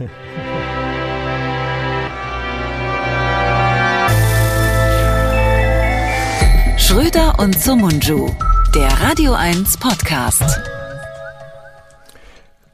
Schröder 6.78 7.38
und 7.38 7.60
Sumunju, 7.60 8.30
der 8.74 8.88
Radio 9.02 9.34
1 9.34 9.76
Podcast. 9.76 10.58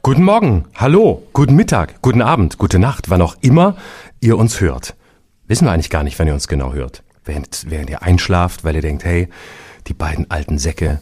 Guten 0.03 0.23
Morgen, 0.23 0.67
hallo, 0.77 1.27
guten 1.33 1.57
Mittag, 1.57 2.01
guten 2.01 2.23
Abend, 2.23 2.59
gute 2.59 2.79
Nacht, 2.79 3.11
wann 3.11 3.23
auch 3.23 3.35
immer 3.41 3.75
ihr 4.21 4.39
uns 4.39 4.61
hört. 4.61 4.95
Wissen 5.49 5.67
wir 5.67 5.73
eigentlich 5.73 5.91
gar 5.91 6.05
nicht, 6.05 6.17
wann 6.21 6.29
ihr 6.29 6.35
uns 6.35 6.47
genau 6.47 6.75
hört. 6.75 7.03
Während, 7.25 7.65
während 7.69 7.91
ihr 7.91 8.03
einschlaft, 8.03 8.63
weil 8.63 8.77
ihr 8.77 8.83
denkt, 8.83 9.05
hey, 9.05 9.29
die 9.89 9.95
beiden 9.95 10.31
alten 10.31 10.59
Säcke, 10.59 11.01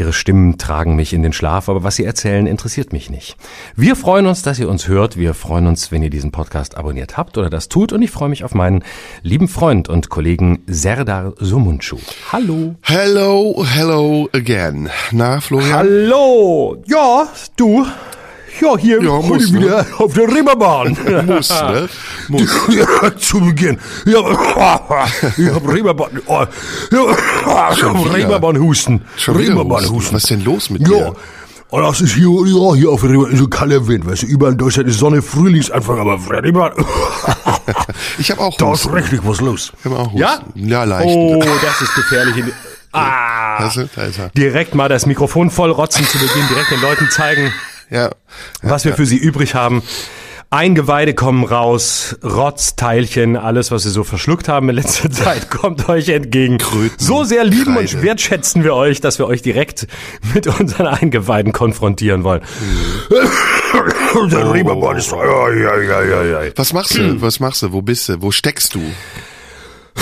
Ihre 0.00 0.14
Stimmen 0.14 0.56
tragen 0.56 0.96
mich 0.96 1.12
in 1.12 1.22
den 1.22 1.34
Schlaf, 1.34 1.68
aber 1.68 1.82
was 1.82 1.96
Sie 1.96 2.06
erzählen, 2.06 2.46
interessiert 2.46 2.90
mich 2.94 3.10
nicht. 3.10 3.36
Wir 3.76 3.94
freuen 3.96 4.24
uns, 4.24 4.40
dass 4.40 4.58
ihr 4.58 4.70
uns 4.70 4.88
hört. 4.88 5.18
Wir 5.18 5.34
freuen 5.34 5.66
uns, 5.66 5.92
wenn 5.92 6.02
ihr 6.02 6.08
diesen 6.08 6.32
Podcast 6.32 6.78
abonniert 6.78 7.18
habt 7.18 7.36
oder 7.36 7.50
das 7.50 7.68
tut. 7.68 7.92
Und 7.92 8.00
ich 8.00 8.10
freue 8.10 8.30
mich 8.30 8.42
auf 8.42 8.54
meinen 8.54 8.82
lieben 9.20 9.46
Freund 9.46 9.90
und 9.90 10.08
Kollegen 10.08 10.62
Serdar 10.66 11.34
Sumuncu. 11.36 11.98
Hallo. 12.32 12.76
Hello, 12.80 13.62
hello 13.68 14.26
again. 14.32 14.88
Na, 15.12 15.38
Florian? 15.38 15.70
Hallo. 15.70 16.82
Ja, 16.86 17.28
du. 17.56 17.84
Ja, 18.60 18.76
hier 18.76 19.02
Ja, 19.02 19.12
muss, 19.20 19.50
ne? 19.50 19.60
wieder 19.60 19.86
auf 19.98 20.12
der 20.14 20.28
Reeperbahn. 20.28 20.96
Muss, 21.26 21.50
ne? 21.50 21.88
Muss. 22.28 22.50
Ja, 22.68 23.16
zu 23.16 23.40
Beginn. 23.40 23.78
Ja, 24.06 24.18
ich 25.36 25.48
hab 25.50 25.68
Reeperbahn. 25.68 26.20
Oh, 26.26 26.44
ja, 26.90 27.06
ich 27.72 27.82
hab? 27.82 28.12
Reeperbahn-Husten. 28.14 29.02
Husten. 29.16 29.36
Reeperbahn-Husten. 29.36 30.14
Was 30.16 30.22
ist 30.24 30.30
denn 30.30 30.44
los 30.44 30.70
mit 30.70 30.82
Ja. 30.82 30.88
dir? 30.88 31.16
Und 31.70 31.82
das 31.82 32.00
ist 32.00 32.14
hier, 32.14 32.28
ja, 32.46 32.74
hier 32.74 32.90
auf 32.90 33.00
der 33.02 33.10
Reeperbahn, 33.10 33.36
so 33.36 33.46
kalter 33.46 33.86
Wind, 33.86 34.04
weißt 34.04 34.22
du, 34.22 34.26
überall 34.26 34.52
in 34.52 34.58
Deutschland 34.58 34.88
ist 34.88 34.98
Sonne, 34.98 35.22
Frühlingsanfang, 35.22 36.00
aber 36.00 36.18
Reeperbahn, 36.28 36.72
Ich 38.18 38.30
habe 38.30 38.40
auch 38.40 38.56
da 38.56 38.72
ist 38.72 38.84
Husten. 38.84 38.94
richtig 38.94 39.20
was 39.24 39.40
los. 39.40 39.72
Ich 39.78 39.84
hab 39.90 39.92
auch 39.98 40.06
Husten. 40.12 40.18
Ja? 40.18 40.40
Ja, 40.54 40.84
leicht. 40.84 41.06
Oh, 41.08 41.40
das 41.62 41.80
ist 41.82 41.94
gefährlich. 41.94 42.44
Ah, 42.92 43.60
da 43.60 43.66
ist 43.68 44.18
er. 44.18 44.30
direkt 44.36 44.74
mal 44.74 44.88
das 44.88 45.06
Mikrofon 45.06 45.48
voll 45.50 45.70
rotzen 45.70 46.04
zu 46.04 46.18
Beginn, 46.18 46.42
direkt 46.48 46.72
den 46.72 46.80
Leuten 46.80 47.08
zeigen, 47.10 47.52
Ja. 47.90 48.10
was 48.62 48.84
wir 48.84 48.94
für 48.94 49.06
sie 49.06 49.16
übrig 49.16 49.54
haben. 49.54 49.82
Eingeweide 50.52 51.14
kommen 51.14 51.44
raus, 51.44 52.16
Rotzteilchen, 52.24 53.36
alles, 53.36 53.70
was 53.70 53.84
sie 53.84 53.90
so 53.90 54.02
verschluckt 54.02 54.48
haben 54.48 54.68
in 54.68 54.74
letzter 54.74 55.08
Zeit, 55.12 55.48
kommt 55.48 55.88
euch 55.88 56.08
entgegen. 56.08 56.58
Kröten, 56.58 56.96
so 56.98 57.22
sehr 57.22 57.44
lieben 57.44 57.76
und 57.76 57.86
Kreide. 57.86 58.02
wertschätzen 58.02 58.64
wir 58.64 58.74
euch, 58.74 59.00
dass 59.00 59.18
wir 59.20 59.28
euch 59.28 59.42
direkt 59.42 59.86
mit 60.34 60.48
unseren 60.48 60.88
Eingeweiden 60.88 61.52
konfrontieren 61.52 62.24
wollen. 62.24 62.42
Ja, 66.10 66.42
ja. 66.44 66.50
Was 66.56 66.72
machst 66.72 66.96
du? 66.96 67.20
Was 67.22 67.38
machst 67.40 67.62
du? 67.62 67.72
Wo 67.72 67.82
bist 67.82 68.08
du? 68.08 68.20
Wo 68.20 68.32
steckst 68.32 68.74
du? 68.74 68.80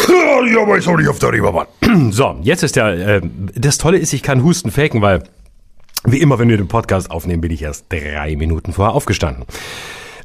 Ja, 0.09 0.63
aber 0.63 0.79
ist 0.79 0.89
auch 0.89 0.97
nicht 0.97 1.09
auf 1.09 1.19
der 1.19 1.33
Reeperbahn. 1.33 1.67
So, 2.11 2.37
jetzt 2.43 2.63
ist 2.63 2.77
der, 2.77 3.17
äh, 3.17 3.21
das 3.55 3.79
Tolle 3.79 3.99
ist, 3.99 4.13
ich 4.13 4.23
kann 4.23 4.43
Husten 4.45 4.71
faken, 4.71 5.03
weil 5.03 5.25
wie 6.13 6.21
immer, 6.21 6.39
wenn 6.39 6.49
wir 6.49 6.57
den 6.57 6.69
Podcast 6.69 7.11
aufnehmen, 7.11 7.41
bin 7.41 7.51
ich 7.51 7.63
erst 7.63 7.87
drei 7.89 8.37
Minuten 8.37 8.73
vorher 8.73 8.95
aufgestanden. 8.95 9.45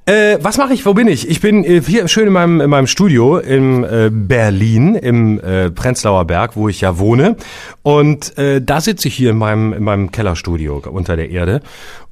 Äh, 0.06 0.38
was 0.42 0.58
mache 0.58 0.74
ich? 0.74 0.86
Wo 0.86 0.94
bin 0.94 1.08
ich? 1.08 1.30
Ich 1.30 1.40
bin 1.40 1.64
äh, 1.64 1.82
hier 1.82 2.10
schön 2.10 2.28
in 2.28 2.34
meinem, 2.34 2.60
in 2.60 2.70
meinem 2.70 2.88
Studio 2.88 3.38
in 3.38 3.86
äh, 3.86 4.10
Berlin, 4.12 4.96
im 4.96 5.40
äh, 5.40 5.72
Prenzlauer 5.72 6.26
Berg, 6.26 6.58
wo 6.58 6.68
ich 6.68 6.82
ja 6.82 7.00
wohne. 7.00 7.38
Und 7.84 8.38
äh, 8.38 8.62
da 8.62 8.82
sitze 8.82 9.08
ich 9.08 9.16
hier 9.16 9.30
in 9.30 9.38
meinem, 9.38 9.72
in 9.72 9.84
meinem 9.84 10.12
Kellerstudio 10.12 10.84
unter 10.92 11.16
der 11.16 11.30
Erde 11.30 11.62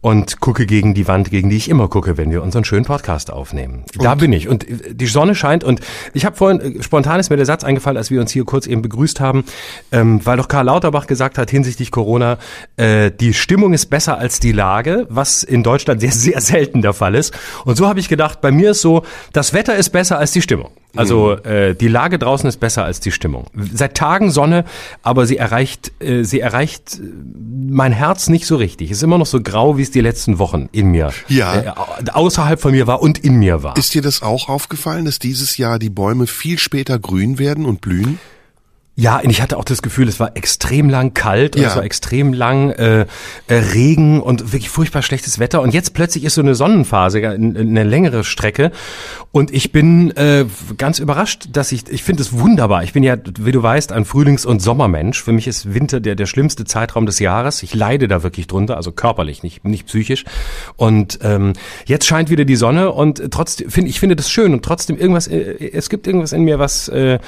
und 0.02 0.40
gucke 0.40 0.66
gegen 0.66 0.94
die 0.94 1.08
Wand, 1.08 1.30
gegen 1.30 1.50
die 1.50 1.58
ich 1.58 1.70
immer 1.70 1.88
gucke, 1.88 2.18
wenn 2.18 2.32
wir 2.32 2.42
unseren 2.42 2.66
schönen 2.66 2.86
Podcast 2.86 3.32
aufnehmen. 3.32 3.84
Da 4.00 4.16
bin 4.16 4.34
ich. 4.34 4.48
Und 4.48 4.68
äh, 4.68 4.94
die 4.94 5.06
Sonne 5.06 5.36
scheint. 5.36 5.64
Und 5.64 5.80
ich 6.14 6.26
habe 6.26 6.36
vorhin, 6.36 6.80
äh, 6.80 6.84
spontan 6.84 7.20
ist 7.20 7.30
mir 7.30 7.38
der 7.38 7.46
Satz 7.46 7.64
eingefallen, 7.64 7.98
als 7.98 8.10
wir 8.10 8.20
uns 8.20 8.32
hier 8.32 8.44
kurz 8.44 8.66
eben 8.66 8.82
begrüßt 8.82 9.20
haben, 9.20 9.46
ähm, 9.92 10.26
weil 10.26 10.38
doch 10.38 10.48
Karl 10.48 10.66
Lauterbach 10.66 11.08
gesagt 11.08 11.38
hat 11.38 11.52
hinsichtlich 11.52 11.92
Corona, 11.92 12.38
äh, 12.78 13.12
die 13.12 13.34
Stimmung 13.34 13.74
ist 13.74 13.88
besser 13.88 14.18
als 14.18 14.40
die 14.40 14.52
Lage, 14.52 15.06
was 15.10 15.44
in 15.44 15.64
Deutschland 15.64 16.02
sehr, 16.02 16.12
sehr 16.12 16.42
selten 16.42 16.82
der 16.82 16.94
Fall 16.94 17.16
ist. 17.16 17.34
Und 17.66 17.78
so 17.78 17.88
habe 17.88 18.00
ich 18.00 18.10
gedacht, 18.10 18.42
bei 18.42 18.52
mir 18.52 18.72
ist 18.72 18.82
so, 18.82 19.04
das 19.34 19.54
Wetter 19.54 19.76
ist 19.76 19.92
besser 19.92 20.18
als 20.18 20.32
die 20.32 20.42
Stimmung. 20.42 20.72
Also 20.96 21.32
äh, 21.38 21.74
die 21.76 21.88
Lage 21.88 22.20
draußen 22.20 22.48
ist 22.50 22.60
besser 22.60 22.84
als 22.84 23.00
die 23.00 23.12
Stimmung. 23.12 23.46
Seit 23.74 23.96
Tagen 23.96 24.30
Sonne, 24.32 24.66
aber 25.04 25.26
sie 25.26 25.38
erreicht, 25.38 25.92
äh, 26.02 26.24
sie 26.24 26.40
erreicht 26.42 27.00
äh, 27.00 27.04
mein 27.70 27.94
Herz 27.94 28.28
nicht 28.28 28.46
so 28.46 28.58
richtig. 28.58 28.92
Ist 28.92 29.02
immer 29.02 29.18
noch 29.18 29.26
so 29.26 29.42
grau, 29.42 29.78
wie 29.78 29.84
es 29.84 29.92
die 29.92 30.02
letzten 30.02 30.38
Wochen 30.40 30.68
in 30.74 30.92
mir, 30.92 31.12
Ja. 31.30 31.56
äh, 31.56 32.12
außerhalb 32.12 32.60
von 32.60 32.72
mir 32.72 32.88
war 32.88 33.02
und 33.02 33.20
in 33.20 33.36
mir 33.36 33.64
war. 33.64 33.78
Ist 33.78 33.94
dir 33.94 34.02
das 34.02 34.22
auch 34.22 34.50
aufgefallen, 34.50 35.06
dass 35.06 35.20
dieses 35.20 35.58
Jahr 35.58 35.80
die 35.80 35.90
Bäume 35.90 36.28
viel 36.28 36.60
später 36.60 37.00
grün 37.00 37.40
werden 37.40 37.66
und 37.66 37.80
blühen? 37.82 38.20
Ja, 38.96 39.20
und 39.20 39.30
ich 39.30 39.42
hatte 39.42 39.58
auch 39.58 39.64
das 39.64 39.82
Gefühl, 39.82 40.10
es 40.10 40.20
war 40.20 40.36
extrem 40.36 40.90
lang 40.90 41.14
kalt 41.14 41.56
und 41.56 41.62
Ja. 41.62 41.70
es 41.70 41.76
war 41.78 41.84
extrem 41.84 42.34
lang 42.34 42.72
äh, 42.72 43.06
äh, 43.48 43.54
Regen 43.54 44.22
und 44.22 44.52
wirklich 44.52 44.70
furchtbar 44.70 45.02
schlechtes 45.02 45.40
Wetter. 45.40 45.62
Und 45.62 45.74
jetzt 45.74 45.94
plötzlich 45.94 46.26
ist 46.26 46.36
so 46.36 46.42
eine 46.42 46.56
Sonnenphase, 46.56 47.20
eine 47.26 47.84
längere 47.84 48.24
Strecke. 48.26 48.72
Und 49.32 49.50
ich 49.54 49.72
bin 49.72 50.12
äh, 50.18 50.46
ganz 50.78 51.00
überrascht, 51.00 51.48
dass 51.54 51.72
ich, 51.72 51.88
ich 51.90 52.04
finde 52.04 52.22
es 52.22 52.34
wunderbar. 52.38 52.84
Ich 52.84 52.92
bin 52.92 53.02
ja, 53.02 53.16
wie 53.40 53.54
du 53.54 53.64
weißt, 53.64 53.94
ein 53.94 54.04
Frühlings- 54.04 54.46
und 54.46 54.62
Sommermensch. 54.62 55.24
Für 55.24 55.32
mich 55.32 55.48
ist 55.48 55.74
Winter 55.74 56.02
der, 56.02 56.16
der 56.16 56.26
schlimmste 56.26 56.66
Zeitraum 56.66 57.06
des 57.06 57.20
Jahres. 57.20 57.64
Ich 57.64 57.74
leide 57.74 58.10
da 58.10 58.24
wirklich 58.24 58.48
drunter, 58.48 58.76
also 58.76 58.92
körperlich, 58.92 59.42
nicht, 59.42 59.64
nicht 59.64 59.86
psychisch. 59.88 60.26
Und 60.76 61.20
ähm, 61.24 61.54
jetzt 61.86 62.06
scheint 62.06 62.30
wieder 62.30 62.44
die 62.44 62.58
Sonne 62.58 62.92
und 62.92 63.24
trotzdem, 63.32 63.70
finde 63.70 63.90
ich 63.90 64.02
finde 64.02 64.18
das 64.18 64.30
schön 64.30 64.52
und 64.54 64.66
trotzdem 64.66 64.98
irgendwas, 64.98 65.28
äh, 65.28 65.72
es 65.72 65.90
gibt 65.90 66.08
irgendwas 66.08 66.34
in 66.34 66.44
mir, 66.44 66.60
was 66.60 66.90
äh, 66.90 67.20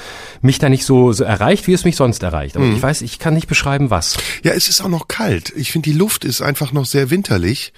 mich 0.42 0.58
da 0.58 0.68
nicht 0.68 0.84
so, 0.84 1.12
so 1.12 1.24
erreicht, 1.24 1.53
wie 1.66 1.72
es 1.72 1.84
mich 1.84 1.96
sonst 1.96 2.22
erreicht. 2.22 2.56
Aber 2.56 2.66
ich 2.66 2.82
weiß, 2.82 3.02
ich 3.02 3.18
kann 3.18 3.34
nicht 3.34 3.46
beschreiben, 3.46 3.90
was. 3.90 4.16
Ja, 4.42 4.52
es 4.52 4.68
ist 4.68 4.80
auch 4.80 4.88
noch 4.88 5.08
kalt. 5.08 5.52
Ich 5.56 5.72
finde, 5.72 5.90
die 5.90 5.96
Luft 5.96 6.24
ist 6.24 6.42
einfach 6.42 6.72
noch 6.72 6.86
sehr 6.86 7.10
winterlich. 7.10 7.72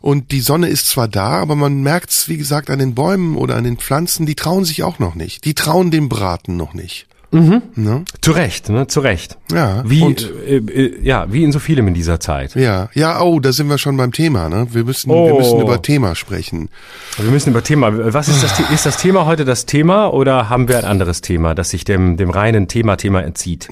Und 0.00 0.32
die 0.32 0.40
Sonne 0.40 0.68
ist 0.68 0.88
zwar 0.88 1.08
da, 1.08 1.30
aber 1.40 1.56
man 1.56 1.82
merkt's, 1.82 2.28
wie 2.28 2.36
gesagt, 2.36 2.70
an 2.70 2.78
den 2.78 2.94
Bäumen 2.94 3.36
oder 3.36 3.56
an 3.56 3.64
den 3.64 3.78
Pflanzen, 3.78 4.26
die 4.26 4.34
trauen 4.34 4.64
sich 4.64 4.82
auch 4.82 4.98
noch 4.98 5.14
nicht. 5.14 5.44
Die 5.44 5.54
trauen 5.54 5.90
dem 5.90 6.08
Braten 6.08 6.56
noch 6.56 6.74
nicht. 6.74 7.06
Ne? 7.32 8.04
Zu 8.20 8.32
Recht, 8.32 8.68
ne? 8.68 8.86
Zu 8.88 9.00
Recht. 9.00 9.38
Ja, 9.50 9.82
Wie, 9.86 10.02
und- 10.02 10.30
äh, 10.46 10.56
äh, 10.58 11.00
ja, 11.02 11.32
wie 11.32 11.44
in 11.44 11.50
so 11.52 11.58
vielem 11.60 11.88
in 11.88 11.94
dieser 11.94 12.20
Zeit. 12.20 12.54
Ja, 12.54 12.90
ja, 12.92 13.22
oh, 13.22 13.40
da 13.40 13.52
sind 13.52 13.68
wir 13.70 13.78
schon 13.78 13.96
beim 13.96 14.12
Thema, 14.12 14.50
ne? 14.50 14.66
Wir 14.70 14.84
müssen, 14.84 15.08
wir 15.08 15.16
Oh. 15.16 15.38
müssen 15.38 15.60
über 15.60 15.80
Thema 15.80 16.14
sprechen. 16.14 16.68
Wir 17.16 17.30
müssen 17.30 17.50
über 17.50 17.64
Thema. 17.64 18.12
Was 18.12 18.28
ist 18.28 18.42
das? 18.42 18.60
Ist 18.70 18.84
das 18.84 18.98
Thema 18.98 19.24
heute 19.24 19.46
das 19.46 19.64
Thema 19.64 20.08
oder 20.12 20.50
haben 20.50 20.68
wir 20.68 20.76
ein 20.76 20.84
anderes 20.84 21.22
Thema, 21.22 21.54
das 21.54 21.70
sich 21.70 21.84
dem, 21.84 22.18
dem 22.18 22.28
reinen 22.28 22.68
Thema-Thema 22.68 23.22
entzieht? 23.22 23.68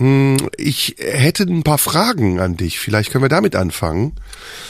Ich 0.57 0.97
hätte 0.99 1.43
ein 1.43 1.63
paar 1.63 1.79
Fragen 1.79 2.41
an 2.41 2.57
dich. 2.57 2.81
Vielleicht 2.81 3.11
können 3.13 3.25
wir 3.25 3.29
damit 3.29 3.57
anfangen. 3.57 4.13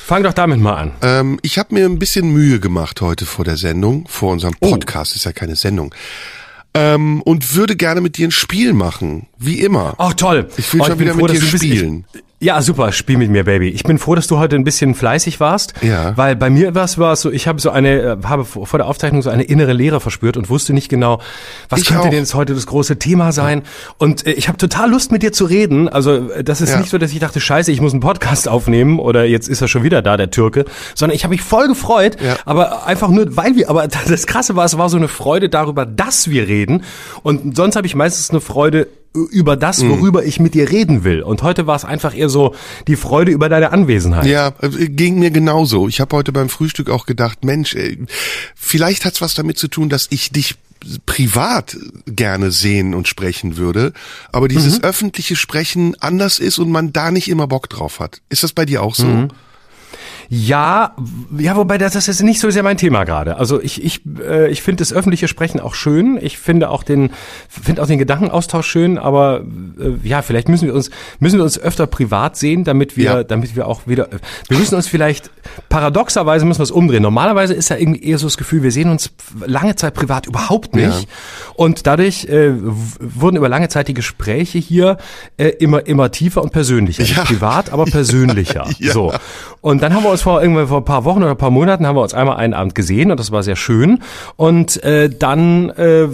Fang 0.04 0.24
doch 0.24 0.32
damit 0.32 0.58
mal 0.60 0.74
an. 0.74 0.90
Ähm, 1.02 1.38
ich 1.42 1.58
habe 1.58 1.74
mir 1.74 1.84
ein 1.86 2.00
bisschen 2.00 2.32
Mühe 2.32 2.58
gemacht 2.58 3.00
heute 3.00 3.24
vor 3.24 3.44
der 3.44 3.56
Sendung, 3.56 4.06
vor 4.08 4.32
unserem 4.32 4.54
Podcast, 4.60 5.14
ist 5.14 5.24
ja 5.26 5.32
keine 5.32 5.54
Sendung. 5.54 5.94
Ähm, 6.72 7.20
und 7.22 7.54
würde 7.56 7.74
gerne 7.76 8.00
mit 8.00 8.16
dir 8.16 8.28
ein 8.28 8.30
Spiel 8.30 8.72
machen, 8.72 9.26
wie 9.38 9.60
immer. 9.60 9.94
Ach 9.98 10.14
toll. 10.14 10.48
Ich 10.56 10.72
will 10.72 10.82
Oh, 10.82 10.84
schon 10.84 10.98
wieder 11.00 11.14
mit 11.14 11.24
dass 11.28 11.32
dir 11.32 11.40
du 11.40 11.50
bist- 11.50 11.64
spielen. 11.64 12.04
Ich, 12.14 12.20
ja, 12.42 12.62
super, 12.62 12.90
spiel 12.92 13.18
mit 13.18 13.30
mir, 13.30 13.44
Baby. 13.44 13.68
Ich 13.68 13.82
bin 13.82 13.98
froh, 13.98 14.14
dass 14.14 14.26
du 14.26 14.38
heute 14.38 14.56
ein 14.56 14.64
bisschen 14.64 14.94
fleißig 14.94 15.40
warst. 15.40 15.74
Ja. 15.82 16.16
Weil 16.16 16.36
bei 16.36 16.48
mir 16.48 16.74
war 16.74 16.84
es 16.84 17.20
so, 17.20 17.30
ich 17.30 17.46
habe 17.46 17.60
so 17.60 17.68
eine, 17.68 18.00
äh, 18.00 18.16
habe 18.24 18.46
vor 18.46 18.66
vor 18.66 18.78
der 18.78 18.86
Aufzeichnung 18.86 19.20
so 19.20 19.28
eine 19.28 19.42
innere 19.42 19.74
Leere 19.74 20.00
verspürt 20.00 20.38
und 20.38 20.48
wusste 20.48 20.72
nicht 20.72 20.88
genau, 20.88 21.20
was 21.68 21.80
Ich 21.82 21.88
könnte 21.88 22.00
auch. 22.00 22.04
denn 22.08 22.18
jetzt 22.18 22.34
heute 22.34 22.54
das 22.54 22.66
große 22.66 22.98
Thema 22.98 23.32
sein. 23.32 23.62
Und 23.98 24.26
äh, 24.26 24.32
ich 24.32 24.48
habe 24.48 24.56
total 24.56 24.90
Lust 24.90 25.12
mit 25.12 25.22
dir 25.22 25.32
zu 25.32 25.44
reden. 25.44 25.88
Also 25.90 26.30
äh, 26.30 26.42
das 26.42 26.62
ist 26.62 26.70
Ja. 26.70 26.78
nicht 26.78 26.88
so, 26.88 26.96
dass 26.96 27.12
ich 27.12 27.18
dachte, 27.18 27.40
scheiße, 27.40 27.70
ich 27.72 27.82
muss 27.82 27.92
einen 27.92 28.00
Podcast 28.00 28.48
aufnehmen 28.48 28.98
oder 29.00 29.26
jetzt 29.26 29.46
ist 29.48 29.60
er 29.60 29.68
schon 29.68 29.82
wieder 29.82 30.00
da, 30.00 30.16
der 30.16 30.30
Türke. 30.30 30.64
Sondern 30.94 31.14
ich 31.16 31.24
habe 31.24 31.32
mich 31.32 31.42
voll 31.42 31.68
gefreut, 31.68 32.16
Ja. 32.24 32.36
aber 32.46 32.86
einfach 32.86 33.08
nur, 33.08 33.36
weil 33.36 33.54
wir, 33.56 33.68
aber 33.68 33.86
das 34.08 34.26
Krasse 34.26 34.56
war, 34.56 34.64
es 34.64 34.78
war 34.78 34.88
so 34.88 34.96
eine 34.96 35.08
Freude 35.08 35.50
darüber, 35.50 35.84
dass 35.84 36.30
wir 36.30 36.48
reden. 36.48 36.84
Und 37.22 37.54
sonst 37.54 37.76
habe 37.76 37.86
ich 37.86 37.94
meistens 37.94 38.30
eine 38.30 38.40
Freude 38.40 38.86
über 39.12 39.56
das, 39.56 39.82
Mhm. 39.82 39.90
worüber 39.90 40.24
ich 40.24 40.38
mit 40.38 40.54
dir 40.54 40.70
reden 40.70 41.02
will. 41.04 41.22
Und 41.22 41.42
heute 41.42 41.66
war 41.66 41.74
es 41.76 41.84
einfach 41.84 42.16
eher 42.16 42.28
so 42.28 42.54
die 42.86 42.96
Freude 42.96 43.32
über 43.32 43.48
deine 43.48 43.72
Anwesenheit. 43.72 44.26
Ja, 44.26 44.52
äh, 44.62 44.68
ging 44.88 45.18
mir 45.18 45.30
genauso. 45.30 45.88
Ich 45.88 46.00
habe 46.00 46.16
heute 46.16 46.32
beim 46.32 46.48
Frühstück 46.48 46.90
auch 46.90 47.06
gedacht, 47.06 47.44
Mensch, 47.44 47.74
ey, 47.74 47.98
vielleicht 48.54 49.04
hat's 49.04 49.20
was 49.20 49.34
damit 49.34 49.58
zu 49.58 49.68
tun, 49.68 49.88
dass 49.88 50.06
ich 50.10 50.30
dich 50.30 50.54
privat 51.04 51.76
gerne 52.06 52.50
sehen 52.50 52.94
und 52.94 53.06
sprechen 53.06 53.56
würde, 53.58 53.92
aber 54.32 54.48
dieses 54.48 54.78
Mhm. 54.78 54.84
öffentliche 54.84 55.36
Sprechen 55.36 55.94
anders 56.00 56.38
ist 56.38 56.58
und 56.58 56.70
man 56.70 56.92
da 56.92 57.10
nicht 57.10 57.28
immer 57.28 57.46
Bock 57.46 57.68
drauf 57.68 58.00
hat. 58.00 58.20
Ist 58.30 58.44
das 58.44 58.52
bei 58.52 58.64
dir 58.64 58.82
auch 58.82 58.94
so? 58.94 59.28
Ja, 60.32 60.94
ja, 61.36 61.56
wobei 61.56 61.76
das, 61.76 61.94
das 61.94 62.06
ist 62.06 62.22
nicht 62.22 62.38
so 62.38 62.50
sehr 62.50 62.62
mein 62.62 62.76
Thema 62.76 63.02
gerade. 63.02 63.36
Also 63.36 63.60
ich, 63.60 63.82
ich, 63.84 64.02
äh, 64.24 64.48
ich 64.48 64.62
finde 64.62 64.80
das 64.82 64.92
öffentliche 64.92 65.26
Sprechen 65.26 65.58
auch 65.58 65.74
schön. 65.74 66.20
Ich 66.22 66.38
finde 66.38 66.70
auch 66.70 66.84
den, 66.84 67.10
finde 67.48 67.82
auch 67.82 67.88
den 67.88 67.98
Gedankenaustausch 67.98 68.68
schön. 68.68 68.96
Aber 68.96 69.40
äh, 69.80 70.08
ja, 70.08 70.22
vielleicht 70.22 70.48
müssen 70.48 70.66
wir 70.68 70.74
uns, 70.74 70.90
müssen 71.18 71.36
wir 71.38 71.42
uns 71.42 71.58
öfter 71.58 71.88
privat 71.88 72.36
sehen, 72.36 72.62
damit 72.62 72.96
wir, 72.96 73.04
Ja. 73.04 73.24
damit 73.24 73.56
wir 73.56 73.66
auch 73.66 73.88
wieder. 73.88 74.08
Wir 74.48 74.56
müssen 74.56 74.76
uns 74.76 74.86
vielleicht 74.86 75.30
paradoxerweise 75.68 76.44
müssen 76.46 76.60
wir 76.60 76.64
es 76.64 76.70
umdrehen. 76.70 77.02
Normalerweise 77.02 77.52
ist 77.54 77.68
ja 77.68 77.76
irgendwie 77.76 78.04
eher 78.04 78.18
so 78.18 78.26
das 78.28 78.36
Gefühl, 78.36 78.62
wir 78.62 78.70
sehen 78.70 78.88
uns 78.88 79.10
lange 79.44 79.74
Zeit 79.74 79.94
privat 79.94 80.28
überhaupt 80.28 80.76
nicht. 80.76 80.86
Ja. 80.86 81.08
Und 81.56 81.88
dadurch 81.88 82.26
äh, 82.26 82.52
wurden 83.00 83.36
über 83.36 83.48
lange 83.48 83.68
Zeit 83.68 83.88
die 83.88 83.94
Gespräche 83.94 84.58
hier 84.58 84.96
äh, 85.38 85.48
immer 85.48 85.86
immer 85.88 86.12
tiefer 86.12 86.40
und 86.42 86.52
persönlicher. 86.52 87.02
Nicht 87.02 87.16
Ja. 87.16 87.24
Privat, 87.24 87.72
aber 87.72 87.84
persönlicher. 87.84 88.66
So. 88.80 89.12
Und 89.60 89.82
dann 89.82 89.94
haben 89.94 90.02
wir 90.04 90.10
uns 90.10 90.19
vor 90.22 90.42
irgendwann 90.42 90.68
vor 90.68 90.78
ein 90.78 90.84
paar 90.84 91.04
Wochen 91.04 91.18
oder 91.22 91.30
ein 91.32 91.36
paar 91.36 91.50
Monaten 91.50 91.86
haben 91.86 91.96
wir 91.96 92.02
uns 92.02 92.14
einmal 92.14 92.36
einen 92.36 92.54
Abend 92.54 92.74
gesehen 92.74 93.10
und 93.10 93.18
das 93.20 93.30
war 93.30 93.42
sehr 93.42 93.56
schön. 93.56 94.00
Und 94.36 94.82
äh, 94.84 95.08
dann 95.10 95.70
äh, 95.70 96.08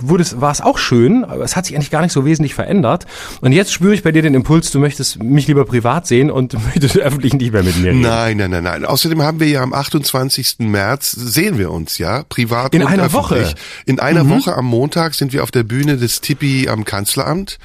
wurde 0.00 0.22
es, 0.22 0.40
war 0.40 0.50
es 0.52 0.60
auch 0.60 0.78
schön, 0.78 1.24
aber 1.24 1.44
es 1.44 1.56
hat 1.56 1.66
sich 1.66 1.74
eigentlich 1.74 1.90
gar 1.90 2.02
nicht 2.02 2.12
so 2.12 2.24
wesentlich 2.24 2.54
verändert. 2.54 3.06
Und 3.40 3.52
jetzt 3.52 3.72
spüre 3.72 3.94
ich 3.94 4.02
bei 4.02 4.12
dir 4.12 4.22
den 4.22 4.34
Impuls, 4.34 4.70
du 4.70 4.78
möchtest 4.78 5.22
mich 5.22 5.46
lieber 5.48 5.64
privat 5.64 6.06
sehen 6.06 6.30
und 6.30 6.54
möchtest 6.66 6.96
öffentlich 6.98 7.34
nicht 7.34 7.52
mehr 7.52 7.62
mit 7.62 7.76
mir 7.78 7.90
reden. 7.90 8.00
Nein, 8.00 8.36
nein, 8.36 8.50
nein, 8.50 8.64
nein. 8.64 8.84
Außerdem 8.84 9.22
haben 9.22 9.40
wir 9.40 9.48
ja 9.48 9.62
am 9.62 9.72
28. 9.72 10.56
März, 10.60 11.12
sehen 11.12 11.58
wir 11.58 11.70
uns 11.70 11.98
ja, 11.98 12.22
privat 12.28 12.74
In 12.74 12.82
und 12.82 12.88
einer 12.88 13.04
öffentlich. 13.04 13.16
Woche. 13.16 13.54
Mhm. 13.54 13.82
In 13.86 14.00
einer 14.00 14.28
Woche 14.28 14.54
am 14.54 14.66
Montag 14.66 15.14
sind 15.14 15.32
wir 15.32 15.42
auf 15.42 15.50
der 15.50 15.62
Bühne 15.62 15.96
des 15.96 16.20
Tippi 16.20 16.68
am 16.68 16.84
Kanzleramt. 16.84 17.58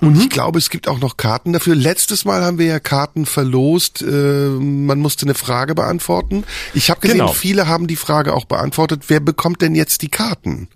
Und 0.00 0.14
Mhm. 0.14 0.20
ich 0.20 0.30
glaube, 0.30 0.58
es 0.58 0.70
gibt 0.70 0.88
auch 0.88 1.00
noch 1.00 1.16
Karten 1.16 1.52
dafür. 1.52 1.74
Letztes 1.74 2.24
Mal 2.24 2.44
haben 2.44 2.58
wir 2.58 2.66
ja 2.66 2.78
Karten 2.80 3.26
verlost. 3.26 4.02
Äh, 4.02 4.55
man 4.60 4.98
musste 4.98 5.26
eine 5.26 5.34
Frage 5.34 5.74
beantworten. 5.74 6.44
Ich 6.74 6.90
habe 6.90 7.00
gesehen, 7.00 7.18
Genau. 7.18 7.32
viele 7.32 7.68
haben 7.68 7.86
die 7.86 7.96
Frage 7.96 8.34
auch 8.34 8.44
beantwortet. 8.44 9.04
Wer 9.08 9.20
bekommt 9.20 9.62
denn 9.62 9.74
jetzt 9.74 10.02
die 10.02 10.08
Karten? 10.08 10.68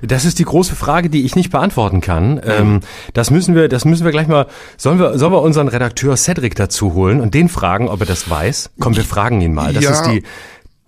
Das 0.00 0.24
ist 0.24 0.38
die 0.38 0.44
große 0.44 0.74
Frage, 0.74 1.10
die 1.10 1.24
ich 1.26 1.36
nicht 1.36 1.50
beantworten 1.50 2.00
kann. 2.00 2.40
Ähm, 2.42 2.80
das 3.12 3.30
müssen 3.30 3.54
wir, 3.54 3.68
das 3.68 3.84
müssen 3.84 4.04
wir 4.04 4.12
gleich 4.12 4.26
mal. 4.26 4.46
Sollen 4.78 4.98
wir, 4.98 5.18
sollen 5.18 5.32
wir 5.32 5.42
unseren 5.42 5.68
Redakteur 5.68 6.16
Cedric 6.16 6.54
dazu 6.54 6.94
holen 6.94 7.20
und 7.20 7.34
den 7.34 7.50
fragen, 7.50 7.88
ob 7.88 8.00
er 8.00 8.06
das 8.06 8.30
weiß? 8.30 8.70
Komm, 8.80 8.96
wir 8.96 9.04
fragen 9.04 9.42
ihn 9.42 9.52
mal. 9.52 9.74
Das 9.74 9.84
Ja. 9.84 9.90
ist 9.90 10.02
die, 10.06 10.22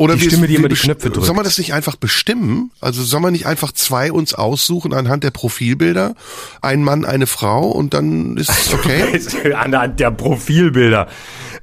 Oder 0.00 0.14
die 0.14 0.22
wir- 0.22 0.30
Stimme, 0.30 0.46
die 0.46 0.54
wir 0.54 0.58
immer 0.60 0.68
die 0.68 0.76
Knöpfe 0.76 1.10
drückt. 1.10 1.26
Soll 1.26 1.34
man 1.36 1.44
das 1.44 1.58
nicht 1.58 1.74
einfach 1.74 1.94
bestimmen? 1.96 2.70
Also 2.80 3.02
soll 3.02 3.20
man 3.20 3.32
nicht 3.32 3.44
einfach 3.44 3.70
zwei 3.72 4.10
uns 4.10 4.32
aussuchen 4.32 4.94
anhand 4.94 5.24
der 5.24 5.30
Profilbilder? 5.30 6.14
Ein 6.62 6.82
Mann, 6.82 7.04
eine 7.04 7.26
Frau 7.26 7.68
und 7.68 7.92
dann 7.92 8.38
ist 8.38 8.48
es 8.48 8.72
okay? 8.72 9.20
Anhand 9.54 10.00
der 10.00 10.10
Profilbilder. 10.10 11.06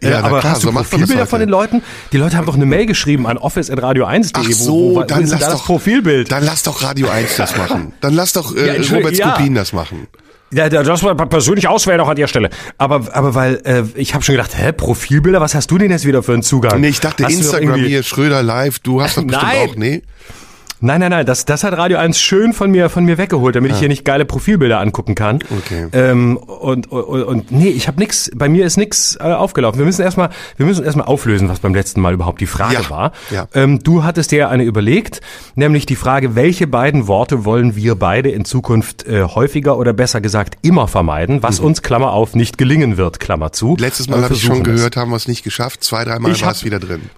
Äh, 0.01 0.11
Ja, 0.11 0.21
na 0.21 0.27
aber 0.27 0.39
klar, 0.41 0.53
hast 0.53 0.61
du 0.63 0.67
so 0.67 0.71
macht 0.71 0.75
man 0.75 0.81
das 0.83 0.89
Profilbilder 0.91 1.25
von 1.25 1.39
den 1.39 1.49
Leuten? 1.49 1.81
Die 2.11 2.17
Leute 2.17 2.37
haben 2.37 2.45
doch 2.45 2.53
eine 2.53 2.67
Mail 2.67 2.85
geschrieben 2.85 3.25
an 3.25 3.37
office.radio1.de. 3.39 4.29
Ach 4.33 4.47
wo- 4.47 4.51
so, 4.53 4.73
wo, 4.73 4.95
wo, 4.97 5.03
dann 5.03 5.21
lass 5.25 5.29
da 5.31 5.37
doch 5.47 5.51
das 5.53 5.63
Profilbild. 5.63 6.31
Dann 6.31 6.43
lass 6.45 6.61
doch 6.61 6.83
Radio 6.83 7.09
1 7.09 7.37
das 7.37 7.57
machen. 7.57 7.93
Dann 8.01 8.13
lass 8.13 8.33
doch 8.33 8.55
Ja, 8.55 8.61
äh, 8.61 8.75
Entschuldigung, 8.75 8.97
Robert 9.13 9.17
ja. 9.17 9.33
Skopin 9.33 9.55
das 9.55 9.73
machen. 9.73 10.07
Ja, 10.51 10.69
da- 10.69 10.83
das 10.83 11.03
war 11.03 11.13
persönlich 11.15 11.67
auswählen 11.67 11.99
auch 11.99 12.07
an 12.07 12.15
der 12.15 12.27
Stelle. 12.27 12.49
Aber, 12.77 13.13
aber 13.13 13.35
weil 13.35 13.61
äh, 13.65 13.83
ich 13.95 14.13
habe 14.13 14.23
schon 14.23 14.33
gedacht, 14.35 14.57
hä, 14.57 14.71
Profilbilder, 14.71 15.41
was 15.41 15.55
hast 15.55 15.69
du 15.69 15.77
denn 15.77 15.91
jetzt 15.91 16.05
wieder 16.05 16.23
für 16.23 16.33
einen 16.33 16.43
Zugang? 16.43 16.79
Nee, 16.79 16.87
ich 16.89 16.99
dachte 17.01 17.25
Hast 17.25 17.33
Instagram 17.33 17.75
hier, 17.83 18.01
Schröder 18.03 18.41
live, 18.43 18.79
du 18.79 19.01
hast 19.01 19.17
doch 19.17 19.23
bestimmt 19.23 19.43
Nein. 19.51 19.69
auch, 19.69 19.75
nee? 19.75 20.01
Nein, 20.79 20.99
nein, 20.99 21.09
nein, 21.09 21.25
das, 21.25 21.45
das 21.45 21.63
hat 21.63 21.75
Radio 21.75 21.97
1 21.97 22.19
schön 22.19 22.53
von 22.53 22.69
mir, 22.69 22.89
von 22.89 23.03
mir 23.03 23.17
weggeholt, 23.17 23.55
damit 23.55 23.71
ich 23.71 23.79
hier 23.79 23.87
nicht 23.87 24.05
geile 24.05 24.25
Profilbilder 24.25 24.79
angucken 24.79 25.15
kann. 25.15 25.39
Ah. 25.49 25.53
Okay. 25.57 25.87
Ähm, 25.91 26.37
und, 26.37 26.91
und, 26.91 27.23
und 27.23 27.51
nee, 27.51 27.69
ich 27.69 27.87
habe 27.87 27.99
nix, 27.99 28.29
bei 28.35 28.47
mir 28.47 28.63
ist 28.65 28.77
nix 28.77 29.15
äh, 29.19 29.23
aufgelaufen. 29.23 29.79
Wir 29.79 29.85
müssen 29.87 30.03
erstmal, 30.03 30.29
wir 30.55 30.65
müssen 30.67 30.85
erstmal 30.85 31.07
auflösen, 31.07 31.49
was 31.49 31.59
beim 31.61 31.73
letzten 31.73 31.99
Mal 32.01 32.13
überhaupt 32.13 32.41
die 32.41 32.45
Frage 32.45 32.75
Ja, 32.75 32.89
war. 32.91 33.11
ja. 33.31 33.47
Ähm, 33.55 33.79
du 33.81 34.03
hattest 34.03 34.31
dir 34.31 34.49
eine 34.49 34.63
überlegt, 34.63 35.21
nämlich 35.55 35.87
die 35.87 35.95
Frage, 35.95 36.35
welche 36.35 36.67
beiden 36.67 37.07
Worte 37.07 37.43
wollen 37.43 37.75
wir 37.75 37.95
beide 37.95 38.29
in 38.29 38.45
Zukunft 38.45 39.07
äh, 39.07 39.23
häufiger 39.23 39.77
oder 39.79 39.93
besser 39.93 40.21
gesagt 40.21 40.59
immer 40.61 40.87
vermeiden, 40.87 41.41
was 41.41 41.59
uns, 41.59 41.81
Klammer 41.81 42.11
auf, 42.11 42.35
nicht 42.35 42.57
gelingen 42.59 42.97
wird, 42.97 43.19
Klammer 43.19 43.51
zu. 43.51 43.69
Mhm. 43.71 43.77
Letztes 43.79 44.09
Mal 44.09 44.21
habe 44.21 44.35
ich 44.35 44.41
schon 44.43 44.57
es. 44.57 44.63
gehört, 44.63 44.95
haben 44.95 45.09
wir 45.09 45.15
es 45.17 45.27
nicht 45.27 45.43
geschafft. 45.43 45.83
Zwei, 45.83 46.03
dreimal 46.03 46.39
war 46.39 46.51
es 46.51 46.63
wieder 46.63 46.79
drin. 46.79 47.09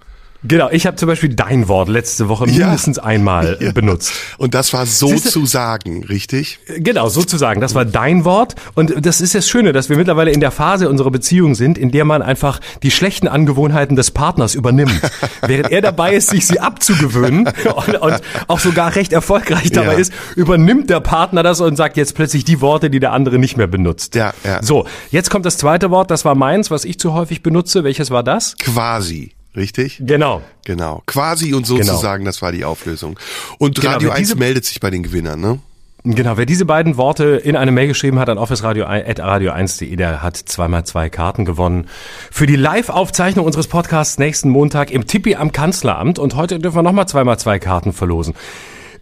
Genau, 0.44 0.70
ich 0.72 0.88
habe 0.88 0.96
zum 0.96 1.08
Beispiel 1.08 1.36
dein 1.36 1.68
Wort 1.68 1.90
letzte 1.90 2.30
Woche 2.30 2.48
Ja. 2.50 2.68
mindestens 2.68 2.98
einmal 2.98 3.58
Ja. 3.62 3.72
benutzt. 3.74 4.14
Und 4.38 4.54
das 4.54 4.72
war 4.72 4.86
so 4.86 5.14
zu 5.16 5.46
sagen, 5.46 6.06
richtig? 6.06 6.60
Genau, 6.78 7.10
sozusagen. 7.10 7.60
Das 7.60 7.76
war 7.76 7.84
dein 7.84 8.24
Wort. 8.24 8.56
Und 8.76 9.06
das 9.06 9.20
ist 9.20 9.36
das 9.36 9.50
Schöne, 9.50 9.74
dass 9.74 9.90
wir 9.90 9.98
mittlerweile 9.98 10.32
in 10.32 10.40
der 10.40 10.52
Phase 10.52 10.88
unserer 10.90 11.12
Beziehung 11.12 11.56
sind, 11.56 11.78
in 11.78 11.92
der 11.92 12.06
man 12.06 12.22
einfach 12.22 12.60
die 12.84 12.92
schlechten 12.92 13.28
Angewohnheiten 13.28 13.98
des 13.98 14.12
Partners 14.12 14.56
übernimmt. 14.56 15.02
Während 15.46 15.72
er 15.72 15.82
dabei 15.82 16.14
ist, 16.14 16.30
sich 16.30 16.48
sie 16.48 16.60
abzugewöhnen 16.62 17.46
und, 17.88 17.96
und 17.98 18.22
auch 18.48 18.60
sogar 18.60 18.96
recht 18.96 19.12
erfolgreich 19.12 19.72
dabei 19.72 19.94
Ja. 19.94 20.00
ist, 20.00 20.14
übernimmt 20.38 20.90
der 20.90 21.02
Partner 21.02 21.44
das 21.44 21.60
und 21.60 21.76
sagt 21.76 21.98
jetzt 21.98 22.16
plötzlich 22.16 22.46
die 22.46 22.62
Worte, 22.62 22.90
die 22.90 23.02
der 23.02 23.12
andere 23.12 23.40
nicht 23.40 23.58
mehr 23.58 23.68
benutzt. 23.68 24.16
Ja, 24.16 24.34
ja. 24.46 24.64
So, 24.64 24.86
jetzt 25.12 25.30
kommt 25.30 25.46
das 25.46 25.58
zweite 25.58 25.92
Wort, 25.92 26.12
das 26.12 26.24
war 26.24 26.36
meins, 26.36 26.72
was 26.72 26.86
ich 26.86 26.98
zu 26.98 27.14
häufig 27.14 27.44
benutze. 27.44 27.84
Welches 27.84 28.10
war 28.10 28.24
das? 28.24 28.56
Quasi, 28.58 29.34
richtig? 29.60 30.02
Genau. 30.04 30.42
Genau. 30.66 31.04
Quasi 31.06 31.54
und 31.54 31.68
sozusagen, 31.68 32.26
das 32.26 32.42
war 32.42 32.52
die 32.52 32.66
Auflösung. 32.66 33.20
Und 33.60 33.76
Genau, 33.80 33.94
Radio 33.94 34.10
wer 34.10 34.16
1 34.16 34.30
diese- 34.30 34.40
meldet 34.40 34.66
sich 34.66 34.80
bei 34.80 34.90
den 34.90 35.04
Gewinnern, 35.04 35.40
ne? 35.40 35.60
Genau, 36.06 36.38
wer 36.38 36.46
diese 36.46 36.64
beiden 36.64 36.96
Worte 36.96 37.26
in 37.44 37.58
eine 37.58 37.72
Mail 37.72 37.90
geschrieben 37.90 38.20
hat 38.20 38.30
an 38.30 38.38
officeradio1.de, 38.38 39.96
der 39.98 40.22
hat 40.24 40.38
zweimal 40.38 40.86
zwei 40.86 41.10
Karten 41.10 41.44
gewonnen 41.44 41.88
für 42.32 42.46
die 42.48 42.56
Live-Aufzeichnung 42.56 43.46
unseres 43.46 43.68
Podcasts 43.68 44.18
nächsten 44.18 44.50
Montag 44.50 44.92
im 44.92 45.08
Tippi 45.08 45.36
am 45.36 45.52
Kanzleramt. 45.52 46.18
Und 46.18 46.36
heute 46.36 46.60
dürfen 46.60 46.78
wir 46.78 46.84
nochmal 46.84 47.08
zweimal 47.10 47.38
zwei 47.38 47.60
Karten 47.60 47.92
verlosen. 47.92 48.34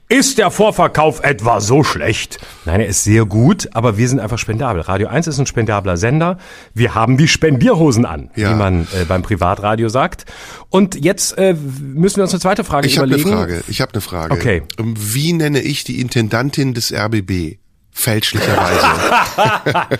Ist 0.10 0.38
der 0.38 0.52
Vorverkauf 0.52 1.22
etwa 1.22 1.60
so 1.60 1.84
schlecht? 1.84 2.40
Nein, 2.64 2.80
er 2.80 2.88
ist 2.88 3.04
sehr 3.04 3.26
gut, 3.26 3.68
aber 3.74 3.98
wir 3.98 4.08
sind 4.08 4.22
einfach 4.22 4.38
spendabel. 4.38 4.82
Radio 4.82 5.10
1 5.10 5.28
ist 5.28 5.38
ein 5.38 5.46
spendabler 5.48 5.98
Sender. 5.98 6.38
Wir 6.74 6.96
haben 6.96 7.18
die 7.18 7.28
Spendierhosen 7.28 8.06
an, 8.06 8.30
Ja. 8.36 8.52
wie 8.52 8.56
man 8.56 8.84
äh, 8.94 9.04
beim 9.06 9.22
Privatradio 9.22 9.90
sagt. 9.90 10.24
Und 10.70 11.04
jetzt 11.04 11.38
äh, 11.38 11.56
müssen 11.82 12.18
wir 12.18 12.24
uns 12.24 12.32
eine 12.32 12.40
zweite 12.40 12.64
Frage 12.64 12.88
Ich 12.88 12.98
habe 12.98 13.08
eine 13.08 13.18
überlegen. 13.18 13.38
Frage. 13.38 13.64
Ich 13.68 13.82
habe 13.82 13.92
eine 13.94 14.02
Frage. 14.02 14.34
Okay. 14.34 14.64
Ähm, 14.80 14.94
Wie 14.98 15.34
nenne 15.34 15.60
ich 15.60 15.84
die 15.84 16.00
Intendantin 16.00 16.74
des 16.74 16.94
RBB? 16.94 17.58
Fälschlicherweise. 17.92 18.86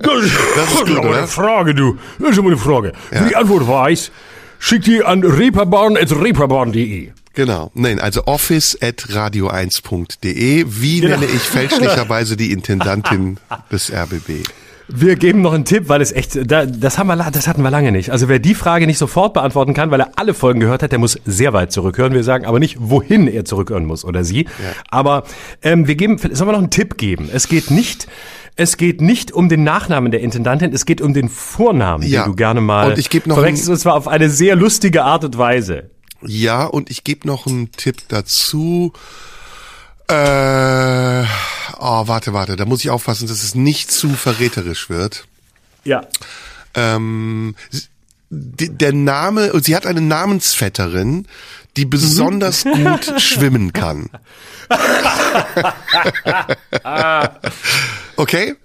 Das, 0.00 0.22
ist 0.24 0.86
gut, 0.86 1.04
eine 1.04 1.26
Frage, 1.26 1.74
du. 1.74 1.98
Das 2.18 2.30
ist 2.30 2.38
immer 2.38 2.48
eine 2.48 2.56
Frage. 2.56 2.92
Wenn 3.10 3.28
die 3.28 3.36
Antwort 3.36 3.66
weiß, 3.68 4.10
schickt 4.58 4.86
die 4.86 5.02
an 5.04 5.22
reeperbahn.reeperbahn.de. 5.22 7.12
genau. 7.38 7.70
Nein, 7.74 8.00
also 8.00 8.24
office 8.26 8.76
at 8.82 8.96
radio1.de. 9.10 10.64
Wie 10.68 11.00
Genau. 11.00 11.14
nenne 11.18 11.26
ich 11.32 11.42
fälschlicherweise 11.42 12.36
die 12.36 12.52
Intendantin 12.52 13.38
des 13.70 13.92
RBB? 13.92 14.42
Wir 14.90 15.16
geben 15.16 15.42
noch 15.42 15.52
einen 15.52 15.66
Tipp, 15.66 15.88
weil 15.90 16.00
es 16.00 16.12
echt, 16.12 16.50
da, 16.50 16.64
das 16.64 16.96
haben 16.96 17.08
wir, 17.08 17.16
das 17.30 17.46
hatten 17.46 17.60
wir 17.62 17.70
lange 17.70 17.92
nicht. 17.92 18.10
Also 18.10 18.28
wer 18.28 18.38
die 18.38 18.54
Frage 18.54 18.86
nicht 18.86 18.96
sofort 18.96 19.34
beantworten 19.34 19.74
kann, 19.74 19.90
weil 19.90 20.00
er 20.00 20.12
alle 20.16 20.32
Folgen 20.32 20.60
gehört 20.60 20.82
hat, 20.82 20.92
der 20.92 20.98
muss 20.98 21.18
sehr 21.26 21.52
weit 21.52 21.72
zurückhören. 21.72 22.14
Wir 22.14 22.24
sagen 22.24 22.46
aber 22.46 22.58
nicht, 22.58 22.76
wohin 22.80 23.28
er 23.28 23.44
zurückhören 23.44 23.84
muss 23.84 24.02
oder 24.04 24.24
sie. 24.24 24.48
Aber 24.90 25.24
ähm, 25.62 25.86
wir 25.86 25.94
geben, 25.94 26.16
sollen 26.18 26.48
wir 26.48 26.52
noch 26.52 26.58
einen 26.58 26.70
Tipp 26.70 26.96
geben? 26.96 27.28
Es 27.30 27.48
geht 27.48 27.70
nicht, 27.70 28.08
es 28.56 28.78
geht 28.78 29.02
nicht 29.02 29.30
um 29.30 29.50
den 29.50 29.62
Nachnamen 29.62 30.10
der 30.10 30.20
Intendantin, 30.20 30.72
es 30.72 30.86
geht 30.86 31.02
um 31.02 31.12
den 31.12 31.28
Vornamen, 31.28 32.02
Ja. 32.08 32.22
den 32.24 32.30
du 32.30 32.36
gerne 32.36 32.62
mal 32.62 32.92
Und 32.92 32.98
ich 32.98 33.12
noch 33.26 33.34
verwechselst, 33.36 33.68
und 33.68 33.76
zwar 33.78 33.94
auf 33.94 34.08
eine 34.08 34.30
sehr 34.30 34.56
lustige 34.56 35.04
Art 35.04 35.22
und 35.22 35.36
Weise. 35.36 35.90
Ja, 36.22 36.64
und 36.64 36.90
ich 36.90 37.04
gebe 37.04 37.26
noch 37.26 37.46
einen 37.46 37.72
Tipp 37.72 38.02
dazu. 38.08 38.92
Äh, 40.08 41.24
oh, 41.78 42.08
warte, 42.08 42.32
warte, 42.32 42.56
da 42.56 42.64
muss 42.64 42.80
ich 42.80 42.90
aufpassen, 42.90 43.28
dass 43.28 43.42
es 43.42 43.54
nicht 43.54 43.92
zu 43.92 44.10
verräterisch 44.10 44.88
wird. 44.88 45.26
Ja. 45.84 46.06
Ähm, 46.74 47.54
der 48.30 48.92
Name, 48.92 49.52
sie 49.62 49.76
hat 49.76 49.86
eine 49.86 50.00
Namensvetterin, 50.00 51.26
die 51.76 51.84
besonders 51.84 52.64
gut 52.64 53.14
schwimmen 53.20 53.72
kann. 53.72 54.10
okay? 58.16 58.56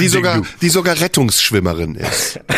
Die 0.00 0.08
sogar, 0.08 0.42
die 0.60 0.68
sogar 0.68 1.00
Rettungsschwimmerin 1.00 1.94
ist. 1.94 2.40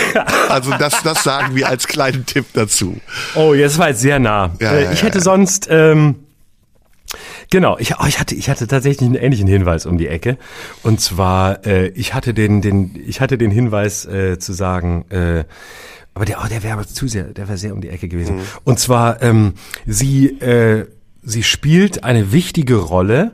Also 0.49 0.73
das, 0.79 1.03
das 1.03 1.25
sagen 1.25 1.57
wir 1.57 1.69
als 1.69 1.89
kleinen 1.89 2.27
Tipp 2.27 2.45
dazu. 2.53 3.01
Oh, 3.35 3.55
jetzt 3.55 3.79
war 3.79 3.89
jetzt 3.89 4.01
sehr 4.01 4.19
nah. 4.19 4.55
Ja, 4.61 4.73
äh, 4.73 4.93
ich 4.93 5.03
hätte 5.03 5.23
sonst, 5.23 5.69
ähm, 5.71 6.17
genau, 7.51 7.79
ich, 7.79 7.99
oh, 7.99 8.05
ich 8.07 8.21
hatte, 8.21 8.35
ich 8.35 8.51
hatte 8.51 8.67
tatsächlich 8.67 9.09
einen 9.09 9.15
ähnlichen 9.15 9.49
Hinweis 9.49 9.87
um 9.87 9.97
die 9.97 10.09
Ecke. 10.09 10.37
Und 10.83 11.01
zwar, 11.01 11.65
äh, 11.67 11.89
ich 11.89 12.12
hatte 12.12 12.35
den, 12.35 12.61
den, 12.61 13.03
ich 13.07 13.23
hatte 13.23 13.39
den 13.39 13.51
Hinweis 13.51 14.05
äh, 14.05 14.39
zu 14.39 14.53
sagen, 14.53 15.07
äh, 15.09 15.45
aber 16.12 16.27
der, 16.27 16.43
oh, 16.45 16.49
der 16.49 16.62
wäre 16.62 16.75
aber 16.75 16.87
zu 16.87 17.09
sehr, 17.09 17.25
der 17.25 17.49
wäre 17.49 17.57
sehr 17.57 17.73
um 17.73 17.81
die 17.81 17.89
Ecke 17.89 18.09
gewesen. 18.09 18.37
Mhm. 18.37 18.43
Und 18.65 18.79
zwar, 18.79 19.23
ähm, 19.23 19.55
sie, 19.87 20.27
äh, 20.41 20.87
sie 21.23 21.43
spielt 21.43 22.05
eine 22.05 22.33
wichtige 22.33 22.77
Rolle, 22.77 23.33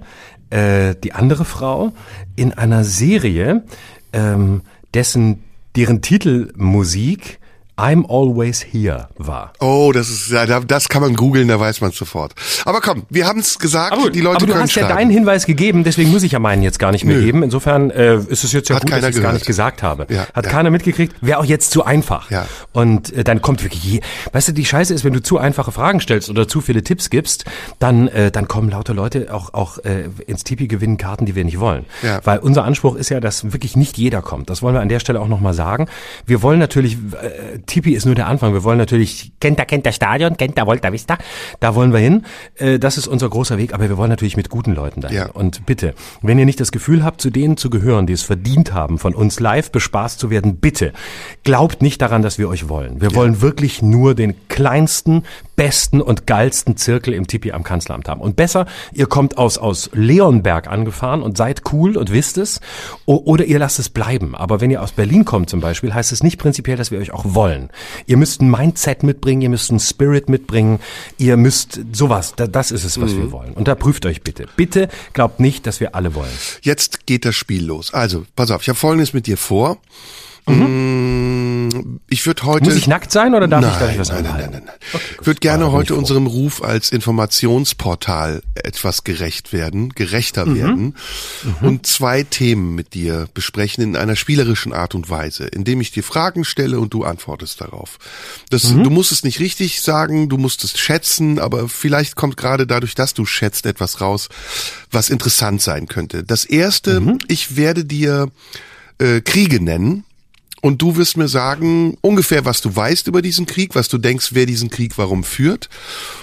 äh, 0.50 0.94
die 1.02 1.12
andere 1.12 1.44
Frau, 1.44 1.92
in 2.36 2.52
einer 2.52 2.84
Serie, 2.84 3.64
ähm, 4.12 4.62
dessen, 4.94 5.44
deren 5.76 6.02
Titelmusik 6.02 7.37
I'm 7.78 8.04
always 8.08 8.64
here 8.72 9.08
war. 9.16 9.52
Oh, 9.60 9.92
das 9.94 10.08
ist 10.10 10.30
ja, 10.30 10.46
da- 10.46 10.60
das 10.60 10.88
kann 10.88 11.00
man 11.02 11.14
googeln, 11.14 11.48
da 11.48 11.60
weiß 11.60 11.80
man 11.80 11.92
sofort. 11.92 12.34
Aber 12.64 12.80
komm, 12.80 13.04
wir 13.08 13.26
haben 13.26 13.38
es 13.40 13.58
gesagt, 13.58 13.92
Aber, 13.92 14.10
die 14.10 14.20
Leute 14.20 14.38
aber 14.38 14.46
du 14.46 14.52
können 14.52 14.64
hast 14.64 14.74
ja 14.74 14.88
deinen 14.88 15.10
Hinweis 15.10 15.46
gegeben, 15.46 15.84
deswegen 15.84 16.10
muss 16.10 16.22
ich 16.24 16.32
ja 16.32 16.38
meinen 16.38 16.62
jetzt 16.62 16.78
gar 16.78 16.90
nicht 16.92 17.04
mehr 17.04 17.16
Nö. 17.18 17.24
geben. 17.24 17.42
Insofern 17.42 17.90
äh, 17.90 18.16
ist 18.16 18.44
es 18.44 18.52
jetzt 18.52 18.68
ja 18.68 18.76
Hat 18.76 18.82
gut, 18.82 18.92
dass 18.92 19.08
ich 19.10 19.16
es 19.16 19.22
gar 19.22 19.32
nicht 19.32 19.46
gesagt 19.46 19.82
habe. 19.82 20.06
Ja, 20.10 20.26
Hat 20.34 20.44
ja. 20.46 20.50
keiner 20.50 20.70
mitgekriegt, 20.70 21.14
wäre 21.20 21.38
auch 21.38 21.44
jetzt 21.44 21.70
zu 21.70 21.84
einfach. 21.84 22.30
Ja. 22.30 22.46
Und 22.72 23.12
äh, 23.12 23.22
dann 23.24 23.40
kommt 23.42 23.62
wirklich, 23.62 23.84
je, 23.84 24.00
weißt 24.32 24.48
du, 24.48 24.52
die 24.52 24.64
Scheiße 24.64 24.92
ist, 24.92 25.04
wenn 25.04 25.12
du 25.12 25.22
zu 25.22 25.38
einfache 25.38 25.70
Fragen 25.72 26.00
stellst 26.00 26.28
oder 26.30 26.48
zu 26.48 26.60
viele 26.60 26.82
Tipps 26.82 27.10
gibst, 27.10 27.44
dann 27.78 28.08
äh, 28.08 28.30
dann 28.30 28.48
kommen 28.48 28.70
lauter 28.70 28.94
Leute 28.94 29.32
auch 29.32 29.54
auch 29.54 29.78
äh, 29.84 30.08
ins 30.26 30.42
Tipi 30.44 30.66
gewinnen 30.68 30.96
Karten, 30.96 31.26
die 31.26 31.34
wir 31.34 31.44
nicht 31.44 31.60
wollen. 31.60 31.84
Ja. 32.02 32.20
Weil 32.24 32.38
unser 32.40 32.64
Anspruch 32.64 32.96
ist 32.96 33.08
ja, 33.08 33.20
dass 33.20 33.52
wirklich 33.52 33.76
nicht 33.76 33.96
jeder 33.98 34.20
kommt. 34.22 34.50
Das 34.50 34.62
wollen 34.62 34.74
wir 34.74 34.80
an 34.80 34.88
der 34.88 35.00
Stelle 35.00 35.20
auch 35.20 35.28
nochmal 35.28 35.54
sagen. 35.54 35.86
Wir 36.26 36.42
wollen 36.42 36.58
natürlich, 36.58 36.94
äh, 36.94 37.58
Tipi 37.68 37.94
ist 37.94 38.06
nur 38.06 38.16
der 38.16 38.26
Anfang. 38.26 38.52
Wir 38.52 38.64
wollen 38.64 38.78
natürlich, 38.78 39.30
kennt 39.38 39.58
da 39.60 39.64
kennt 39.64 39.86
der 39.86 39.92
Stadion, 39.92 40.36
kennt 40.36 40.58
da 40.58 40.66
Volta 40.66 40.92
Vista, 40.92 41.18
da 41.60 41.76
wollen 41.76 41.92
wir 41.92 42.00
hin. 42.00 42.24
Äh, 42.56 42.80
das 42.80 42.98
ist 42.98 43.06
unser 43.06 43.28
großer 43.28 43.58
Weg, 43.58 43.72
aber 43.72 43.88
wir 43.88 43.96
wollen 43.96 44.10
natürlich 44.10 44.36
mit 44.36 44.48
guten 44.48 44.74
Leuten 44.74 45.00
dahin. 45.00 45.16
Ja. 45.16 45.30
Und 45.30 45.64
bitte, 45.66 45.94
wenn 46.22 46.38
ihr 46.38 46.46
nicht 46.46 46.58
das 46.58 46.72
Gefühl 46.72 47.04
habt, 47.04 47.20
zu 47.20 47.30
denen 47.30 47.56
zu 47.56 47.70
gehören, 47.70 48.06
die 48.06 48.12
es 48.12 48.22
verdient 48.22 48.72
haben, 48.72 48.98
von 48.98 49.14
uns 49.14 49.38
live 49.38 49.70
bespaßt 49.70 50.18
zu 50.18 50.30
werden, 50.30 50.56
bitte 50.56 50.92
glaubt 51.44 51.82
nicht 51.82 52.02
daran, 52.02 52.22
dass 52.22 52.38
wir 52.38 52.48
euch 52.48 52.68
wollen. 52.68 53.00
Wir 53.00 53.14
wollen 53.14 53.40
wirklich 53.40 53.82
nur 53.82 54.14
den 54.14 54.34
kleinsten, 54.48 55.24
besten 55.56 56.00
und 56.00 56.26
geilsten 56.26 56.76
Zirkel 56.76 57.12
im 57.14 57.26
Tipi 57.26 57.52
am 57.52 57.64
Kanzleramt 57.64 58.08
haben. 58.08 58.20
Und 58.20 58.36
besser, 58.36 58.66
ihr 58.92 59.06
kommt 59.06 59.38
aus, 59.38 59.58
aus 59.58 59.90
Leonberg 59.92 60.68
angefahren 60.68 61.22
und 61.22 61.36
seid 61.36 61.62
cool 61.72 61.96
und 61.96 62.12
wisst 62.12 62.38
es, 62.38 62.60
oder 63.06 63.44
ihr 63.44 63.58
lasst 63.58 63.78
es 63.78 63.88
bleiben. 63.88 64.34
Aber 64.34 64.60
wenn 64.60 64.70
ihr 64.70 64.82
aus 64.82 64.92
Berlin 64.92 65.24
kommt 65.24 65.50
zum 65.50 65.60
Beispiel, 65.60 65.92
heißt 65.92 66.12
es 66.12 66.22
nicht 66.22 66.38
prinzipiell, 66.38 66.76
dass 66.76 66.90
wir 66.90 66.98
euch 66.98 67.12
auch 67.12 67.24
wollen. 67.34 67.57
Ihr 68.06 68.16
müsst 68.16 68.40
ein 68.40 68.50
Mindset 68.50 69.02
mitbringen, 69.02 69.42
ihr 69.42 69.48
müsst 69.50 69.70
einen 69.70 69.80
Spirit 69.80 70.28
mitbringen, 70.28 70.78
ihr 71.18 71.36
müsst 71.36 71.80
sowas. 71.92 72.34
Da- 72.36 72.46
Das 72.46 72.70
ist 72.70 72.84
es, 72.84 73.00
was 73.00 73.14
wir 73.16 73.30
wollen. 73.32 73.52
Und 73.54 73.68
da 73.68 73.74
prüft 73.74 74.06
euch 74.06 74.22
bitte. 74.22 74.46
Bitte 74.56 74.88
glaubt 75.12 75.40
nicht, 75.40 75.66
dass 75.66 75.80
wir 75.80 75.94
alle 75.94 76.14
wollen. 76.14 76.30
Jetzt 76.62 77.06
geht 77.06 77.24
das 77.24 77.34
Spiel 77.34 77.64
los. 77.64 77.92
Also, 77.92 78.24
pass 78.36 78.50
auf, 78.50 78.62
ich 78.62 78.68
habe 78.68 78.78
Folgendes 78.78 79.12
mit 79.12 79.26
dir 79.26 79.36
vor. 79.36 79.78
Ich 82.08 82.24
würde 82.26 82.42
heute. 82.44 82.64
Muss 82.64 82.76
ich 82.76 82.86
nackt 82.86 83.10
sein 83.12 83.34
oder 83.34 83.48
darf 83.48 83.62
nein, 83.62 83.72
ich, 83.72 83.78
darf 83.78 83.92
ich 83.92 83.98
was 83.98 84.08
nein, 84.10 84.22
nein, 84.24 84.32
nein, 84.38 84.50
nein, 84.52 84.62
nein. 84.66 85.00
Ich 85.20 85.26
würde 85.26 85.40
gerne 85.40 85.72
heute 85.72 85.94
unserem 85.94 86.26
Ruf 86.26 86.62
als 86.62 86.90
Informationsportal 86.92 88.42
etwas 88.54 89.04
gerecht 89.04 89.52
werden, 89.52 89.90
gerechter 89.90 90.46
Mhm. 90.46 90.56
werden 90.56 90.94
und 91.62 91.86
zwei 91.86 92.22
Themen 92.22 92.74
mit 92.74 92.94
dir 92.94 93.28
besprechen 93.34 93.82
in 93.84 93.96
einer 93.96 94.16
spielerischen 94.16 94.72
Art 94.72 94.94
und 94.94 95.10
Weise, 95.10 95.44
indem 95.46 95.80
ich 95.80 95.90
dir 95.90 96.02
Fragen 96.02 96.44
stelle 96.44 96.78
und 96.80 96.94
du 96.94 97.04
antwortest 97.04 97.60
darauf. 97.60 97.98
Das, 98.50 98.64
Mhm. 98.70 98.84
Du 98.84 98.90
musst 98.90 99.12
es 99.12 99.24
nicht 99.24 99.40
richtig 99.40 99.80
sagen, 99.82 100.28
du 100.28 100.38
musst 100.38 100.64
es 100.64 100.78
schätzen, 100.78 101.38
aber 101.38 101.68
vielleicht 101.68 102.16
kommt 102.16 102.36
gerade 102.36 102.66
dadurch, 102.66 102.94
dass 102.94 103.14
du 103.14 103.24
schätzt, 103.26 103.66
etwas 103.66 104.00
raus, 104.00 104.28
was 104.90 105.10
interessant 105.10 105.60
sein 105.62 105.86
könnte. 105.86 106.24
Das 106.24 106.44
erste, 106.44 107.00
Mhm. 107.00 107.18
ich 107.28 107.56
werde 107.56 107.84
dir 107.84 108.28
äh, 109.00 109.20
Kriege 109.20 109.62
nennen. 109.62 110.04
Und 110.60 110.82
du 110.82 110.96
wirst 110.96 111.16
mir 111.16 111.28
sagen, 111.28 111.96
ungefähr, 112.00 112.44
was 112.44 112.60
du 112.60 112.74
weißt 112.74 113.06
über 113.06 113.22
diesen 113.22 113.46
Krieg, 113.46 113.74
was 113.74 113.88
du 113.88 113.98
denkst, 113.98 114.30
wer 114.32 114.46
diesen 114.46 114.70
Krieg 114.70 114.98
warum 114.98 115.24
führt. 115.24 115.68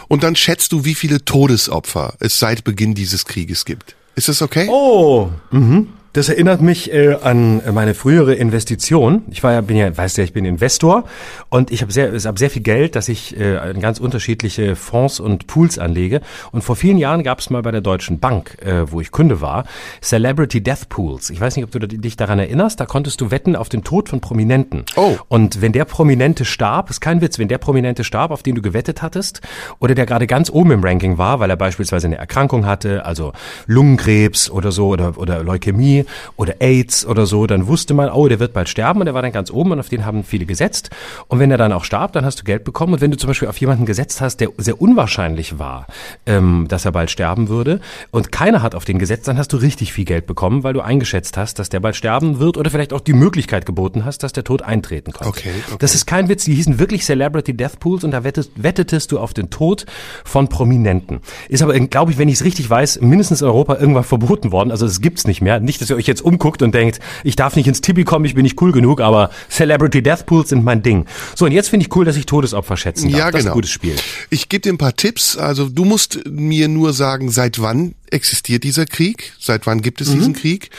Und 0.08 0.24
dann 0.24 0.36
schätzt 0.36 0.72
du, 0.72 0.86
wie 0.86 0.96
viele 0.96 1.24
Todesopfer 1.24 2.16
es 2.20 2.40
seit 2.40 2.64
Beginn 2.64 2.96
dieses 2.96 3.26
Krieges 3.26 3.66
gibt. 3.66 3.96
Ist 4.16 4.30
das 4.30 4.42
okay? 4.42 4.68
Oh, 4.70 5.30
mhm. 5.52 5.88
Das 6.16 6.30
erinnert 6.30 6.62
mich 6.62 6.94
äh, 6.94 7.18
an 7.22 7.62
meine 7.74 7.94
frühere 7.94 8.36
Investition. 8.36 9.24
Ich 9.32 9.44
war 9.44 9.52
ja, 9.52 9.60
bin 9.60 9.76
ja, 9.76 9.98
weißt 9.98 10.16
du, 10.16 10.22
ja, 10.22 10.24
ich 10.24 10.32
bin 10.32 10.46
Investor 10.46 11.04
und 11.50 11.72
ich 11.72 11.82
habe 11.82 11.92
sehr, 11.92 12.14
habe 12.14 12.40
sehr 12.40 12.50
viel 12.50 12.62
Geld, 12.62 12.96
dass 12.96 13.10
ich 13.10 13.38
äh, 13.38 13.72
in 13.72 13.82
ganz 13.82 14.00
unterschiedliche 14.00 14.78
Fonds 14.78 15.20
und 15.20 15.46
Pools 15.48 15.78
anlege. 15.78 16.22
Und 16.54 16.64
vor 16.64 16.78
vielen 16.78 16.98
Jahren 16.98 17.22
gab 17.22 17.40
es 17.40 17.50
mal 17.50 17.62
bei 17.64 17.72
der 17.72 17.82
Deutschen 17.82 18.20
Bank, 18.20 18.58
äh, 18.64 18.90
wo 18.90 19.02
ich 19.02 19.12
Kunde 19.12 19.42
war, 19.42 19.66
Celebrity 20.02 20.64
Death 20.64 20.88
Pools. 20.88 21.32
Ich 21.32 21.42
weiß 21.42 21.58
nicht, 21.58 21.66
ob 21.66 21.72
du 21.72 21.80
dich 21.80 22.16
daran 22.16 22.40
erinnerst. 22.40 22.80
Da 22.80 22.86
konntest 22.86 23.20
du 23.20 23.30
wetten 23.30 23.58
auf 23.58 23.68
den 23.68 23.84
Tod 23.84 24.08
von 24.08 24.22
Prominenten. 24.22 24.86
Oh. 24.96 25.18
Und 25.28 25.62
wenn 25.62 25.74
der 25.74 25.84
Prominente 25.84 26.46
starb, 26.46 26.90
ist 26.92 27.02
kein 27.02 27.20
Witz, 27.20 27.40
wenn 27.40 27.50
der 27.50 27.58
Prominente 27.58 28.06
starb, 28.06 28.32
auf 28.32 28.42
den 28.42 28.56
du 28.56 28.62
gewettet 28.62 29.02
hattest, 29.02 29.42
oder 29.80 29.96
der 29.96 30.06
gerade 30.06 30.28
ganz 30.28 30.50
oben 30.50 30.72
im 30.72 30.82
Ranking 30.82 31.18
war, 31.18 31.42
weil 31.42 31.50
er 31.50 31.58
beispielsweise 31.58 32.08
eine 32.08 32.18
Erkrankung 32.18 32.66
hatte, 32.66 33.04
also 33.04 33.34
Lungenkrebs 33.68 34.50
oder 34.50 34.72
so, 34.72 34.88
oder, 34.88 35.18
oder 35.18 35.44
Leukämie 35.44 36.05
oder 36.36 36.56
AIDS 36.60 37.06
oder 37.06 37.26
so, 37.26 37.48
dann 37.48 37.68
wusste 37.68 37.94
man, 37.94 38.10
oh, 38.10 38.28
der 38.28 38.40
wird 38.40 38.54
bald 38.54 38.70
sterben 38.70 39.00
und 39.00 39.06
der 39.06 39.14
war 39.14 39.22
dann 39.22 39.32
ganz 39.32 39.52
oben 39.52 39.72
und 39.72 39.80
auf 39.80 39.90
den 39.90 40.06
haben 40.06 40.24
viele 40.24 40.46
gesetzt. 40.46 40.90
Und 41.28 41.40
wenn 41.40 41.52
er 41.52 41.58
dann 41.58 41.74
auch 41.74 41.84
starb, 41.84 42.14
dann 42.14 42.26
hast 42.26 42.40
du 42.40 42.44
Geld 42.44 42.64
bekommen. 42.64 42.94
Und 42.94 43.02
wenn 43.02 43.12
du 43.12 43.18
zum 43.18 43.28
Beispiel 43.28 43.48
auf 43.48 43.58
jemanden 43.58 43.86
gesetzt 43.86 44.22
hast, 44.22 44.38
der 44.38 44.50
sehr 44.58 44.82
unwahrscheinlich 44.82 45.60
war, 45.60 45.88
ähm, 46.26 46.66
dass 46.68 46.86
er 46.86 46.92
bald 46.92 47.12
sterben 47.12 47.50
würde, 47.50 47.80
und 48.12 48.32
keiner 48.32 48.62
hat 48.62 48.76
auf 48.76 48.86
den 48.86 49.00
gesetzt, 49.00 49.28
dann 49.28 49.38
hast 49.38 49.52
du 49.54 49.58
richtig 49.58 49.94
viel 49.94 50.06
Geld 50.06 50.26
bekommen, 50.26 50.64
weil 50.64 50.74
du 50.74 50.82
eingeschätzt 50.82 51.38
hast, 51.38 51.60
dass 51.60 51.70
der 51.70 51.80
bald 51.80 51.96
sterben 51.96 52.40
wird 52.40 52.58
oder 52.58 52.70
vielleicht 52.70 52.94
auch 52.94 53.02
die 53.02 53.14
Möglichkeit 53.14 53.66
geboten 53.66 54.06
hast, 54.06 54.24
dass 54.24 54.34
der 54.34 54.44
Tod 54.44 54.62
eintreten 54.62 55.12
konnte. 55.12 55.30
Okay, 55.30 55.52
okay. 55.68 55.78
Das 55.80 55.96
ist 55.96 56.06
kein 56.06 56.30
Witz, 56.30 56.46
die 56.46 56.56
hießen 56.56 56.80
wirklich 56.80 57.06
Celebrity 57.06 57.56
Death 57.56 57.80
Pools 57.80 58.04
und 58.04 58.12
da 58.12 58.24
wettest, 58.24 58.52
wettetest 58.56 59.12
du 59.12 59.20
auf 59.20 59.34
den 59.34 59.50
Tod 59.50 59.86
von 60.24 60.48
Prominenten. 60.48 61.20
Ist 61.50 61.64
aber, 61.64 61.78
glaube 61.80 62.12
ich, 62.12 62.18
wenn 62.18 62.30
ich 62.30 62.36
es 62.36 62.44
richtig 62.44 62.70
weiß, 62.70 63.02
mindestens 63.02 63.42
in 63.42 63.48
Europa 63.48 63.76
irgendwann 63.78 64.04
verboten 64.04 64.52
worden. 64.52 64.72
Also 64.72 64.86
es 64.86 65.02
gibt's 65.02 65.28
nicht 65.28 65.42
mehr. 65.42 65.60
Nicht, 65.60 65.82
dass 65.82 65.90
ihr 65.96 66.00
euch 66.00 66.08
jetzt 66.08 66.22
umguckt 66.22 66.62
und 66.62 66.74
denkt, 66.76 67.00
ich 67.24 67.36
darf 67.36 67.56
nicht 67.56 67.68
ins 67.68 67.82
Tibi 67.82 68.04
kommen, 68.04 68.26
ich 68.26 68.36
bin 68.36 68.44
nicht 68.44 68.62
cool 68.62 68.72
genug, 68.72 69.02
aber 69.02 69.30
Celebrity 69.50 70.04
Death 70.04 70.26
Pools 70.26 70.50
sind 70.50 70.64
mein 70.64 70.82
Ding. 70.82 71.06
So, 71.36 71.46
und 71.46 71.52
jetzt 71.52 71.70
finde 71.70 71.86
ich 71.86 71.96
cool, 71.96 72.06
dass 72.06 72.16
ich 72.18 72.26
Todesopfer 72.26 72.78
schätzen 72.78 73.10
darf. 73.12 73.20
Ja, 73.20 73.32
Das 73.32 73.40
ist 73.40 73.44
genau. 73.46 73.54
ein 73.54 73.56
gutes 73.56 73.72
Spiel. 73.72 73.96
Ich 74.30 74.50
gebe 74.50 74.62
dir 74.62 74.74
ein 74.74 74.78
paar 74.78 74.96
Tipps. 74.96 75.38
Also 75.38 75.70
du 75.70 75.86
musst 75.86 76.20
mir 76.30 76.68
nur 76.68 76.94
sagen, 76.94 77.30
seit 77.32 77.62
wann 77.62 77.96
existiert 78.16 78.64
dieser 78.64 78.86
Krieg? 78.88 79.34
Seit 79.40 79.68
wann 79.68 79.82
gibt 79.82 80.02
es 80.02 80.10
Mhm. 80.10 80.14
diesen 80.16 80.34
Krieg? 80.34 80.72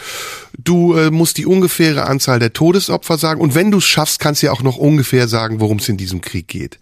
Du 0.59 0.95
äh, 0.95 1.11
musst 1.11 1.37
die 1.37 1.47
ungefähre 1.47 2.07
Anzahl 2.07 2.39
der 2.39 2.53
Todesopfer 2.53 3.19
sagen. 3.19 3.41
Und 3.41 3.55
wenn 3.55 3.71
du 3.71 3.79
es 3.79 3.85
schaffst, 3.85 4.19
kannst 4.19 4.43
du 4.43 4.47
ja 4.47 4.53
auch 4.53 4.63
noch 4.63 4.77
ungefähr 4.79 5.29
sagen, 5.29 5.61
worum 5.61 5.79
es 5.79 5.89
in 5.89 5.97
diesem 5.99 6.23
Krieg 6.23 6.49
geht. 6.49 6.79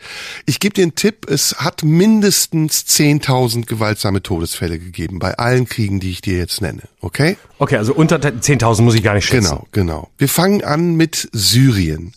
Ich 0.46 0.60
gebe 0.60 0.74
dir 0.74 0.82
einen 0.82 0.94
Tipp. 0.94 1.26
Es 1.28 1.56
hat 1.58 1.82
mindestens 1.84 2.86
10.000 2.86 3.66
gewaltsame 3.66 4.22
Todesfälle 4.22 4.78
gegeben 4.78 5.18
bei 5.18 5.36
allen 5.36 5.68
Kriegen, 5.68 5.98
die 6.00 6.10
ich 6.10 6.20
dir 6.22 6.38
jetzt 6.38 6.60
nenne. 6.62 6.82
Okay? 7.00 7.36
Okay, 7.58 7.76
also 7.76 7.92
unter 7.94 8.16
10.000 8.16 8.82
muss 8.82 8.94
ich 8.94 9.02
gar 9.02 9.14
nicht 9.14 9.26
schätzen. 9.26 9.50
Genau, 9.50 9.66
genau. 9.72 10.10
Wir 10.16 10.28
fangen 10.28 10.62
an 10.64 10.94
mit 10.94 11.28
Syrien. 11.32 12.12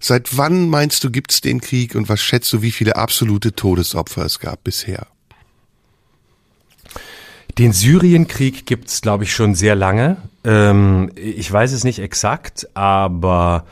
Seit 0.00 0.36
wann 0.36 0.68
meinst 0.68 1.02
du, 1.02 1.10
gibt's 1.10 1.40
den 1.40 1.60
Krieg 1.60 1.94
und 1.96 2.08
was 2.08 2.20
schätzt 2.20 2.52
du, 2.52 2.62
wie 2.62 2.70
viele 2.70 2.96
absolute 2.96 3.54
Todesopfer 3.54 4.24
es 4.24 4.38
gab 4.38 4.62
bisher? 4.62 5.06
Den 7.58 7.72
Syrienkrieg 7.72 8.66
gibt's, 8.66 9.00
glaube 9.00 9.24
ich, 9.24 9.32
schon 9.32 9.54
sehr 9.54 9.74
lange. 9.74 10.16
Ähm, 10.44 11.10
ich 11.16 11.50
weiß 11.50 11.72
es 11.72 11.82
nicht 11.84 11.98
exakt, 11.98 12.68
aber 12.74 13.64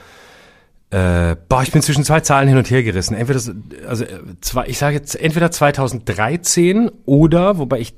äh, 0.90 1.36
boah, 1.48 1.62
ich 1.62 1.72
bin 1.72 1.82
zwischen 1.82 2.04
zwei 2.04 2.20
Zahlen 2.20 2.48
hin 2.48 2.58
und 2.58 2.68
her 2.70 2.82
gerissen. 2.82 3.14
Entweder, 3.14 3.38
so- 3.38 3.52
also 3.88 4.04
äh, 4.04 4.08
zwei, 4.40 4.66
ich 4.66 4.78
sage 4.78 4.96
jetzt 4.96 5.14
entweder 5.14 5.50
2013 5.50 6.90
oder, 7.04 7.58
wobei 7.58 7.78
ich 7.80 7.94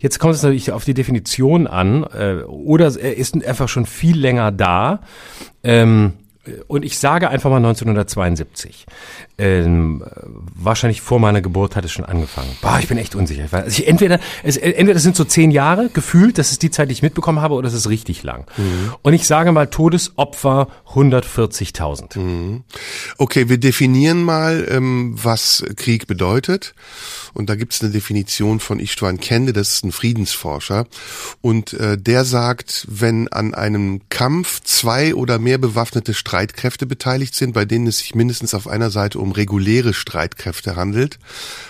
jetzt 0.00 0.18
kommt 0.18 0.34
es 0.34 0.42
natürlich 0.42 0.72
auf 0.72 0.84
die 0.84 0.94
Definition 0.94 1.66
an, 1.66 2.04
äh, 2.04 2.42
oder 2.44 2.86
er 2.96 3.16
ist 3.16 3.34
einfach 3.46 3.68
schon 3.68 3.86
viel 3.86 4.18
länger 4.18 4.50
da. 4.52 5.00
Ähm, 5.62 6.14
und 6.66 6.84
ich 6.84 6.98
sage 6.98 7.28
einfach 7.28 7.50
mal 7.50 7.56
1972. 7.58 8.86
Ähm, 9.40 10.02
wahrscheinlich 10.54 11.00
vor 11.00 11.20
meiner 11.20 11.40
Geburt 11.40 11.76
hat 11.76 11.84
es 11.84 11.92
schon 11.92 12.04
angefangen. 12.04 12.50
Boah, 12.60 12.78
ich 12.80 12.88
bin 12.88 12.98
echt 12.98 13.14
unsicher. 13.14 13.46
Also 13.52 13.68
ich, 13.68 13.86
entweder, 13.86 14.18
es, 14.42 14.56
entweder 14.56 14.94
das 14.94 15.04
sind 15.04 15.14
so 15.14 15.24
zehn 15.24 15.52
Jahre 15.52 15.90
gefühlt, 15.90 16.38
das 16.38 16.50
ist 16.50 16.62
die 16.62 16.70
Zeit, 16.70 16.88
die 16.88 16.92
ich 16.92 17.02
mitbekommen 17.02 17.40
habe, 17.40 17.54
oder 17.54 17.68
es 17.68 17.74
ist 17.74 17.88
richtig 17.88 18.24
lang. 18.24 18.46
Und 19.02 19.12
ich 19.12 19.26
sage 19.28 19.52
mal 19.52 19.68
Todesopfer 19.68 20.68
140.000. 20.92 22.62
Okay, 23.16 23.48
wir 23.48 23.58
definieren 23.58 24.24
mal, 24.24 24.66
ähm, 24.70 25.14
was 25.22 25.64
Krieg 25.76 26.06
bedeutet. 26.06 26.74
Und 27.34 27.48
da 27.48 27.54
gibt's 27.54 27.80
eine 27.80 27.90
Definition 27.92 28.58
von 28.58 28.80
Istvan 28.80 29.20
Kende, 29.20 29.52
das 29.52 29.70
ist 29.74 29.84
ein 29.84 29.92
Friedensforscher. 29.92 30.86
Und 31.40 31.72
äh, 31.74 31.96
der 31.96 32.24
sagt, 32.24 32.86
wenn 32.90 33.28
an 33.28 33.54
einem 33.54 34.00
Kampf 34.08 34.60
zwei 34.62 35.14
oder 35.14 35.38
mehr 35.38 35.58
bewaffnete 35.58 36.14
Streitkräfte 36.14 36.86
beteiligt 36.86 37.34
sind, 37.34 37.52
bei 37.52 37.64
denen 37.64 37.86
es 37.86 37.98
sich 37.98 38.14
mindestens 38.14 38.54
auf 38.54 38.66
einer 38.66 38.90
Seite 38.90 39.18
um 39.18 39.27
reguläre 39.32 39.94
Streitkräfte 39.94 40.76
handelt, 40.76 41.18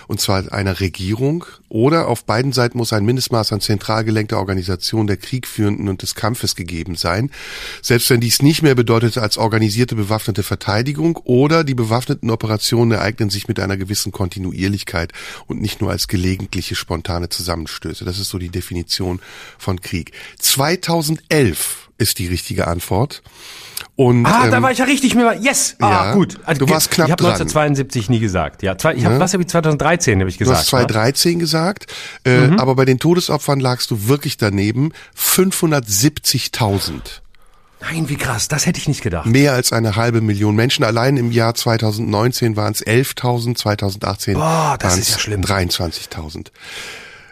und 0.06 0.20
zwar 0.20 0.52
einer 0.52 0.80
Regierung, 0.80 1.44
oder 1.68 2.08
auf 2.08 2.24
beiden 2.24 2.52
Seiten 2.52 2.78
muss 2.78 2.92
ein 2.92 3.04
Mindestmaß 3.04 3.52
an 3.52 3.60
zentral 3.60 4.04
gelenkter 4.04 4.38
Organisation 4.38 5.06
der 5.06 5.18
Kriegführenden 5.18 5.88
und 5.88 6.02
des 6.02 6.14
Kampfes 6.14 6.56
gegeben 6.56 6.96
sein, 6.96 7.30
selbst 7.82 8.08
wenn 8.10 8.20
dies 8.20 8.42
nicht 8.42 8.62
mehr 8.62 8.74
bedeutet 8.74 9.18
als 9.18 9.36
organisierte 9.36 9.94
bewaffnete 9.94 10.42
Verteidigung 10.42 11.16
oder 11.24 11.64
die 11.64 11.74
bewaffneten 11.74 12.30
Operationen 12.30 12.92
ereignen 12.92 13.30
sich 13.30 13.48
mit 13.48 13.60
einer 13.60 13.76
gewissen 13.76 14.12
Kontinuierlichkeit 14.12 15.12
und 15.46 15.60
nicht 15.60 15.80
nur 15.80 15.90
als 15.90 16.08
gelegentliche 16.08 16.74
spontane 16.74 17.28
Zusammenstöße. 17.28 18.04
Das 18.04 18.18
ist 18.18 18.30
so 18.30 18.38
die 18.38 18.50
Definition 18.50 19.20
von 19.58 19.80
Krieg. 19.80 20.12
2011 20.38 21.87
ist 21.98 22.18
die 22.18 22.26
richtige 22.26 22.66
Antwort. 22.66 23.22
Und, 23.94 24.26
Ah, 24.26 24.44
ähm, 24.46 24.50
da 24.50 24.62
war 24.62 24.70
ich 24.72 24.78
ja 24.78 24.84
richtig. 24.86 25.14
Mir 25.14 25.24
war, 25.24 25.34
yes. 25.36 25.76
Ah, 25.80 25.88
ja, 25.90 26.12
gut. 26.14 26.38
Also, 26.44 26.64
du 26.66 26.72
warst 26.72 26.90
knapp 26.90 27.08
Ich 27.08 27.12
habe 27.12 27.22
dran. 27.22 27.32
1972 27.32 28.08
nie 28.10 28.18
gesagt. 28.20 28.62
Ja, 28.62 28.76
zwei, 28.78 28.94
ich 28.94 29.04
habe 29.04 29.18
was 29.20 29.32
habe 29.32 29.42
ich 29.42 29.48
2013 29.48 30.18
habe 30.20 30.28
ich 30.30 30.36
Du 30.36 30.40
gesagt. 30.40 30.60
hast 30.60 30.66
2013 30.68 31.38
gesagt, 31.38 31.86
äh, 32.24 32.46
Mhm. 32.48 32.58
aber 32.58 32.74
bei 32.76 32.84
den 32.84 32.98
Todesopfern 32.98 33.60
lagst 33.60 33.90
du 33.90 34.08
wirklich 34.08 34.36
daneben. 34.36 34.92
570.000. 35.16 36.92
ne? 36.92 37.00
Nein, 37.80 38.08
wie 38.08 38.16
krass. 38.16 38.48
Das 38.48 38.66
hätte 38.66 38.78
ich 38.80 38.88
nicht 38.88 39.02
gedacht. 39.02 39.26
Mehr 39.26 39.52
als 39.52 39.72
eine 39.72 39.94
halbe 39.94 40.20
Million 40.20 40.56
Menschen. 40.56 40.84
Allein 40.84 41.16
im 41.16 41.30
Jahr 41.30 41.54
2019 41.54 42.56
waren 42.56 42.72
es 42.72 42.82
11.000, 42.84 43.56
2018 43.56 44.34
Boah, 44.34 44.76
das 44.80 44.92
waren 44.92 45.00
ist 45.00 45.08
es 45.08 45.14
ja 45.14 45.20
schlimm. 45.20 45.42
23.000. 45.42 46.50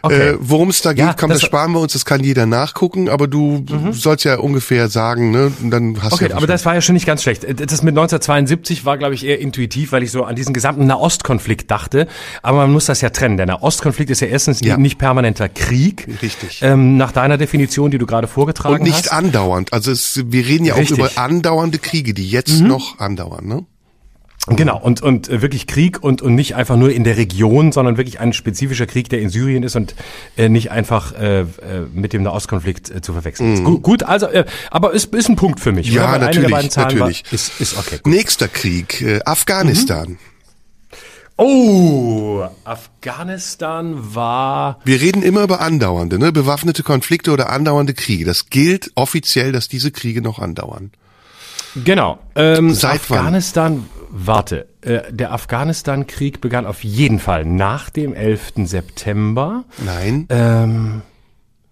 Okay. 0.07 0.29
Äh, 0.31 0.37
Worum 0.39 0.69
es 0.69 0.81
da 0.81 0.93
geht, 0.93 1.05
Ja, 1.05 1.13
komm, 1.17 1.29
das, 1.29 1.39
das- 1.39 1.47
sparen 1.47 1.71
wir 1.73 1.79
uns, 1.79 1.93
das 1.93 2.03
kann 2.05 2.23
jeder 2.23 2.45
nachgucken, 2.45 3.07
aber 3.09 3.27
du 3.27 3.63
sollst 3.91 4.23
ja 4.25 4.37
ungefähr 4.39 4.89
sagen, 4.89 5.31
ne? 5.31 5.51
Und 5.61 5.71
dann 5.71 6.01
hast 6.01 6.13
Okay, 6.13 6.25
du 6.25 6.31
ja 6.31 6.37
aber 6.37 6.47
das 6.47 6.65
war 6.65 6.73
ja 6.75 6.81
schon 6.81 6.93
nicht 6.93 7.05
ganz 7.05 7.21
schlecht. 7.23 7.43
Das 7.43 7.81
mit 7.83 7.91
1972 7.93 8.85
war, 8.85 8.97
glaube 8.97 9.13
ich, 9.13 9.25
eher 9.25 9.39
intuitiv, 9.39 9.91
weil 9.91 10.03
ich 10.03 10.11
so 10.11 10.23
an 10.23 10.35
diesen 10.35 10.53
gesamten 10.53 10.85
Nahostkonflikt 10.87 11.69
dachte. 11.71 12.07
Aber 12.41 12.57
man 12.59 12.71
muss 12.71 12.85
das 12.85 13.01
ja 13.01 13.09
trennen. 13.09 13.37
Der 13.37 13.45
Nahostkonflikt 13.45 14.09
ist 14.11 14.21
ja 14.21 14.27
erstens 14.27 14.61
Ja. 14.61 14.77
nicht 14.77 14.97
permanenter 14.97 15.49
Krieg. 15.49 16.07
Richtig. 16.21 16.59
Ähm, 16.63 16.97
nach 16.97 17.11
deiner 17.11 17.37
Definition, 17.37 17.91
die 17.91 17.97
du 17.97 18.05
gerade 18.05 18.27
vorgetragen 18.27 18.75
und 18.75 18.83
nicht 18.83 18.95
hast. 18.97 19.11
andauernd. 19.11 19.73
Also 19.73 19.91
es, 19.91 20.21
wir 20.27 20.45
reden 20.45 20.65
ja 20.65 20.75
Richtig. 20.75 20.99
auch 21.01 21.11
über 21.11 21.21
andauernde 21.21 21.79
Kriege, 21.79 22.13
die 22.13 22.29
jetzt 22.29 22.59
noch 22.61 22.99
andauern, 22.99 23.45
ne? 23.47 23.65
Genau, 24.49 24.79
und, 24.79 25.01
und 25.01 25.27
äh, 25.27 25.41
wirklich 25.41 25.67
Krieg 25.67 26.01
und, 26.01 26.21
und 26.21 26.33
nicht 26.33 26.55
einfach 26.55 26.77
nur 26.77 26.91
in 26.91 27.03
der 27.03 27.17
Region, 27.17 27.71
sondern 27.73 27.97
wirklich 27.97 28.19
ein 28.19 28.31
spezifischer 28.31 28.85
Krieg, 28.85 29.09
der 29.09 29.19
in 29.19 29.29
Syrien 29.29 29.63
ist 29.63 29.75
und 29.75 29.93
äh, 30.37 30.47
nicht 30.47 30.71
einfach 30.71 31.13
äh, 31.13 31.41
äh, 31.41 31.45
mit 31.93 32.13
dem 32.13 32.23
Nahostkonflikt 32.23 32.89
äh, 32.89 33.01
zu 33.01 33.11
verwechseln 33.13 33.55
ist. 33.55 33.63
Gut, 33.63 33.83
gut, 33.83 34.03
also, 34.03 34.27
äh, 34.27 34.45
aber 34.71 34.93
ist, 34.93 35.13
ist 35.13 35.27
ein 35.27 35.35
Punkt 35.35 35.59
für 35.59 35.73
mich. 35.73 35.89
Mhm. 35.89 35.97
Ja, 35.97 36.17
natürlich, 36.17 36.75
natürlich. 36.75 37.23
War, 37.25 37.33
ist, 37.33 37.59
ist 37.59 37.77
okay. 37.77 37.99
Gut. 38.01 38.13
Nächster 38.13 38.47
Krieg, 38.47 39.01
äh, 39.01 39.19
Afghanistan. 39.25 40.17
Oh, 41.35 42.45
Afghanistan 42.63 44.15
war... 44.15 44.79
Wir 44.85 44.99
reden 45.01 45.21
immer 45.21 45.43
über 45.43 45.61
andauernde, 45.61 46.17
ne? 46.17 46.31
Bewaffnete 46.31 46.81
Konflikte 46.81 47.31
oder 47.31 47.51
andauernde 47.51 47.93
Kriege. 47.93 48.25
Das 48.25 48.49
gilt 48.49 48.91
offiziell, 48.95 49.51
dass 49.51 49.67
diese 49.67 49.91
Kriege 49.91 50.21
noch 50.23 50.39
andauern. 50.39 50.91
Genau. 51.83 52.17
Ähm, 52.35 52.73
Seit? 52.73 53.01
Afghanistan, 53.01 53.85
warte, 54.09 54.67
äh, 54.81 55.11
der 55.11 55.31
Afghanistan-Krieg 55.31 56.41
begann 56.41 56.65
auf 56.65 56.83
jeden 56.83 57.19
Fall 57.19 57.45
nach 57.45 57.89
dem 57.89 58.13
11. 58.13 58.65
September. 58.67 59.65
Nein, 59.83 60.25
Ähm, 60.29 61.01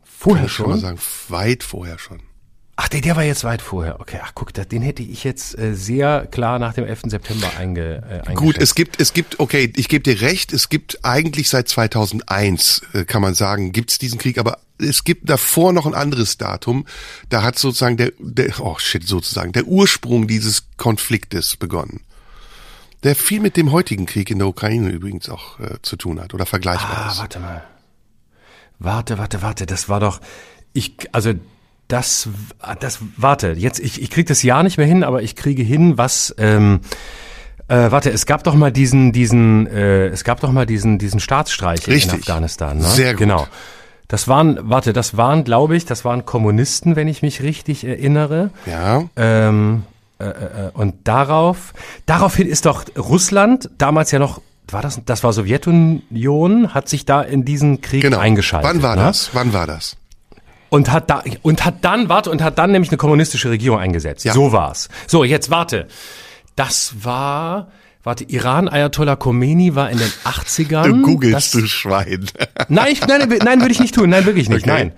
vorher 0.03 0.41
kann 0.41 0.45
ich 0.47 0.51
schon 0.53 0.65
mal 0.67 0.71
schon? 0.73 0.81
sagen, 0.81 0.99
weit 1.29 1.63
vorher 1.63 1.99
schon. 1.99 2.21
Ach, 2.77 2.89
der, 2.89 2.99
der 2.99 3.15
war 3.15 3.23
jetzt 3.23 3.45
weit 3.45 3.61
vorher. 3.61 4.01
Okay, 4.01 4.19
ach 4.21 4.33
guck, 4.35 4.53
den 4.53 4.81
hätte 4.81 5.01
ich 5.01 5.23
jetzt 5.23 5.57
äh, 5.57 5.73
sehr 5.75 6.27
klar 6.29 6.59
nach 6.59 6.73
dem 6.73 6.83
11. 6.83 7.03
September 7.05 7.49
einge, 7.57 8.23
äh. 8.27 8.33
Gut, 8.33 8.57
es 8.57 8.75
gibt, 8.75 8.99
es 8.99 9.13
gibt, 9.13 9.39
okay, 9.39 9.71
ich 9.77 9.87
gebe 9.87 10.03
dir 10.03 10.19
recht, 10.19 10.51
es 10.51 10.67
gibt 10.67 10.99
eigentlich 11.05 11.49
seit 11.49 11.69
2001, 11.69 12.81
äh, 12.93 13.05
kann 13.05 13.21
man 13.21 13.33
sagen, 13.33 13.71
gibt 13.71 13.91
es 13.91 13.97
diesen 13.97 14.19
Krieg, 14.19 14.37
aber 14.37 14.59
es 14.77 15.05
gibt 15.05 15.29
davor 15.29 15.71
noch 15.71 15.85
ein 15.85 15.93
anderes 15.93 16.37
Datum, 16.37 16.85
da 17.29 17.43
hat 17.43 17.57
sozusagen 17.57 17.95
der, 17.95 18.11
der, 18.19 18.59
oh 18.59 18.77
shit, 18.77 19.07
sozusagen, 19.07 19.53
der 19.53 19.67
Ursprung 19.67 20.27
dieses 20.27 20.67
Konfliktes 20.75 21.55
begonnen. 21.55 22.01
Der 23.05 23.15
viel 23.15 23.39
mit 23.39 23.55
dem 23.55 23.71
heutigen 23.71 24.05
Krieg 24.05 24.29
in 24.29 24.39
der 24.39 24.47
Ukraine 24.47 24.89
übrigens 24.89 25.29
auch 25.29 25.59
äh, 25.59 25.75
zu 25.83 25.95
tun 25.95 26.19
hat 26.19 26.33
oder 26.33 26.45
vergleichbar 26.45 27.05
Ah, 27.05 27.11
ist. 27.11 27.19
warte 27.19 27.39
mal. 27.39 27.63
Warte, 28.79 29.17
warte, 29.17 29.41
warte, 29.41 29.65
das 29.65 29.87
war 29.87 29.99
doch, 30.01 30.19
ich, 30.73 30.95
also, 31.13 31.31
das, 31.87 32.27
das, 32.79 32.99
warte, 33.15 33.51
jetzt, 33.51 33.79
ich, 33.79 34.01
ich 34.01 34.09
krieg 34.09 34.25
das 34.27 34.43
Jahr 34.43 34.63
nicht 34.63 34.77
mehr 34.77 34.87
hin, 34.87 35.03
aber 35.03 35.21
ich 35.21 35.35
kriege 35.35 35.61
hin, 35.63 35.97
was, 35.97 36.35
ähm, 36.39 36.81
äh, 37.67 37.89
warte, 37.91 38.09
es 38.09 38.25
gab 38.25 38.43
doch 38.43 38.55
mal 38.55 38.71
diesen, 38.71 39.11
diesen, 39.13 39.67
äh, 39.67 40.07
es 40.07 40.23
gab 40.23 40.39
doch 40.41 40.51
mal 40.51 40.65
diesen, 40.65 40.97
diesen 40.97 41.19
Staatsstreich 41.19 41.87
Richtig. 41.87 42.11
in 42.11 42.19
Afghanistan, 42.19 42.77
ne? 42.79 42.83
Sehr 42.85 43.11
gut. 43.13 43.19
Genau. 43.19 43.47
Das 44.07 44.27
waren, 44.27 44.59
warte, 44.61 44.93
das 44.93 45.15
waren, 45.17 45.43
glaube 45.43 45.75
ich, 45.77 45.85
das 45.85 46.05
waren 46.05 46.25
Kommunisten, 46.25 46.95
wenn 46.95 47.07
ich 47.07 47.21
mich 47.21 47.41
richtig 47.41 47.83
erinnere. 47.85 48.49
Ja, 48.65 49.03
Ähm, 49.15 49.83
äh, 49.83 49.85
äh, 49.87 49.94
und 50.73 50.95
darauf, 51.03 51.73
daraufhin 52.05 52.47
ist 52.47 52.65
doch 52.65 52.85
Russland, 52.97 53.69
damals 53.77 54.11
ja 54.11 54.19
noch, 54.19 54.41
war 54.69 54.81
das, 54.81 55.01
das 55.05 55.23
war 55.23 55.33
Sowjetunion, 55.33 56.73
hat 56.73 56.87
sich 56.87 57.05
da 57.05 57.21
in 57.21 57.43
diesen 57.45 57.81
Krieg 57.81 58.01
genau. 58.01 58.19
eingeschaltet. 58.19 58.69
Wann 58.69 58.81
war 58.81 58.95
ne? 58.95 59.03
das? 59.03 59.31
Wann 59.33 59.53
war 59.53 59.67
das? 59.67 59.97
Und 60.69 60.91
hat 60.91 61.09
da, 61.09 61.23
und 61.41 61.65
hat 61.65 61.83
dann, 61.83 62.09
warte, 62.09 62.31
und 62.31 62.41
hat 62.41 62.57
dann 62.57 62.71
nämlich 62.71 62.89
eine 62.89 62.97
kommunistische 62.97 63.49
Regierung 63.49 63.79
eingesetzt. 63.79 64.25
Ja. 64.25 64.33
So 64.33 64.51
war's. 64.51 64.89
So, 65.07 65.23
jetzt 65.23 65.49
warte. 65.49 65.87
Das 66.55 66.95
war, 67.01 67.67
warte, 68.03 68.23
Iran, 68.23 68.67
Ayatollah 68.67 69.17
Khomeini 69.17 69.75
war 69.75 69.89
in 69.89 69.99
den 69.99 70.11
80ern. 70.23 70.87
Du 70.87 71.01
googelst, 71.01 71.35
das, 71.35 71.51
du 71.51 71.67
Schwein. 71.67 72.25
Nein, 72.69 72.87
ich, 72.91 73.05
nein, 73.05 73.27
nein, 73.43 73.59
würde 73.59 73.73
ich 73.73 73.79
nicht 73.79 73.95
tun. 73.95 74.09
Nein, 74.09 74.25
wirklich 74.25 74.49
nicht. 74.49 74.63
Okay. 74.63 74.73
Nein. 74.73 74.91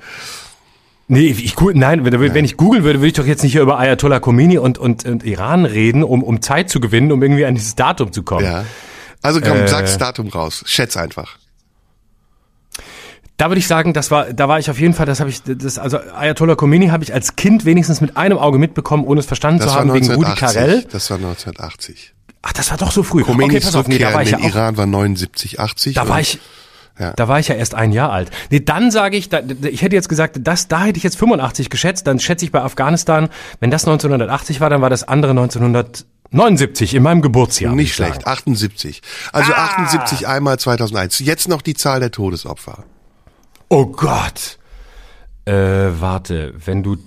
Nee, 1.10 1.28
ich, 1.28 1.56
nein, 1.74 2.04
wenn, 2.04 2.34
wenn 2.34 2.43
ich 2.46 2.58
googeln 2.58 2.84
würde, 2.84 3.00
würde 3.00 3.08
ich 3.08 3.13
doch 3.13 3.26
jetzt 3.26 3.41
nicht 3.41 3.54
hier 3.54 3.62
über 3.62 3.80
Ayatollah 3.80 4.20
Khomeini 4.20 4.58
und, 4.58 4.78
und, 4.78 5.06
und 5.06 5.24
Iran 5.24 5.63
reden, 5.63 6.04
um, 6.04 6.22
um 6.22 6.41
Zeit 6.41 6.70
zu 6.70 6.82
gewinnen, 6.82 7.13
um 7.13 7.22
irgendwie 7.24 7.46
an 7.46 7.56
dieses 7.56 7.76
Datum 7.76 8.12
zu 8.12 8.24
kommen. 8.24 8.46
ja. 8.46 8.65
Also 9.22 9.41
komm, 9.41 9.58
Äh. 9.58 9.67
sag 9.67 9.82
das 9.82 9.98
Datum 9.98 10.28
raus. 10.28 10.63
Schätz 10.67 10.96
einfach. 10.96 11.38
Da 13.38 13.50
würde 13.50 13.60
ich 13.60 13.67
sagen, 13.67 13.93
das 13.93 14.10
war, 14.10 14.34
da 14.34 14.48
war 14.48 14.58
ich 14.60 14.70
auf 14.70 14.80
jeden 14.80 14.93
Fall, 14.93 15.06
das 15.06 15.20
habe 15.20 15.30
ich, 15.30 15.41
das, 15.43 15.78
also 15.78 15.98
Ayatollah 15.98 16.56
Khomeini 16.56 16.88
habe 16.88 17.04
ich 17.04 17.13
als 17.13 17.36
Kind 17.36 17.65
wenigstens 17.65 18.02
mit 18.02 18.17
einem 18.17 18.38
Auge 18.38 18.58
mitbekommen, 18.58 19.04
ohne 19.06 19.20
es 19.20 19.26
verstanden 19.28 19.60
Das 19.60 19.72
zu 19.74 19.76
haben, 19.76 19.93
wegen 19.93 20.08
Rudi 20.12 20.26
1980. 20.32 20.56
Karel. 20.60 20.84
Das 20.91 21.10
war 21.10 21.17
1980. 21.17 22.13
Ach, 22.41 22.54
das 22.54 22.72
war 22.72 22.78
doch 22.78 22.91
so 22.91 23.04
früh. 23.04 23.24
Khomeinis 23.24 23.56
okay, 23.56 23.65
pass 23.65 23.76
auf, 23.76 23.88
nee, 23.88 23.98
da 24.00 24.13
war 24.13 24.24
ich 24.24 24.32
ja 24.32 24.39
auch, 24.39 24.43
Iran 24.43 24.78
war 24.78 24.86
79, 24.88 25.60
80. 25.60 25.93
da 25.96 26.08
war 26.10 26.20
ich, 26.20 26.39
Ja. 26.99 27.13
da 27.13 27.27
war 27.27 27.39
ich 27.39 27.47
ja 27.47 27.55
erst 27.55 27.75
ein 27.75 27.91
Jahr 27.91 28.12
alt. 28.12 28.31
Nee, 28.49 28.60
dann 28.62 28.89
sage 28.91 29.17
ich, 29.17 29.29
da, 29.29 29.41
ich 29.62 29.81
hätte 29.83 29.95
jetzt 29.95 30.10
gesagt, 30.10 30.39
das, 30.41 30.67
da 30.67 30.83
hätte 30.86 30.97
ich 30.97 31.03
jetzt 31.03 31.17
85 31.17 31.69
geschätzt, 31.69 32.07
dann 32.07 32.19
schätze 32.19 32.43
ich 32.45 32.51
bei 32.51 32.62
Afghanistan, 32.62 33.29
wenn 33.60 33.69
das 33.71 33.86
1980 33.86 34.62
war, 34.62 34.69
dann 34.69 34.81
war 34.81 34.89
das 34.89 35.03
andere 35.07 35.31
1979 35.31 36.93
in 36.95 37.03
meinem 37.03 37.21
Geburtsjahr. 37.21 37.75
Nicht 37.75 37.91
ich 37.91 37.95
sagen. 37.95 38.13
schlecht, 38.13 38.27
78. 38.27 39.01
Also 39.31 39.53
Ah. 39.53 39.65
78 39.65 40.27
einmal 40.27 40.57
2001. 40.60 41.19
Jetzt 41.19 41.47
noch 41.47 41.62
die 41.62 41.73
Zahl 41.75 41.99
der 41.99 42.12
Todesopfer. 42.12 42.83
Oh 43.69 43.86
Gott. 43.86 44.57
Äh, 45.45 45.53
warte, 45.53 46.53
wenn 46.65 46.83
du, 46.83 46.97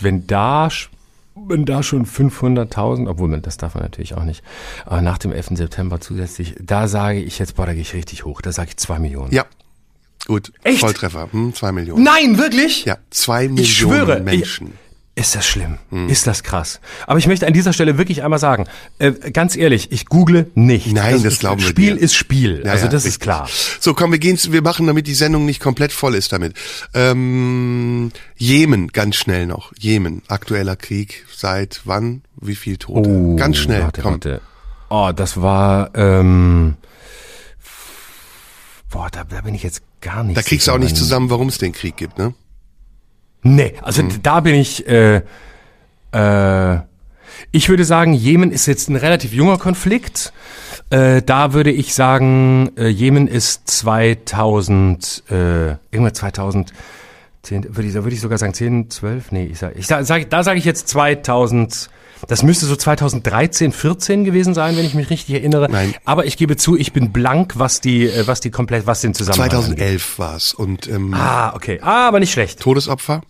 wenn 0.00 0.26
da, 0.26 0.68
wenn 1.46 1.64
da 1.64 1.82
schon 1.82 2.06
500.000, 2.06 3.08
obwohl 3.08 3.28
man, 3.28 3.42
das 3.42 3.56
darf 3.56 3.74
man 3.74 3.82
natürlich 3.82 4.14
auch 4.14 4.24
nicht, 4.24 4.42
aber 4.84 5.00
nach 5.02 5.18
dem 5.18 5.32
11. 5.32 5.50
September 5.54 6.00
zusätzlich, 6.00 6.54
da 6.60 6.88
sage 6.88 7.20
ich 7.20 7.38
jetzt, 7.38 7.56
boah, 7.56 7.66
da 7.66 7.72
gehe 7.72 7.82
ich 7.82 7.94
richtig 7.94 8.24
hoch, 8.24 8.40
da 8.42 8.52
sage 8.52 8.70
ich 8.70 8.76
zwei 8.76 8.98
Millionen. 8.98 9.32
Ja, 9.32 9.44
gut. 10.26 10.52
Echt? 10.62 10.80
Volltreffer. 10.80 11.28
Hm, 11.32 11.54
zwei 11.54 11.72
Millionen. 11.72 12.02
Nein, 12.04 12.38
wirklich? 12.38 12.84
Ja, 12.84 12.98
zwei 13.10 13.42
Millionen 13.42 13.58
Ich 13.62 13.76
schwöre, 13.76 14.20
Menschen. 14.20 14.72
Ist 15.20 15.34
das 15.34 15.46
schlimm? 15.46 15.76
Hm. 15.90 16.08
Ist 16.08 16.26
das 16.26 16.42
krass? 16.42 16.80
Aber 17.06 17.18
ich 17.18 17.26
möchte 17.26 17.46
an 17.46 17.52
dieser 17.52 17.74
Stelle 17.74 17.98
wirklich 17.98 18.22
einmal 18.22 18.38
sagen, 18.38 18.64
äh, 18.98 19.12
ganz 19.12 19.54
ehrlich, 19.54 19.92
ich 19.92 20.06
google 20.06 20.50
nicht. 20.54 20.90
Nein, 20.94 21.12
das 21.22 21.24
ist, 21.34 21.40
glauben 21.40 21.60
wir 21.60 21.68
Spiel 21.68 21.96
ist 21.98 22.14
Spiel. 22.14 22.62
Ja, 22.64 22.72
also 22.72 22.86
ja, 22.86 22.90
das 22.90 23.02
ist 23.02 23.06
richtig. 23.08 23.20
klar. 23.24 23.46
So, 23.80 23.92
komm, 23.92 24.12
wir 24.12 24.18
gehen, 24.18 24.38
wir 24.48 24.62
machen, 24.62 24.86
damit 24.86 25.06
die 25.06 25.12
Sendung 25.14 25.44
nicht 25.44 25.60
komplett 25.60 25.92
voll 25.92 26.14
ist 26.14 26.32
damit. 26.32 26.54
Ähm, 26.94 28.12
Jemen, 28.36 28.88
ganz 28.88 29.16
schnell 29.16 29.46
noch. 29.46 29.72
Jemen, 29.78 30.22
aktueller 30.28 30.76
Krieg. 30.76 31.26
Seit 31.36 31.82
wann? 31.84 32.22
Wie 32.40 32.54
viel 32.56 32.78
Tote? 32.78 33.36
ganz 33.36 33.58
schnell, 33.58 33.82
Oh, 33.82 33.84
Warte, 33.84 34.00
komm. 34.02 34.12
warte. 34.14 34.40
Oh, 34.88 35.10
das 35.14 35.42
war, 35.42 35.90
ähm, 35.96 36.76
boah, 38.90 39.08
da, 39.12 39.24
da 39.24 39.42
bin 39.42 39.54
ich 39.54 39.62
jetzt 39.62 39.82
gar 40.00 40.24
nicht 40.24 40.38
Da 40.38 40.42
kriegst 40.42 40.66
du 40.66 40.72
auch 40.72 40.78
nicht 40.78 40.96
zusammen, 40.96 41.28
warum 41.28 41.48
es 41.48 41.58
den 41.58 41.72
Krieg 41.72 41.96
gibt, 41.98 42.16
ne? 42.18 42.32
Nee, 43.42 43.74
also 43.82 44.02
Hm. 44.02 44.22
da 44.22 44.40
bin 44.40 44.54
ich, 44.54 44.86
äh, 44.88 45.22
äh, 46.12 46.78
ich 47.52 47.68
würde 47.68 47.84
sagen, 47.84 48.12
Jemen 48.12 48.50
ist 48.52 48.66
jetzt 48.66 48.88
ein 48.90 48.96
relativ 48.96 49.32
junger 49.32 49.58
Konflikt. 49.58 50.32
Äh, 50.90 51.22
da 51.22 51.52
würde 51.52 51.70
ich 51.70 51.94
sagen, 51.94 52.70
äh, 52.76 52.88
Jemen 52.88 53.28
ist 53.28 53.68
2000, 53.68 55.22
äh, 55.30 55.68
irgendwann 55.90 56.14
2010, 56.14 56.72
würde 57.74 57.88
ich, 57.88 57.94
würde 57.94 58.10
ich 58.10 58.20
sogar 58.20 58.38
sagen 58.38 58.54
10, 58.54 58.90
12, 58.90 59.32
nee, 59.32 59.44
ich 59.46 59.58
sag, 59.58 59.76
ich 59.76 59.86
sag, 59.86 60.28
da 60.30 60.42
sage 60.42 60.58
ich 60.58 60.64
jetzt 60.64 60.88
2000, 60.88 61.90
das 62.28 62.42
müsste 62.42 62.66
so 62.66 62.76
2013, 62.76 63.72
14 63.72 64.24
gewesen 64.24 64.52
sein, 64.52 64.76
wenn 64.76 64.84
ich 64.84 64.94
mich 64.94 65.08
richtig 65.10 65.34
erinnere. 65.36 65.68
Nein. 65.70 65.94
Aber 66.04 66.26
ich 66.26 66.36
gebe 66.36 66.56
zu, 66.56 66.76
ich 66.76 66.92
bin 66.92 67.12
blank, 67.12 67.54
was 67.56 67.80
die, 67.80 68.06
äh, 68.06 68.26
was 68.26 68.40
die 68.40 68.50
komplett, 68.50 68.86
was 68.86 69.00
den 69.00 69.14
Zusammenhang 69.14 69.48
angeht. 69.50 69.78
2011 69.78 70.18
war's 70.18 70.52
und 70.54 70.88
ähm, 70.88 71.14
Ah, 71.14 71.54
okay. 71.54 71.78
Ah, 71.82 72.08
aber 72.08 72.20
nicht 72.20 72.32
schlecht. 72.32 72.60
Todesopfer? 72.60 73.22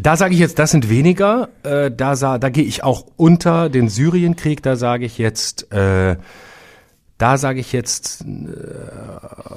Da 0.00 0.16
sage 0.16 0.34
ich 0.34 0.40
jetzt, 0.40 0.58
das 0.58 0.70
sind 0.70 0.88
weniger. 0.88 1.48
Äh, 1.62 1.90
da 1.90 2.16
sa 2.16 2.38
da 2.38 2.48
gehe 2.50 2.64
ich 2.64 2.84
auch 2.84 3.06
unter 3.16 3.68
den 3.68 3.88
Syrienkrieg. 3.88 4.62
Da 4.62 4.76
sage 4.76 5.04
ich 5.04 5.18
jetzt, 5.18 5.72
äh, 5.72 6.16
da 7.18 7.36
sage 7.36 7.60
ich 7.60 7.72
jetzt 7.72 8.22
äh, 8.22 8.24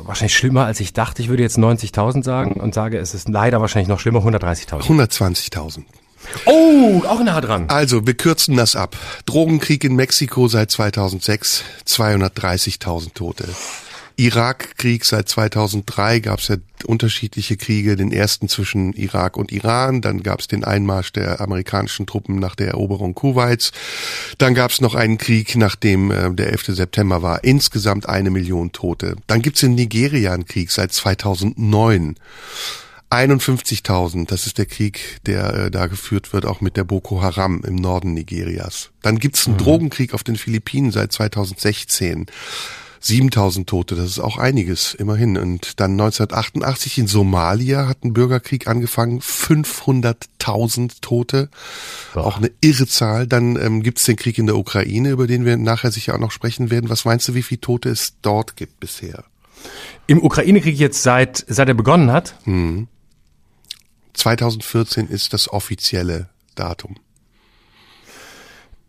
wahrscheinlich 0.04 0.36
schlimmer, 0.36 0.66
als 0.66 0.80
ich 0.80 0.94
dachte. 0.94 1.22
Ich 1.22 1.30
würde 1.30 1.44
jetzt 1.44 1.58
90.000 1.58 2.24
sagen 2.24 2.60
und 2.60 2.74
sage, 2.74 2.98
es 2.98 3.14
ist 3.14 3.30
leider 3.30 3.62
wahrscheinlich 3.62 3.90
noch 3.90 4.00
schlimmer, 4.00 4.20
130.000. 4.20 4.82
120.000. 4.84 5.84
Oh, 6.46 7.02
auch 7.08 7.24
nah 7.24 7.42
dran. 7.42 7.66
Also, 7.70 8.06
wir 8.06 8.14
kürzen 8.14 8.56
das 8.56 8.76
ab. 8.76 8.96
Drogenkrieg 9.26 9.84
in 9.84 9.96
Mexiko 9.96 10.48
seit 10.48 10.72
2006, 10.72 11.64
230.000 11.88 13.14
Tote. 13.14 13.46
Irakkrieg 14.22 15.04
seit 15.04 15.28
2003 15.30 16.20
gab 16.20 16.40
es 16.40 16.50
ja 16.50 16.58
unterschiedliche 16.86 17.58
Kriege, 17.58 17.96
den 17.96 18.12
ersten 18.12 18.48
zwischen 18.48 18.94
Irak 18.94 19.36
und 19.36 19.52
Iran, 19.52 20.02
dann 20.02 20.22
gab 20.22 20.42
es 20.42 20.48
den 20.48 20.64
Einmarsch 20.64 21.12
der 21.12 21.42
amerikanischen 21.42 22.06
Truppen 22.06 22.36
nach 22.36 22.54
der 22.56 22.68
Eroberung 22.68 23.16
Kuwaits, 23.16 23.72
dann 24.38 24.54
gab 24.54 24.70
es 24.70 24.80
noch 24.80 24.94
einen 24.94 25.18
Krieg, 25.18 25.56
nachdem 25.56 26.12
äh, 26.12 26.32
der 26.36 26.52
11. 26.52 26.68
September 26.68 27.24
war, 27.24 27.44
insgesamt 27.44 28.08
eine 28.08 28.30
Million 28.30 28.72
Tote. 28.72 29.16
Dann 29.26 29.42
gibt's 29.42 29.64
in 29.64 29.74
Nigeria 29.74 30.34
einen 30.34 30.46
Krieg 30.46 30.70
seit 30.70 30.94
2009. 30.94 32.16
51.000, 33.10 34.28
das 34.28 34.46
ist 34.46 34.60
der 34.60 34.68
Krieg, 34.68 35.20
der 35.26 35.54
äh, 35.54 35.72
da 35.72 35.88
geführt 35.88 36.32
wird, 36.32 36.46
auch 36.46 36.62
mit 36.62 36.78
der 36.78 36.84
Boko 36.84 37.24
Haram 37.24 37.64
im 37.66 37.76
Norden 37.76 38.14
Nigerias. 38.14 38.92
Dann 39.02 39.18
gibt's 39.18 39.48
einen 39.48 39.56
mhm. 39.56 39.62
Drogenkrieg 39.62 40.14
auf 40.14 40.24
den 40.24 40.36
Philippinen 40.36 40.92
seit 40.92 41.12
2016. 41.12 42.28
7000 43.04 43.68
Tote, 43.68 43.96
das 43.96 44.06
ist 44.06 44.20
auch 44.20 44.38
einiges, 44.38 44.94
immerhin. 44.94 45.38
Und 45.38 45.80
dann 45.80 45.92
1988 45.92 47.00
in 47.00 47.08
Somalia 47.08 47.88
hat 47.88 48.04
ein 48.04 48.14
Bürgerkrieg 48.14 48.68
angefangen, 48.68 49.22
500.000 49.22 51.02
Tote, 51.02 51.50
Boah. 52.14 52.26
auch 52.26 52.38
eine 52.38 52.52
irre 52.62 52.88
Zahl. 52.88 53.26
Dann 53.28 53.56
ähm, 53.56 53.82
gibt 53.82 54.00
es 54.00 54.06
den 54.06 54.18
Krieg 54.18 54.38
in 54.38 54.46
der 54.46 54.56
Ukraine, 54.56 55.10
über 55.10 55.26
den 55.26 55.46
wir 55.46 55.58
nachher 55.58 55.92
sicher 55.92 56.14
auch 56.14 56.20
noch 56.20 56.32
sprechen 56.32 56.70
werden. 56.70 56.90
Was 56.90 57.06
meinst 57.06 57.28
du, 57.28 57.34
wie 57.34 57.44
viele 57.44 57.62
Tote 57.62 57.90
es 57.90 58.14
dort 58.22 58.56
gibt 58.56 58.80
bisher? 58.80 59.24
Im 60.08 60.24
Ukraine-Krieg 60.24 60.78
jetzt 60.78 61.02
seit, 61.04 61.44
seit 61.48 61.68
er 61.68 61.74
begonnen 61.74 62.12
hat? 62.12 62.36
Hm. 62.44 62.88
2014 64.14 65.08
ist 65.08 65.34
das 65.34 65.52
offizielle 65.52 66.30
Datum. 66.56 66.98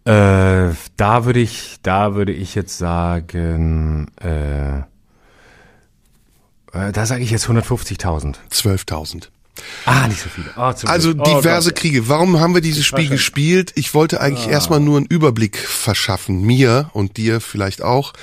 Äh, 0.05 0.75
da 0.97 1.25
würde 1.25 1.41
ich, 1.41 1.77
da 1.83 2.15
würde 2.15 2.33
ich 2.33 2.55
jetzt 2.55 2.77
sagen, 2.79 4.09
äh, 4.21 4.79
äh 4.79 4.83
da 6.93 7.07
sage 7.07 7.23
ich 7.23 7.31
jetzt 7.31 7.47
150.000. 7.47 8.37
12.000. 8.51 9.29
Ah, 9.85 10.09
nicht 10.09 10.21
so 10.21 10.29
viele. 10.31 10.47
Oh, 10.57 10.73
also 10.87 11.11
oh, 11.11 11.12
diverse 11.12 11.71
Gott. 11.71 11.79
Kriege. 11.79 12.09
Warum 12.09 12.41
haben 12.41 12.55
wir 12.55 12.62
dieses 12.62 12.87
Spiel 12.87 13.09
gespielt? 13.09 13.73
Ich 13.75 13.93
wollte 13.95 14.21
eigentlich 14.21 14.47
ah. 14.47 14.53
erstmal 14.53 14.81
nur 14.81 14.97
einen 14.97 15.07
Überblick 15.07 15.59
verschaffen, 15.59 16.43
mir 16.43 16.91
und 16.95 17.19
dir 17.19 17.41
vielleicht 17.41 17.83
auch, 17.83 18.15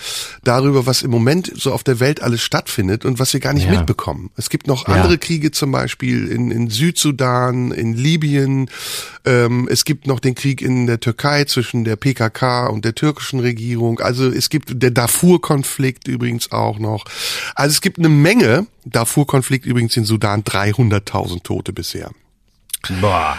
darüber, 0.44 0.86
was 0.88 1.04
im 1.04 1.12
Moment 1.12 1.52
so 1.56 1.72
auf 1.72 1.84
der 1.84 2.00
Welt 2.00 2.24
alles 2.24 2.42
stattfindet 2.42 3.06
und 3.06 3.20
was 3.20 3.32
wir 3.34 3.40
gar 3.40 3.54
nicht 3.54 3.66
ja. 3.66 3.78
mitbekommen. 3.78 4.32
Es 4.38 4.50
gibt 4.50 4.68
noch 4.68 4.88
ja. 4.88 4.96
andere 4.96 5.18
Kriege, 5.18 5.52
zum 5.52 5.72
Beispiel 5.72 6.28
in, 6.30 6.50
in 6.50 6.70
Südsudan, 6.70 7.72
in 7.72 7.94
Libyen. 7.94 8.70
Ähm, 9.26 9.68
es 9.70 9.86
gibt 9.86 10.08
noch 10.08 10.20
den 10.20 10.34
Krieg 10.34 10.62
in 10.62 10.88
der 10.88 11.00
Türkei 11.00 11.44
zwischen 11.44 11.84
der 11.84 11.96
PKK 11.96 12.68
und 12.68 12.86
der 12.86 12.96
türkischen 12.96 13.40
Regierung. 13.40 14.00
Also 14.00 14.30
es 14.30 14.50
gibt 14.50 14.82
der 14.82 14.92
Darfur-Konflikt 14.92 16.08
übrigens 16.08 16.52
auch 16.52 16.80
noch. 16.80 17.06
Also 17.54 17.74
es 17.74 17.82
gibt 17.82 18.00
eine 18.00 18.10
Menge 18.10 18.66
Darfur-Konflikt 18.90 19.66
übrigens 19.66 19.96
in 19.98 20.06
Sudan 20.06 20.44
300.000 20.44 21.44
Tote 21.44 21.74
bisher. 21.74 22.12
Boah. 23.02 23.38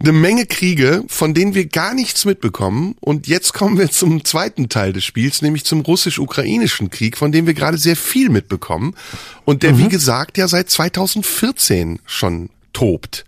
Eine 0.00 0.12
Menge 0.12 0.46
Kriege, 0.46 1.04
von 1.06 1.32
denen 1.32 1.54
wir 1.54 1.66
gar 1.66 1.94
nichts 1.94 2.24
mitbekommen. 2.24 2.96
Und 3.00 3.28
jetzt 3.28 3.54
kommen 3.54 3.78
wir 3.78 3.88
zum 3.88 4.24
zweiten 4.24 4.68
Teil 4.68 4.92
des 4.92 5.04
Spiels, 5.04 5.42
nämlich 5.42 5.64
zum 5.64 5.80
russisch-ukrainischen 5.80 6.90
Krieg, 6.90 7.16
von 7.16 7.30
dem 7.30 7.46
wir 7.46 7.54
gerade 7.54 7.78
sehr 7.78 7.94
viel 7.94 8.28
mitbekommen. 8.28 8.96
Und 9.44 9.62
der, 9.62 9.74
mhm. 9.74 9.78
wie 9.78 9.88
gesagt, 9.88 10.38
ja 10.38 10.48
seit 10.48 10.70
2014 10.70 12.00
schon 12.04 12.50
tobt. 12.72 13.24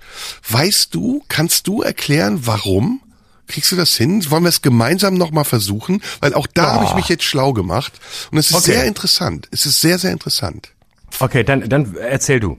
Weißt 0.48 0.92
du, 0.94 1.22
kannst 1.28 1.68
du 1.68 1.82
erklären, 1.82 2.40
warum? 2.44 3.00
Kriegst 3.46 3.70
du 3.70 3.76
das 3.76 3.94
hin? 3.94 4.28
Wollen 4.30 4.42
wir 4.42 4.48
es 4.48 4.62
gemeinsam 4.62 5.14
nochmal 5.14 5.44
versuchen? 5.44 6.02
Weil 6.20 6.34
auch 6.34 6.46
da 6.46 6.64
oh. 6.64 6.74
habe 6.74 6.84
ich 6.86 6.94
mich 6.94 7.08
jetzt 7.08 7.24
schlau 7.24 7.52
gemacht. 7.52 7.92
Und 8.32 8.38
es 8.38 8.50
ist 8.50 8.56
okay. 8.56 8.72
sehr 8.72 8.84
interessant. 8.86 9.48
Es 9.52 9.64
ist 9.64 9.80
sehr, 9.80 9.98
sehr 9.98 10.12
interessant. 10.12 10.73
Okay, 11.20 11.44
dann, 11.44 11.68
dann 11.68 11.96
erzähl 11.96 12.40
du. 12.40 12.58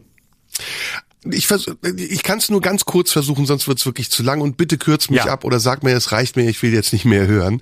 Ich, 1.32 1.48
vers 1.48 1.66
ich 1.98 2.24
kann 2.24 2.38
es 2.38 2.50
nur 2.50 2.62
ganz 2.62 2.86
kurz 2.86 3.12
versuchen, 3.12 3.46
sonst 3.46 3.68
wird 3.68 3.80
es 3.80 3.86
wirklich 3.86 4.12
zu 4.12 4.22
lang 4.22 4.42
und 4.42 4.58
bitte 4.58 4.78
kürz 4.78 5.10
mich 5.10 5.26
ja. 5.26 5.32
ab 5.32 5.44
oder 5.44 5.60
sag 5.60 5.84
mir, 5.84 5.96
es 5.96 6.12
reicht 6.12 6.36
mir, 6.36 6.48
ich 6.48 6.62
will 6.62 6.74
jetzt 6.74 6.94
nicht 6.94 7.06
mehr 7.06 7.26
hören. 7.26 7.62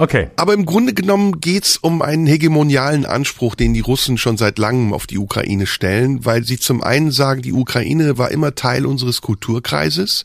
Okay. 0.00 0.30
Aber 0.36 0.54
im 0.54 0.64
Grunde 0.64 0.94
genommen 0.94 1.40
geht's 1.40 1.76
um 1.76 2.02
einen 2.02 2.28
hegemonialen 2.28 3.04
Anspruch, 3.04 3.56
den 3.56 3.74
die 3.74 3.80
Russen 3.80 4.16
schon 4.16 4.36
seit 4.36 4.56
langem 4.56 4.92
auf 4.92 5.08
die 5.08 5.18
Ukraine 5.18 5.66
stellen, 5.66 6.24
weil 6.24 6.44
sie 6.44 6.56
zum 6.56 6.84
einen 6.84 7.10
sagen, 7.10 7.42
die 7.42 7.52
Ukraine 7.52 8.16
war 8.16 8.30
immer 8.30 8.54
Teil 8.54 8.86
unseres 8.86 9.22
Kulturkreises 9.22 10.24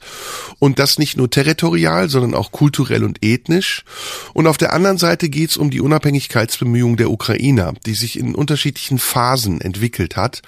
und 0.60 0.78
das 0.78 1.00
nicht 1.00 1.18
nur 1.18 1.32
territorial, 1.32 2.08
sondern 2.08 2.36
auch 2.36 2.52
kulturell 2.52 3.04
und 3.04 3.26
ethnisch. 3.26 3.84
Und 4.34 4.46
auf 4.46 4.58
der 4.58 4.74
anderen 4.74 5.00
Seite 5.00 5.28
geht's 5.30 5.58
um 5.58 5.72
die 5.72 5.82
Unabhängigkeitsbemühungen 5.82 6.98
der 6.98 7.10
Ukrainer, 7.10 7.74
die 7.88 7.96
sich 7.96 8.20
in 8.20 8.36
unterschiedlichen 8.36 9.00
Phasen 9.00 9.60
entwickelt 9.60 10.16
hat. 10.16 10.44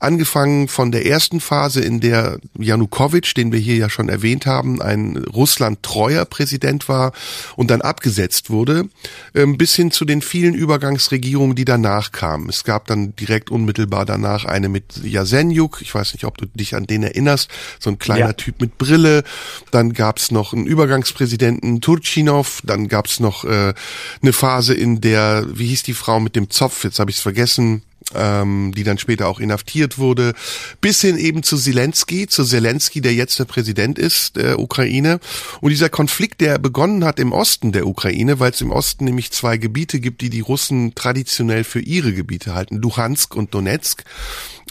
Angefangen 0.00 0.68
von 0.68 0.92
der 0.92 1.06
ersten 1.06 1.40
Phase, 1.40 1.80
in 1.80 2.00
der 2.00 2.40
Janukowitsch, 2.58 3.34
den 3.38 3.52
wir 3.52 3.58
hier 3.58 3.76
ja 3.76 3.88
schon 3.88 4.10
erwähnt 4.10 4.44
haben, 4.44 4.82
ein 4.82 5.16
Russland 5.16 5.82
treuer 5.82 6.26
Präsident 6.26 6.90
war 6.90 7.12
und 7.56 7.70
dann 7.70 7.80
abgesetzt 7.80 8.50
wurde 8.50 8.65
wurde, 8.66 8.88
ähm, 9.34 9.56
bis 9.56 9.74
hin 9.74 9.90
zu 9.90 10.04
den 10.04 10.22
vielen 10.22 10.54
Übergangsregierungen, 10.54 11.56
die 11.56 11.64
danach 11.64 12.12
kamen. 12.12 12.48
Es 12.48 12.64
gab 12.64 12.86
dann 12.86 13.14
direkt 13.16 13.50
unmittelbar 13.50 14.06
danach 14.06 14.44
eine 14.44 14.68
mit 14.68 15.00
Jasenjuk, 15.02 15.78
ich 15.80 15.94
weiß 15.94 16.14
nicht, 16.14 16.24
ob 16.24 16.38
du 16.38 16.46
dich 16.46 16.74
an 16.74 16.86
den 16.86 17.02
erinnerst, 17.02 17.50
so 17.78 17.90
ein 17.90 17.98
kleiner 17.98 18.26
ja. 18.26 18.32
Typ 18.32 18.60
mit 18.60 18.78
Brille. 18.78 19.24
Dann 19.70 19.92
gab 19.92 20.18
es 20.18 20.30
noch 20.30 20.52
einen 20.52 20.66
Übergangspräsidenten 20.66 21.80
Turchinov, 21.80 22.62
dann 22.64 22.88
gab 22.88 23.06
es 23.06 23.20
noch 23.20 23.44
äh, 23.44 23.74
eine 24.22 24.32
Phase, 24.32 24.74
in 24.74 25.00
der, 25.00 25.46
wie 25.52 25.68
hieß 25.68 25.82
die 25.82 25.94
Frau 25.94 26.20
mit 26.20 26.36
dem 26.36 26.50
Zopf, 26.50 26.84
jetzt 26.84 26.98
habe 26.98 27.10
ich 27.10 27.16
es 27.16 27.22
vergessen, 27.22 27.82
ähm, 28.14 28.72
die 28.76 28.84
dann 28.84 28.98
später 28.98 29.28
auch 29.28 29.40
inhaftiert 29.40 29.98
wurde, 29.98 30.34
bis 30.80 31.00
hin 31.00 31.18
eben 31.18 31.42
zu 31.42 31.56
Zelensky, 31.56 32.26
zu 32.26 32.44
Zelensky, 32.44 33.00
der 33.00 33.14
jetzt 33.14 33.38
der 33.38 33.44
Präsident 33.44 33.98
ist 33.98 34.36
der 34.36 34.58
Ukraine. 34.58 35.18
Und 35.60 35.70
dieser 35.70 35.88
Konflikt, 35.88 36.40
der 36.40 36.58
begonnen 36.58 37.04
hat 37.04 37.18
im 37.18 37.32
Osten 37.32 37.72
der 37.72 37.86
Ukraine, 37.86 38.38
weil 38.38 38.52
es 38.52 38.60
im 38.60 38.70
Osten 38.70 39.04
nämlich 39.04 39.32
zwei 39.32 39.56
Gebiete 39.56 40.00
gibt, 40.00 40.20
die 40.20 40.30
die 40.30 40.40
Russen 40.40 40.94
traditionell 40.94 41.64
für 41.64 41.80
ihre 41.80 42.12
Gebiete 42.12 42.54
halten, 42.54 42.76
Luhansk 42.76 43.34
und 43.34 43.54
Donetsk. 43.54 44.04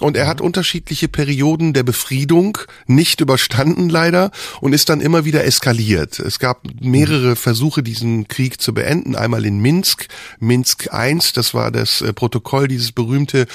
Und 0.01 0.17
er 0.17 0.27
hat 0.27 0.41
unterschiedliche 0.41 1.07
Perioden 1.07 1.71
der 1.71 1.83
Befriedung 1.83 2.57
nicht 2.85 3.21
überstanden 3.21 3.87
leider 3.87 4.31
und 4.59 4.73
ist 4.73 4.89
dann 4.89 4.99
immer 4.99 5.23
wieder 5.23 5.45
eskaliert. 5.45 6.19
Es 6.19 6.37
gab 6.37 6.63
mehrere 6.81 7.37
Versuche, 7.37 7.81
diesen 7.81 8.27
Krieg 8.27 8.59
zu 8.59 8.73
beenden. 8.73 9.15
Einmal 9.15 9.45
in 9.45 9.59
Minsk, 9.59 10.07
Minsk 10.39 10.89
I, 10.93 11.17
das 11.33 11.53
war 11.53 11.71
das 11.71 12.01
äh, 12.01 12.11
Protokoll, 12.11 12.67
dieses 12.67 12.91
berühmte, 13.25 13.47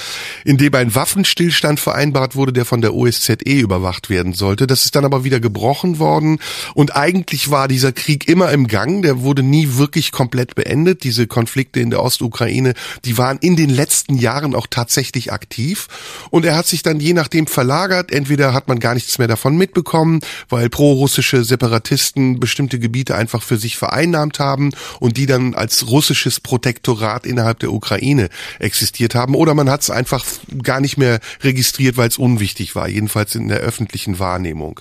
in 0.44 0.56
dem 0.56 0.74
ein 0.74 0.94
Waffenstillstand 0.94 1.80
vereinbart 1.80 2.34
wurde, 2.36 2.52
der 2.52 2.64
von 2.64 2.80
der 2.80 2.94
OSZE 2.94 3.34
überwacht 3.44 4.10
werden 4.10 4.32
sollte. 4.32 4.66
Das 4.66 4.84
ist 4.84 4.96
dann 4.96 5.04
aber 5.04 5.24
wieder 5.24 5.40
gebrochen 5.40 5.98
worden 5.98 6.38
und 6.74 6.96
eigentlich 6.96 7.50
war 7.50 7.68
dieser 7.68 7.92
Krieg 7.92 8.28
immer 8.28 8.50
im 8.50 8.66
Gang. 8.66 9.02
Der 9.02 9.20
wurde 9.20 9.42
nie 9.42 9.76
wirklich 9.76 10.12
komplett 10.12 10.54
beendet. 10.54 11.04
Diese 11.04 11.26
Konflikte 11.26 11.80
in 11.80 11.90
der 11.90 12.02
Ostukraine, 12.02 12.74
die 13.04 13.18
waren 13.18 13.38
in 13.38 13.56
den 13.56 13.70
letzten 13.70 14.16
Jahren 14.16 14.54
auch 14.54 14.66
tatsächlich 14.68 15.32
aktiv. 15.32 15.88
Und 16.30 16.44
er 16.44 16.56
hat 16.56 16.66
sich 16.66 16.82
dann 16.82 17.00
je 17.00 17.14
nachdem 17.14 17.46
verlagert. 17.46 18.12
Entweder 18.12 18.52
hat 18.52 18.68
man 18.68 18.80
gar 18.80 18.94
nichts 18.94 19.18
mehr 19.18 19.28
davon 19.28 19.56
mitbekommen, 19.56 20.20
weil 20.48 20.68
pro-russische 20.68 21.44
Separatisten 21.44 22.40
bestimmte 22.40 22.78
Gebiete 22.78 23.14
einfach 23.14 23.42
für 23.42 23.56
sich 23.56 23.76
vereinnahmt 23.76 24.38
haben 24.38 24.70
und 24.98 25.16
die 25.16 25.26
dann 25.26 25.54
als 25.54 25.88
russisches 25.88 26.40
Protektorat 26.40 27.26
innerhalb 27.26 27.58
der 27.60 27.72
Ukraine 27.72 28.28
existiert 28.58 29.14
haben. 29.14 29.34
Oder 29.34 29.54
man 29.60 29.70
hat 29.70 29.82
es 29.82 29.90
einfach 29.90 30.24
gar 30.62 30.80
nicht 30.80 30.96
mehr 30.96 31.20
registriert, 31.42 31.98
weil 31.98 32.08
es 32.08 32.16
unwichtig 32.16 32.74
war, 32.74 32.88
jedenfalls 32.88 33.34
in 33.34 33.48
der 33.48 33.58
öffentlichen 33.58 34.18
Wahrnehmung. 34.18 34.80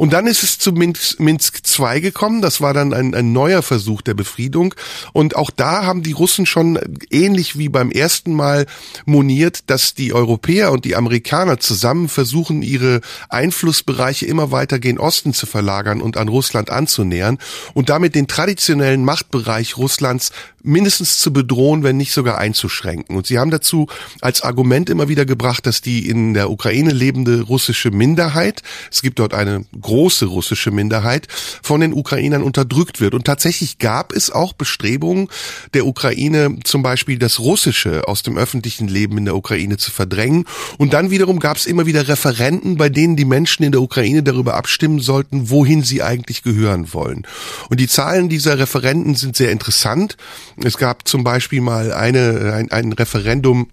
Und 0.00 0.14
dann 0.14 0.26
ist 0.26 0.42
es 0.42 0.56
zu 0.56 0.72
Minsk, 0.72 1.20
Minsk 1.20 1.60
II 1.78 2.00
gekommen. 2.00 2.40
Das 2.40 2.62
war 2.62 2.72
dann 2.72 2.94
ein, 2.94 3.14
ein 3.14 3.34
neuer 3.34 3.60
Versuch 3.60 4.00
der 4.00 4.14
Befriedung. 4.14 4.74
Und 5.12 5.36
auch 5.36 5.50
da 5.50 5.84
haben 5.84 6.02
die 6.02 6.12
Russen 6.12 6.46
schon 6.46 6.78
ähnlich 7.10 7.58
wie 7.58 7.68
beim 7.68 7.90
ersten 7.90 8.32
Mal 8.32 8.64
moniert, 9.04 9.64
dass 9.68 9.92
die 9.92 10.14
Europäer 10.14 10.72
und 10.72 10.86
die 10.86 10.96
Amerikaner 10.96 11.60
zusammen 11.60 12.08
versuchen, 12.08 12.62
ihre 12.62 13.02
Einflussbereiche 13.28 14.24
immer 14.24 14.50
weiter 14.50 14.78
gen 14.78 14.98
Osten 14.98 15.34
zu 15.34 15.44
verlagern 15.44 16.00
und 16.00 16.16
an 16.16 16.28
Russland 16.28 16.70
anzunähern 16.70 17.36
und 17.74 17.90
damit 17.90 18.14
den 18.14 18.26
traditionellen 18.26 19.04
Machtbereich 19.04 19.76
Russlands 19.76 20.32
mindestens 20.62 21.18
zu 21.18 21.32
bedrohen, 21.32 21.82
wenn 21.82 21.96
nicht 21.96 22.12
sogar 22.12 22.38
einzuschränken. 22.38 23.16
Und 23.16 23.26
sie 23.26 23.38
haben 23.38 23.50
dazu 23.50 23.86
als 24.20 24.42
Argument 24.42 24.90
immer 24.90 25.08
wieder 25.08 25.24
gebracht, 25.24 25.66
dass 25.66 25.80
die 25.80 26.08
in 26.08 26.34
der 26.34 26.50
Ukraine 26.50 26.92
lebende 26.92 27.42
russische 27.42 27.90
Minderheit, 27.90 28.62
es 28.90 29.02
gibt 29.02 29.18
dort 29.18 29.34
eine 29.34 29.64
große 29.90 30.26
russische 30.26 30.70
Minderheit 30.70 31.26
von 31.64 31.80
den 31.80 31.92
Ukrainern 31.92 32.44
unterdrückt 32.44 33.00
wird. 33.00 33.12
Und 33.12 33.24
tatsächlich 33.24 33.78
gab 33.78 34.12
es 34.12 34.30
auch 34.30 34.52
Bestrebungen 34.52 35.26
der 35.74 35.84
Ukraine, 35.84 36.58
zum 36.62 36.84
Beispiel 36.84 37.18
das 37.18 37.40
Russische 37.40 38.06
aus 38.06 38.22
dem 38.22 38.38
öffentlichen 38.38 38.86
Leben 38.86 39.18
in 39.18 39.24
der 39.24 39.34
Ukraine 39.34 39.78
zu 39.78 39.90
verdrängen. 39.90 40.44
Und 40.78 40.92
dann 40.92 41.10
wiederum 41.10 41.40
gab 41.40 41.56
es 41.56 41.66
immer 41.66 41.86
wieder 41.86 42.06
Referenten, 42.06 42.76
bei 42.76 42.88
denen 42.88 43.16
die 43.16 43.24
Menschen 43.24 43.64
in 43.64 43.72
der 43.72 43.82
Ukraine 43.82 44.22
darüber 44.22 44.54
abstimmen 44.54 45.00
sollten, 45.00 45.50
wohin 45.50 45.82
sie 45.82 46.04
eigentlich 46.04 46.44
gehören 46.44 46.94
wollen. 46.94 47.26
Und 47.68 47.80
die 47.80 47.88
Zahlen 47.88 48.28
dieser 48.28 48.60
Referenten 48.60 49.16
sind 49.16 49.34
sehr 49.34 49.50
interessant. 49.50 50.16
Es 50.62 50.78
gab 50.78 51.08
zum 51.08 51.24
Beispiel 51.24 51.62
mal 51.62 51.92
eine, 51.92 52.52
ein, 52.54 52.70
ein 52.70 52.92
Referendum 52.92 53.66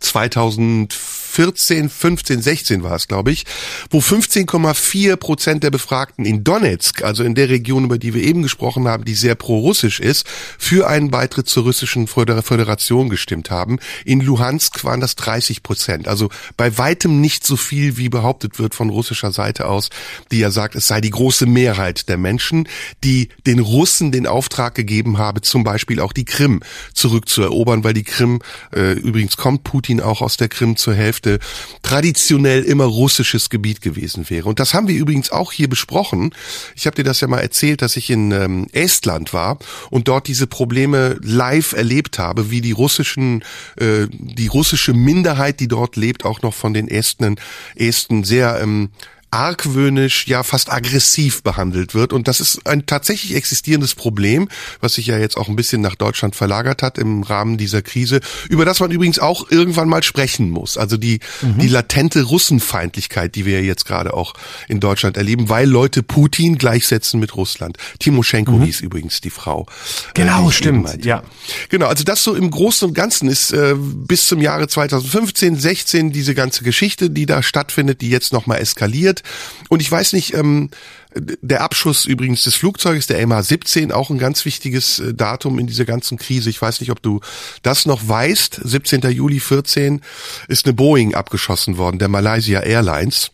2004 0.00 1.21
14, 1.32 1.88
15, 1.88 2.42
16 2.42 2.82
war 2.82 2.94
es, 2.94 3.08
glaube 3.08 3.32
ich, 3.32 3.46
wo 3.90 4.00
15,4 4.00 5.16
Prozent 5.16 5.62
der 5.62 5.70
Befragten 5.70 6.26
in 6.26 6.44
Donetsk, 6.44 7.02
also 7.02 7.24
in 7.24 7.34
der 7.34 7.48
Region, 7.48 7.84
über 7.84 7.96
die 7.96 8.12
wir 8.12 8.22
eben 8.22 8.42
gesprochen 8.42 8.86
haben, 8.86 9.06
die 9.06 9.14
sehr 9.14 9.34
pro-russisch 9.34 9.98
ist, 9.98 10.26
für 10.58 10.88
einen 10.88 11.10
Beitritt 11.10 11.48
zur 11.48 11.62
russischen 11.62 12.06
Föderation 12.06 13.08
gestimmt 13.08 13.50
haben. 13.50 13.78
In 14.04 14.20
Luhansk 14.20 14.84
waren 14.84 15.00
das 15.00 15.16
30 15.16 15.62
Prozent. 15.62 16.06
Also 16.06 16.28
bei 16.58 16.76
weitem 16.76 17.22
nicht 17.22 17.46
so 17.46 17.56
viel, 17.56 17.96
wie 17.96 18.10
behauptet 18.10 18.58
wird 18.58 18.74
von 18.74 18.90
russischer 18.90 19.32
Seite 19.32 19.68
aus, 19.68 19.88
die 20.30 20.38
ja 20.38 20.50
sagt, 20.50 20.74
es 20.74 20.86
sei 20.86 21.00
die 21.00 21.10
große 21.10 21.46
Mehrheit 21.46 22.10
der 22.10 22.18
Menschen, 22.18 22.68
die 23.04 23.30
den 23.46 23.58
Russen 23.58 24.12
den 24.12 24.26
Auftrag 24.26 24.74
gegeben 24.74 25.16
habe, 25.16 25.40
zum 25.40 25.64
Beispiel 25.64 25.98
auch 25.98 26.12
die 26.12 26.26
Krim 26.26 26.60
zurückzuerobern, 26.92 27.84
weil 27.84 27.94
die 27.94 28.04
Krim, 28.04 28.40
äh, 28.74 28.92
übrigens 28.92 29.38
kommt 29.38 29.64
Putin 29.64 30.02
auch 30.02 30.20
aus 30.20 30.36
der 30.36 30.48
Krim 30.48 30.76
zur 30.76 30.94
Hälfte, 30.94 31.21
Hälfte 31.22 31.38
traditionell 31.82 32.62
immer 32.62 32.84
russisches 32.84 33.50
Gebiet 33.50 33.80
gewesen 33.80 34.28
wäre. 34.28 34.48
Und 34.48 34.60
das 34.60 34.74
haben 34.74 34.88
wir 34.88 34.94
übrigens 34.94 35.30
auch 35.30 35.52
hier 35.52 35.68
besprochen. 35.68 36.34
Ich 36.74 36.86
habe 36.86 36.96
dir 36.96 37.04
das 37.04 37.20
ja 37.20 37.28
mal 37.28 37.40
erzählt, 37.40 37.82
dass 37.82 37.96
ich 37.96 38.10
in 38.10 38.32
ähm, 38.32 38.66
Estland 38.72 39.32
war 39.32 39.58
und 39.90 40.08
dort 40.08 40.28
diese 40.28 40.46
Probleme 40.46 41.18
live 41.22 41.72
erlebt 41.72 42.18
habe, 42.18 42.50
wie 42.50 42.60
die 42.60 42.72
russischen, 42.72 43.44
äh, 43.76 44.06
die 44.10 44.46
russische 44.46 44.94
Minderheit, 44.94 45.60
die 45.60 45.68
dort 45.68 45.96
lebt, 45.96 46.24
auch 46.24 46.42
noch 46.42 46.54
von 46.54 46.72
den 46.72 46.88
Esten, 46.88 47.36
Esten 47.74 48.24
sehr 48.24 48.60
ähm, 48.60 48.90
argwöhnisch, 49.32 50.26
ja 50.26 50.42
fast 50.42 50.70
aggressiv 50.70 51.42
behandelt 51.42 51.94
wird. 51.94 52.12
Und 52.12 52.28
das 52.28 52.38
ist 52.38 52.66
ein 52.66 52.84
tatsächlich 52.84 53.34
existierendes 53.34 53.94
Problem, 53.94 54.48
was 54.80 54.94
sich 54.94 55.06
ja 55.06 55.18
jetzt 55.18 55.36
auch 55.36 55.48
ein 55.48 55.56
bisschen 55.56 55.80
nach 55.80 55.94
Deutschland 55.94 56.36
verlagert 56.36 56.82
hat 56.82 56.98
im 56.98 57.22
Rahmen 57.22 57.56
dieser 57.56 57.80
Krise, 57.80 58.20
über 58.50 58.66
das 58.66 58.80
man 58.80 58.90
übrigens 58.90 59.18
auch 59.18 59.50
irgendwann 59.50 59.88
mal 59.88 60.02
sprechen 60.02 60.50
muss. 60.50 60.76
Also 60.76 60.98
die, 60.98 61.20
mhm. 61.40 61.58
die 61.58 61.68
latente 61.68 62.22
Russenfeindlichkeit, 62.22 63.34
die 63.34 63.46
wir 63.46 63.62
jetzt 63.62 63.86
gerade 63.86 64.12
auch 64.12 64.34
in 64.68 64.80
Deutschland 64.80 65.16
erleben, 65.16 65.48
weil 65.48 65.66
Leute 65.66 66.02
Putin 66.02 66.58
gleichsetzen 66.58 67.18
mit 67.18 67.34
Russland. 67.34 67.78
Timoschenko 68.00 68.52
mhm. 68.52 68.64
hieß 68.64 68.80
übrigens 68.80 69.22
die 69.22 69.30
Frau. 69.30 69.66
Genau, 70.12 70.50
äh, 70.50 70.52
stimmt. 70.52 71.04
Ja. 71.06 71.22
Genau, 71.70 71.86
also 71.86 72.04
das 72.04 72.22
so 72.22 72.34
im 72.34 72.50
Großen 72.50 72.86
und 72.88 72.94
Ganzen 72.94 73.30
ist 73.30 73.52
äh, 73.52 73.74
bis 73.78 74.26
zum 74.26 74.42
Jahre 74.42 74.68
2015, 74.68 75.58
16 75.58 76.12
diese 76.12 76.34
ganze 76.34 76.64
Geschichte, 76.64 77.08
die 77.08 77.24
da 77.24 77.42
stattfindet, 77.42 78.02
die 78.02 78.10
jetzt 78.10 78.34
nochmal 78.34 78.58
eskaliert. 78.58 79.21
Und 79.68 79.80
ich 79.80 79.90
weiß 79.90 80.12
nicht, 80.12 80.34
ähm, 80.34 80.70
der 81.14 81.62
Abschuss 81.62 82.06
übrigens 82.06 82.44
des 82.44 82.54
Flugzeuges, 82.54 83.06
der 83.06 83.26
MH17, 83.26 83.92
auch 83.92 84.10
ein 84.10 84.18
ganz 84.18 84.44
wichtiges 84.44 84.98
äh, 84.98 85.14
Datum 85.14 85.58
in 85.58 85.66
dieser 85.66 85.84
ganzen 85.84 86.18
Krise. 86.18 86.50
Ich 86.50 86.60
weiß 86.60 86.80
nicht, 86.80 86.90
ob 86.90 87.02
du 87.02 87.20
das 87.62 87.86
noch 87.86 88.06
weißt. 88.06 88.60
17. 88.62 89.02
Juli 89.10 89.40
14 89.40 90.00
ist 90.48 90.66
eine 90.66 90.74
Boeing 90.74 91.14
abgeschossen 91.14 91.76
worden, 91.76 91.98
der 91.98 92.08
Malaysia 92.08 92.60
Airlines. 92.60 93.30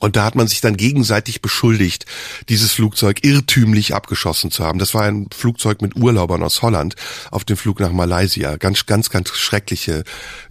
Und 0.00 0.16
da 0.16 0.24
hat 0.24 0.34
man 0.34 0.46
sich 0.46 0.60
dann 0.60 0.76
gegenseitig 0.76 1.42
beschuldigt, 1.42 2.06
dieses 2.48 2.72
Flugzeug 2.72 3.24
irrtümlich 3.24 3.94
abgeschossen 3.94 4.50
zu 4.50 4.64
haben. 4.64 4.78
Das 4.78 4.94
war 4.94 5.02
ein 5.02 5.26
Flugzeug 5.34 5.82
mit 5.82 5.96
Urlaubern 5.96 6.42
aus 6.42 6.62
Holland 6.62 6.94
auf 7.30 7.44
dem 7.44 7.56
Flug 7.56 7.80
nach 7.80 7.92
Malaysia. 7.92 8.56
Ganz, 8.56 8.86
ganz, 8.86 9.10
ganz 9.10 9.30
schreckliche, 9.30 10.04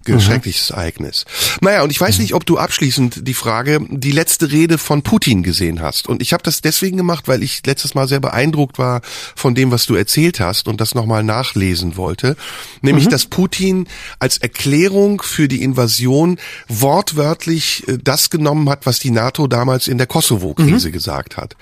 mhm. 0.05 0.19
schreckliches 0.19 0.71
Ereignis. 0.71 1.25
Naja, 1.61 1.83
und 1.83 1.91
ich 1.91 2.01
weiß 2.01 2.19
nicht, 2.19 2.33
ob 2.33 2.45
du 2.45 2.57
abschließend 2.57 3.27
die 3.27 3.33
Frage, 3.33 3.79
die 3.89 4.11
letzte 4.11 4.51
Rede 4.51 4.77
von 4.77 5.01
Putin 5.01 5.43
gesehen 5.43 5.81
hast. 5.81 6.07
Und 6.07 6.21
ich 6.21 6.33
habe 6.33 6.43
das 6.43 6.61
deswegen 6.61 6.97
gemacht, 6.97 7.27
weil 7.27 7.41
ich 7.41 7.65
letztes 7.65 7.95
Mal 7.95 8.07
sehr 8.07 8.19
beeindruckt 8.19 8.77
war 8.77 9.01
von 9.35 9.55
dem, 9.55 9.71
was 9.71 9.85
du 9.85 9.95
erzählt 9.95 10.39
hast 10.39 10.67
und 10.67 10.81
das 10.81 10.93
nochmal 10.93 11.23
nachlesen 11.23 11.95
wollte. 11.95 12.35
Nämlich, 12.81 13.05
mhm. 13.05 13.11
dass 13.11 13.25
Putin 13.25 13.87
als 14.19 14.37
Erklärung 14.37 15.21
für 15.21 15.47
die 15.47 15.63
Invasion 15.63 16.37
wortwörtlich 16.67 17.87
äh, 17.87 17.97
das 18.01 18.29
genommen 18.29 18.69
hat, 18.69 18.85
was 18.85 18.99
die 18.99 19.11
NATO 19.11 19.36
NATO 19.37 19.47
damals 19.47 19.87
in 19.87 19.97
der 19.97 20.07
Kosovo-Krise 20.07 20.89
mhm. 20.89 20.91
gesagt 20.91 21.37
hat. 21.37 21.55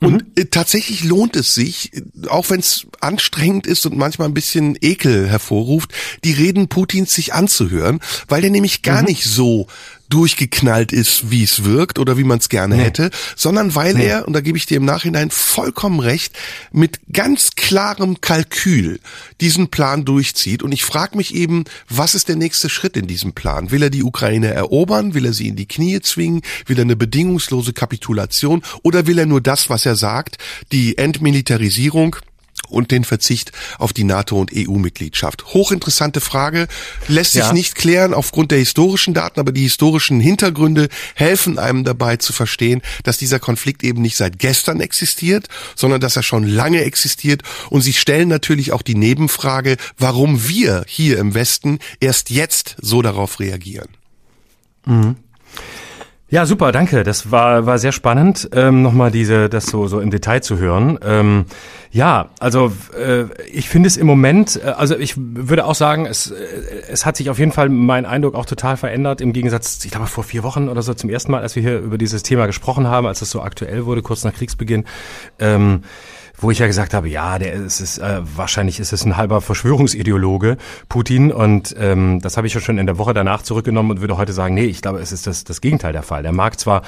Und 0.00 0.26
mhm. 0.26 0.32
äh, 0.36 0.44
tatsächlich 0.44 1.04
lohnt 1.04 1.36
es 1.36 1.54
sich, 1.54 1.90
auch 2.28 2.50
wenn 2.50 2.60
es 2.60 2.86
anstrengend 3.00 3.66
ist 3.66 3.86
und 3.86 3.96
manchmal 3.96 4.28
ein 4.28 4.34
bisschen 4.34 4.76
Ekel 4.80 5.26
hervorruft, 5.26 5.92
die 6.22 6.32
Reden 6.32 6.68
Putins 6.68 7.14
sich 7.14 7.32
anzuhören, 7.32 8.00
weil 8.28 8.42
der 8.42 8.50
nämlich 8.50 8.82
gar 8.82 9.00
mhm. 9.00 9.06
nicht 9.06 9.24
so 9.24 9.66
durchgeknallt 10.08 10.92
ist, 10.92 11.30
wie 11.30 11.42
es 11.42 11.64
wirkt 11.64 11.98
oder 11.98 12.18
wie 12.18 12.24
man 12.24 12.38
es 12.38 12.48
gerne 12.48 12.76
nee. 12.76 12.84
hätte, 12.84 13.10
sondern 13.34 13.74
weil 13.74 13.94
nee. 13.94 14.06
er, 14.06 14.26
und 14.26 14.32
da 14.32 14.40
gebe 14.40 14.58
ich 14.58 14.66
dir 14.66 14.76
im 14.76 14.84
Nachhinein 14.84 15.30
vollkommen 15.30 16.00
recht, 16.00 16.34
mit 16.72 17.00
ganz 17.12 17.52
klarem 17.56 18.20
Kalkül 18.20 19.00
diesen 19.40 19.68
Plan 19.68 20.04
durchzieht. 20.04 20.62
Und 20.62 20.72
ich 20.72 20.84
frage 20.84 21.16
mich 21.16 21.34
eben, 21.34 21.64
was 21.88 22.14
ist 22.14 22.28
der 22.28 22.36
nächste 22.36 22.68
Schritt 22.68 22.96
in 22.96 23.06
diesem 23.06 23.32
Plan? 23.32 23.70
Will 23.70 23.82
er 23.82 23.90
die 23.90 24.02
Ukraine 24.02 24.52
erobern? 24.52 25.14
Will 25.14 25.26
er 25.26 25.32
sie 25.32 25.48
in 25.48 25.56
die 25.56 25.66
Knie 25.66 26.00
zwingen? 26.00 26.42
Will 26.66 26.78
er 26.78 26.82
eine 26.82 26.96
bedingungslose 26.96 27.72
Kapitulation? 27.72 28.62
Oder 28.82 29.06
will 29.06 29.18
er 29.18 29.26
nur 29.26 29.40
das, 29.40 29.70
was 29.70 29.86
er 29.86 29.96
sagt, 29.96 30.38
die 30.72 30.98
Entmilitarisierung? 30.98 32.16
Und 32.68 32.90
den 32.90 33.04
Verzicht 33.04 33.52
auf 33.78 33.92
die 33.92 34.04
NATO- 34.04 34.38
und 34.38 34.50
EU-Mitgliedschaft. 34.54 35.46
Hochinteressante 35.54 36.20
Frage, 36.20 36.68
lässt 37.08 37.32
sich 37.32 37.42
ja. 37.42 37.52
nicht 37.52 37.74
klären 37.74 38.14
aufgrund 38.14 38.50
der 38.50 38.58
historischen 38.58 39.14
Daten, 39.14 39.40
aber 39.40 39.52
die 39.52 39.62
historischen 39.62 40.20
Hintergründe 40.20 40.88
helfen 41.14 41.58
einem 41.58 41.84
dabei 41.84 42.16
zu 42.16 42.32
verstehen, 42.32 42.82
dass 43.04 43.18
dieser 43.18 43.38
Konflikt 43.38 43.84
eben 43.84 44.02
nicht 44.02 44.16
seit 44.16 44.38
gestern 44.38 44.80
existiert, 44.80 45.48
sondern 45.74 46.00
dass 46.00 46.16
er 46.16 46.22
schon 46.22 46.44
lange 46.46 46.82
existiert. 46.82 47.42
Und 47.70 47.82
sie 47.82 47.92
stellen 47.92 48.28
natürlich 48.28 48.72
auch 48.72 48.82
die 48.82 48.94
Nebenfrage, 48.94 49.76
warum 49.98 50.48
wir 50.48 50.84
hier 50.86 51.18
im 51.18 51.34
Westen 51.34 51.78
erst 52.00 52.30
jetzt 52.30 52.76
so 52.80 53.02
darauf 53.02 53.40
reagieren. 53.40 53.88
Mhm. 54.86 55.16
Ja, 56.28 56.44
super, 56.44 56.72
danke. 56.72 57.04
Das 57.04 57.30
war, 57.30 57.66
war 57.66 57.78
sehr 57.78 57.92
spannend, 57.92 58.48
ähm, 58.52 58.82
nochmal 58.82 59.12
diese, 59.12 59.48
das 59.48 59.66
so, 59.66 59.86
so 59.86 60.00
im 60.00 60.10
Detail 60.10 60.40
zu 60.40 60.58
hören. 60.58 60.98
Ähm, 61.04 61.44
ja, 61.92 62.30
also 62.40 62.72
äh, 62.98 63.26
ich 63.48 63.68
finde 63.68 63.86
es 63.86 63.96
im 63.96 64.08
Moment, 64.08 64.60
äh, 64.60 64.70
also 64.70 64.98
ich 64.98 65.14
würde 65.16 65.64
auch 65.64 65.76
sagen, 65.76 66.04
es, 66.04 66.32
äh, 66.32 66.34
es 66.90 67.06
hat 67.06 67.16
sich 67.16 67.30
auf 67.30 67.38
jeden 67.38 67.52
Fall 67.52 67.68
mein 67.68 68.06
Eindruck 68.06 68.34
auch 68.34 68.44
total 68.44 68.76
verändert, 68.76 69.20
im 69.20 69.32
Gegensatz, 69.32 69.84
ich 69.84 69.92
glaube 69.92 70.08
vor 70.08 70.24
vier 70.24 70.42
Wochen 70.42 70.68
oder 70.68 70.82
so 70.82 70.94
zum 70.94 71.10
ersten 71.10 71.30
Mal, 71.30 71.42
als 71.42 71.54
wir 71.54 71.62
hier 71.62 71.78
über 71.78 71.96
dieses 71.96 72.24
Thema 72.24 72.46
gesprochen 72.46 72.88
haben, 72.88 73.06
als 73.06 73.22
es 73.22 73.30
so 73.30 73.40
aktuell 73.40 73.86
wurde, 73.86 74.02
kurz 74.02 74.24
nach 74.24 74.34
Kriegsbeginn. 74.34 74.84
Ähm, 75.38 75.82
wo 76.38 76.50
ich 76.50 76.58
ja 76.58 76.66
gesagt 76.66 76.94
habe, 76.94 77.08
ja, 77.08 77.38
der 77.38 77.52
ist 77.52 77.80
es 77.80 77.98
äh, 77.98 78.20
wahrscheinlich 78.34 78.80
ist 78.80 78.92
es 78.92 79.04
ein 79.04 79.16
halber 79.16 79.40
Verschwörungsideologe, 79.40 80.56
Putin, 80.88 81.32
und 81.32 81.74
ähm, 81.78 82.20
das 82.20 82.36
habe 82.36 82.46
ich 82.46 82.54
ja 82.54 82.60
schon 82.60 82.78
in 82.78 82.86
der 82.86 82.98
Woche 82.98 83.14
danach 83.14 83.42
zurückgenommen 83.42 83.90
und 83.92 84.00
würde 84.00 84.16
heute 84.16 84.32
sagen, 84.32 84.54
nee, 84.54 84.64
ich 84.64 84.82
glaube, 84.82 85.00
es 85.00 85.12
ist 85.12 85.26
das, 85.26 85.44
das 85.44 85.60
Gegenteil 85.60 85.92
der 85.92 86.02
Fall. 86.02 86.22
Der 86.22 86.32
mag 86.32 86.58
zwar, 86.58 86.82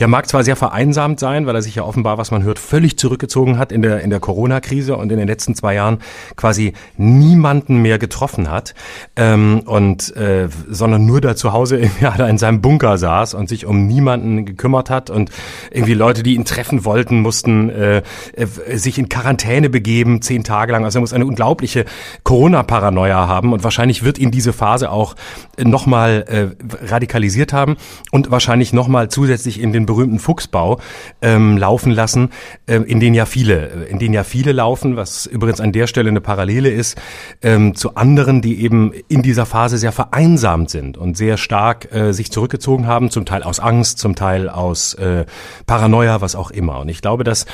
der 0.00 0.08
mag 0.08 0.28
zwar 0.28 0.44
sehr 0.44 0.56
vereinsamt 0.56 1.20
sein, 1.20 1.46
weil 1.46 1.54
er 1.54 1.62
sich 1.62 1.74
ja 1.74 1.82
offenbar, 1.82 2.18
was 2.18 2.30
man 2.30 2.42
hört, 2.42 2.58
völlig 2.58 2.98
zurückgezogen 2.98 3.58
hat 3.58 3.72
in 3.72 3.82
der 3.82 4.00
in 4.00 4.10
der 4.10 4.20
Corona-Krise 4.20 4.96
und 4.96 5.10
in 5.10 5.18
den 5.18 5.28
letzten 5.28 5.54
zwei 5.54 5.74
Jahren 5.74 5.98
quasi 6.36 6.72
niemanden 6.96 7.82
mehr 7.82 7.98
getroffen 7.98 8.50
hat 8.50 8.74
ähm, 9.16 9.60
und 9.66 10.14
äh, 10.16 10.48
sondern 10.68 11.06
nur 11.06 11.20
da 11.20 11.36
zu 11.36 11.52
Hause 11.52 11.90
ja, 12.00 12.14
da 12.16 12.28
in 12.28 12.38
seinem 12.38 12.60
Bunker 12.60 12.98
saß 12.98 13.34
und 13.34 13.48
sich 13.48 13.66
um 13.66 13.86
niemanden 13.86 14.44
gekümmert 14.44 14.90
hat 14.90 15.10
und 15.10 15.30
irgendwie 15.70 15.94
Leute, 15.94 16.22
die 16.22 16.34
ihn 16.34 16.44
treffen 16.44 16.84
wollten, 16.84 17.20
mussten 17.20 17.70
äh, 17.70 18.02
äh, 18.34 18.46
sich 18.76 18.91
sich 18.92 18.98
in 18.98 19.08
Quarantäne 19.08 19.70
begeben, 19.70 20.22
zehn 20.22 20.44
Tage 20.44 20.72
lang. 20.72 20.84
Also 20.84 20.98
er 20.98 21.00
muss 21.00 21.12
eine 21.12 21.26
unglaubliche 21.26 21.84
Corona-Paranoia 22.24 23.26
haben 23.26 23.52
und 23.52 23.64
wahrscheinlich 23.64 24.02
wird 24.02 24.18
ihn 24.18 24.30
diese 24.30 24.52
Phase 24.52 24.90
auch 24.90 25.16
nochmal 25.58 26.24
äh, 26.28 26.86
radikalisiert 26.86 27.52
haben 27.52 27.76
und 28.10 28.30
wahrscheinlich 28.30 28.72
nochmal 28.72 29.08
zusätzlich 29.08 29.60
in 29.60 29.72
den 29.72 29.86
berühmten 29.86 30.18
Fuchsbau 30.18 30.80
ähm, 31.20 31.56
laufen 31.56 31.92
lassen, 31.92 32.30
äh, 32.66 32.76
in 32.76 33.00
den 33.00 33.14
ja 33.14 33.24
viele, 33.24 33.86
in 33.88 33.98
den 33.98 34.12
ja 34.12 34.24
viele 34.24 34.52
laufen, 34.52 34.96
was 34.96 35.26
übrigens 35.26 35.60
an 35.60 35.72
der 35.72 35.86
Stelle 35.86 36.10
eine 36.10 36.20
Parallele 36.20 36.70
ist 36.70 36.98
ähm, 37.42 37.74
zu 37.74 37.94
anderen, 37.94 38.42
die 38.42 38.62
eben 38.62 38.92
in 39.08 39.22
dieser 39.22 39.46
Phase 39.46 39.78
sehr 39.78 39.92
vereinsamt 39.92 40.70
sind 40.70 40.98
und 40.98 41.16
sehr 41.16 41.36
stark 41.36 41.92
äh, 41.92 42.12
sich 42.12 42.30
zurückgezogen 42.30 42.86
haben, 42.86 43.10
zum 43.10 43.24
Teil 43.24 43.42
aus 43.42 43.60
Angst, 43.60 43.98
zum 43.98 44.14
Teil 44.14 44.48
aus 44.48 44.94
äh, 44.94 45.24
Paranoia, 45.66 46.20
was 46.20 46.36
auch 46.36 46.50
immer. 46.50 46.80
Und 46.80 46.88
ich 46.88 47.00
glaube, 47.00 47.24
dass 47.24 47.46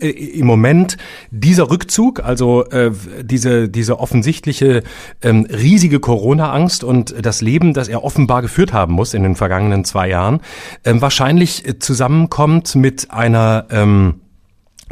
äh, 0.00 0.08
im 0.08 0.46
Moment 0.46 0.81
Moment 0.82 0.96
dieser 1.30 1.70
Rückzug, 1.70 2.20
also 2.24 2.64
äh, 2.66 2.90
diese, 3.22 3.68
diese 3.68 3.98
offensichtliche 4.00 4.82
ähm, 5.22 5.46
riesige 5.50 6.00
Corona-Angst 6.00 6.84
und 6.84 7.14
das 7.24 7.40
Leben, 7.40 7.72
das 7.72 7.88
er 7.88 8.04
offenbar 8.04 8.42
geführt 8.42 8.72
haben 8.72 8.94
muss 8.94 9.14
in 9.14 9.22
den 9.22 9.36
vergangenen 9.36 9.84
zwei 9.84 10.08
Jahren, 10.08 10.40
ähm, 10.84 11.00
wahrscheinlich 11.00 11.66
äh, 11.66 11.78
zusammenkommt 11.78 12.74
mit 12.74 13.10
einer 13.10 13.66
ähm, 13.70 14.20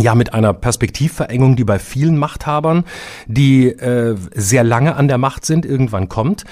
ja 0.00 0.14
mit 0.14 0.34
einer 0.34 0.52
Perspektivverengung, 0.52 1.56
die 1.56 1.64
bei 1.64 1.78
vielen 1.78 2.16
Machthabern, 2.16 2.84
die 3.26 3.68
äh, 3.68 4.16
sehr 4.34 4.64
lange 4.64 4.96
an 4.96 5.08
der 5.08 5.18
Macht 5.18 5.44
sind, 5.44 5.66
irgendwann 5.66 6.08
kommt. 6.08 6.44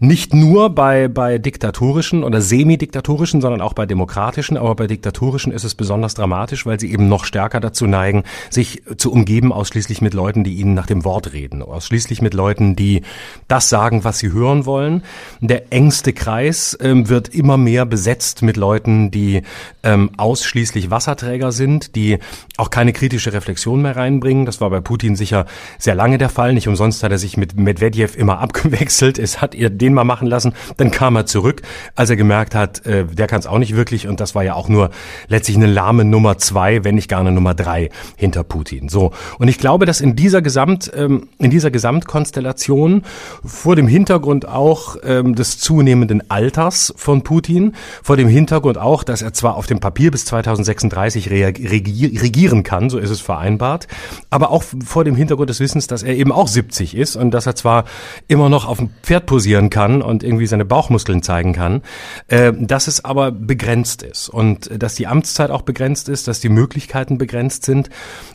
Nicht 0.00 0.34
nur 0.34 0.70
bei, 0.70 1.08
bei 1.08 1.38
diktatorischen 1.38 2.24
oder 2.24 2.40
semidiktatorischen, 2.40 3.40
sondern 3.40 3.60
auch 3.60 3.72
bei 3.72 3.86
demokratischen. 3.86 4.56
Aber 4.56 4.74
bei 4.74 4.86
diktatorischen 4.86 5.52
ist 5.52 5.64
es 5.64 5.74
besonders 5.74 6.14
dramatisch, 6.14 6.66
weil 6.66 6.80
sie 6.80 6.92
eben 6.92 7.08
noch 7.08 7.24
stärker 7.24 7.60
dazu 7.60 7.86
neigen, 7.86 8.24
sich 8.50 8.82
zu 8.96 9.12
umgeben 9.12 9.52
ausschließlich 9.52 10.00
mit 10.00 10.14
Leuten, 10.14 10.44
die 10.44 10.54
ihnen 10.54 10.74
nach 10.74 10.86
dem 10.86 11.04
Wort 11.04 11.32
reden. 11.32 11.62
Ausschließlich 11.62 12.22
mit 12.22 12.34
Leuten, 12.34 12.76
die 12.76 13.02
das 13.48 13.68
sagen, 13.68 14.04
was 14.04 14.18
sie 14.18 14.32
hören 14.32 14.66
wollen. 14.66 15.02
Der 15.40 15.72
engste 15.72 16.12
Kreis 16.12 16.76
ähm, 16.80 17.08
wird 17.08 17.28
immer 17.28 17.56
mehr 17.56 17.86
besetzt 17.86 18.42
mit 18.42 18.56
Leuten, 18.56 19.10
die 19.10 19.42
ähm, 19.82 20.10
ausschließlich 20.16 20.90
Wasserträger 20.90 21.52
sind, 21.52 21.96
die 21.96 22.18
auch 22.56 22.70
keine 22.70 22.92
kritische 22.96 23.32
Reflexion 23.32 23.82
mehr 23.82 23.94
reinbringen. 23.94 24.46
Das 24.46 24.60
war 24.60 24.70
bei 24.70 24.80
Putin 24.80 25.16
sicher 25.16 25.46
sehr 25.78 25.94
lange 25.94 26.18
der 26.18 26.30
Fall. 26.30 26.54
Nicht 26.54 26.66
umsonst 26.66 27.02
hat 27.02 27.12
er 27.12 27.18
sich 27.18 27.36
mit 27.36 27.56
Medvedev 27.56 28.16
immer 28.16 28.38
abgewechselt. 28.46 29.18
Es 29.18 29.40
hat 29.40 29.54
ihr 29.54 29.70
den 29.70 29.94
mal 29.94 30.04
machen 30.04 30.26
lassen, 30.26 30.54
dann 30.78 30.90
kam 30.90 31.14
er 31.14 31.26
zurück, 31.26 31.62
als 31.94 32.10
er 32.10 32.16
gemerkt 32.16 32.54
hat, 32.54 32.84
äh, 32.86 33.04
der 33.04 33.26
kann 33.26 33.38
es 33.38 33.46
auch 33.46 33.58
nicht 33.58 33.76
wirklich 33.76 34.08
und 34.08 34.18
das 34.18 34.34
war 34.34 34.42
ja 34.42 34.54
auch 34.54 34.68
nur 34.68 34.90
letztlich 35.28 35.56
eine 35.56 35.66
lahme 35.66 36.04
Nummer 36.04 36.38
zwei, 36.38 36.84
wenn 36.84 36.94
nicht 36.94 37.08
gar 37.08 37.20
eine 37.20 37.32
Nummer 37.32 37.54
drei 37.54 37.90
hinter 38.16 38.44
Putin. 38.44 38.88
So 38.88 39.12
und 39.38 39.48
ich 39.48 39.58
glaube, 39.58 39.84
dass 39.84 40.00
in 40.00 40.16
dieser 40.16 40.40
Gesamt 40.40 40.90
ähm, 40.96 41.28
in 41.38 41.50
dieser 41.50 41.70
Gesamtkonstellation 41.70 43.02
vor 43.44 43.76
dem 43.76 43.88
Hintergrund 43.88 44.48
auch 44.48 44.96
ähm, 45.04 45.34
des 45.34 45.58
zunehmenden 45.58 46.30
Alters 46.30 46.94
von 46.96 47.22
Putin, 47.22 47.74
vor 48.02 48.16
dem 48.16 48.28
Hintergrund 48.28 48.78
auch, 48.78 49.04
dass 49.04 49.20
er 49.20 49.34
zwar 49.34 49.56
auf 49.56 49.66
dem 49.66 49.80
Papier 49.80 50.10
bis 50.10 50.24
2036 50.24 51.30
regieren 51.30 52.62
kann 52.62 52.85
kann, 52.86 52.90
so 52.90 52.98
ist 52.98 53.10
es 53.10 53.20
vereinbart, 53.20 53.86
aber 54.30 54.50
auch 54.50 54.64
vor 54.84 55.04
dem 55.04 55.14
Hintergrund 55.14 55.50
des 55.50 55.60
Wissens, 55.60 55.86
dass 55.86 56.02
er 56.02 56.14
eben 56.14 56.32
auch 56.32 56.48
70 56.48 56.96
ist 56.96 57.16
und 57.16 57.32
dass 57.32 57.46
er 57.46 57.54
zwar 57.54 57.84
immer 58.28 58.48
noch 58.48 58.66
auf 58.66 58.78
dem 58.78 58.90
Pferd 59.02 59.26
posieren 59.26 59.70
kann 59.70 60.02
und 60.02 60.22
irgendwie 60.22 60.46
seine 60.46 60.64
Bauchmuskeln 60.64 61.22
zeigen 61.22 61.52
kann, 61.52 61.82
äh, 62.28 62.52
dass 62.58 62.86
es 62.86 63.04
aber 63.04 63.30
begrenzt 63.30 64.02
ist 64.02 64.28
und 64.28 64.70
dass 64.82 64.94
die 64.94 65.06
Amtszeit 65.06 65.50
auch 65.50 65.62
begrenzt 65.62 66.08
ist, 66.08 66.28
dass 66.28 66.40
die 66.40 66.48
Möglichkeiten 66.48 67.18
begrenzt 67.18 67.64
sind 67.64 67.90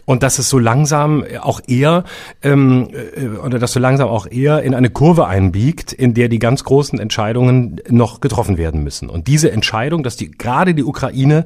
und 0.06 0.24
dass 0.24 0.40
es 0.40 0.50
so 0.50 0.60
langsam 0.60 1.24
auch 1.42 1.62
eher 1.68 2.04
ähm, 2.44 2.90
äh, 3.16 3.38
oder 3.38 3.60
dass 3.60 3.74
so 3.74 3.80
langsam 3.80 4.10
auch 4.10 4.28
eher 4.30 4.64
in 4.64 4.74
eine 4.74 4.90
Kurve 4.90 5.28
einbiegt, 5.28 5.94
in 5.94 6.14
der 6.14 6.28
die 6.28 6.40
ganz 6.40 6.64
großen 6.64 7.00
Entscheidungen 7.00 7.80
noch 7.90 8.20
getroffen 8.20 8.58
werden 8.58 8.84
müssen. 8.84 9.10
Und 9.10 9.28
diese 9.28 9.52
Entscheidung, 9.52 10.04
dass 10.04 10.16
die 10.16 10.32
gerade 10.32 10.74
die 10.74 10.84
Ukraine 10.84 11.46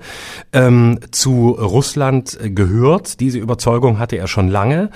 ähm, 0.53 0.99
zu 1.11 1.49
Russland 1.51 2.37
gehört, 2.43 2.84
diese 3.19 3.39
Überzeugung 3.39 3.99
hatte 3.99 4.17
er 4.17 4.27
schon 4.27 4.49
lange. 4.49 4.89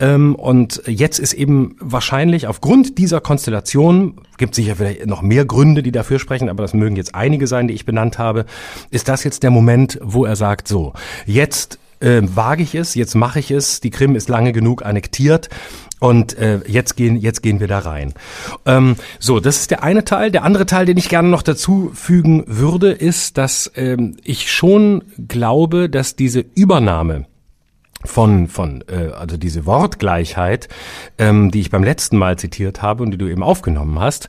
Ähm, 0.00 0.34
und 0.34 0.82
jetzt 0.86 1.18
ist 1.18 1.32
eben 1.34 1.76
wahrscheinlich 1.80 2.46
aufgrund 2.46 2.98
dieser 2.98 3.20
Konstellation, 3.20 4.20
gibt 4.38 4.54
sicher 4.54 4.76
vielleicht 4.76 5.06
noch 5.06 5.22
mehr 5.22 5.44
Gründe, 5.44 5.82
die 5.82 5.92
dafür 5.92 6.18
sprechen, 6.18 6.48
aber 6.48 6.62
das 6.62 6.74
mögen 6.74 6.96
jetzt 6.96 7.14
einige 7.14 7.46
sein, 7.46 7.68
die 7.68 7.74
ich 7.74 7.86
benannt 7.86 8.18
habe, 8.18 8.46
ist 8.90 9.08
das 9.08 9.24
jetzt 9.24 9.42
der 9.42 9.50
Moment, 9.50 9.98
wo 10.02 10.24
er 10.24 10.36
sagt, 10.36 10.68
so, 10.68 10.92
jetzt 11.26 11.78
äh, 12.00 12.22
wage 12.34 12.62
ich 12.62 12.74
es, 12.74 12.94
jetzt 12.94 13.14
mache 13.14 13.38
ich 13.38 13.50
es, 13.50 13.80
die 13.80 13.90
Krim 13.90 14.16
ist 14.16 14.28
lange 14.28 14.52
genug 14.52 14.84
annektiert 14.84 15.48
und 16.00 16.36
äh, 16.38 16.60
jetzt 16.66 16.96
gehen 16.96 17.16
jetzt 17.16 17.42
gehen 17.42 17.60
wir 17.60 17.68
da 17.68 17.78
rein. 17.78 18.12
Ähm, 18.66 18.96
so, 19.18 19.40
das 19.40 19.60
ist 19.60 19.70
der 19.70 19.82
eine 19.82 20.04
Teil. 20.04 20.30
Der 20.30 20.44
andere 20.44 20.66
Teil, 20.66 20.86
den 20.86 20.98
ich 20.98 21.08
gerne 21.08 21.28
noch 21.28 21.42
dazu 21.42 21.90
fügen 21.94 22.44
würde, 22.46 22.92
ist, 22.92 23.38
dass 23.38 23.72
ähm, 23.74 24.16
ich 24.22 24.52
schon 24.52 25.04
glaube, 25.28 25.88
dass 25.88 26.16
diese 26.16 26.44
Übernahme 26.54 27.26
von, 28.04 28.48
von 28.48 28.84
äh, 28.88 29.12
also 29.12 29.36
diese 29.36 29.66
Wortgleichheit, 29.66 30.68
ähm, 31.18 31.50
die 31.50 31.60
ich 31.60 31.70
beim 31.70 31.82
letzten 31.82 32.18
Mal 32.18 32.38
zitiert 32.38 32.82
habe 32.82 33.02
und 33.02 33.10
die 33.10 33.18
du 33.18 33.26
eben 33.26 33.42
aufgenommen 33.42 33.98
hast, 33.98 34.28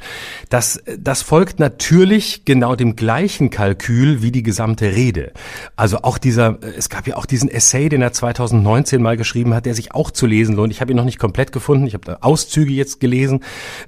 das, 0.49 0.81
das 0.97 1.21
folgt 1.21 1.59
natürlich 1.59 2.45
genau 2.45 2.75
dem 2.75 2.95
gleichen 2.95 3.49
Kalkül 3.49 4.21
wie 4.21 4.31
die 4.31 4.43
gesamte 4.43 4.95
Rede. 4.95 5.33
Also 5.75 5.99
auch 6.03 6.17
dieser, 6.17 6.57
es 6.77 6.89
gab 6.89 7.07
ja 7.07 7.17
auch 7.17 7.25
diesen 7.25 7.49
Essay, 7.49 7.89
den 7.89 8.01
er 8.01 8.13
2019 8.13 9.01
mal 9.01 9.17
geschrieben 9.17 9.53
hat, 9.53 9.65
der 9.65 9.75
sich 9.75 9.93
auch 9.93 10.11
zu 10.11 10.25
lesen 10.25 10.55
lohnt. 10.55 10.71
Ich 10.71 10.81
habe 10.81 10.91
ihn 10.91 10.97
noch 10.97 11.05
nicht 11.05 11.19
komplett 11.19 11.51
gefunden, 11.51 11.87
ich 11.87 11.93
habe 11.93 12.23
Auszüge 12.23 12.71
jetzt 12.71 12.99
gelesen, 12.99 13.41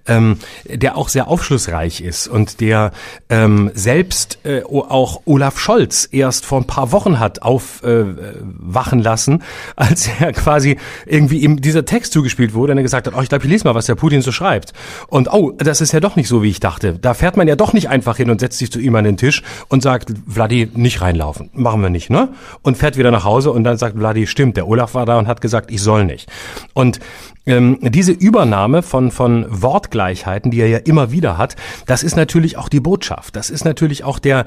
ähm, 0.06 0.40
der 0.66 0.98
auch 0.98 1.10
sehr 1.10 1.28
aufschlussreich 1.28 2.02
ist 2.02 2.28
und 2.28 2.60
der 2.60 2.92
ähm, 3.30 3.72
selbst 3.74 4.40
äh, 4.44 4.64
auch 4.64 5.22
Olaf 5.26 5.60
Scholz 5.60 6.08
erst 6.12 6.46
vor 6.46 6.60
ein 6.60 6.68
paar 6.68 6.92
Wochen 6.92 7.20
hat 7.20 7.42
aufwachen 7.42 9.00
äh, 9.00 9.04
lassen, 9.04 9.44
als 9.78 10.10
er 10.20 10.34
quasi 10.34 10.78
irgendwie 11.06 11.38
ihm 11.38 11.62
dieser 11.62 11.86
Text 11.86 12.12
zugespielt 12.12 12.54
wurde 12.54 12.74
und 12.74 12.80
er 12.80 12.84
gesagt 12.84 13.08
hat, 13.08 13.14
oh, 13.16 13.22
ich 13.22 13.30
glaube, 13.30 13.46
ich 13.46 13.50
lese 13.50 13.66
mal, 13.66 13.76
was 13.76 13.86
der 13.86 13.96
Putin 13.96 14.22
so 14.22 14.32
schreibt. 14.32 14.74
Und 15.08 15.32
oh, 15.32 15.52
das 15.52 15.82
ist 15.82 15.94
ja 15.94 16.00
doch 16.00 16.16
nicht 16.16 16.28
so, 16.28 16.42
wie 16.42 16.50
ich 16.50 16.60
dachte. 16.60 16.98
Da 17.00 17.14
fährt 17.14 17.38
man 17.38 17.48
ja 17.48 17.56
doch 17.56 17.74
nicht 17.74 17.88
einfach 17.88 18.18
hin 18.18 18.30
und 18.32 18.40
setzt 18.40 18.58
sich 18.58 18.72
zu 18.72 18.80
ihm 18.80 18.96
an 18.96 19.06
den 19.06 19.18
Tisch 19.18 19.44
und 19.70 19.84
sagt, 19.84 20.12
Vladi, 20.28 20.70
nicht 20.74 21.02
reinlaufen. 21.02 21.52
Machen 21.54 21.82
wir 21.82 21.92
nicht, 21.92 22.10
ne? 22.10 22.30
Und 22.64 22.78
fährt 22.78 22.98
wieder 22.98 23.12
nach 23.12 23.24
Hause 23.24 23.52
und 23.52 23.64
dann 23.64 23.78
sagt 23.78 23.98
Vladi, 23.98 24.26
stimmt, 24.26 24.58
der 24.58 24.68
Olaf 24.68 24.96
war 24.96 25.06
da 25.06 25.20
und 25.20 25.28
hat 25.28 25.42
gesagt, 25.42 25.72
ich 25.72 25.82
soll 25.82 26.06
nicht. 26.06 26.28
Und 26.74 27.00
ähm, 27.48 27.80
diese 27.82 28.12
Übernahme 28.12 28.84
von, 28.84 29.10
von 29.10 29.46
Wortgleichheiten, 29.50 30.52
die 30.52 30.60
er 30.60 30.68
ja 30.68 30.78
immer 30.80 31.12
wieder 31.12 31.38
hat, 31.38 31.56
das 31.86 32.04
ist 32.04 32.18
natürlich 32.18 32.58
auch 32.58 32.68
die 32.68 32.82
Botschaft. 32.82 33.36
Das 33.36 33.50
ist 33.50 33.64
natürlich 33.64 34.04
auch 34.04 34.20
der, 34.20 34.46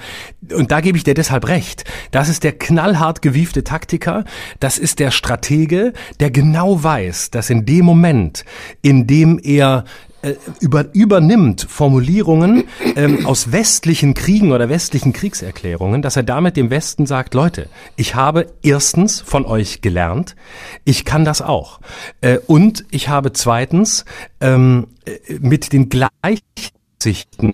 und 0.54 0.70
da 0.70 0.80
gebe 0.80 0.98
ich 0.98 1.04
dir 1.04 1.14
deshalb 1.14 1.48
recht, 1.48 1.84
das 2.10 2.28
ist 2.28 2.44
der 2.44 2.52
knallhart 2.52 3.22
gewiefte 3.22 3.64
Taktiker, 3.64 4.24
das 4.60 4.78
ist 4.78 4.98
der 4.98 5.09
Stratege, 5.10 5.92
der 6.18 6.30
genau 6.30 6.82
weiß, 6.82 7.30
dass 7.30 7.50
in 7.50 7.66
dem 7.66 7.84
Moment, 7.84 8.44
in 8.82 9.06
dem 9.06 9.38
er 9.42 9.84
äh, 10.22 10.34
über, 10.60 10.86
übernimmt 10.92 11.66
Formulierungen 11.68 12.64
ähm, 12.94 13.24
aus 13.24 13.52
westlichen 13.52 14.12
Kriegen 14.12 14.52
oder 14.52 14.68
westlichen 14.68 15.14
Kriegserklärungen, 15.14 16.02
dass 16.02 16.16
er 16.16 16.22
damit 16.22 16.58
dem 16.58 16.68
Westen 16.68 17.06
sagt, 17.06 17.32
Leute, 17.32 17.68
ich 17.96 18.14
habe 18.14 18.52
erstens 18.62 19.22
von 19.22 19.46
euch 19.46 19.80
gelernt, 19.80 20.36
ich 20.84 21.06
kann 21.06 21.24
das 21.24 21.40
auch. 21.40 21.80
Äh, 22.20 22.38
und 22.46 22.84
ich 22.90 23.08
habe 23.08 23.32
zweitens 23.32 24.04
ähm, 24.42 24.88
äh, 25.06 25.38
mit 25.40 25.72
den 25.72 25.88
Gleichsichten 25.88 27.52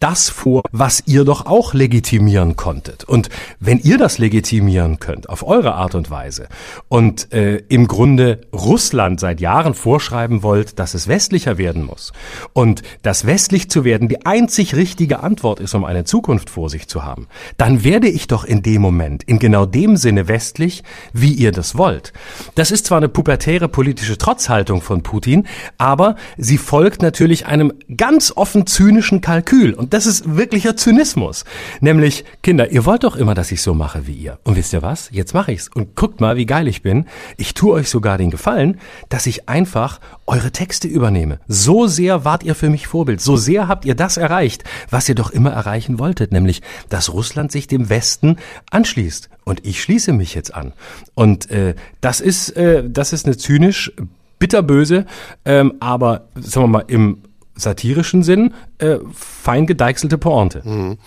das 0.00 0.28
vor, 0.28 0.62
was 0.72 1.02
ihr 1.06 1.24
doch 1.24 1.46
auch 1.46 1.74
legitimieren 1.74 2.56
konntet. 2.56 3.04
Und 3.04 3.28
wenn 3.60 3.78
ihr 3.78 3.98
das 3.98 4.18
legitimieren 4.18 4.98
könnt, 4.98 5.28
auf 5.28 5.46
eure 5.46 5.74
Art 5.74 5.94
und 5.94 6.10
Weise, 6.10 6.48
und 6.88 7.32
äh, 7.32 7.56
im 7.68 7.88
Grunde 7.88 8.40
Russland 8.52 9.20
seit 9.20 9.40
Jahren 9.40 9.74
vorschreiben 9.74 10.42
wollt, 10.42 10.78
dass 10.78 10.94
es 10.94 11.08
westlicher 11.08 11.58
werden 11.58 11.84
muss, 11.84 12.12
und 12.52 12.82
dass 13.02 13.26
westlich 13.26 13.70
zu 13.70 13.84
werden 13.84 14.08
die 14.08 14.24
einzig 14.24 14.74
richtige 14.74 15.20
Antwort 15.20 15.60
ist, 15.60 15.74
um 15.74 15.84
eine 15.84 16.04
Zukunft 16.04 16.50
vor 16.50 16.70
sich 16.70 16.88
zu 16.88 17.04
haben, 17.04 17.26
dann 17.56 17.84
werde 17.84 18.08
ich 18.08 18.26
doch 18.28 18.44
in 18.44 18.62
dem 18.62 18.82
Moment 18.82 19.24
in 19.24 19.38
genau 19.38 19.66
dem 19.66 19.96
Sinne 19.96 20.28
westlich, 20.28 20.82
wie 21.12 21.32
ihr 21.32 21.52
das 21.52 21.76
wollt. 21.76 22.12
Das 22.54 22.70
ist 22.70 22.86
zwar 22.86 22.98
eine 22.98 23.08
pubertäre 23.08 23.68
politische 23.68 24.18
Trotzhaltung 24.18 24.80
von 24.80 25.02
Putin, 25.02 25.46
aber 25.76 26.16
sie 26.36 26.58
folgt 26.58 27.02
natürlich 27.02 27.46
einem 27.46 27.72
ganz 27.96 28.32
offen 28.34 28.66
zynischen 28.66 29.20
Kalkül. 29.20 29.74
Und 29.74 29.87
das 29.88 30.06
ist 30.06 30.36
wirklicher 30.36 30.76
Zynismus. 30.76 31.44
Nämlich, 31.80 32.24
Kinder, 32.42 32.70
ihr 32.70 32.84
wollt 32.84 33.04
doch 33.04 33.16
immer, 33.16 33.34
dass 33.34 33.52
ich 33.52 33.62
so 33.62 33.74
mache 33.74 34.06
wie 34.06 34.14
ihr. 34.14 34.38
Und 34.44 34.56
wisst 34.56 34.72
ihr 34.72 34.82
was? 34.82 35.08
Jetzt 35.12 35.34
mache 35.34 35.52
ich's. 35.52 35.68
Und 35.72 35.96
guckt 35.96 36.20
mal, 36.20 36.36
wie 36.36 36.46
geil 36.46 36.68
ich 36.68 36.82
bin. 36.82 37.06
Ich 37.36 37.54
tue 37.54 37.72
euch 37.72 37.88
sogar 37.88 38.18
den 38.18 38.30
Gefallen, 38.30 38.78
dass 39.08 39.26
ich 39.26 39.48
einfach 39.48 40.00
eure 40.26 40.50
Texte 40.50 40.88
übernehme. 40.88 41.40
So 41.48 41.86
sehr 41.86 42.24
wart 42.24 42.42
ihr 42.42 42.54
für 42.54 42.70
mich 42.70 42.86
Vorbild. 42.86 43.20
So 43.20 43.36
sehr 43.36 43.68
habt 43.68 43.84
ihr 43.84 43.94
das 43.94 44.16
erreicht, 44.16 44.64
was 44.90 45.08
ihr 45.08 45.14
doch 45.14 45.30
immer 45.30 45.50
erreichen 45.50 45.98
wolltet. 45.98 46.32
Nämlich, 46.32 46.62
dass 46.88 47.12
Russland 47.12 47.52
sich 47.52 47.66
dem 47.66 47.88
Westen 47.88 48.36
anschließt. 48.70 49.30
Und 49.44 49.66
ich 49.66 49.82
schließe 49.82 50.12
mich 50.12 50.34
jetzt 50.34 50.54
an. 50.54 50.72
Und 51.14 51.50
äh, 51.50 51.74
das 52.00 52.20
ist, 52.20 52.50
äh, 52.50 52.84
das 52.88 53.12
ist 53.12 53.26
eine 53.26 53.36
zynisch 53.36 53.92
bitterböse, 54.38 55.06
ähm, 55.44 55.74
aber 55.80 56.28
sagen 56.36 56.64
wir 56.64 56.68
mal 56.68 56.84
im 56.86 57.22
satirischen 57.58 58.22
Sinn 58.22 58.54
äh, 58.78 58.96
fein 59.12 59.66
gedeichselte 59.66 60.18
Pointe. 60.18 60.62
Mhm. 60.64 60.98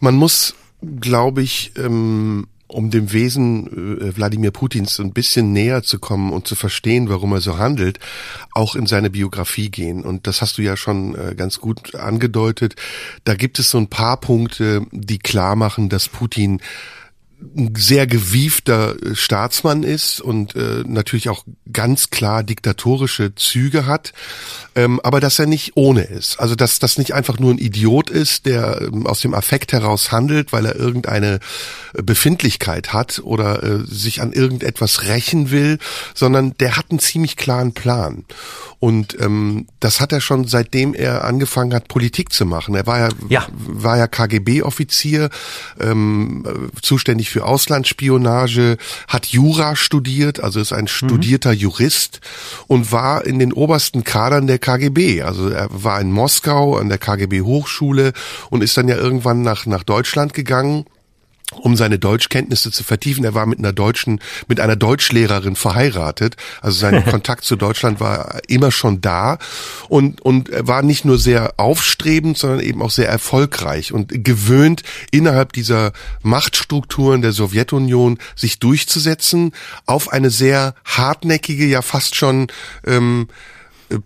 Man 0.00 0.14
muss, 0.14 0.54
glaube 1.00 1.42
ich, 1.42 1.72
ähm, 1.76 2.46
um 2.68 2.90
dem 2.90 3.12
Wesen 3.12 4.00
äh, 4.00 4.16
Wladimir 4.16 4.50
Putins 4.50 5.00
ein 5.00 5.12
bisschen 5.12 5.52
näher 5.52 5.82
zu 5.82 5.98
kommen 5.98 6.32
und 6.32 6.46
zu 6.46 6.54
verstehen, 6.54 7.08
warum 7.08 7.32
er 7.32 7.40
so 7.40 7.58
handelt, 7.58 7.98
auch 8.52 8.76
in 8.76 8.86
seine 8.86 9.10
Biografie 9.10 9.70
gehen. 9.70 10.04
Und 10.04 10.26
das 10.26 10.42
hast 10.42 10.58
du 10.58 10.62
ja 10.62 10.76
schon 10.76 11.14
äh, 11.14 11.34
ganz 11.34 11.60
gut 11.60 11.94
angedeutet. 11.94 12.76
Da 13.24 13.34
gibt 13.34 13.58
es 13.58 13.70
so 13.70 13.78
ein 13.78 13.88
paar 13.88 14.18
Punkte, 14.20 14.86
die 14.92 15.18
klar 15.18 15.56
machen, 15.56 15.88
dass 15.88 16.08
Putin 16.08 16.60
ein 17.40 17.74
sehr 17.76 18.06
gewiefter 18.06 18.96
äh, 19.02 19.14
Staatsmann 19.14 19.82
ist 19.82 20.20
und 20.20 20.56
äh, 20.56 20.82
natürlich 20.86 21.28
auch 21.28 21.44
ganz 21.72 22.10
klar 22.10 22.42
diktatorische 22.42 23.34
Züge 23.34 23.86
hat, 23.86 24.12
ähm, 24.74 25.00
aber 25.02 25.20
dass 25.20 25.38
er 25.38 25.46
nicht 25.46 25.76
ohne 25.76 26.02
ist. 26.02 26.40
Also 26.40 26.54
dass 26.54 26.78
das 26.78 26.98
nicht 26.98 27.14
einfach 27.14 27.38
nur 27.38 27.52
ein 27.52 27.58
Idiot 27.58 28.10
ist, 28.10 28.46
der 28.46 28.80
ähm, 28.82 29.06
aus 29.06 29.20
dem 29.20 29.34
Affekt 29.34 29.72
heraus 29.72 30.10
handelt, 30.10 30.52
weil 30.52 30.66
er 30.66 30.76
irgendeine 30.76 31.38
äh, 31.94 32.02
Befindlichkeit 32.02 32.92
hat 32.92 33.20
oder 33.20 33.62
äh, 33.62 33.84
sich 33.86 34.20
an 34.20 34.32
irgendetwas 34.32 35.04
rächen 35.04 35.50
will, 35.50 35.78
sondern 36.14 36.54
der 36.58 36.76
hat 36.76 36.86
einen 36.90 36.98
ziemlich 36.98 37.36
klaren 37.36 37.72
Plan. 37.72 38.24
Und 38.80 39.20
ähm, 39.20 39.66
das 39.80 40.00
hat 40.00 40.12
er 40.12 40.20
schon 40.20 40.46
seitdem 40.46 40.94
er 40.94 41.24
angefangen 41.24 41.74
hat, 41.74 41.88
Politik 41.88 42.32
zu 42.32 42.46
machen. 42.46 42.76
Er 42.76 42.86
war 42.86 42.98
ja, 43.00 43.08
ja. 43.28 43.46
war 43.50 43.98
ja 43.98 44.06
KGB-Offizier, 44.06 45.30
ähm, 45.80 46.46
äh, 46.46 46.80
zuständig 47.28 47.30
für 47.30 47.44
Auslandsspionage, 47.44 48.76
hat 49.06 49.26
Jura 49.26 49.76
studiert, 49.76 50.40
also 50.40 50.60
ist 50.60 50.72
ein 50.72 50.84
mhm. 50.84 50.88
studierter 50.88 51.52
Jurist 51.52 52.20
und 52.66 52.90
war 52.92 53.24
in 53.24 53.38
den 53.38 53.52
obersten 53.52 54.04
Kadern 54.04 54.46
der 54.46 54.58
KGB. 54.58 55.22
Also 55.22 55.48
er 55.48 55.68
war 55.70 56.00
in 56.00 56.10
Moskau 56.10 56.76
an 56.76 56.88
der 56.88 56.98
KGB 56.98 57.42
Hochschule 57.42 58.12
und 58.50 58.62
ist 58.62 58.76
dann 58.76 58.88
ja 58.88 58.96
irgendwann 58.96 59.42
nach, 59.42 59.66
nach 59.66 59.84
Deutschland 59.84 60.34
gegangen 60.34 60.84
um 61.54 61.76
seine 61.76 61.98
Deutschkenntnisse 61.98 62.70
zu 62.70 62.84
vertiefen. 62.84 63.24
Er 63.24 63.34
war 63.34 63.46
mit 63.46 63.58
einer 63.58 63.72
deutschen, 63.72 64.20
mit 64.48 64.60
einer 64.60 64.76
Deutschlehrerin 64.76 65.56
verheiratet. 65.56 66.36
Also 66.60 66.78
sein 66.78 67.04
Kontakt 67.10 67.44
zu 67.44 67.56
Deutschland 67.56 68.00
war 68.00 68.40
immer 68.48 68.70
schon 68.70 69.00
da 69.00 69.38
und, 69.88 70.20
und 70.20 70.50
er 70.50 70.66
war 70.66 70.82
nicht 70.82 71.04
nur 71.04 71.18
sehr 71.18 71.54
aufstrebend, 71.56 72.36
sondern 72.36 72.60
eben 72.60 72.82
auch 72.82 72.90
sehr 72.90 73.08
erfolgreich 73.08 73.92
und 73.92 74.24
gewöhnt, 74.24 74.82
innerhalb 75.10 75.52
dieser 75.52 75.92
Machtstrukturen 76.22 77.22
der 77.22 77.32
Sowjetunion 77.32 78.18
sich 78.36 78.58
durchzusetzen 78.58 79.52
auf 79.86 80.12
eine 80.12 80.30
sehr 80.30 80.74
hartnäckige, 80.84 81.66
ja 81.66 81.82
fast 81.82 82.14
schon, 82.14 82.48
ähm, 82.86 83.28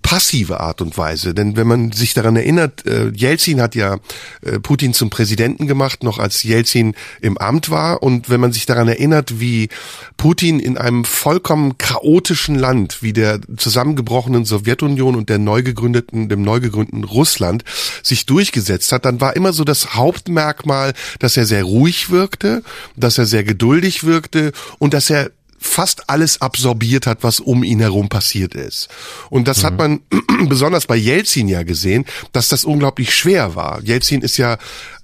passive 0.02 0.60
Art 0.60 0.80
und 0.80 0.96
Weise. 0.96 1.34
Denn 1.34 1.56
wenn 1.56 1.66
man 1.66 1.92
sich 1.92 2.14
daran 2.14 2.36
erinnert, 2.36 2.86
äh, 2.86 3.10
Jelzin 3.14 3.60
hat 3.60 3.74
ja 3.74 3.98
äh, 4.42 4.58
Putin 4.60 4.94
zum 4.94 5.10
Präsidenten 5.10 5.66
gemacht, 5.66 6.02
noch 6.02 6.18
als 6.18 6.42
Jelzin 6.42 6.94
im 7.20 7.38
Amt 7.38 7.70
war. 7.70 8.02
Und 8.02 8.30
wenn 8.30 8.40
man 8.40 8.52
sich 8.52 8.66
daran 8.66 8.88
erinnert, 8.88 9.40
wie 9.40 9.68
Putin 10.16 10.60
in 10.60 10.78
einem 10.78 11.04
vollkommen 11.04 11.78
chaotischen 11.78 12.54
Land, 12.54 13.02
wie 13.02 13.12
der 13.12 13.40
zusammengebrochenen 13.56 14.44
Sowjetunion 14.44 15.16
und 15.16 15.28
der 15.28 15.38
neu 15.38 15.62
gegründeten, 15.62 16.28
dem 16.28 16.42
neu 16.42 16.60
gegründeten 16.60 17.04
Russland 17.04 17.64
sich 18.02 18.26
durchgesetzt 18.26 18.92
hat, 18.92 19.04
dann 19.04 19.20
war 19.20 19.36
immer 19.36 19.52
so 19.52 19.64
das 19.64 19.94
Hauptmerkmal, 19.94 20.94
dass 21.18 21.36
er 21.36 21.46
sehr 21.46 21.64
ruhig 21.64 22.10
wirkte, 22.10 22.62
dass 22.96 23.18
er 23.18 23.26
sehr 23.26 23.44
geduldig 23.44 24.04
wirkte 24.04 24.52
und 24.78 24.94
dass 24.94 25.10
er 25.10 25.30
fast 25.62 26.10
alles 26.10 26.40
absorbiert 26.40 27.06
hat, 27.06 27.22
was 27.22 27.40
um 27.40 27.64
ihn 27.64 27.80
herum 27.80 28.08
passiert 28.08 28.54
ist. 28.54 28.88
Und 29.30 29.48
das 29.48 29.62
mhm. 29.62 29.66
hat 29.66 29.78
man 29.78 30.00
besonders 30.48 30.86
bei 30.86 30.96
Jelzin 30.96 31.48
ja 31.48 31.62
gesehen, 31.62 32.04
dass 32.32 32.48
das 32.48 32.64
unglaublich 32.64 33.14
schwer 33.14 33.54
war. 33.54 33.82
Jelzin 33.82 34.22
ist 34.22 34.36
ja 34.36 34.58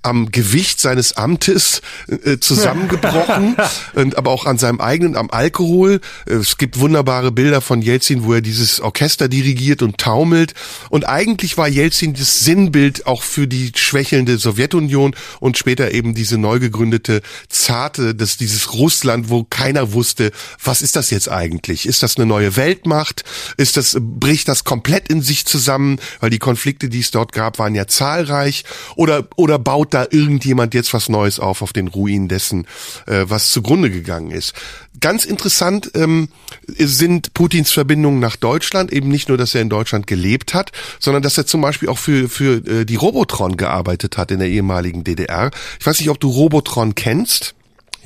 am 0.09 0.31
Gewicht 0.31 0.81
seines 0.81 1.17
Amtes 1.17 1.83
äh, 2.09 2.39
zusammengebrochen 2.39 3.57
und 3.95 4.17
aber 4.17 4.31
auch 4.31 4.47
an 4.47 4.59
seinem 4.59 4.81
eigenen, 4.81 5.17
am 5.17 5.31
Alkohol. 5.31 6.01
Es 6.27 6.57
gibt 6.57 6.79
wunderbare 6.79 7.33
Bilder 7.33 7.61
von 7.61 7.83
Jelzin, 7.83 8.25
wo 8.25 8.33
er 8.33 8.41
dieses 8.41 8.81
Orchester 8.81 9.29
dirigiert 9.29 9.83
und 9.83 9.99
taumelt. 9.99 10.55
Und 10.89 11.07
eigentlich 11.07 11.59
war 11.59 11.69
Jelzin 11.69 12.15
das 12.15 12.41
Sinnbild 12.41 13.07
auch 13.07 13.23
für 13.23 13.47
die 13.47 13.73
schwächelnde 13.75 14.39
Sowjetunion 14.39 15.15
und 15.41 15.59
später 15.59 15.93
eben 15.93 16.15
diese 16.15 16.39
neu 16.39 16.59
gegründete 16.59 17.21
zarte, 17.49 18.15
das 18.15 18.37
dieses 18.37 18.73
Russland, 18.73 19.29
wo 19.29 19.45
keiner 19.45 19.93
wusste, 19.93 20.33
was 20.63 20.83
ist 20.83 20.97
das 20.97 21.11
jetzt 21.11 21.31
eigentlich? 21.31 21.87
Ist 21.87 22.03
das 22.03 22.17
eine 22.17 22.27
neue 22.27 22.57
Weltmacht? 22.57 23.25
Ist 23.57 23.77
das 23.77 23.97
bricht 24.01 24.49
das 24.49 24.65
komplett 24.65 25.09
in 25.09 25.23
sich 25.23 25.45
zusammen, 25.45 25.99
weil 26.21 26.31
die 26.31 26.39
Konflikte, 26.39 26.89
die 26.89 27.01
es 27.01 27.11
dort 27.11 27.33
gab, 27.33 27.59
waren 27.59 27.75
ja 27.75 27.87
zahlreich 27.87 28.65
oder 28.97 29.29
oder 29.37 29.59
baut 29.59 29.79
baut 29.79 29.95
da 29.99 30.07
irgendjemand 30.11 30.75
jetzt 30.75 30.95
was 30.95 31.09
Neues 31.09 31.41
auf 31.41 31.63
auf 31.63 31.73
den 31.73 31.89
Ruinen 31.89 32.29
dessen, 32.29 32.67
äh, 33.07 33.25
was 33.29 33.51
zugrunde 33.51 33.91
gegangen 33.91 34.31
ist. 34.31 34.55
Ganz 35.01 35.25
interessant 35.25 35.93
ähm, 35.95 36.29
sind 36.67 37.35
Putins 37.35 37.71
Verbindungen 37.71 38.21
nach 38.21 38.37
Deutschland, 38.37 38.93
eben 38.93 39.09
nicht 39.09 39.29
nur, 39.29 39.39
dass 39.39 39.55
er 39.55 39.63
in 39.63 39.69
Deutschland 39.69 40.07
gelebt 40.07 40.55
hat, 40.55 40.73
sondern 40.99 41.23
dass 41.23 41.39
er 41.39 41.47
zum 41.47 41.61
Beispiel 41.61 41.89
auch 41.89 41.99
für, 41.99 42.29
für 42.29 42.67
äh, 42.67 42.85
die 42.85 42.97
Robotron 42.97 43.57
gearbeitet 43.57 44.17
hat 44.17 44.31
in 44.31 44.41
der 44.41 44.49
ehemaligen 44.49 45.05
DDR. 45.05 45.51
Ich 45.79 45.87
weiß 45.87 46.01
nicht, 46.01 46.11
ob 46.11 46.19
du 46.21 46.29
Robotron 46.29 46.95
kennst. 46.95 47.55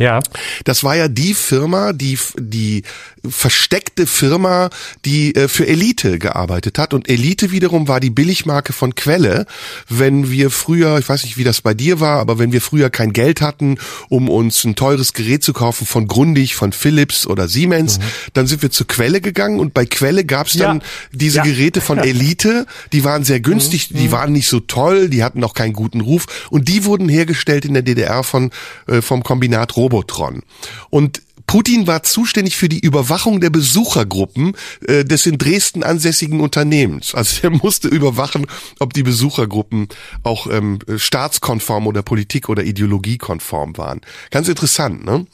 Ja. 0.03 0.21
Das 0.65 0.83
war 0.83 0.97
ja 0.97 1.07
die 1.07 1.35
Firma, 1.35 1.93
die 1.93 2.19
die 2.37 2.83
versteckte 3.29 4.09
Firma, 4.09 4.71
die 5.05 5.35
äh, 5.37 5.47
für 5.47 5.67
Elite 5.67 6.19
gearbeitet 6.19 6.77
hat 6.79 6.93
und 6.93 7.09
Elite 7.09 7.53
wiederum 7.53 7.87
war 7.87 8.01
die 8.01 8.11
Billigmarke 8.11 8.73
von 8.73 8.97
Quelle. 8.97 9.47
Wenn 9.89 10.31
wir 10.31 10.51
früher, 10.51 10.99
ich 10.99 11.09
weiß 11.09 11.23
nicht, 11.25 11.37
wie 11.37 11.45
das 11.45 11.61
bei 11.61 11.73
dir 11.73 12.01
war, 12.01 12.19
aber 12.19 12.41
wenn 12.41 12.51
wir 12.53 12.61
früher 12.61 12.91
kein 12.91 13.13
Geld 13.13 13.41
hatten, 13.41 13.79
um 14.09 14.29
uns 14.29 14.65
ein 14.65 14.75
teures 14.75 15.13
Gerät 15.13 15.45
zu 15.45 15.53
kaufen 15.53 15.87
von 15.87 16.09
Grundig, 16.09 16.57
von 16.57 16.73
Philips 16.73 17.27
oder 17.27 17.47
Siemens, 17.47 17.99
mhm. 17.99 18.03
dann 18.33 18.47
sind 18.49 18.63
wir 18.63 18.73
zur 18.73 18.89
Quelle 18.89 19.21
gegangen 19.21 19.61
und 19.61 19.73
bei 19.73 19.87
Quelle 19.87 20.25
gab's 20.25 20.55
dann 20.55 20.79
ja. 20.79 20.85
diese 21.13 21.39
ja. 21.39 21.45
Geräte 21.45 21.81
von 21.81 21.99
Elite, 21.99 22.67
die 22.93 23.05
waren 23.05 23.23
sehr 23.23 23.39
günstig, 23.39 23.93
mhm. 23.93 23.99
die 23.99 24.11
waren 24.11 24.33
nicht 24.33 24.49
so 24.49 24.59
toll, 24.59 25.09
die 25.09 25.23
hatten 25.23 25.45
auch 25.45 25.55
keinen 25.55 25.75
guten 25.75 26.01
Ruf 26.01 26.49
und 26.51 26.67
die 26.67 26.85
wurden 26.85 27.09
hergestellt 27.09 27.65
in 27.65 27.75
der 27.75 27.85
DDR 27.85 28.25
von 28.25 28.51
äh, 28.89 29.01
vom 29.01 29.23
Kombinat 29.23 29.77
Robot 29.77 29.92
Robotron. 29.93 30.43
Und 30.91 31.23
Putin 31.47 31.87
war 31.87 32.03
zuständig 32.03 32.57
für 32.57 32.69
die 32.69 32.81
Überwachung 32.81 33.41
der 33.41 33.51
Besuchergruppen 33.51 34.57
äh, 34.87 35.05
des 35.05 35.27
in 35.27 35.37
Dresden 35.39 35.83
ansässigen 35.83 36.41
Unternehmens. 36.41 37.15
Also 37.15 37.41
er 37.43 37.51
musste 37.51 37.89
überwachen, 37.89 38.47
ob 38.79 38.95
die 38.95 39.03
Besuchergruppen 39.03 39.89
auch 40.23 40.47
ähm, 40.47 40.79
staatskonform 40.97 41.87
oder 41.87 42.03
politik- 42.03 42.49
oder 42.49 42.65
ideologiekonform 42.65 43.77
waren. 43.77 44.01
Ganz 44.31 44.49
interessant, 44.49 45.05
ne? 45.05 45.27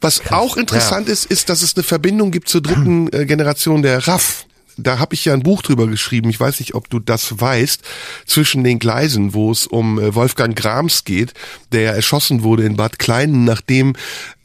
Was 0.00 0.30
auch 0.30 0.56
interessant 0.56 1.06
ja. 1.06 1.12
ist, 1.12 1.24
ist, 1.24 1.48
dass 1.48 1.62
es 1.62 1.74
eine 1.74 1.82
Verbindung 1.82 2.30
gibt 2.30 2.48
zur 2.48 2.60
dritten 2.60 3.10
äh, 3.12 3.24
Generation 3.24 3.82
der 3.82 4.06
RAF 4.06 4.45
da 4.76 4.98
habe 4.98 5.14
ich 5.14 5.24
ja 5.24 5.32
ein 5.32 5.42
Buch 5.42 5.62
drüber 5.62 5.86
geschrieben, 5.86 6.30
ich 6.30 6.40
weiß 6.40 6.60
nicht, 6.60 6.74
ob 6.74 6.90
du 6.90 6.98
das 6.98 7.40
weißt, 7.40 7.82
zwischen 8.26 8.64
den 8.64 8.78
Gleisen, 8.78 9.34
wo 9.34 9.50
es 9.50 9.66
um 9.66 9.98
äh, 9.98 10.14
Wolfgang 10.14 10.56
Grams 10.56 11.04
geht, 11.04 11.34
der 11.72 11.94
erschossen 11.94 12.42
wurde 12.42 12.64
in 12.64 12.76
Bad 12.76 12.98
Kleinen, 12.98 13.44
nachdem 13.44 13.94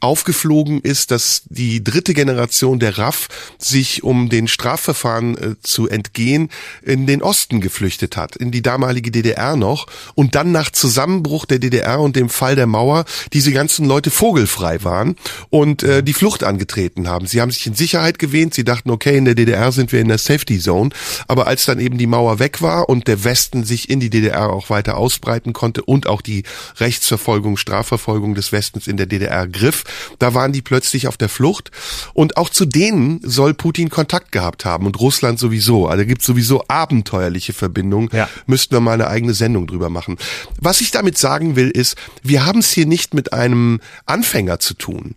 aufgeflogen 0.02 0.80
ist, 0.80 1.12
dass 1.12 1.42
die 1.48 1.84
dritte 1.84 2.12
Generation 2.12 2.80
der 2.80 2.98
RAF 2.98 3.28
sich, 3.58 4.02
um 4.02 4.28
den 4.28 4.48
Strafverfahren 4.48 5.36
äh, 5.36 5.54
zu 5.62 5.88
entgehen, 5.88 6.50
in 6.82 7.06
den 7.06 7.22
Osten 7.22 7.60
geflüchtet 7.60 8.16
hat, 8.16 8.34
in 8.34 8.50
die 8.50 8.62
damalige 8.62 9.12
DDR 9.12 9.54
noch. 9.54 9.86
Und 10.14 10.34
dann 10.34 10.50
nach 10.50 10.70
Zusammenbruch 10.70 11.46
der 11.46 11.60
DDR 11.60 12.00
und 12.00 12.16
dem 12.16 12.30
Fall 12.30 12.56
der 12.56 12.66
Mauer 12.66 13.04
diese 13.32 13.52
ganzen 13.52 13.86
Leute 13.86 14.10
vogelfrei 14.10 14.82
waren 14.82 15.16
und 15.50 15.84
äh, 15.84 16.02
die 16.02 16.14
Flucht 16.14 16.42
angetreten 16.42 17.08
haben. 17.08 17.26
Sie 17.26 17.40
haben 17.40 17.52
sich 17.52 17.66
in 17.66 17.74
Sicherheit 17.74 18.18
gewähnt, 18.18 18.54
sie 18.54 18.64
dachten, 18.64 18.90
okay, 18.90 19.16
in 19.16 19.24
der 19.24 19.36
DDR 19.36 19.70
sind 19.70 19.92
wir 19.92 20.00
in 20.00 20.08
der 20.08 20.18
Safety 20.24 20.58
Zone, 20.58 20.90
aber 21.28 21.46
als 21.46 21.64
dann 21.64 21.80
eben 21.80 21.98
die 21.98 22.06
Mauer 22.06 22.38
weg 22.38 22.62
war 22.62 22.88
und 22.88 23.08
der 23.08 23.24
Westen 23.24 23.64
sich 23.64 23.90
in 23.90 24.00
die 24.00 24.10
DDR 24.10 24.50
auch 24.50 24.70
weiter 24.70 24.96
ausbreiten 24.96 25.52
konnte 25.52 25.82
und 25.82 26.06
auch 26.06 26.22
die 26.22 26.44
Rechtsverfolgung, 26.78 27.56
Strafverfolgung 27.56 28.34
des 28.34 28.52
Westens 28.52 28.86
in 28.86 28.96
der 28.96 29.06
DDR 29.06 29.46
griff, 29.46 29.84
da 30.18 30.34
waren 30.34 30.52
die 30.52 30.62
plötzlich 30.62 31.08
auf 31.08 31.16
der 31.16 31.28
Flucht. 31.28 31.70
Und 32.14 32.36
auch 32.36 32.48
zu 32.48 32.64
denen 32.64 33.20
soll 33.22 33.54
Putin 33.54 33.90
Kontakt 33.90 34.32
gehabt 34.32 34.64
haben 34.64 34.86
und 34.86 34.98
Russland 35.00 35.38
sowieso. 35.38 35.86
Also 35.86 36.04
gibt 36.04 36.22
sowieso 36.22 36.64
abenteuerliche 36.68 37.52
Verbindungen. 37.52 38.10
Ja. 38.12 38.28
Müssten 38.46 38.74
wir 38.74 38.80
mal 38.80 38.92
eine 38.92 39.08
eigene 39.08 39.34
Sendung 39.34 39.66
drüber 39.66 39.90
machen. 39.90 40.16
Was 40.60 40.80
ich 40.80 40.90
damit 40.90 41.18
sagen 41.18 41.56
will, 41.56 41.70
ist, 41.70 41.96
wir 42.22 42.44
haben 42.44 42.60
es 42.60 42.70
hier 42.70 42.86
nicht 42.86 43.14
mit 43.14 43.32
einem 43.32 43.80
Anfänger 44.06 44.58
zu 44.58 44.74
tun. 44.74 45.14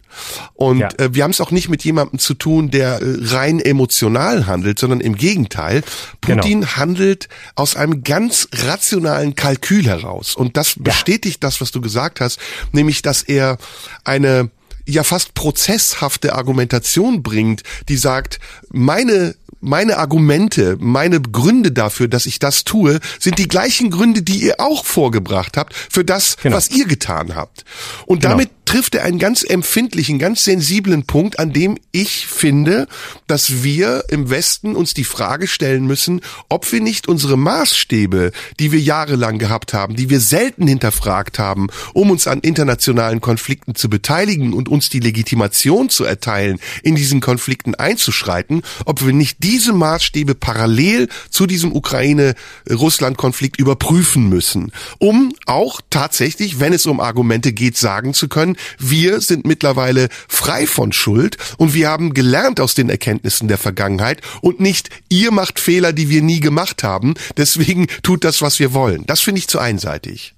Und 0.53 0.79
ja. 0.79 0.89
äh, 0.97 1.13
wir 1.13 1.23
haben 1.23 1.31
es 1.31 1.41
auch 1.41 1.51
nicht 1.51 1.69
mit 1.69 1.83
jemandem 1.83 2.19
zu 2.19 2.33
tun, 2.33 2.71
der 2.71 3.01
äh, 3.01 3.17
rein 3.21 3.59
emotional 3.59 4.47
handelt, 4.47 4.79
sondern 4.79 4.94
im 5.01 5.15
Gegenteil. 5.15 5.83
Genau. 6.21 6.41
Putin 6.41 6.61
genau. 6.61 6.75
handelt 6.75 7.29
aus 7.55 7.75
einem 7.75 8.03
ganz 8.03 8.47
rationalen 8.53 9.35
Kalkül 9.35 9.85
heraus. 9.85 10.35
Und 10.35 10.57
das 10.57 10.75
bestätigt 10.77 11.43
ja. 11.43 11.47
das, 11.47 11.61
was 11.61 11.71
du 11.71 11.81
gesagt 11.81 12.21
hast, 12.21 12.39
nämlich, 12.71 13.01
dass 13.01 13.21
er 13.23 13.57
eine 14.03 14.49
ja 14.87 15.03
fast 15.03 15.33
prozesshafte 15.33 16.35
Argumentation 16.35 17.23
bringt, 17.23 17.63
die 17.89 17.97
sagt, 17.97 18.39
meine 18.71 19.35
meine 19.65 19.97
Argumente, 19.97 20.77
meine 20.79 21.19
Gründe 21.19 21.71
dafür, 21.71 22.07
dass 22.07 22.27
ich 22.27 22.39
das 22.39 22.63
tue, 22.63 22.99
sind 23.19 23.39
die 23.39 23.47
gleichen 23.47 23.89
Gründe, 23.89 24.21
die 24.21 24.37
ihr 24.37 24.59
auch 24.59 24.85
vorgebracht 24.85 25.57
habt 25.57 25.73
für 25.73 26.05
das, 26.05 26.37
genau. 26.37 26.55
was 26.55 26.69
ihr 26.69 26.85
getan 26.85 27.35
habt. 27.35 27.65
Und 28.05 28.21
genau. 28.21 28.33
damit 28.33 28.51
trifft 28.65 28.95
er 28.95 29.03
einen 29.03 29.19
ganz 29.19 29.43
empfindlichen, 29.43 30.19
ganz 30.19 30.43
sensiblen 30.43 31.05
Punkt, 31.05 31.39
an 31.39 31.53
dem 31.53 31.77
ich 31.91 32.27
finde, 32.27 32.87
dass 33.27 33.63
wir 33.63 34.05
im 34.09 34.29
Westen 34.29 34.75
uns 34.75 34.93
die 34.93 35.03
Frage 35.03 35.47
stellen 35.47 35.85
müssen, 35.85 36.21
ob 36.49 36.71
wir 36.71 36.81
nicht 36.81 37.07
unsere 37.07 37.37
Maßstäbe, 37.37 38.31
die 38.59 38.71
wir 38.71 38.79
jahrelang 38.79 39.37
gehabt 39.37 39.73
haben, 39.73 39.95
die 39.95 40.09
wir 40.09 40.19
selten 40.19 40.67
hinterfragt 40.67 41.39
haben, 41.39 41.67
um 41.93 42.11
uns 42.11 42.27
an 42.27 42.39
internationalen 42.41 43.21
Konflikten 43.21 43.75
zu 43.75 43.89
beteiligen 43.89 44.53
und 44.53 44.67
uns 44.67 44.89
die 44.89 44.99
Legitimation 44.99 45.89
zu 45.89 46.03
erteilen, 46.03 46.59
in 46.83 46.95
diesen 46.95 47.21
Konflikten 47.21 47.75
einzuschreiten, 47.75 48.63
ob 48.85 49.05
wir 49.05 49.13
nicht 49.13 49.37
diese 49.43 49.73
Maßstäbe 49.73 50.35
parallel 50.35 51.07
zu 51.29 51.45
diesem 51.45 51.73
Ukraine-Russland-Konflikt 51.73 53.59
überprüfen 53.59 54.27
müssen, 54.27 54.71
um 54.97 55.33
auch 55.45 55.81
tatsächlich, 55.89 56.59
wenn 56.59 56.73
es 56.73 56.85
um 56.85 56.99
Argumente 56.99 57.53
geht, 57.53 57.77
sagen 57.77 58.13
zu 58.13 58.27
können, 58.27 58.54
wir 58.77 59.21
sind 59.21 59.45
mittlerweile 59.45 60.09
frei 60.27 60.67
von 60.67 60.91
Schuld 60.91 61.37
und 61.57 61.73
wir 61.73 61.89
haben 61.89 62.13
gelernt 62.13 62.59
aus 62.59 62.73
den 62.73 62.89
Erkenntnissen 62.89 63.47
der 63.47 63.57
Vergangenheit 63.57 64.21
und 64.41 64.59
nicht 64.59 64.89
ihr 65.09 65.31
macht 65.31 65.59
Fehler, 65.59 65.93
die 65.93 66.09
wir 66.09 66.21
nie 66.21 66.39
gemacht 66.39 66.83
haben, 66.83 67.15
deswegen 67.37 67.87
tut 68.03 68.23
das, 68.23 68.41
was 68.41 68.59
wir 68.59 68.73
wollen. 68.73 69.05
Das 69.05 69.21
finde 69.21 69.39
ich 69.39 69.47
zu 69.47 69.59
einseitig. 69.59 70.33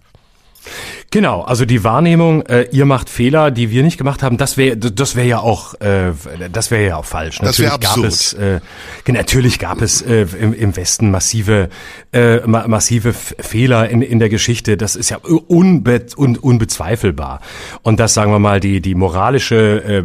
Genau, 1.09 1.41
also 1.41 1.63
die 1.63 1.85
Wahrnehmung, 1.85 2.41
äh, 2.47 2.67
ihr 2.71 2.85
macht 2.85 3.09
Fehler, 3.09 3.49
die 3.49 3.71
wir 3.71 3.81
nicht 3.81 3.97
gemacht 3.97 4.23
haben, 4.23 4.35
das 4.35 4.57
wäre 4.57 4.75
das 4.75 5.15
wäre 5.15 5.27
ja 5.27 5.39
auch 5.39 5.73
äh, 5.75 6.11
das 6.51 6.69
wäre 6.69 6.85
ja 6.85 6.97
auch 6.97 7.05
falsch. 7.05 7.37
Das 7.37 7.57
natürlich 7.57 7.79
gab 7.79 7.97
es 8.03 8.33
äh, 8.33 8.59
natürlich 9.07 9.59
gab 9.59 9.81
es 9.81 10.01
äh, 10.01 10.27
im, 10.37 10.53
im 10.53 10.75
Westen 10.75 11.09
massive 11.09 11.69
äh, 12.11 12.45
ma 12.45 12.67
massive 12.67 13.13
Fehler 13.13 13.89
in, 13.89 14.01
in 14.01 14.19
der 14.19 14.27
Geschichte. 14.27 14.75
Das 14.75 14.97
ist 14.97 15.09
ja 15.09 15.17
unbe 15.17 16.07
un 16.17 16.35
unbezweifelbar. 16.35 17.39
Und 17.83 18.01
das 18.01 18.13
sagen 18.13 18.33
wir 18.33 18.39
mal 18.39 18.59
die 18.59 18.81
die 18.81 18.95
moralische 18.95 19.55
äh, 19.55 20.03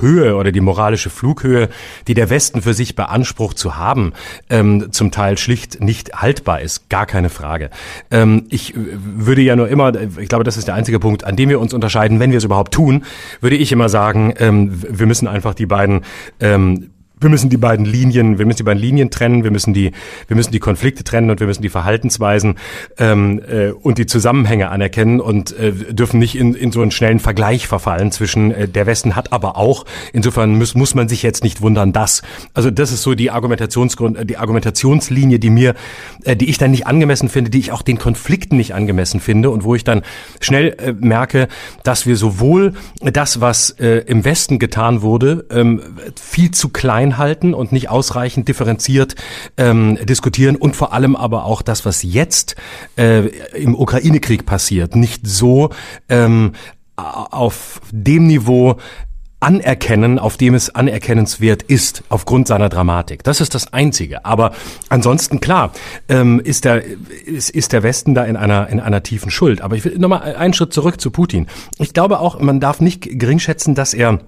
Höhe 0.00 0.36
oder 0.36 0.52
die 0.52 0.60
moralische 0.60 1.10
Flughöhe, 1.10 1.68
die 2.06 2.14
der 2.14 2.30
Westen 2.30 2.62
für 2.62 2.74
sich 2.74 2.94
beansprucht 2.94 3.58
zu 3.58 3.76
haben, 3.76 4.12
ähm, 4.50 4.92
zum 4.92 5.10
Teil 5.10 5.36
schlicht 5.36 5.80
nicht 5.80 6.12
haltbar 6.14 6.60
ist, 6.60 6.88
gar 6.88 7.06
keine 7.06 7.28
Frage. 7.28 7.70
Ähm, 8.12 8.46
ich 8.50 8.74
würde 8.76 9.42
ja 9.42 9.56
nur 9.56 9.68
immer 9.68 9.92
ich 10.27 10.27
glaube, 10.28 10.44
das 10.44 10.56
ist 10.56 10.68
der 10.68 10.74
einzige 10.74 10.98
Punkt, 10.98 11.24
an 11.24 11.36
dem 11.36 11.48
wir 11.48 11.60
uns 11.60 11.74
unterscheiden, 11.74 12.20
wenn 12.20 12.30
wir 12.30 12.38
es 12.38 12.44
überhaupt 12.44 12.72
tun, 12.74 13.04
würde 13.40 13.56
ich 13.56 13.72
immer 13.72 13.88
sagen, 13.88 14.34
ähm, 14.38 14.70
wir 14.72 15.06
müssen 15.06 15.28
einfach 15.28 15.54
die 15.54 15.66
beiden 15.66 16.02
ähm, 16.40 16.90
wir 17.20 17.28
müssen 17.28 17.50
die 17.50 17.56
beiden 17.56 17.84
Linien, 17.84 18.38
wir 18.38 18.46
müssen 18.46 18.58
die 18.58 18.62
beiden 18.64 18.80
Linien 18.80 19.10
trennen, 19.10 19.44
wir 19.44 19.50
müssen 19.50 19.74
die, 19.74 19.92
wir 20.26 20.36
müssen 20.36 20.52
die 20.52 20.58
Konflikte 20.58 21.04
trennen 21.04 21.30
und 21.30 21.40
wir 21.40 21.46
müssen 21.46 21.62
die 21.62 21.68
Verhaltensweisen 21.68 22.56
ähm, 22.98 23.40
äh, 23.48 23.70
und 23.70 23.98
die 23.98 24.06
Zusammenhänge 24.06 24.70
anerkennen 24.70 25.20
und 25.20 25.56
äh, 25.58 25.72
dürfen 25.72 26.18
nicht 26.18 26.36
in, 26.36 26.54
in 26.54 26.72
so 26.72 26.82
einen 26.82 26.90
schnellen 26.90 27.20
Vergleich 27.20 27.66
verfallen 27.66 28.12
zwischen 28.12 28.52
äh, 28.52 28.68
der 28.68 28.86
Westen 28.86 29.16
hat 29.16 29.32
aber 29.32 29.56
auch. 29.56 29.84
Insofern 30.12 30.56
muss, 30.56 30.74
muss 30.74 30.94
man 30.94 31.08
sich 31.08 31.22
jetzt 31.22 31.42
nicht 31.42 31.60
wundern, 31.60 31.92
dass. 31.92 32.22
Also 32.54 32.70
das 32.70 32.92
ist 32.92 33.02
so 33.02 33.14
die 33.14 33.30
Argumentationsgrund, 33.30 34.28
die 34.28 34.36
Argumentationslinie, 34.36 35.38
die 35.38 35.50
mir, 35.50 35.74
äh, 36.24 36.36
die 36.36 36.48
ich 36.48 36.58
dann 36.58 36.70
nicht 36.70 36.86
angemessen 36.86 37.28
finde, 37.28 37.50
die 37.50 37.58
ich 37.58 37.72
auch 37.72 37.82
den 37.82 37.98
Konflikten 37.98 38.56
nicht 38.56 38.74
angemessen 38.74 39.20
finde 39.20 39.50
und 39.50 39.64
wo 39.64 39.74
ich 39.74 39.84
dann 39.84 40.02
schnell 40.40 40.76
äh, 40.78 40.92
merke, 40.92 41.48
dass 41.84 42.06
wir 42.06 42.16
sowohl 42.16 42.74
das, 43.00 43.40
was 43.40 43.70
äh, 43.70 44.04
im 44.06 44.24
Westen 44.24 44.58
getan 44.58 45.02
wurde, 45.02 45.46
ähm, 45.50 45.82
viel 46.20 46.50
zu 46.50 46.68
klein 46.68 47.07
halten 47.16 47.54
und 47.54 47.72
nicht 47.72 47.88
ausreichend 47.88 48.48
differenziert 48.48 49.14
ähm, 49.56 49.98
diskutieren 50.04 50.56
und 50.56 50.76
vor 50.76 50.92
allem 50.92 51.16
aber 51.16 51.44
auch 51.44 51.62
das, 51.62 51.86
was 51.86 52.02
jetzt 52.02 52.56
äh, 52.98 53.28
im 53.56 53.74
Ukraine-Krieg 53.74 54.44
passiert, 54.44 54.96
nicht 54.96 55.26
so 55.26 55.70
ähm, 56.08 56.52
auf 56.96 57.80
dem 57.92 58.26
Niveau 58.26 58.76
anerkennen, 59.40 60.18
auf 60.18 60.36
dem 60.36 60.54
es 60.54 60.74
anerkennenswert 60.74 61.62
ist, 61.62 62.02
aufgrund 62.08 62.48
seiner 62.48 62.68
Dramatik. 62.68 63.22
Das 63.22 63.40
ist 63.40 63.54
das 63.54 63.72
Einzige. 63.72 64.24
Aber 64.24 64.52
ansonsten, 64.88 65.40
klar, 65.40 65.72
ähm, 66.08 66.40
ist, 66.40 66.64
der, 66.64 66.82
ist, 66.84 67.50
ist 67.50 67.72
der 67.72 67.84
Westen 67.84 68.14
da 68.14 68.24
in 68.24 68.36
einer, 68.36 68.68
in 68.68 68.80
einer 68.80 69.02
tiefen 69.02 69.30
Schuld. 69.30 69.60
Aber 69.60 69.76
ich 69.76 69.84
will 69.84 69.96
nochmal 69.98 70.34
einen 70.34 70.54
Schritt 70.54 70.72
zurück 70.72 71.00
zu 71.00 71.10
Putin. 71.12 71.46
Ich 71.78 71.94
glaube 71.94 72.18
auch, 72.18 72.40
man 72.40 72.58
darf 72.58 72.80
nicht 72.80 73.18
geringschätzen, 73.18 73.76
dass 73.76 73.94
er 73.94 74.18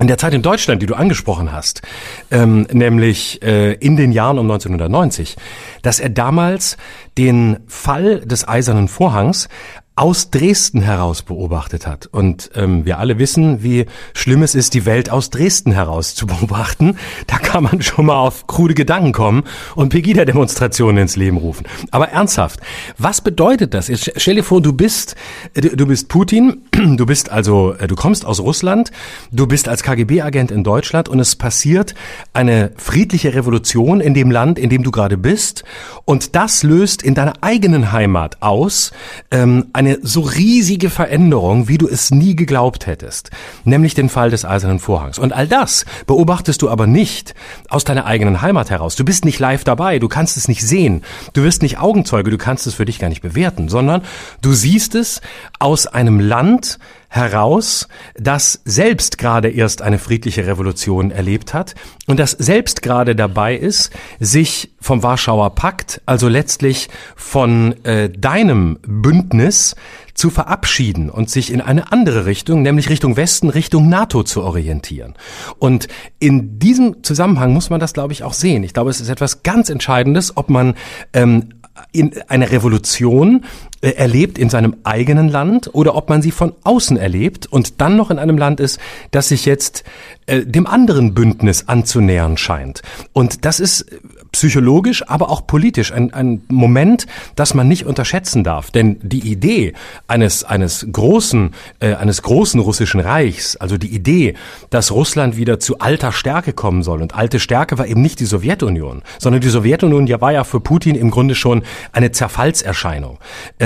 in 0.00 0.08
der 0.08 0.18
Zeit 0.18 0.34
in 0.34 0.42
Deutschland, 0.42 0.82
die 0.82 0.86
du 0.86 0.94
angesprochen 0.94 1.52
hast, 1.52 1.82
ähm, 2.30 2.66
nämlich 2.72 3.42
äh, 3.42 3.74
in 3.74 3.96
den 3.96 4.10
Jahren 4.10 4.38
um 4.38 4.50
1990, 4.50 5.36
dass 5.82 6.00
er 6.00 6.08
damals 6.08 6.76
den 7.16 7.58
Fall 7.68 8.20
des 8.20 8.46
Eisernen 8.46 8.88
Vorhangs 8.88 9.48
aus 9.96 10.30
Dresden 10.30 10.82
heraus 10.82 11.22
beobachtet 11.22 11.86
hat. 11.86 12.06
Und 12.06 12.50
ähm, 12.56 12.84
wir 12.84 12.98
alle 12.98 13.20
wissen, 13.20 13.62
wie 13.62 13.86
schlimm 14.12 14.42
es 14.42 14.56
ist, 14.56 14.74
die 14.74 14.86
Welt 14.86 15.08
aus 15.08 15.30
Dresden 15.30 15.70
heraus 15.70 16.16
zu 16.16 16.26
beobachten. 16.26 16.96
Da 17.28 17.38
kann 17.38 17.62
man 17.62 17.80
schon 17.80 18.06
mal 18.06 18.18
auf 18.18 18.48
krude 18.48 18.74
Gedanken 18.74 19.12
kommen 19.12 19.44
und 19.76 19.90
Pegida-Demonstrationen 19.90 21.02
ins 21.02 21.14
Leben 21.14 21.36
rufen. 21.36 21.66
Aber 21.92 22.08
ernsthaft, 22.08 22.58
was 22.98 23.20
bedeutet 23.20 23.72
das? 23.72 23.86
Jetzt 23.86 24.12
stell 24.16 24.34
dir 24.34 24.42
vor, 24.42 24.60
du 24.60 24.72
bist, 24.72 25.14
du 25.54 25.86
bist 25.86 26.08
Putin, 26.08 26.62
du 26.72 27.06
bist 27.06 27.30
also, 27.30 27.74
äh, 27.74 27.86
du 27.86 27.94
kommst 27.94 28.26
aus 28.26 28.40
Russland, 28.40 28.90
du 29.30 29.46
bist 29.46 29.68
als 29.68 29.84
KGB-Agent 29.84 30.50
in 30.50 30.64
Deutschland 30.64 31.08
und 31.08 31.20
es 31.20 31.36
passiert 31.36 31.94
eine 32.32 32.72
friedliche 32.76 33.34
Revolution 33.34 34.00
in 34.00 34.14
dem 34.14 34.32
Land, 34.32 34.58
in 34.58 34.70
dem 34.70 34.82
du 34.82 34.90
gerade 34.90 35.16
bist. 35.16 35.62
Und 36.04 36.34
das 36.34 36.64
löst 36.64 37.04
in 37.04 37.14
deiner 37.14 37.34
eigenen 37.42 37.92
Heimat 37.92 38.42
aus 38.42 38.90
ähm, 39.30 39.66
eine 39.86 39.98
so 40.02 40.20
riesige 40.20 40.90
Veränderung, 40.90 41.68
wie 41.68 41.78
du 41.78 41.88
es 41.88 42.10
nie 42.10 42.34
geglaubt 42.34 42.86
hättest, 42.86 43.30
nämlich 43.64 43.94
den 43.94 44.08
Fall 44.08 44.30
des 44.30 44.44
Eisernen 44.44 44.78
Vorhangs. 44.78 45.18
Und 45.18 45.32
all 45.32 45.46
das 45.46 45.84
beobachtest 46.06 46.62
du 46.62 46.70
aber 46.70 46.86
nicht 46.86 47.34
aus 47.68 47.84
deiner 47.84 48.06
eigenen 48.06 48.42
Heimat 48.42 48.70
heraus. 48.70 48.96
Du 48.96 49.04
bist 49.04 49.24
nicht 49.24 49.38
live 49.38 49.64
dabei, 49.64 49.98
du 49.98 50.08
kannst 50.08 50.36
es 50.36 50.48
nicht 50.48 50.66
sehen, 50.66 51.02
du 51.34 51.42
wirst 51.42 51.62
nicht 51.62 51.78
Augenzeuge, 51.78 52.30
du 52.30 52.38
kannst 52.38 52.66
es 52.66 52.74
für 52.74 52.84
dich 52.84 52.98
gar 52.98 53.08
nicht 53.08 53.22
bewerten, 53.22 53.68
sondern 53.68 54.02
du 54.40 54.52
siehst 54.52 54.94
es 54.94 55.20
aus 55.58 55.86
einem 55.86 56.20
Land, 56.20 56.78
heraus, 57.14 57.86
das 58.16 58.60
selbst 58.64 59.18
gerade 59.18 59.48
erst 59.48 59.82
eine 59.82 60.00
friedliche 60.00 60.48
Revolution 60.48 61.12
erlebt 61.12 61.54
hat 61.54 61.76
und 62.08 62.18
das 62.18 62.32
selbst 62.32 62.82
gerade 62.82 63.14
dabei 63.14 63.56
ist, 63.56 63.92
sich 64.18 64.72
vom 64.80 65.04
Warschauer 65.04 65.54
Pakt, 65.54 66.02
also 66.06 66.26
letztlich 66.26 66.88
von 67.14 67.84
äh, 67.84 68.10
deinem 68.10 68.80
Bündnis 68.82 69.76
zu 70.14 70.28
verabschieden 70.28 71.08
und 71.08 71.30
sich 71.30 71.52
in 71.52 71.60
eine 71.60 71.92
andere 71.92 72.26
Richtung, 72.26 72.62
nämlich 72.62 72.88
Richtung 72.88 73.16
Westen, 73.16 73.48
Richtung 73.48 73.88
NATO 73.88 74.24
zu 74.24 74.42
orientieren. 74.42 75.14
Und 75.60 75.86
in 76.18 76.58
diesem 76.58 77.04
Zusammenhang 77.04 77.52
muss 77.52 77.70
man 77.70 77.78
das, 77.78 77.92
glaube 77.92 78.12
ich, 78.12 78.24
auch 78.24 78.32
sehen. 78.32 78.64
Ich 78.64 78.74
glaube, 78.74 78.90
es 78.90 79.00
ist 79.00 79.08
etwas 79.08 79.44
ganz 79.44 79.70
Entscheidendes, 79.70 80.36
ob 80.36 80.50
man 80.50 80.74
ähm, 81.12 81.50
in 81.92 82.12
eine 82.28 82.50
Revolution 82.50 83.44
erlebt 83.92 84.38
in 84.38 84.50
seinem 84.50 84.76
eigenen 84.84 85.28
Land 85.28 85.70
oder 85.72 85.94
ob 85.94 86.08
man 86.08 86.22
sie 86.22 86.30
von 86.30 86.52
außen 86.64 86.96
erlebt 86.96 87.46
und 87.46 87.80
dann 87.80 87.96
noch 87.96 88.10
in 88.10 88.18
einem 88.18 88.38
Land 88.38 88.60
ist, 88.60 88.78
das 89.10 89.28
sich 89.28 89.44
jetzt 89.44 89.84
äh, 90.26 90.46
dem 90.46 90.66
anderen 90.66 91.12
Bündnis 91.12 91.68
anzunähern 91.68 92.36
scheint. 92.38 92.82
Und 93.12 93.44
das 93.44 93.60
ist 93.60 93.86
psychologisch, 94.32 95.06
aber 95.06 95.30
auch 95.30 95.46
politisch 95.46 95.92
ein, 95.92 96.12
ein 96.12 96.42
Moment, 96.48 97.06
das 97.36 97.54
man 97.54 97.68
nicht 97.68 97.86
unterschätzen 97.86 98.42
darf. 98.42 98.70
Denn 98.70 98.98
die 99.02 99.20
Idee 99.30 99.74
eines, 100.08 100.42
eines 100.42 100.86
großen, 100.90 101.54
äh, 101.80 101.94
eines 101.94 102.22
großen 102.22 102.58
russischen 102.58 103.00
Reichs, 103.00 103.56
also 103.56 103.76
die 103.78 103.94
Idee, 103.94 104.34
dass 104.70 104.90
Russland 104.90 105.36
wieder 105.36 105.60
zu 105.60 105.78
alter 105.78 106.10
Stärke 106.10 106.52
kommen 106.52 106.82
soll. 106.82 107.02
Und 107.02 107.14
alte 107.14 107.38
Stärke 107.38 107.78
war 107.78 107.86
eben 107.86 108.02
nicht 108.02 108.18
die 108.18 108.24
Sowjetunion, 108.24 109.02
sondern 109.18 109.40
die 109.40 109.48
Sowjetunion 109.48 110.06
ja 110.06 110.20
war 110.20 110.32
ja 110.32 110.44
für 110.44 110.60
Putin 110.60 110.96
im 110.96 111.10
Grunde 111.10 111.34
schon 111.34 111.62
eine 111.92 112.12
Zerfallserscheinung. 112.12 113.18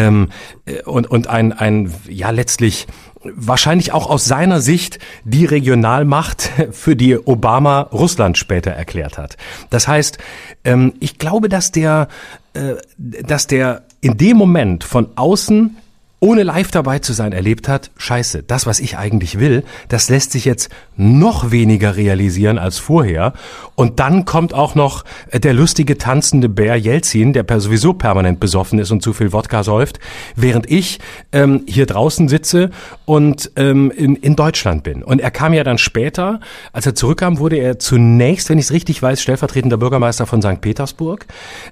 Ähm, 0.09 0.29
äh, 0.67 0.83
und, 0.83 1.11
und 1.11 1.29
ein, 1.29 1.53
ein, 1.53 1.93
ja, 2.09 2.31
letztlich 2.31 2.87
wahrscheinlich 3.23 3.93
auch 3.93 4.09
aus 4.09 4.25
seiner 4.25 4.61
Sicht 4.61 4.99
die 5.25 5.45
Regionalmacht, 5.45 6.51
für 6.71 6.97
die 6.97 7.17
Obama 7.17 7.83
Russland 7.83 8.39
später 8.39 8.71
erklärt 8.71 9.19
hat. 9.19 9.37
Das 9.71 9.89
heißt, 9.89 10.19
ähm, 10.65 10.95
ich 11.01 11.19
glaube, 11.19 11.49
dass 11.49 11.73
der, 11.73 12.09
äh, 12.55 12.75
dass 12.97 13.47
der 13.47 13.83
in 14.01 14.17
dem 14.17 14.37
Moment 14.37 14.85
von 14.85 15.09
außen 15.17 15.77
ohne 16.21 16.43
live 16.43 16.71
dabei 16.71 16.99
zu 16.99 17.13
sein 17.13 17.33
erlebt 17.33 17.69
hat, 17.69 17.91
scheiße, 17.97 18.43
das, 18.43 18.67
was 18.67 18.81
ich 18.81 18.99
eigentlich 18.99 19.39
will, 19.39 19.63
das 19.89 20.09
lässt 20.09 20.33
sich 20.33 20.45
jetzt 20.45 20.69
noch 20.97 21.53
weniger 21.53 21.97
realisieren 21.97 22.59
als 22.59 22.79
vorher. 22.79 23.35
Und 23.77 24.01
dann 24.01 24.25
kommt 24.25 24.53
auch 24.53 24.75
noch 24.75 25.05
äh, 25.31 25.39
der 25.39 25.55
lustige 25.55 25.97
tanzende 25.97 26.49
Bär 26.49 26.77
Jelzin, 26.77 27.33
der 27.33 27.47
sowieso 27.61 27.93
permanent 27.93 28.41
besoffen 28.41 28.79
ist 28.79 28.91
und 28.91 29.03
zu 29.03 29.13
viel 29.13 29.33
Wodka 29.33 29.63
säuft, 29.63 30.01
während 30.35 30.71
ich 30.71 30.99
ähm, 31.33 31.63
hier 31.69 31.87
draußen 31.87 32.29
sitze 32.29 32.71
und 33.05 33.53
ähm, 33.57 33.93
in, 33.93 34.17
in 34.17 34.35
Deutschland 34.35 34.83
bin. 34.83 35.05
Und 35.05 35.21
er 35.21 35.31
kam 35.31 35.55
ja 35.55 35.63
dann 35.63 35.79
später, 35.79 36.41
als 36.73 36.87
er 36.87 36.95
zurückkam, 36.97 37.39
wurde 37.39 37.57
er 37.57 37.79
zunächst, 37.79 38.51
wenn 38.51 38.59
ich 38.59 38.67
es 38.67 38.73
richtig 38.73 39.01
weiß, 39.01 39.23
stellvertretender 39.23 39.77
Bürgermeister 39.77 40.27
von 40.27 40.43
St. 40.43 40.61
Petersburg, 40.61 41.27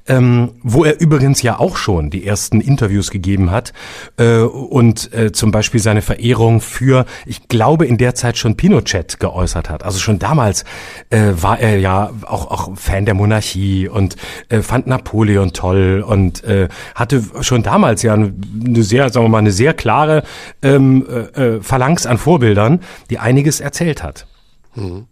ähm, 0.07 0.53
wo 0.62 0.84
er 0.84 1.01
übrigens 1.01 1.42
ja 1.42 1.59
auch 1.59 1.76
schon 1.76 2.11
die 2.11 2.24
ersten 2.26 2.61
Interviews 2.61 3.11
gegeben 3.11 3.51
hat. 3.51 3.72
Äh, 4.18 4.36
äh, 4.37 4.43
und 4.43 5.12
äh, 5.12 5.32
zum 5.32 5.51
Beispiel 5.51 5.80
seine 5.80 6.03
Verehrung 6.03 6.61
für, 6.61 7.07
ich 7.24 7.49
glaube, 7.49 7.87
in 7.87 7.99
der 7.99 8.14
Zeit 8.14 8.37
schon 8.37 8.57
Pinochet 8.57 9.18
geäußert 9.20 9.70
hat. 9.70 9.84
Also 9.84 9.99
schon 9.99 10.18
damals 10.18 10.64
äh, 11.11 11.32
war 11.41 11.59
er 11.59 11.78
ja 11.78 12.11
auch, 12.26 12.51
auch 12.51 12.76
Fan 12.76 13.05
der 13.05 13.14
Monarchie 13.14 13.89
und 13.89 14.16
äh, 14.49 14.62
fand 14.62 14.87
Napoleon 14.87 15.53
toll 15.53 16.05
und 16.07 16.45
äh, 16.45 16.68
hatte 16.95 17.22
schon 17.41 17.62
damals 17.62 18.03
ja 18.03 18.14
eine 18.14 18.82
sehr, 18.82 19.11
sagen 19.11 19.26
wir 19.26 19.30
mal, 19.30 19.39
eine 19.39 19.53
sehr 19.53 19.74
klare 19.74 20.22
ähm, 20.62 21.07
äh, 21.09 21.57
äh 21.57 21.62
Phalanx 21.62 22.07
an 22.07 22.18
Vorbildern, 22.18 22.80
die 23.11 23.18
einiges 23.18 23.61
erzählt 23.61 24.03
hat. 24.03 24.26
Mhm. 24.74 25.07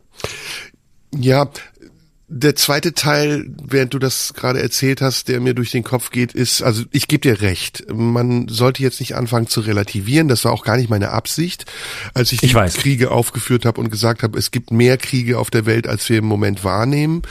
Ja, 1.17 1.47
der 2.37 2.57
zweite 2.57 2.95
Teil, 2.95 3.47
während 3.63 3.95
du 3.95 4.01
das 4.01 4.35
gerade 4.35 4.61
erzählt 4.61 5.01
hast, 5.01 5.29
der 5.29 5.39
mir 5.39 5.55
durch 5.55 5.71
den 5.71 5.85
Kopf 5.85 6.11
geht, 6.11 6.33
ist, 6.33 6.63
also 6.63 6.83
ich 6.91 7.07
gebe 7.07 7.21
dir 7.21 7.43
recht, 7.43 7.85
man 7.95 8.49
sollte 8.49 8.83
jetzt 8.83 8.99
nicht 8.99 9.15
anfangen 9.15 9.47
zu 9.47 9.61
relativieren, 9.61 10.27
das 10.27 10.45
war 10.45 10.51
auch 10.51 10.65
gar 10.65 10.77
nicht 10.77 10.91
meine 10.91 11.11
Absicht, 11.11 11.65
als 12.13 12.33
ich 12.33 12.41
die 12.41 12.47
ich 12.47 12.55
Kriege 12.55 13.13
aufgeführt 13.13 13.65
habe 13.65 13.81
und 13.81 13.89
gesagt 13.89 14.25
habe, 14.25 14.37
es 14.37 14.51
gibt 14.51 14.73
mehr 14.73 14.97
Kriege 14.97 15.39
auf 15.39 15.51
der 15.51 15.65
Welt, 15.65 15.87
als 15.87 16.09
wir 16.09 16.19
im 16.19 16.25
Moment 16.25 16.65
wahrnehmen. 16.65 17.23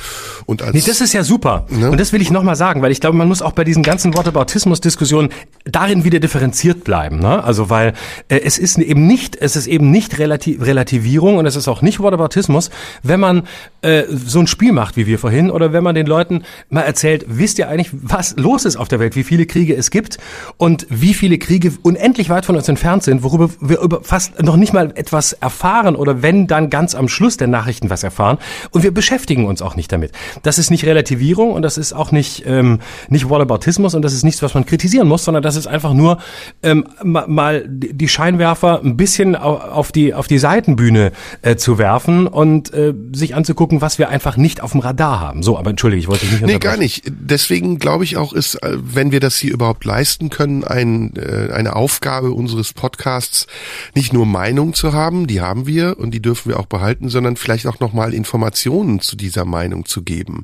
Und 0.46 0.62
als, 0.62 0.74
nee, 0.74 0.84
das 0.86 1.02
ist 1.02 1.12
ja 1.12 1.26
super. 1.26 1.68
Ne? 1.70 1.92
Und 1.92 2.00
das 2.00 2.14
will 2.14 2.22
ich 2.22 2.32
nochmal 2.32 2.56
sagen, 2.56 2.82
weil 2.82 2.94
ich 2.94 3.02
glaube, 3.02 3.18
man 3.18 3.28
muss 3.28 3.42
auch 3.42 3.52
bei 3.52 3.66
diesen 3.66 3.84
ganzen 3.84 4.16
Wortaboutismus-Diskussionen 4.16 5.34
darin 5.66 6.06
wieder 6.06 6.22
differenziert 6.22 6.86
bleiben. 6.86 7.20
Ne? 7.20 7.44
Also 7.44 7.70
weil 7.70 7.92
äh, 8.30 8.38
es 8.38 8.58
ist 8.58 8.78
eben 8.78 9.06
nicht, 9.06 9.36
es 9.36 9.58
ist 9.58 9.68
eben 9.68 9.92
nicht 9.92 10.18
Relati 10.18 10.58
Relativierung 10.62 11.36
und 11.36 11.46
es 11.46 11.58
ist 11.58 11.68
auch 11.68 11.82
nicht 11.82 12.00
Wortaboutismus, 12.00 12.70
wenn 13.02 13.20
man 13.20 13.48
äh, 13.82 14.04
so 14.10 14.40
ein 14.40 14.48
Spiel 14.48 14.72
macht 14.72 14.93
macht, 14.94 14.98
wie 14.98 15.08
wir 15.08 15.20
vorhin, 15.20 15.52
oder 15.52 15.74
wenn 15.74 15.84
man 15.84 15.96
den 15.96 16.06
Leuten 16.06 16.44
mal 16.70 16.82
erzählt, 16.82 17.26
wisst 17.28 17.60
ihr 17.60 17.68
eigentlich, 17.68 17.90
was 17.92 18.36
los 18.38 18.66
ist 18.66 18.76
auf 18.76 18.88
der 18.88 19.00
Welt, 19.00 19.16
wie 19.16 19.24
viele 19.24 19.46
Kriege 19.46 19.76
es 19.76 19.92
gibt 19.92 20.18
und 20.58 20.86
wie 20.90 21.14
viele 21.14 21.38
Kriege 21.38 21.72
unendlich 21.82 22.30
weit 22.30 22.46
von 22.46 22.56
uns 22.56 22.68
entfernt 22.68 23.04
sind, 23.04 23.24
worüber 23.24 23.50
wir 23.60 23.80
über 23.80 24.02
fast 24.04 24.42
noch 24.42 24.56
nicht 24.56 24.74
mal 24.74 24.92
etwas 24.96 25.34
erfahren 25.34 25.96
oder 25.96 26.22
wenn 26.22 26.48
dann 26.48 26.70
ganz 26.70 26.96
am 26.96 27.08
Schluss 27.08 27.38
der 27.38 27.48
Nachrichten 27.48 27.90
was 27.90 28.04
erfahren 28.04 28.38
und 28.72 28.84
wir 28.84 28.92
beschäftigen 28.92 29.46
uns 29.46 29.62
auch 29.62 29.76
nicht 29.76 29.92
damit. 29.92 30.12
Das 30.44 30.58
ist 30.58 30.70
nicht 30.70 30.86
Relativierung 30.86 31.52
und 31.52 31.62
das 31.64 31.78
ist 31.78 31.94
auch 31.94 32.12
nicht 32.12 32.44
ähm, 32.46 32.80
nicht 33.10 33.30
Wallaboutismus 33.30 33.96
und 33.96 34.04
das 34.04 34.14
ist 34.14 34.24
nichts, 34.24 34.42
was 34.42 34.54
man 34.54 34.66
kritisieren 34.66 35.08
muss, 35.08 35.26
sondern 35.26 35.44
das 35.44 35.56
ist 35.56 35.68
einfach 35.68 35.94
nur 35.94 36.20
ähm, 36.62 36.86
mal 37.04 37.66
die 37.68 38.08
Scheinwerfer 38.08 38.82
ein 38.84 38.98
bisschen 38.98 39.36
auf 39.36 39.92
die 39.92 40.14
auf 40.14 40.28
die 40.28 40.38
Seitenbühne 40.38 41.12
äh, 41.42 41.56
zu 41.56 41.78
werfen 41.78 42.28
und 42.28 42.74
äh, 42.74 42.94
sich 43.14 43.36
anzugucken, 43.36 43.82
was 43.82 43.98
wir 44.00 44.10
einfach 44.10 44.38
nicht 44.38 44.62
auf 44.62 44.73
dem 44.74 44.82
Radar 44.82 45.20
haben. 45.20 45.44
So, 45.44 45.58
aber 45.58 45.70
entschuldige, 45.72 46.02
ich 46.02 46.08
wollte 46.08 46.26
dich 46.26 46.34
nicht 46.34 46.46
Nee, 46.46 46.60
gar 46.60 46.78
nicht. 46.78 47.04
Deswegen 47.08 47.80
glaube 47.80 48.04
ich 48.04 48.18
auch, 48.18 48.34
ist, 48.34 48.56
äh, 48.56 48.78
wenn 48.78 49.12
wir 49.12 49.20
das 49.20 49.38
hier 49.38 49.54
überhaupt 49.54 49.86
leisten 49.86 50.30
können, 50.30 50.64
ein, 50.64 51.16
äh, 51.16 51.52
eine 51.54 51.76
Aufgabe 51.76 52.32
unseres 52.32 52.74
Podcasts, 52.74 53.48
nicht 53.96 54.14
nur 54.14 54.26
Meinung 54.26 54.74
zu 54.74 54.94
haben, 54.94 55.28
die 55.28 55.42
haben 55.42 55.66
wir 55.66 55.98
und 55.98 56.12
die 56.12 56.22
dürfen 56.22 56.50
wir 56.50 56.60
auch 56.60 56.66
behalten, 56.66 57.10
sondern 57.10 57.38
vielleicht 57.38 57.68
auch 57.68 57.80
nochmal 57.80 58.14
Informationen 58.14 59.00
zu 59.00 59.16
dieser 59.16 59.46
Meinung 59.46 59.86
zu 59.86 60.04
geben. 60.04 60.44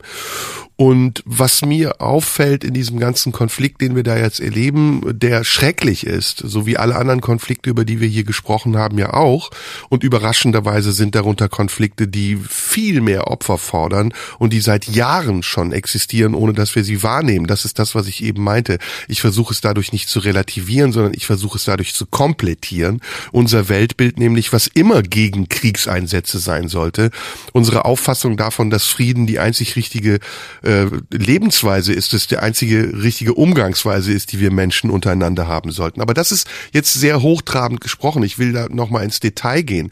Und 0.82 1.24
was 1.26 1.62
mir 1.66 2.00
auffällt 2.00 2.64
in 2.64 2.74
diesem 2.74 3.02
ganzen 3.02 3.34
Konflikt, 3.34 3.82
den 3.82 3.98
wir 3.98 4.04
da 4.04 4.16
jetzt 4.16 4.40
erleben, 4.40 5.02
der 5.12 5.44
schrecklich 5.44 6.08
ist, 6.08 6.38
so 6.38 6.66
wie 6.66 6.78
alle 6.78 6.96
anderen 6.96 7.20
Konflikte, 7.20 7.70
über 7.70 7.84
die 7.84 8.00
wir 8.00 8.08
hier 8.08 8.24
gesprochen 8.24 8.78
haben, 8.78 8.98
ja 8.98 9.14
auch. 9.14 9.50
Und 9.90 10.06
überraschenderweise 10.06 10.94
sind 10.94 11.16
darunter 11.16 11.50
Konflikte, 11.50 12.08
die 12.08 12.38
viel 12.38 13.02
mehr 13.02 13.28
Opfer 13.28 13.58
fordern 13.58 14.14
und 14.38 14.54
die 14.54 14.62
seit 14.62 14.88
Jahren 14.88 15.44
schon 15.44 15.74
existieren, 15.74 16.34
ohne 16.34 16.54
dass 16.54 16.74
wir 16.76 16.86
sie 16.86 17.04
wahrnehmen. 17.04 17.46
Das 17.46 17.66
ist 17.66 17.78
das, 17.78 17.94
was 17.94 18.08
ich 18.08 18.24
eben 18.24 18.42
meinte. 18.42 18.78
Ich 19.10 19.20
versuche 19.20 19.54
es 19.54 19.60
dadurch 19.60 19.92
nicht 19.92 20.08
zu 20.08 20.20
relativieren, 20.20 20.94
sondern 20.94 21.14
ich 21.14 21.26
versuche 21.26 21.58
es 21.58 21.66
dadurch 21.66 21.94
zu 21.94 22.06
komplettieren. 22.06 23.02
Unser 23.34 23.68
Weltbild 23.68 24.18
nämlich, 24.18 24.54
was 24.54 24.68
immer 24.68 25.04
gegen 25.04 25.50
Kriegseinsätze 25.50 26.40
sein 26.40 26.70
sollte. 26.70 27.12
Unsere 27.52 27.84
Auffassung 27.84 28.38
davon, 28.38 28.70
dass 28.70 28.86
Frieden 28.86 29.28
die 29.28 29.40
einzig 29.40 29.76
richtige 29.76 30.22
äh, 30.70 30.88
Lebensweise 31.10 31.94
ist, 31.94 32.14
es 32.14 32.28
der 32.28 32.44
einzige 32.44 33.02
richtige 33.02 33.34
Umgangsweise 33.34 34.14
ist, 34.14 34.32
die 34.32 34.40
wir 34.40 34.52
Menschen 34.52 34.92
untereinander 34.92 35.48
haben 35.48 35.72
sollten. 35.72 36.00
Aber 36.00 36.14
das 36.14 36.32
ist 36.32 36.48
jetzt 36.72 36.94
sehr 36.94 37.24
hochtrabend 37.24 37.82
gesprochen. 37.82 38.22
Ich 38.22 38.38
will 38.38 38.54
da 38.54 38.68
nochmal 38.70 39.04
ins 39.04 39.20
Detail 39.20 39.64
gehen. 39.64 39.92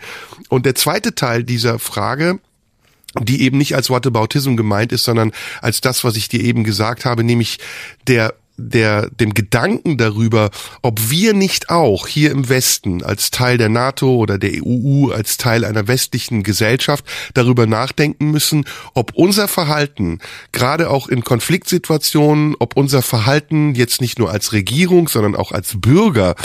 Und 0.50 0.68
der 0.68 0.76
zweite 0.76 1.16
Teil 1.16 1.44
dieser 1.44 1.80
Frage, 1.80 2.40
die 3.20 3.42
eben 3.42 3.58
nicht 3.58 3.76
als 3.76 3.90
Whataboutism 3.90 4.56
gemeint 4.56 4.92
ist, 4.92 5.04
sondern 5.04 5.32
als 5.62 5.82
das, 5.82 6.04
was 6.04 6.16
ich 6.16 6.30
dir 6.30 6.42
eben 6.42 6.64
gesagt 6.64 7.06
habe, 7.06 7.24
nämlich 7.24 7.58
der 8.06 8.36
der, 8.58 9.10
dem 9.12 9.34
Gedanken 9.34 9.98
darüber, 9.98 10.50
ob 10.82 11.10
wir 11.10 11.34
nicht 11.34 11.70
auch 11.70 12.08
hier 12.08 12.32
im 12.32 12.50
Westen 12.50 13.04
als 13.04 13.30
Teil 13.30 13.58
der 13.58 13.70
NATO 13.70 14.16
oder 14.16 14.40
der 14.40 14.52
EU, 14.66 15.12
als 15.12 15.38
Teil 15.38 15.64
einer 15.64 15.88
westlichen 15.88 16.42
Gesellschaft 16.42 17.06
darüber 17.36 17.68
nachdenken 17.68 18.32
müssen, 18.32 18.66
ob 18.96 19.14
unser 19.14 19.48
Verhalten, 19.48 20.20
gerade 20.52 20.90
auch 20.90 21.08
in 21.08 21.24
Konfliktsituationen, 21.24 22.56
ob 22.58 22.76
unser 22.76 23.04
Verhalten 23.04 23.76
jetzt 23.76 24.02
nicht 24.02 24.18
nur 24.18 24.32
als 24.32 24.54
Regierung, 24.54 25.08
sondern 25.08 25.36
auch 25.36 25.52
als 25.52 25.80
Bürger, 25.80 26.36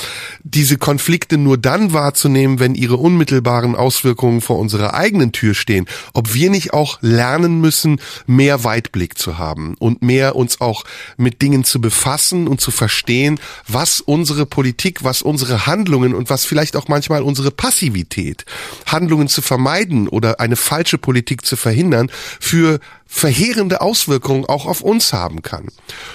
diese 0.43 0.77
Konflikte 0.77 1.39
nur 1.39 1.57
dann 1.57 1.95
wahrzunehmen, 1.95 2.61
wenn 2.61 2.75
ihre 2.75 2.97
unmittelbaren 2.97 3.75
Auswirkungen 3.75 4.43
vor 4.43 4.59
unserer 4.59 4.93
eigenen 4.95 5.33
Tür 5.33 5.55
stehen, 5.55 5.87
ob 6.13 6.35
wir 6.35 6.51
nicht 6.51 6.75
auch 6.75 6.99
lernen 7.01 7.61
müssen, 7.61 8.01
mehr 8.27 8.65
Weitblick 8.65 9.17
zu 9.17 9.39
haben 9.39 9.75
und 9.79 10.03
mehr 10.03 10.37
uns 10.37 10.61
auch 10.61 10.85
mit 11.17 11.41
Dingen 11.41 11.65
zu 11.65 11.81
befassen, 11.81 12.02
fassen 12.03 12.49
und 12.49 12.61
zu 12.61 12.73
verstehen, 12.73 13.39
was 13.69 14.01
unsere 14.01 14.45
Politik, 14.45 15.05
was 15.05 15.23
unsere 15.23 15.67
Handlungen 15.67 16.15
und 16.15 16.31
was 16.31 16.45
vielleicht 16.45 16.75
auch 16.75 16.89
manchmal 16.89 17.23
unsere 17.23 17.53
Passivität, 17.53 18.45
Handlungen 18.87 19.29
zu 19.29 19.41
vermeiden 19.41 20.09
oder 20.09 20.41
eine 20.41 20.57
falsche 20.57 20.99
Politik 20.99 21.47
zu 21.47 21.55
verhindern, 21.55 22.11
für 22.41 22.81
verheerende 23.15 23.83
Auswirkungen 23.83 24.47
auch 24.47 24.65
auf 24.65 24.81
uns 24.81 25.13
haben 25.13 25.43
kann. 25.43 25.69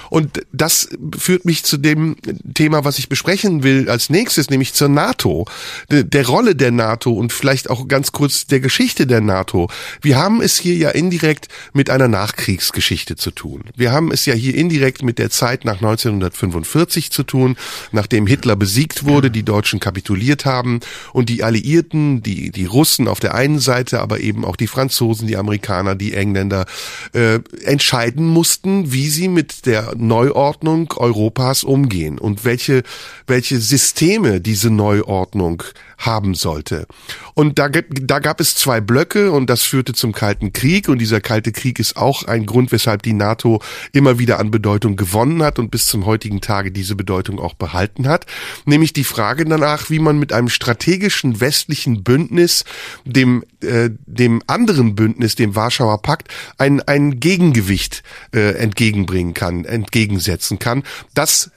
Und 0.10 0.42
das 0.52 0.90
führt 1.16 1.46
mich 1.46 1.64
zu 1.64 1.78
dem 1.78 2.16
Thema, 2.56 2.86
was 2.86 2.98
ich 2.98 3.08
besprechen 3.08 3.62
will 3.62 3.88
als 3.88 4.10
nächstes, 4.10 4.50
nämlich 4.50 4.74
zur 4.74 4.90
NATO, 4.90 5.46
der 5.90 6.28
Rolle 6.28 6.56
der 6.56 6.72
NATO 6.72 7.14
und 7.14 7.32
vielleicht 7.32 7.70
auch 7.70 7.88
ganz 7.88 8.14
kurz 8.14 8.48
der 8.48 8.62
Geschichte 8.62 9.06
der 9.06 9.22
NATO. 9.22 9.70
Wir 10.02 10.18
haben 10.18 10.42
es 10.42 10.58
hier 10.58 10.76
ja 10.76 10.90
indirekt 10.90 11.50
mit 11.72 11.92
einer 11.92 12.08
Nachkriegsgeschichte 12.08 13.16
zu 13.16 13.30
tun. 13.30 13.66
Wir 13.76 13.92
haben 13.92 14.12
es 14.12 14.26
ja 14.26 14.34
hier 14.34 14.56
indirekt 14.56 15.04
mit 15.04 15.20
der 15.20 15.30
Zeit 15.30 15.66
nach 15.66 15.76
1945 15.76 17.12
zu 17.12 17.22
tun, 17.22 17.58
nachdem 17.92 18.26
Hitler 18.26 18.56
besiegt 18.56 19.06
wurde, 19.06 19.30
die 19.30 19.44
Deutschen 19.44 19.80
kapituliert 19.80 20.46
haben 20.46 20.80
und 21.14 21.30
die 21.30 21.44
Alliierten, 21.44 22.24
die, 22.24 22.50
die 22.50 22.66
Russen 22.66 23.08
auf 23.08 23.20
der 23.20 23.36
einen 23.36 23.60
Seite, 23.60 24.02
aber 24.02 24.20
eben 24.20 24.44
auch 24.44 24.56
die 24.56 24.68
Franzosen, 24.68 25.28
die 25.28 25.38
Amerikaner, 25.38 25.94
die 25.94 26.16
Engländer, 26.16 26.66
äh, 27.14 27.40
entscheiden 27.64 28.28
mussten, 28.28 28.92
wie 28.92 29.10
sie 29.10 29.28
mit 29.28 29.66
der 29.66 29.94
Neuordnung 29.96 30.94
Europas 30.96 31.64
umgehen 31.64 32.20
und 32.20 32.46
welche, 32.46 32.84
welche 33.26 33.60
Systeme 33.60 34.42
diese 34.42 34.70
Neuordnung 34.70 35.64
haben 35.98 36.36
sollte. 36.36 36.88
Und 37.34 37.60
da, 37.60 37.70
da 37.70 38.20
gab 38.20 38.40
es 38.40 38.56
zwei 38.56 38.82
Blöcke 38.82 39.32
und 39.32 39.50
das 39.50 39.64
führte 39.64 39.94
zum 39.94 40.14
Kalten 40.14 40.54
Krieg 40.54 40.90
und 40.90 41.00
dieser 41.00 41.22
Kalte 41.22 41.52
Krieg 41.52 41.80
ist 41.80 41.98
auch 41.98 42.24
ein 42.24 42.46
Grund, 42.46 42.72
weshalb 42.72 43.02
die 43.02 43.14
NATO 43.14 43.62
immer 43.94 44.20
wieder 44.20 44.40
an 44.40 44.52
Bedeutung 44.52 44.96
gewonnen 44.96 45.44
hat 45.44 45.60
und 45.60 45.72
bis 45.72 45.88
zum 45.88 46.06
heutigen 46.06 46.40
Tage 46.42 46.72
diese 46.72 46.96
Bedeutung 46.96 47.40
auch 47.40 47.56
behalten 47.56 48.08
hat. 48.08 48.26
Nämlich 48.66 48.94
die 48.94 49.04
Frage 49.04 49.46
danach, 49.46 49.90
wie 49.90 50.00
man 50.00 50.20
mit 50.20 50.34
einem 50.34 50.50
strategischen 50.50 51.42
westlichen 51.42 52.04
Bündnis, 52.04 52.64
dem, 53.06 53.44
äh, 53.62 53.90
dem 54.06 54.44
anderen 54.48 54.96
Bündnis, 54.96 55.36
dem 55.36 55.56
Warschauer 55.56 56.02
Pakt, 56.02 56.30
ein, 56.58 56.82
ein 56.82 57.20
Gegengewicht 57.20 58.04
äh, 58.34 58.52
entgegenbringen 58.56 59.34
kann, 59.34 59.66
entgegensetzen 59.66 60.60
kann, 60.60 60.84
das 61.14 61.52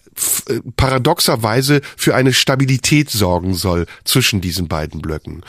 paradoxerweise 0.77 1.81
für 1.97 2.15
eine 2.15 2.33
Stabilität 2.33 3.11
sorgen 3.11 3.55
soll 3.55 3.87
zwischen 4.05 4.41
diesen 4.41 4.69
beiden 4.69 5.01
Blöcken. 5.01 5.43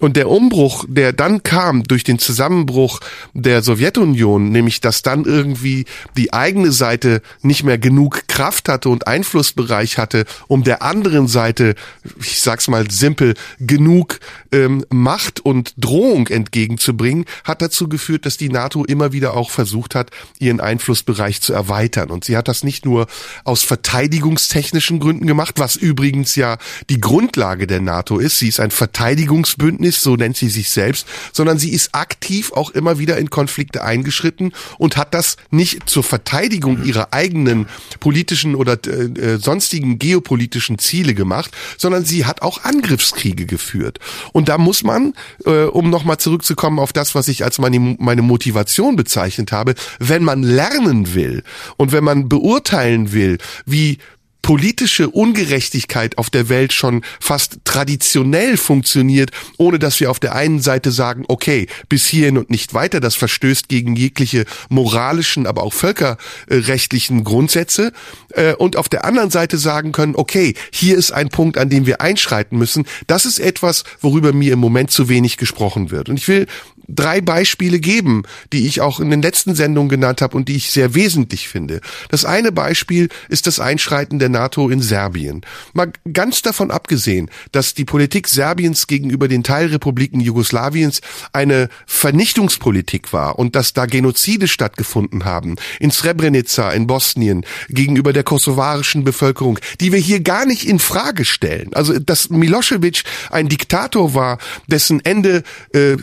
Und 0.00 0.16
der 0.16 0.28
Umbruch, 0.28 0.84
der 0.88 1.12
dann 1.12 1.42
kam 1.42 1.84
durch 1.84 2.04
den 2.04 2.18
Zusammenbruch 2.18 3.00
der 3.34 3.62
Sowjetunion, 3.62 4.50
nämlich 4.50 4.80
dass 4.80 5.02
dann 5.02 5.24
irgendwie 5.24 5.86
die 6.16 6.32
eigene 6.32 6.72
Seite 6.72 7.22
nicht 7.42 7.64
mehr 7.64 7.78
genug 7.78 8.28
Kraft 8.28 8.68
hatte 8.68 8.88
und 8.88 9.06
Einflussbereich 9.06 9.98
hatte, 9.98 10.24
um 10.48 10.64
der 10.64 10.82
anderen 10.82 11.28
Seite, 11.28 11.74
ich 12.20 12.40
sag's 12.40 12.68
mal 12.68 12.90
simpel, 12.90 13.34
genug 13.58 14.18
ähm, 14.52 14.84
Macht 14.90 15.40
und 15.40 15.74
Drohung 15.76 16.26
entgegenzubringen, 16.28 17.24
hat 17.44 17.62
dazu 17.62 17.88
geführt, 17.88 18.26
dass 18.26 18.36
die 18.36 18.48
NATO 18.48 18.84
immer 18.84 19.12
wieder 19.12 19.34
auch 19.34 19.50
versucht 19.50 19.94
hat, 19.94 20.10
ihren 20.38 20.60
Einflussbereich 20.60 21.40
zu 21.40 21.52
erweitern. 21.52 22.10
Und 22.10 22.24
sie 22.24 22.36
hat 22.36 22.48
das 22.48 22.64
nicht 22.64 22.84
nur 22.84 23.06
aus 23.44 23.62
Verteidigung 23.62 24.15
verteidigungstechnischen 24.16 24.98
Gründen 24.98 25.26
gemacht, 25.26 25.58
was 25.58 25.76
übrigens 25.76 26.36
ja 26.36 26.56
die 26.88 27.00
Grundlage 27.00 27.66
der 27.66 27.80
NATO 27.80 28.18
ist. 28.18 28.38
Sie 28.38 28.48
ist 28.48 28.60
ein 28.60 28.70
Verteidigungsbündnis, 28.70 30.02
so 30.02 30.16
nennt 30.16 30.36
sie 30.36 30.48
sich 30.48 30.70
selbst, 30.70 31.06
sondern 31.32 31.58
sie 31.58 31.70
ist 31.70 31.94
aktiv 31.94 32.52
auch 32.52 32.70
immer 32.70 32.98
wieder 32.98 33.18
in 33.18 33.28
Konflikte 33.28 33.84
eingeschritten 33.84 34.52
und 34.78 34.96
hat 34.96 35.12
das 35.12 35.36
nicht 35.50 35.88
zur 35.88 36.02
Verteidigung 36.02 36.84
ihrer 36.84 37.12
eigenen 37.12 37.66
politischen 38.00 38.54
oder 38.54 38.78
äh, 38.86 39.34
äh 39.34 39.38
sonstigen 39.38 39.98
geopolitischen 39.98 40.78
Ziele 40.78 41.14
gemacht, 41.14 41.50
sondern 41.76 42.04
sie 42.04 42.24
hat 42.24 42.42
auch 42.42 42.64
Angriffskriege 42.64 43.44
geführt. 43.44 43.98
Und 44.32 44.48
da 44.48 44.56
muss 44.56 44.82
man, 44.82 45.12
äh, 45.44 45.64
um 45.64 45.90
nochmal 45.90 46.16
zurückzukommen 46.16 46.78
auf 46.78 46.92
das, 46.92 47.14
was 47.14 47.28
ich 47.28 47.44
als 47.44 47.58
meine, 47.58 47.96
meine 47.98 48.22
Motivation 48.22 48.96
bezeichnet 48.96 49.52
habe, 49.52 49.74
wenn 49.98 50.24
man 50.24 50.42
lernen 50.42 51.14
will 51.14 51.42
und 51.76 51.92
wenn 51.92 52.04
man 52.04 52.28
beurteilen 52.28 53.12
will, 53.12 53.38
wie 53.66 53.98
politische 54.46 55.10
Ungerechtigkeit 55.10 56.18
auf 56.18 56.30
der 56.30 56.48
Welt 56.48 56.72
schon 56.72 57.02
fast 57.18 57.58
traditionell 57.64 58.56
funktioniert, 58.56 59.32
ohne 59.56 59.80
dass 59.80 59.98
wir 59.98 60.08
auf 60.08 60.20
der 60.20 60.36
einen 60.36 60.60
Seite 60.60 60.92
sagen, 60.92 61.24
okay, 61.26 61.66
bis 61.88 62.06
hierhin 62.06 62.38
und 62.38 62.48
nicht 62.48 62.72
weiter, 62.72 63.00
das 63.00 63.16
verstößt 63.16 63.68
gegen 63.68 63.96
jegliche 63.96 64.44
moralischen, 64.68 65.48
aber 65.48 65.64
auch 65.64 65.72
völkerrechtlichen 65.72 67.24
Grundsätze, 67.24 67.92
äh, 68.36 68.54
und 68.54 68.76
auf 68.76 68.88
der 68.88 69.04
anderen 69.04 69.30
Seite 69.30 69.58
sagen 69.58 69.90
können, 69.90 70.14
okay, 70.14 70.54
hier 70.70 70.96
ist 70.96 71.10
ein 71.10 71.28
Punkt, 71.28 71.58
an 71.58 71.68
dem 71.68 71.86
wir 71.86 72.00
einschreiten 72.00 72.56
müssen, 72.56 72.86
das 73.08 73.26
ist 73.26 73.40
etwas, 73.40 73.82
worüber 74.00 74.32
mir 74.32 74.52
im 74.52 74.60
Moment 74.60 74.92
zu 74.92 75.08
wenig 75.08 75.38
gesprochen 75.38 75.90
wird. 75.90 76.08
Und 76.08 76.18
ich 76.18 76.28
will 76.28 76.46
drei 76.88 77.20
Beispiele 77.20 77.80
geben, 77.80 78.22
die 78.52 78.66
ich 78.66 78.80
auch 78.80 79.00
in 79.00 79.10
den 79.10 79.22
letzten 79.22 79.54
Sendungen 79.54 79.88
genannt 79.88 80.22
habe 80.22 80.36
und 80.36 80.48
die 80.48 80.56
ich 80.56 80.70
sehr 80.70 80.94
wesentlich 80.94 81.48
finde. 81.48 81.80
Das 82.10 82.24
eine 82.24 82.52
Beispiel 82.52 83.08
ist 83.28 83.46
das 83.46 83.60
Einschreiten 83.60 84.18
der 84.18 84.28
NATO 84.28 84.68
in 84.68 84.80
Serbien. 84.80 85.42
Mal 85.72 85.92
ganz 86.12 86.42
davon 86.42 86.70
abgesehen, 86.70 87.30
dass 87.52 87.74
die 87.74 87.84
Politik 87.84 88.28
Serbiens 88.28 88.86
gegenüber 88.86 89.28
den 89.28 89.42
Teilrepubliken 89.42 90.20
Jugoslawiens 90.20 91.00
eine 91.32 91.68
Vernichtungspolitik 91.86 93.12
war 93.12 93.38
und 93.38 93.56
dass 93.56 93.72
da 93.72 93.86
Genozide 93.86 94.48
stattgefunden 94.48 95.24
haben, 95.24 95.56
in 95.80 95.90
Srebrenica, 95.90 96.70
in 96.72 96.86
Bosnien, 96.86 97.44
gegenüber 97.68 98.12
der 98.12 98.24
kosovarischen 98.24 99.04
Bevölkerung, 99.04 99.58
die 99.80 99.92
wir 99.92 99.98
hier 99.98 100.20
gar 100.20 100.46
nicht 100.46 100.66
in 100.66 100.78
Frage 100.78 101.24
stellen. 101.24 101.70
Also, 101.74 101.98
dass 101.98 102.30
Milosevic 102.30 103.02
ein 103.30 103.48
Diktator 103.48 104.14
war, 104.14 104.38
dessen 104.66 105.04
Ende 105.04 105.42
äh, 105.72 105.96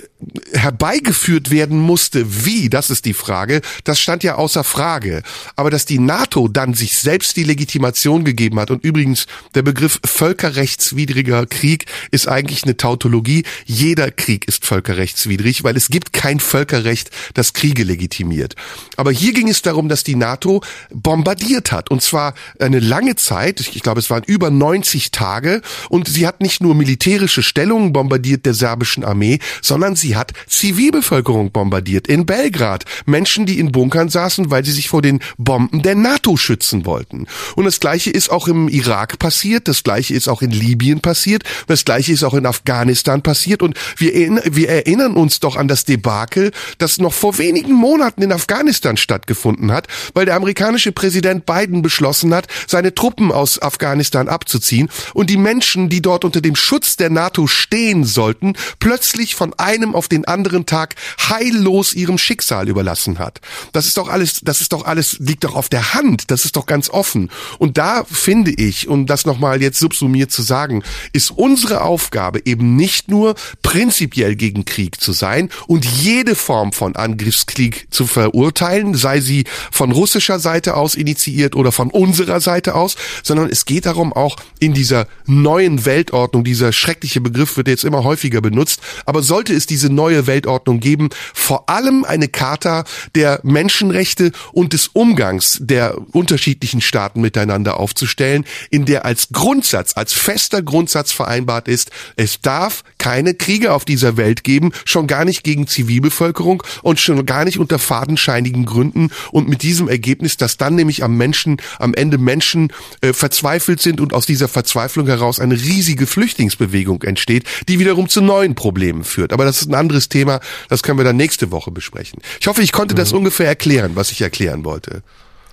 herbeigeführt 0.54 1.52
werden 1.52 1.80
musste. 1.80 2.46
Wie? 2.46 2.70
Das 2.70 2.90
ist 2.90 3.06
die 3.06 3.14
Frage. 3.14 3.62
Das 3.84 4.00
stand 4.00 4.24
ja 4.24 4.36
außer 4.36 4.64
Frage. 4.64 5.24
Aber 5.56 5.70
dass 5.70 5.86
die 5.86 6.00
NATO 6.00 6.48
dann 6.48 6.74
sich 6.74 6.98
selbst 6.98 7.38
die 7.38 7.44
Legitimation 7.44 8.24
gegeben 8.24 8.60
hat 8.60 8.72
und 8.72 8.84
übrigens 8.84 9.28
der 9.56 9.62
Begriff 9.62 10.00
völkerrechtswidriger 10.06 11.46
Krieg 11.46 11.86
ist 12.12 12.28
eigentlich 12.28 12.64
eine 12.64 12.78
Tautologie. 12.78 13.44
Jeder 13.66 14.12
Krieg 14.12 14.48
ist 14.48 14.66
völkerrechtswidrig, 14.66 15.64
weil 15.64 15.78
es 15.78 15.90
gibt 15.90 16.14
kein 16.14 16.40
Völkerrecht, 16.40 17.10
das 17.34 17.54
Kriege 17.54 17.84
legitimiert. 17.84 18.56
Aber 18.98 19.12
hier 19.12 19.34
ging 19.34 19.50
es 19.50 19.62
darum, 19.62 19.90
dass 19.90 20.04
die 20.04 20.16
NATO 20.16 20.62
bombardiert 20.92 21.72
hat 21.72 21.92
und 21.92 22.02
zwar 22.02 22.34
eine 22.60 22.80
lange 22.80 23.16
Zeit. 23.16 23.60
Ich 23.60 23.82
glaube, 23.82 24.00
es 24.00 24.10
waren 24.10 24.24
über 24.26 24.50
90 24.50 25.12
Tage 25.12 25.62
und 25.90 26.08
sie 26.08 26.28
hat 26.28 26.42
nicht 26.42 26.62
nur 26.62 26.76
militärische 26.76 27.44
Stellungen 27.44 27.94
bombardiert 27.94 28.46
der 28.46 28.54
serbischen 28.54 29.04
Armee, 29.04 29.40
sondern 29.62 29.96
sie 29.96 30.12
hat 30.16 30.34
Zivilbevölkerung 30.47 31.51
bombardiert 31.51 32.07
in 32.07 32.26
Belgrad. 32.26 32.86
Menschen, 33.05 33.45
die 33.45 33.59
in 33.59 33.72
Bunkern 33.72 34.09
saßen, 34.09 34.51
weil 34.51 34.66
sie 34.66 34.72
sich 34.72 34.89
vor 34.89 35.01
den 35.01 35.20
Bomben 35.38 35.82
der 35.82 35.95
NATO 35.95 36.38
schützen 36.38 36.86
wollten. 36.86 37.28
Und 37.55 37.66
das 37.66 37.80
Gleiche 37.80 38.09
ist 38.09 38.30
auch 38.30 38.47
im 38.47 38.68
Irak 38.68 39.20
passiert, 39.20 39.68
das 39.68 39.84
Gleiche 39.84 40.14
ist 40.14 40.28
auch 40.28 40.41
in 40.41 40.51
Libyen 40.51 41.01
passiert, 41.01 41.43
das 41.68 41.86
Gleiche 41.86 42.14
ist 42.14 42.24
auch 42.24 42.34
in 42.34 42.45
Afghanistan 42.45 43.22
passiert. 43.22 43.61
Und 43.61 43.78
wir, 43.97 44.14
wir 44.45 44.70
erinnern 44.70 45.14
uns 45.14 45.39
doch 45.39 45.55
an 45.55 45.68
das 45.68 45.86
Debakel, 45.86 46.51
das 46.78 46.97
noch 46.97 47.14
vor 47.14 47.38
wenigen 47.38 47.74
Monaten 47.74 48.22
in 48.22 48.32
Afghanistan 48.32 48.97
stattgefunden 48.97 49.72
hat, 49.72 49.88
weil 50.14 50.26
der 50.26 50.36
amerikanische 50.36 50.91
Präsident 50.91 51.45
Biden 51.45 51.82
beschlossen 51.82 52.34
hat, 52.34 52.47
seine 52.68 52.93
Truppen 52.93 53.32
aus 53.32 53.61
Afghanistan 53.61 54.28
abzuziehen 54.28 54.89
und 55.14 55.30
die 55.30 55.38
Menschen, 55.38 55.89
die 55.89 56.01
dort 56.01 56.26
unter 56.26 56.41
dem 56.41 56.55
Schutz 56.55 56.95
der 56.95 57.09
NATO 57.09 57.47
stehen 57.47 58.03
sollten, 58.03 58.53
plötzlich 58.80 59.36
von 59.36 59.53
einem 59.55 59.95
auf 59.95 60.03
den 60.08 60.26
anderen 60.26 60.66
Tag 60.66 60.95
heillos 61.30 61.93
ihrem 61.93 62.18
Schicksal 62.18 62.70
überlassen 62.70 63.20
hat. 63.20 63.41
Das 63.72 63.88
ist 63.88 63.97
doch 63.97 64.08
alles, 64.08 64.41
das 64.43 64.62
ist 64.62 64.74
doch 64.74 64.86
alles, 64.86 65.18
liegt 65.20 65.43
doch 65.43 65.56
auf 65.56 65.70
der 65.70 65.93
Hand. 65.93 66.32
Das 66.32 66.45
ist 66.45 66.56
doch 66.56 66.66
ganz 66.66 66.89
offen. 66.89 67.30
Und 67.60 67.78
da 67.78 68.04
finde 68.06 68.51
ich, 68.51 68.88
um 68.88 69.06
das 69.06 69.26
nochmal 69.26 69.62
jetzt 69.62 69.80
subsumiert 69.80 70.32
zu 70.32 70.41
sagen, 70.41 70.84
ist 71.14 71.32
unsere 71.32 71.82
Aufgabe 71.82 72.41
eben 72.45 72.76
nicht 72.76 73.10
nur 73.10 73.36
prinzipiell 73.62 74.36
gegen 74.36 74.66
Krieg 74.66 74.99
zu 74.99 75.14
sein 75.14 75.49
und 75.68 75.86
jede 75.86 76.36
Form 76.36 76.74
von 76.74 76.95
Angriffskrieg 76.95 77.88
zu 77.89 78.06
verurteilen, 78.08 78.95
sei 78.95 79.22
sie 79.22 79.45
von 79.72 79.91
russischer 79.91 80.39
Seite 80.39 80.76
aus 80.76 80.95
initiiert 80.95 81.56
oder 81.56 81.72
von 81.72 81.89
unserer 81.89 82.41
Seite 82.41 82.76
aus, 82.76 82.95
sondern 83.24 83.49
es 83.49 83.66
geht 83.66 83.86
darum 83.86 84.14
auch 84.14 84.38
in 84.60 84.74
dieser 84.74 85.08
neuen 85.26 85.86
Weltordnung, 85.86 86.43
dieser 86.43 86.74
schreckliche 86.74 87.22
Begriff 87.22 87.58
wird 87.58 87.68
jetzt 87.68 87.84
immer 87.84 88.04
häufiger 88.04 88.41
benutzt, 88.41 88.82
aber 89.06 89.24
sollte 89.24 89.54
es 89.54 89.66
diese 89.66 89.89
neue 89.96 90.28
Weltordnung 90.28 90.80
geben, 90.80 91.10
vor 91.34 91.70
allem 91.70 92.04
eine 92.04 92.28
Charta 92.28 92.84
der 93.16 93.39
Menschenrechte 93.44 94.32
und 94.52 94.74
des 94.74 94.88
Umgangs 94.88 95.60
der 95.62 95.96
unterschiedlichen 96.12 96.82
Staaten 96.82 97.22
miteinander 97.22 97.80
aufzustellen, 97.80 98.46
in 98.70 98.86
der 98.86 99.06
als 99.06 99.30
Grundsatz, 99.32 99.94
als 99.96 100.14
fester 100.14 100.62
Grundsatz 100.62 101.12
vereinbart 101.12 101.68
ist, 101.68 101.91
es 102.16 102.41
darf 102.41 102.84
keine 103.04 103.34
Kriege 103.34 103.74
auf 103.74 103.84
dieser 103.84 104.16
Welt 104.16 104.45
geben, 104.45 104.72
schon 104.86 105.08
gar 105.08 105.26
nicht 105.26 105.43
gegen 105.43 105.68
Zivilbevölkerung 105.68 106.64
und 106.84 107.01
schon 107.01 107.26
gar 107.26 107.43
nicht 107.43 107.60
unter 107.60 107.78
fadenscheinigen 107.78 108.64
Gründen 108.64 109.10
und 109.34 109.49
mit 109.49 109.62
diesem 109.62 109.89
Ergebnis, 109.89 110.38
dass 110.38 110.56
dann 110.56 110.76
nämlich 110.76 111.04
am 111.04 111.18
Menschen, 111.18 111.58
am 111.80 111.93
Ende 111.93 112.18
Menschen 112.18 112.72
äh, 113.01 113.12
verzweifelt 113.12 113.82
sind 113.82 113.99
und 113.99 114.14
aus 114.14 114.26
dieser 114.26 114.47
Verzweiflung 114.47 115.08
heraus 115.08 115.41
eine 115.41 115.56
riesige 115.56 116.08
Flüchtlingsbewegung 116.08 117.04
entsteht, 117.04 117.43
die 117.68 117.78
wiederum 117.78 118.08
zu 118.08 118.22
neuen 118.22 118.56
Problemen 118.56 119.04
führt. 119.04 119.34
Aber 119.34 119.43
das 119.43 119.60
ist 119.60 119.68
ein 119.68 119.76
anderes 119.76 120.08
Thema, 120.08 120.39
das 120.70 120.82
können 120.82 120.97
wir 120.97 121.04
dann 121.04 121.18
nächste 121.18 121.51
Woche 121.51 121.72
besprechen. 121.72 122.22
Ich 122.39 122.47
hoffe, 122.47 122.62
ich 122.62 122.72
konnte 122.72 122.93
mhm. 122.95 122.99
das 122.99 123.12
ungefähr 123.12 123.47
erklären, 123.47 123.91
was 123.95 124.12
ich 124.12 124.22
erklären 124.22 124.64
wollte. 124.64 125.04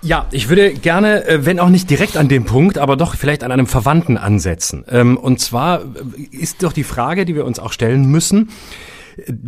Ja, 0.03 0.25
ich 0.31 0.49
würde 0.49 0.73
gerne, 0.73 1.25
äh, 1.27 1.45
wenn 1.45 1.59
auch 1.59 1.69
nicht 1.69 1.89
direkt 1.89 2.17
an 2.17 2.27
dem 2.27 2.45
Punkt, 2.45 2.79
aber 2.79 2.97
doch 2.97 3.15
vielleicht 3.15 3.43
an 3.43 3.51
einem 3.51 3.67
Verwandten 3.67 4.17
ansetzen. 4.17 4.83
Ähm, 4.89 5.15
und 5.15 5.39
zwar 5.39 5.83
ist 6.31 6.63
doch 6.63 6.73
die 6.73 6.83
Frage, 6.83 7.25
die 7.25 7.35
wir 7.35 7.45
uns 7.45 7.59
auch 7.59 7.71
stellen 7.71 8.05
müssen, 8.05 8.49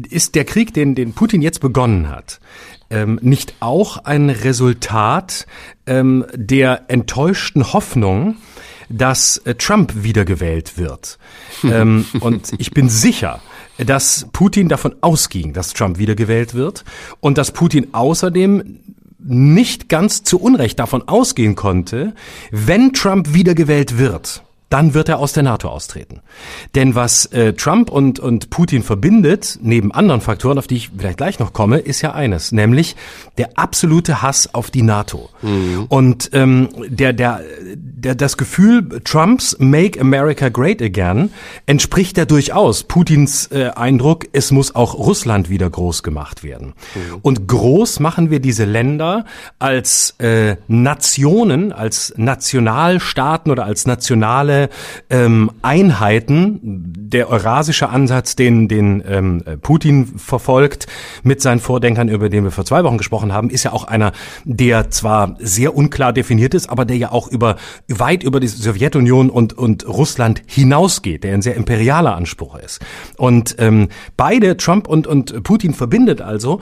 ist 0.10 0.36
der 0.36 0.46
Krieg, 0.46 0.74
den, 0.74 0.94
den 0.94 1.14
Putin 1.14 1.42
jetzt 1.42 1.60
begonnen 1.60 2.10
hat, 2.10 2.40
ähm, 2.90 3.18
nicht 3.22 3.56
auch 3.62 3.98
ein 4.06 4.30
Resultat 4.30 5.48
ähm, 5.88 6.26
der 6.36 6.84
enttäuschten 6.90 7.74
Hoffnung, 7.74 8.36
dass 8.90 9.38
äh, 9.40 9.56
Trump 9.56 10.04
wiedergewählt 10.04 10.78
wird? 10.78 11.18
und 11.64 12.52
ich 12.58 12.72
bin 12.72 12.90
sicher, 12.90 13.40
dass 13.78 14.28
Putin 14.34 14.68
davon 14.68 14.96
ausging, 15.02 15.54
dass 15.54 15.74
Trump 15.74 15.98
wiedergewählt 15.98 16.54
wird 16.54 16.84
und 17.22 17.38
dass 17.38 17.52
Putin 17.52 17.88
außerdem 17.94 18.80
nicht 19.24 19.90
ganz 19.90 20.24
zu 20.24 20.40
Unrecht 20.40 20.80
davon 20.80 21.08
ausgehen 21.08 21.56
konnte, 21.56 22.14
wenn 22.52 22.94
Trump 22.94 23.34
wiedergewählt 23.34 23.98
wird, 23.98 24.44
dann 24.74 24.96
wird 24.96 25.08
er 25.08 25.20
aus 25.20 25.34
der 25.34 25.44
NATO 25.44 25.70
austreten. 25.70 26.22
Denn 26.74 26.96
was 26.96 27.28
äh, 27.28 27.54
Trump 27.54 27.92
und, 27.92 28.20
und 28.20 28.50
Putin 28.50 28.82
verbindet, 28.82 29.60
neben 29.62 29.92
anderen 29.92 30.20
Faktoren, 30.20 30.58
auf 30.58 30.66
die 30.66 30.78
ich 30.78 30.90
vielleicht 30.98 31.18
gleich 31.18 31.38
noch 31.38 31.54
komme, 31.54 31.78
ist 31.78 32.02
ja 32.02 32.14
eines, 32.14 32.52
nämlich 32.52 32.96
der 33.38 33.52
absolute 33.56 34.24
Hass 34.24 34.56
auf 34.56 34.72
die 34.72 34.82
NATO. 34.82 35.30
Mhm. 35.44 35.86
Und 35.90 36.32
ähm, 36.34 36.70
der, 36.88 37.14
der, 37.14 37.42
der, 37.76 38.16
das 38.16 38.36
Gefühl 38.36 39.00
Trumps 39.04 39.56
Make 39.60 40.02
America 40.02 40.50
Great 40.50 40.82
Again 40.82 41.30
entspricht 41.68 42.18
ja 42.18 42.26
durchaus 42.26 42.84
Putins 42.84 43.52
äh, 43.52 43.70
Eindruck, 43.76 44.26
es 44.32 44.50
muss 44.50 44.74
auch 44.74 44.96
Russland 44.96 45.52
wieder 45.52 45.70
groß 45.70 46.02
gemacht 46.02 46.44
werden. 46.44 46.74
Mhm. 46.96 47.20
Und 47.22 47.48
groß 47.48 48.00
machen 48.00 48.32
wir 48.32 48.40
diese 48.40 48.66
Länder 48.66 49.26
als 49.60 50.16
äh, 50.18 50.56
Nationen, 50.68 51.72
als 51.72 52.12
Nationalstaaten 52.18 53.52
oder 53.52 53.66
als 53.66 53.86
nationale 53.86 54.63
ähm, 55.10 55.52
Einheiten. 55.62 56.60
Der 56.64 57.30
eurasische 57.30 57.90
Ansatz, 57.90 58.36
den, 58.36 58.68
den 58.68 59.04
ähm, 59.08 59.44
Putin 59.62 60.08
verfolgt 60.18 60.88
mit 61.24 61.42
seinen 61.42 61.60
Vordenkern, 61.60 62.10
über 62.10 62.30
den 62.30 62.44
wir 62.44 62.52
vor 62.52 62.66
zwei 62.66 62.84
Wochen 62.84 62.98
gesprochen 62.98 63.34
haben, 63.34 63.50
ist 63.50 63.64
ja 63.64 63.74
auch 63.74 63.84
einer, 63.84 64.12
der 64.44 64.90
zwar 64.90 65.36
sehr 65.40 65.76
unklar 65.76 66.14
definiert 66.14 66.54
ist, 66.54 66.70
aber 66.70 66.86
der 66.86 66.98
ja 66.98 67.12
auch 67.12 67.28
über 67.28 67.58
weit 67.88 68.24
über 68.24 68.40
die 68.40 68.48
Sowjetunion 68.48 69.30
und, 69.30 69.54
und 69.54 69.88
Russland 69.88 70.42
hinausgeht, 70.46 71.24
der 71.24 71.34
ein 71.34 71.42
sehr 71.42 71.56
imperialer 71.56 72.16
Anspruch 72.16 72.56
ist. 72.56 72.80
Und 73.18 73.56
ähm, 73.60 73.90
beide, 74.18 74.58
Trump 74.58 74.88
und, 74.88 75.08
und 75.08 75.44
Putin, 75.44 75.74
verbindet 75.74 76.22
also, 76.22 76.62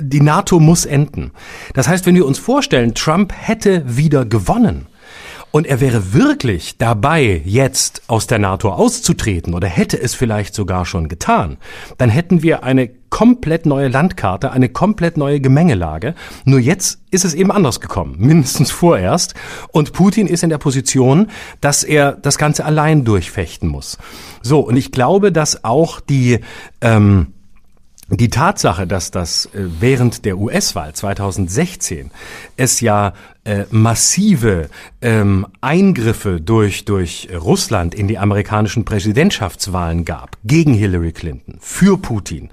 die 0.00 0.20
NATO 0.20 0.60
muss 0.60 0.86
enden. 0.86 1.32
Das 1.74 1.88
heißt, 1.88 2.06
wenn 2.06 2.14
wir 2.14 2.26
uns 2.26 2.38
vorstellen, 2.38 2.94
Trump 2.94 3.32
hätte 3.36 3.84
wieder 3.86 4.24
gewonnen, 4.24 4.86
und 5.50 5.66
er 5.66 5.80
wäre 5.80 6.12
wirklich 6.12 6.78
dabei, 6.78 7.42
jetzt 7.44 8.02
aus 8.06 8.26
der 8.26 8.38
NATO 8.38 8.70
auszutreten 8.70 9.54
oder 9.54 9.68
hätte 9.68 10.00
es 10.00 10.14
vielleicht 10.14 10.54
sogar 10.54 10.84
schon 10.84 11.08
getan, 11.08 11.56
dann 11.96 12.10
hätten 12.10 12.42
wir 12.42 12.64
eine 12.64 12.90
komplett 13.10 13.64
neue 13.64 13.88
Landkarte, 13.88 14.50
eine 14.52 14.68
komplett 14.68 15.16
neue 15.16 15.40
Gemengelage. 15.40 16.14
Nur 16.44 16.60
jetzt 16.60 17.00
ist 17.10 17.24
es 17.24 17.34
eben 17.34 17.50
anders 17.50 17.80
gekommen, 17.80 18.16
mindestens 18.18 18.70
vorerst. 18.70 19.34
Und 19.72 19.92
Putin 19.92 20.26
ist 20.26 20.42
in 20.42 20.50
der 20.50 20.58
Position, 20.58 21.28
dass 21.60 21.84
er 21.84 22.12
das 22.12 22.38
Ganze 22.38 22.64
allein 22.64 23.04
durchfechten 23.04 23.68
muss. 23.68 23.98
So, 24.42 24.60
und 24.60 24.76
ich 24.76 24.92
glaube, 24.92 25.32
dass 25.32 25.64
auch 25.64 26.00
die 26.00 26.40
ähm, 26.80 27.32
die 28.10 28.30
Tatsache, 28.30 28.86
dass 28.86 29.10
das 29.10 29.46
äh, 29.46 29.64
während 29.80 30.24
der 30.24 30.38
US-Wahl 30.38 30.94
2016 30.94 32.10
es 32.56 32.80
ja 32.80 33.12
äh, 33.44 33.64
massive 33.70 34.68
ähm, 35.02 35.46
Eingriffe 35.60 36.40
durch, 36.40 36.84
durch 36.86 37.28
Russland 37.34 37.94
in 37.94 38.08
die 38.08 38.18
amerikanischen 38.18 38.84
Präsidentschaftswahlen 38.84 40.04
gab, 40.04 40.38
gegen 40.44 40.74
Hillary 40.74 41.12
Clinton, 41.12 41.58
für 41.60 41.98
Putin, 41.98 42.50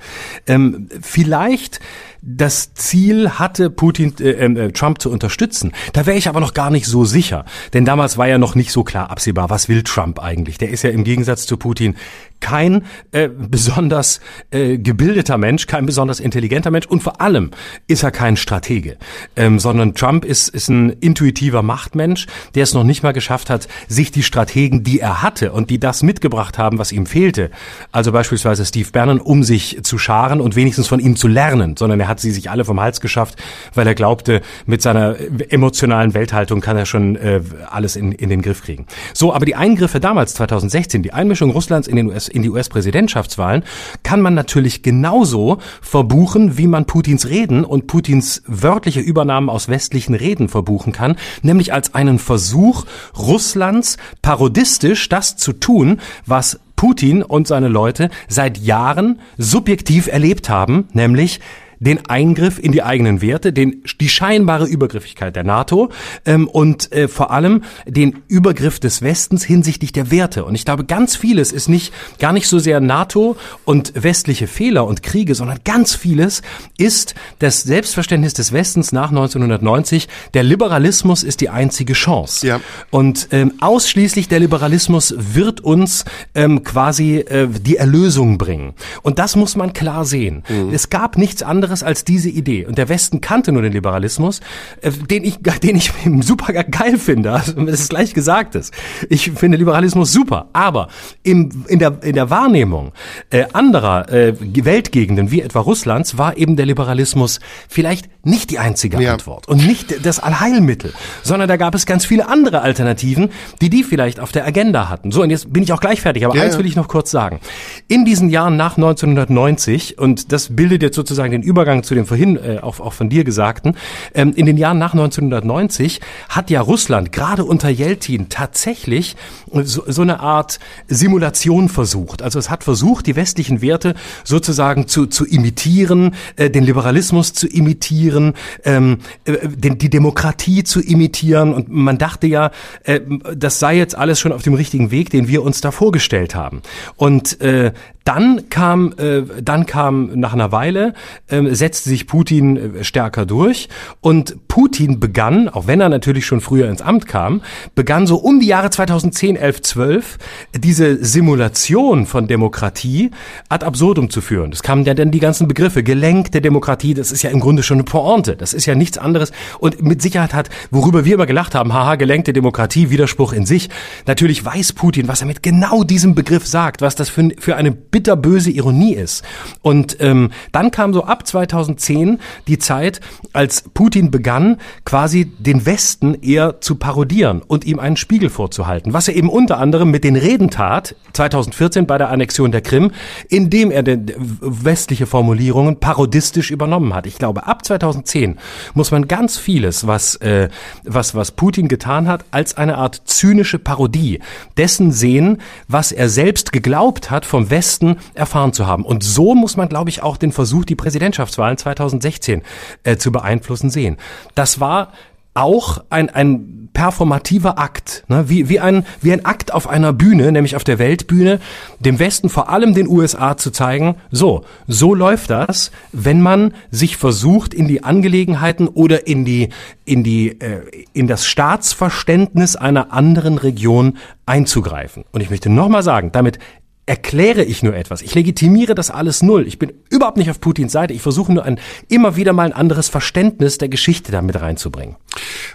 ähm, 0.48 0.90
vielleicht 1.02 1.80
das 2.22 2.74
Ziel 2.74 3.32
hatte, 3.32 3.70
Putin, 3.70 4.14
äh, 4.20 4.32
äh, 4.32 4.72
Trump 4.72 5.00
zu 5.00 5.12
unterstützen. 5.12 5.74
Da 5.94 6.06
wäre 6.06 6.18
ich 6.18 6.28
aber 6.28 6.40
noch 6.40 6.54
gar 6.54 6.72
nicht 6.72 6.88
so 6.88 7.06
sicher. 7.06 7.46
Denn 7.74 7.86
damals 7.86 8.18
war 8.18 8.28
ja 8.28 8.38
noch 8.38 8.56
nicht 8.56 8.72
so 8.72 8.84
klar 8.84 9.12
absehbar, 9.12 9.50
was 9.50 9.70
will 9.70 9.84
Trump 9.84 10.20
eigentlich. 10.20 10.58
Der 10.58 10.70
ist 10.70 10.82
ja 10.84 10.90
im 10.90 11.04
Gegensatz 11.04 11.46
zu 11.46 11.58
Putin 11.58 11.96
kein 12.40 12.84
äh, 13.12 13.30
besonders 13.30 14.20
äh, 14.52 14.78
gebildeter 14.78 15.38
Mensch, 15.38 15.68
kein 15.68 15.86
besonders 15.86 16.20
intelligenter 16.20 16.72
Mensch 16.72 16.86
und 16.86 17.02
vor 17.02 17.22
allem 17.22 17.52
ist 17.88 18.04
er 18.04 18.12
kein 18.12 18.38
Stratege, 18.38 18.98
ähm, 19.36 19.60
sondern 19.60 19.96
Trump 19.96 20.26
ist, 20.26 20.50
ist 20.50 20.70
ein 20.70 20.90
intuitiver 20.90 21.64
Machtmensch, 21.64 22.28
der 22.54 22.64
es 22.64 22.74
noch 22.74 22.84
nicht 22.84 23.04
mal 23.04 23.14
geschafft 23.14 23.50
hat, 23.50 23.68
sich 23.88 24.12
die 24.12 24.24
Strategen, 24.24 24.84
die 24.84 25.00
er 25.00 25.22
hatte 25.22 25.52
und 25.52 25.70
die 25.70 25.80
das 25.80 26.04
mitgebracht 26.04 26.58
haben, 26.58 26.78
was 26.78 26.92
ihm 26.92 27.06
fehlte, 27.06 27.52
also 27.92 28.12
beispielsweise 28.12 28.66
Steve 28.66 28.90
Bannon, 28.92 29.20
um 29.20 29.44
sich 29.44 29.80
zu 29.84 29.98
scharen 29.98 30.42
und 30.42 30.56
wenigstens 30.56 30.88
von 30.88 31.00
ihm 31.00 31.16
zu 31.16 31.28
lernen, 31.28 31.78
sondern 31.78 32.00
er 32.00 32.08
hat 32.08 32.20
sie 32.20 32.32
sich 32.32 32.50
alle 32.50 32.66
vom 32.66 32.80
Hals 32.80 33.02
geschafft, 33.02 33.42
weil 33.74 33.88
er 33.88 33.96
glaubte, 33.96 34.42
mit 34.66 34.82
seiner 34.82 35.16
emotionalen 35.50 36.14
Welthaltung 36.14 36.62
kann 36.62 36.78
er 36.78 36.86
schon 36.86 37.16
äh, 37.16 37.42
alles 37.70 37.96
in, 37.96 38.12
in 38.12 38.30
den 38.30 38.42
Griff 38.42 38.64
kriegen. 38.64 38.86
So, 39.14 39.34
aber 39.34 39.46
die 39.46 39.56
Eingriffe 39.56 40.00
damals, 40.00 40.34
2016, 40.36 41.04
die 41.04 41.14
Einmischung 41.14 41.52
Russlands 41.52 41.88
in 41.88 41.96
den 41.96 42.08
US 42.08 42.28
in 42.36 42.44
die 42.44 42.50
US-Präsidentschaftswahlen, 42.50 43.64
kann 44.04 44.22
man 44.22 44.34
natürlich 44.34 44.84
genauso 44.84 45.58
verbuchen, 45.82 46.58
wie 46.58 46.68
man 46.68 46.86
Putins 46.86 47.28
Reden 47.28 47.64
und 47.64 47.88
Putins 47.88 48.44
wörtliche 48.46 49.00
Übernahmen 49.00 49.50
aus 49.50 49.70
westlichen 49.70 50.14
Reden 50.16 50.50
verbuchen 50.50 50.94
kann, 50.94 51.16
nämlich 51.42 51.74
als 51.74 51.96
einen 51.96 52.20
Versuch 52.20 52.86
Russlands 53.18 53.98
parodistisch 54.22 55.10
das 55.10 55.38
zu 55.38 55.54
tun, 55.54 56.00
was 56.26 56.60
Putin 56.76 57.24
und 57.24 57.48
seine 57.48 57.70
Leute 57.70 58.10
seit 58.28 58.58
Jahren 58.58 59.20
subjektiv 59.38 60.08
erlebt 60.08 60.50
haben, 60.50 60.88
nämlich 60.94 61.40
den 61.86 62.06
Eingriff 62.08 62.60
in 62.60 62.72
die 62.72 62.84
eigenen 62.84 63.22
Werte, 63.22 63.54
den, 63.54 63.84
die 64.00 64.10
scheinbare 64.10 64.66
Übergriffigkeit 64.66 65.36
der 65.36 65.44
NATO 65.44 65.90
ähm, 66.26 66.48
und 66.48 66.92
äh, 66.92 67.08
vor 67.08 67.32
allem 67.32 67.64
den 67.86 68.24
Übergriff 68.28 68.80
des 68.80 69.02
Westens 69.02 69.44
hinsichtlich 69.44 69.92
der 69.92 70.12
Werte. 70.12 70.46
Und 70.46 70.56
ich 70.56 70.66
glaube, 70.66 70.86
ganz 70.86 71.16
vieles 71.16 71.52
ist 71.52 71.70
nicht 71.70 71.94
gar 72.20 72.34
nicht 72.34 72.48
so 72.48 72.60
sehr 72.60 72.80
NATO 72.80 73.38
und 73.66 73.94
westliche 73.96 74.48
Fehler 74.48 74.86
und 74.88 75.04
Kriege, 75.04 75.36
sondern 75.36 75.60
ganz 75.64 75.96
vieles 75.96 76.42
ist 76.78 77.16
das 77.40 77.62
Selbstverständnis 77.64 78.34
des 78.34 78.52
Westens 78.52 78.92
nach 78.92 79.10
1990. 79.10 80.08
Der 80.34 80.44
Liberalismus 80.44 81.24
ist 81.24 81.42
die 81.42 81.50
einzige 81.50 81.94
Chance. 81.94 82.48
Ja. 82.48 82.62
Und 82.90 83.28
ähm, 83.32 83.54
ausschließlich 83.62 84.28
der 84.28 84.40
Liberalismus 84.40 85.14
wird 85.18 85.62
uns 85.62 86.06
ähm, 86.34 86.64
quasi 86.64 87.18
äh, 87.18 87.48
die 87.48 87.78
Erlösung 87.78 88.38
bringen. 88.38 88.74
Und 89.04 89.20
das 89.20 89.36
muss 89.36 89.56
man 89.56 89.74
klar 89.74 90.06
sehen. 90.06 90.44
Mhm. 90.50 90.74
Es 90.74 90.90
gab 90.90 91.18
nichts 91.18 91.44
anderes 91.44 91.75
anderes 91.76 91.84
als 91.84 92.04
diese 92.06 92.30
Idee. 92.30 92.66
Und 92.66 92.78
der 92.78 92.90
Westen 92.90 93.22
kannte 93.22 93.52
nur 93.52 93.62
den 93.62 93.74
Liberalismus, 93.74 94.42
äh, 94.82 94.92
den 94.92 95.24
ich, 95.24 95.38
den 95.64 95.76
ich 95.76 95.92
super 96.22 96.54
geil 96.54 96.98
finde. 96.98 97.32
Also, 97.32 97.54
das 97.54 97.82
ist 97.82 97.90
gleich 97.90 98.14
gesagt 98.14 98.56
ist. 98.56 98.74
Ich 99.10 99.32
finde 99.32 99.58
Liberalismus 99.58 100.12
super. 100.12 100.48
Aber 100.54 100.88
im, 101.24 101.66
in, 101.68 101.80
der, 101.80 102.04
in 102.04 102.14
der 102.14 102.30
Wahrnehmung 102.30 102.92
äh, 103.30 103.46
anderer 103.54 104.10
äh, 104.12 104.34
Weltgegenden, 104.40 105.32
wie 105.32 105.42
etwa 105.42 105.60
Russlands, 105.60 106.18
war 106.18 106.38
eben 106.38 106.56
der 106.56 106.66
Liberalismus 106.66 107.40
vielleicht 107.68 108.10
nicht 108.24 108.50
die 108.52 108.60
einzige 108.60 109.02
ja. 109.02 109.14
Antwort 109.14 109.48
und 109.48 109.66
nicht 109.66 110.06
das 110.06 110.20
Allheilmittel, 110.20 110.94
sondern 111.24 111.48
da 111.48 111.58
gab 111.58 111.76
es 111.76 111.86
ganz 111.86 112.06
viele 112.06 112.28
andere 112.28 112.62
Alternativen, 112.62 113.30
die 113.62 113.70
die 113.70 113.84
vielleicht 113.84 114.20
auf 114.20 114.32
der 114.32 114.46
Agenda 114.46 114.90
hatten. 114.90 115.12
So, 115.12 115.22
und 115.22 115.30
jetzt 115.30 115.54
bin 115.54 115.62
ich 115.62 115.72
auch 115.74 115.80
gleich 115.80 116.02
fertig, 116.02 116.26
aber 116.26 116.36
ja, 116.36 116.44
eins 116.44 116.58
will 116.58 116.66
ich 116.66 116.76
noch 116.76 116.88
kurz 116.88 117.12
sagen. 117.12 117.40
In 117.88 118.06
diesen 118.06 118.30
Jahren 118.30 118.58
nach 118.58 118.78
1990, 118.78 120.00
und 120.00 120.32
das 120.32 120.56
bildet 120.56 120.82
jetzt 120.82 120.96
sozusagen 120.96 121.32
den 121.32 121.44
Übergang 121.56 121.84
zu 121.84 121.96
dem 121.96 122.06
vorhin 122.06 122.36
äh, 122.36 122.60
auch, 122.62 122.82
auch 122.82 122.92
von 122.92 123.08
dir 123.08 123.24
Gesagten, 123.24 123.78
ähm, 124.14 124.34
in 124.36 124.46
den 124.46 124.58
Jahren 124.58 124.78
nach 124.78 124.92
1990 124.92 126.02
hat 126.28 126.50
ja 126.50 126.60
Russland 126.60 127.14
gerade 127.14 127.46
unter 127.46 127.70
Jeltin 127.70 128.28
tatsächlich 128.28 129.16
so, 129.64 129.86
so 129.88 130.02
eine 130.02 130.20
Art 130.20 130.60
Simulation 130.88 131.70
versucht. 131.70 132.22
Also 132.22 132.40
es 132.40 132.50
hat 132.50 132.66
versucht, 132.66 133.08
die 133.08 133.16
westlichen 133.16 133.62
Werte 133.62 133.96
sozusagen 134.26 134.90
zu, 134.90 135.06
zu 135.06 135.26
imitieren, 135.26 136.16
äh, 136.36 136.50
den 136.50 136.66
Liberalismus 136.66 137.32
zu 137.32 137.48
imitieren, 137.48 138.34
ähm, 138.66 138.98
äh, 139.24 139.48
den, 139.48 139.78
die 139.78 139.90
Demokratie 139.90 140.66
zu 140.66 140.82
imitieren. 140.82 141.54
Und 141.54 141.70
man 141.70 141.98
dachte 141.98 142.28
ja, 142.28 142.52
äh, 142.84 143.00
das 143.34 143.60
sei 143.60 143.78
jetzt 143.78 143.98
alles 143.98 144.20
schon 144.20 144.34
auf 144.34 144.44
dem 144.44 144.56
richtigen 144.56 144.92
Weg, 144.92 145.10
den 145.10 145.30
wir 145.30 145.42
uns 145.42 145.62
da 145.62 145.72
vorgestellt 145.72 146.36
haben. 146.36 146.62
Und 146.98 147.40
äh, 147.40 147.72
dann 148.06 148.50
kam, 148.50 148.94
äh, 148.98 149.24
dann 149.42 149.66
kam 149.66 150.12
nach 150.14 150.32
einer 150.32 150.52
Weile, 150.52 150.94
äh, 151.28 151.42
setzte 151.56 151.90
sich 151.90 152.06
Putin 152.06 152.78
äh, 152.78 152.84
stärker 152.84 153.26
durch. 153.26 153.68
Und 154.00 154.48
Putin 154.48 155.00
begann, 155.00 155.50
auch 155.50 155.66
wenn 155.66 155.82
er 155.82 155.90
natürlich 155.90 156.26
schon 156.28 156.40
früher 156.40 156.70
ins 156.70 156.84
Amt 156.84 157.08
kam, 157.08 157.42
begann 157.74 158.06
so 158.06 158.18
um 158.18 158.40
die 158.40 158.46
Jahre 158.46 158.70
2010, 158.70 159.36
11, 159.36 159.62
12 159.64 160.18
diese 160.56 161.04
Simulation 161.04 162.06
von 162.06 162.28
Demokratie 162.28 163.10
ad 163.50 163.66
absurdum 163.66 164.12
zu 164.12 164.22
führen. 164.22 164.52
Das 164.52 164.62
kamen 164.62 164.86
ja 164.86 164.94
dann 164.94 165.10
die 165.10 165.20
ganzen 165.20 165.48
Begriffe, 165.48 165.82
gelenkte 165.82 166.42
Demokratie, 166.42 166.94
das 166.94 167.12
ist 167.12 167.24
ja 167.24 167.32
im 167.32 167.40
Grunde 167.40 167.64
schon 167.64 167.78
eine 167.78 167.86
Pointe, 167.86 168.36
das 168.36 168.54
ist 168.54 168.68
ja 168.68 168.76
nichts 168.76 169.00
anderes. 169.00 169.32
Und 169.58 169.82
mit 169.82 170.04
Sicherheit 170.04 170.36
hat, 170.36 170.50
worüber 170.70 171.06
wir 171.06 171.16
immer 171.16 171.26
gelacht 171.26 171.56
haben, 171.56 171.74
haha, 171.74 171.96
gelenkte 171.96 172.34
Demokratie, 172.34 172.92
Widerspruch 172.92 173.34
in 173.34 173.48
sich, 173.48 173.70
natürlich 174.06 174.46
weiß 174.46 174.74
Putin, 174.74 175.08
was 175.08 175.22
er 175.22 175.28
mit 175.28 175.42
genau 175.42 175.84
diesem 175.84 176.14
Begriff 176.14 176.46
sagt, 176.46 176.82
was 176.82 176.94
das 176.94 177.10
für, 177.10 177.32
für 177.40 177.56
eine 177.56 177.72
bitterböse 177.96 178.52
Ironie 178.52 178.94
ist. 178.94 179.24
Und 179.62 179.96
ähm, 180.02 180.32
dann 180.52 180.70
kam 180.70 180.94
so 180.94 181.06
ab 181.06 181.26
2010 181.26 182.20
die 182.46 182.60
Zeit, 182.60 183.00
als 183.32 183.64
Putin 183.74 184.12
begann, 184.12 184.58
quasi 184.84 185.32
den 185.40 185.66
Westen 185.66 186.14
eher 186.22 186.60
zu 186.60 186.76
parodieren 186.76 187.42
und 187.42 187.64
ihm 187.64 187.80
einen 187.80 187.96
Spiegel 187.96 188.30
vorzuhalten, 188.30 188.92
was 188.92 189.08
er 189.08 189.16
eben 189.16 189.30
unter 189.30 189.60
anderem 189.60 189.92
mit 189.92 190.04
den 190.04 190.18
Reden 190.18 190.50
tat, 190.50 190.98
2014 191.14 191.88
bei 191.88 191.98
der 191.98 192.10
Annexion 192.10 192.52
der 192.52 192.60
Krim, 192.60 192.92
indem 193.30 193.72
er 193.72 193.82
den 193.82 194.12
westliche 194.42 195.06
Formulierungen 195.06 195.80
parodistisch 195.80 196.52
übernommen 196.52 196.94
hat. 196.94 197.08
Ich 197.08 197.18
glaube, 197.18 197.48
ab 197.48 197.64
2010 197.64 198.40
muss 198.74 198.92
man 198.92 199.08
ganz 199.08 199.38
vieles, 199.38 199.88
was, 199.88 200.16
äh, 200.18 200.50
was, 200.84 201.16
was 201.16 201.32
Putin 201.32 201.70
getan 201.70 202.10
hat, 202.10 202.26
als 202.32 202.58
eine 202.58 202.78
Art 202.78 203.04
zynische 203.06 203.58
Parodie 203.58 204.20
dessen 204.58 204.92
sehen, 204.92 205.38
was 205.70 205.94
er 205.94 206.10
selbst 206.10 206.52
geglaubt 206.52 207.10
hat, 207.10 207.26
vom 207.26 207.50
Westen 207.50 207.85
Westen 207.86 207.98
erfahren 208.14 208.54
zu 208.54 208.68
haben. 208.68 208.86
Und 208.86 209.04
so 209.04 209.36
muss 209.36 209.58
man, 209.58 209.70
glaube 209.70 209.90
ich, 209.90 210.02
auch 210.04 210.18
den 210.18 210.32
Versuch, 210.32 210.66
die 210.66 210.76
Präsidentschaftswahlen 210.76 211.58
2016 211.58 212.42
äh, 212.84 212.98
zu 212.98 213.12
beeinflussen 213.12 213.70
sehen. 213.70 213.98
Das 214.34 214.60
war 214.60 214.92
auch 215.34 215.84
ein, 215.90 216.10
ein 216.10 216.70
performativer 216.72 217.60
Akt, 217.60 218.06
ne? 218.08 218.30
wie, 218.30 218.48
wie, 218.48 218.62
ein, 218.62 218.86
wie 219.02 219.12
ein 219.12 219.26
Akt 219.26 219.54
auf 219.54 219.68
einer 219.68 219.92
Bühne, 219.92 220.32
nämlich 220.32 220.56
auf 220.56 220.64
der 220.64 220.80
Weltbühne, 220.80 221.40
dem 221.80 222.00
Westen, 222.00 222.30
vor 222.30 222.50
allem 222.50 222.74
den 222.74 222.88
USA 222.88 223.36
zu 223.36 223.52
zeigen, 223.52 223.96
so, 224.12 224.46
so 224.68 224.96
läuft 224.96 225.30
das, 225.30 225.72
wenn 225.92 226.22
man 226.22 226.54
sich 226.72 226.96
versucht, 226.96 227.54
in 227.54 227.68
die 227.68 227.84
Angelegenheiten 227.84 228.70
oder 228.70 229.08
in 229.08 229.26
die, 229.26 229.50
in 229.84 230.04
die, 230.04 230.40
äh, 230.40 230.62
in 230.94 231.08
das 231.08 231.26
Staatsverständnis 231.26 232.56
einer 232.56 232.94
anderen 232.94 233.38
Region 233.38 233.98
einzugreifen. 234.26 235.04
Und 235.12 235.22
ich 235.22 235.30
möchte 235.30 235.50
nochmal 235.50 235.84
sagen, 235.84 236.12
damit 236.14 236.40
erkläre 236.86 237.44
ich 237.44 237.64
nur 237.64 237.76
etwas. 237.76 238.02
Ich 238.02 238.14
legitimiere 238.14 238.76
das 238.76 238.92
alles 238.92 239.24
null. 239.24 239.48
Ich 239.48 239.58
bin 239.58 239.74
überhaupt 239.90 240.18
nicht 240.18 240.30
auf 240.30 240.40
Putins 240.40 240.72
Seite. 240.72 240.94
Ich 240.94 241.02
versuche 241.02 241.34
nur 241.34 241.44
ein, 241.44 241.60
immer 241.90 242.16
wieder 242.16 242.32
mal 242.32 242.46
ein 242.46 242.54
anderes 242.54 242.90
Verständnis 242.90 243.58
der 243.58 243.70
Geschichte 243.70 244.12
damit 244.12 244.40
reinzubringen. 244.40 244.96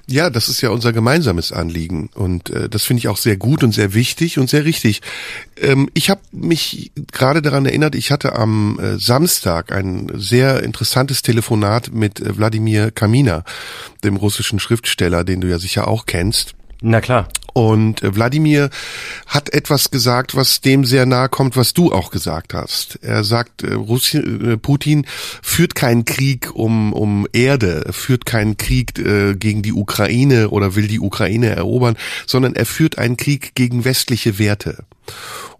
Ja, 0.06 0.28
das 0.28 0.48
ist 0.48 0.60
ja 0.60 0.70
unser 0.70 0.92
gemeinsames 0.92 1.52
Anliegen. 1.52 2.10
Und 2.14 2.50
äh, 2.50 2.68
das 2.68 2.82
finde 2.82 2.98
ich 2.98 3.08
auch 3.08 3.16
sehr 3.16 3.36
gut 3.36 3.62
und 3.62 3.72
sehr 3.72 3.94
wichtig 3.94 4.38
und 4.38 4.50
sehr 4.50 4.64
richtig. 4.64 5.02
Ähm, 5.56 5.88
ich 5.94 6.10
habe 6.10 6.20
mich 6.32 6.90
gerade 7.12 7.42
daran 7.42 7.64
erinnert, 7.64 7.94
ich 7.94 8.10
hatte 8.10 8.34
am 8.34 8.80
äh, 8.80 8.98
Samstag 8.98 9.70
ein 9.70 10.10
sehr 10.14 10.64
interessantes 10.64 11.22
Telefonat 11.22 11.92
mit 11.92 12.18
äh, 12.18 12.36
Wladimir 12.36 12.90
Kamina, 12.90 13.44
dem 14.02 14.16
russischen 14.16 14.58
Schriftsteller, 14.58 15.22
den 15.22 15.40
du 15.40 15.48
ja 15.48 15.58
sicher 15.60 15.86
auch 15.86 16.06
kennst. 16.06 16.54
Na 16.82 17.00
klar. 17.00 17.28
Und 17.52 18.02
äh, 18.02 18.14
Wladimir 18.14 18.70
hat 19.26 19.52
etwas 19.52 19.90
gesagt, 19.90 20.34
was 20.36 20.60
dem 20.60 20.84
sehr 20.84 21.06
nahe 21.06 21.28
kommt, 21.28 21.56
was 21.56 21.74
du 21.74 21.92
auch 21.92 22.10
gesagt 22.10 22.54
hast. 22.54 22.98
Er 23.02 23.24
sagt, 23.24 23.62
äh, 23.62 23.74
Russi 23.74 24.20
Putin 24.60 25.06
führt 25.42 25.74
keinen 25.74 26.04
Krieg 26.04 26.54
um, 26.54 26.92
um 26.92 27.26
Erde, 27.32 27.84
führt 27.92 28.26
keinen 28.26 28.56
Krieg 28.56 28.98
äh, 28.98 29.34
gegen 29.34 29.62
die 29.62 29.72
Ukraine 29.72 30.50
oder 30.50 30.76
will 30.76 30.88
die 30.88 31.00
Ukraine 31.00 31.50
erobern, 31.50 31.96
sondern 32.26 32.54
er 32.54 32.66
führt 32.66 32.98
einen 32.98 33.16
Krieg 33.16 33.54
gegen 33.54 33.84
westliche 33.84 34.38
Werte. 34.38 34.84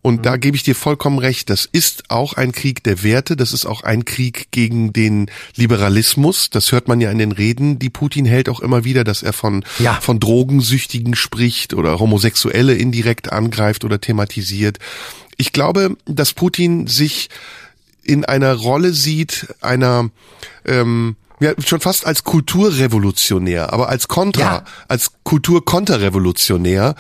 Und 0.03 0.19
mhm. 0.19 0.23
da 0.23 0.37
gebe 0.37 0.57
ich 0.57 0.63
dir 0.63 0.75
vollkommen 0.75 1.19
recht. 1.19 1.51
Das 1.51 1.69
ist 1.71 2.11
auch 2.11 2.35
ein 2.35 2.53
Krieg 2.53 2.83
der 2.85 3.03
Werte. 3.03 3.37
Das 3.37 3.53
ist 3.53 3.67
auch 3.67 3.83
ein 3.83 4.05
Krieg 4.05 4.49
gegen 4.51 4.93
den 4.93 5.31
Liberalismus. 5.57 6.51
Das 6.51 6.73
hört 6.73 6.89
man 6.89 7.01
ja 7.01 7.11
in 7.11 7.19
den 7.19 7.33
Reden, 7.33 7.79
die 7.79 7.91
Putin 7.91 8.25
hält 8.25 8.49
auch 8.49 8.61
immer 8.61 8.85
wieder, 8.85 9.05
dass 9.05 9.23
er 9.23 9.33
von, 9.33 9.65
ja. 9.79 9.95
von 10.01 10.21
Drogensüchtigen 10.21 11.15
spricht 11.15 11.75
oder 11.75 11.99
Homosexuelle 11.99 12.75
indirekt 12.75 13.33
angreift 13.33 13.85
oder 13.85 14.01
thematisiert. 14.01 14.79
Ich 15.37 15.53
glaube, 15.53 15.97
dass 16.07 16.33
Putin 16.33 16.87
sich 16.87 17.29
in 18.03 18.25
einer 18.25 18.55
Rolle 18.55 18.93
sieht, 18.93 19.55
einer, 19.61 20.11
ähm, 20.65 21.17
ja, 21.41 21.55
schon 21.65 21.81
fast 21.81 22.07
als 22.07 22.23
Kulturrevolutionär, 22.25 23.73
aber 23.73 23.89
als 23.89 24.09
Kontra, 24.09 24.41
ja. 24.41 24.65
als 24.89 25.13
Kulturkonterrevolutionär, 25.25 26.95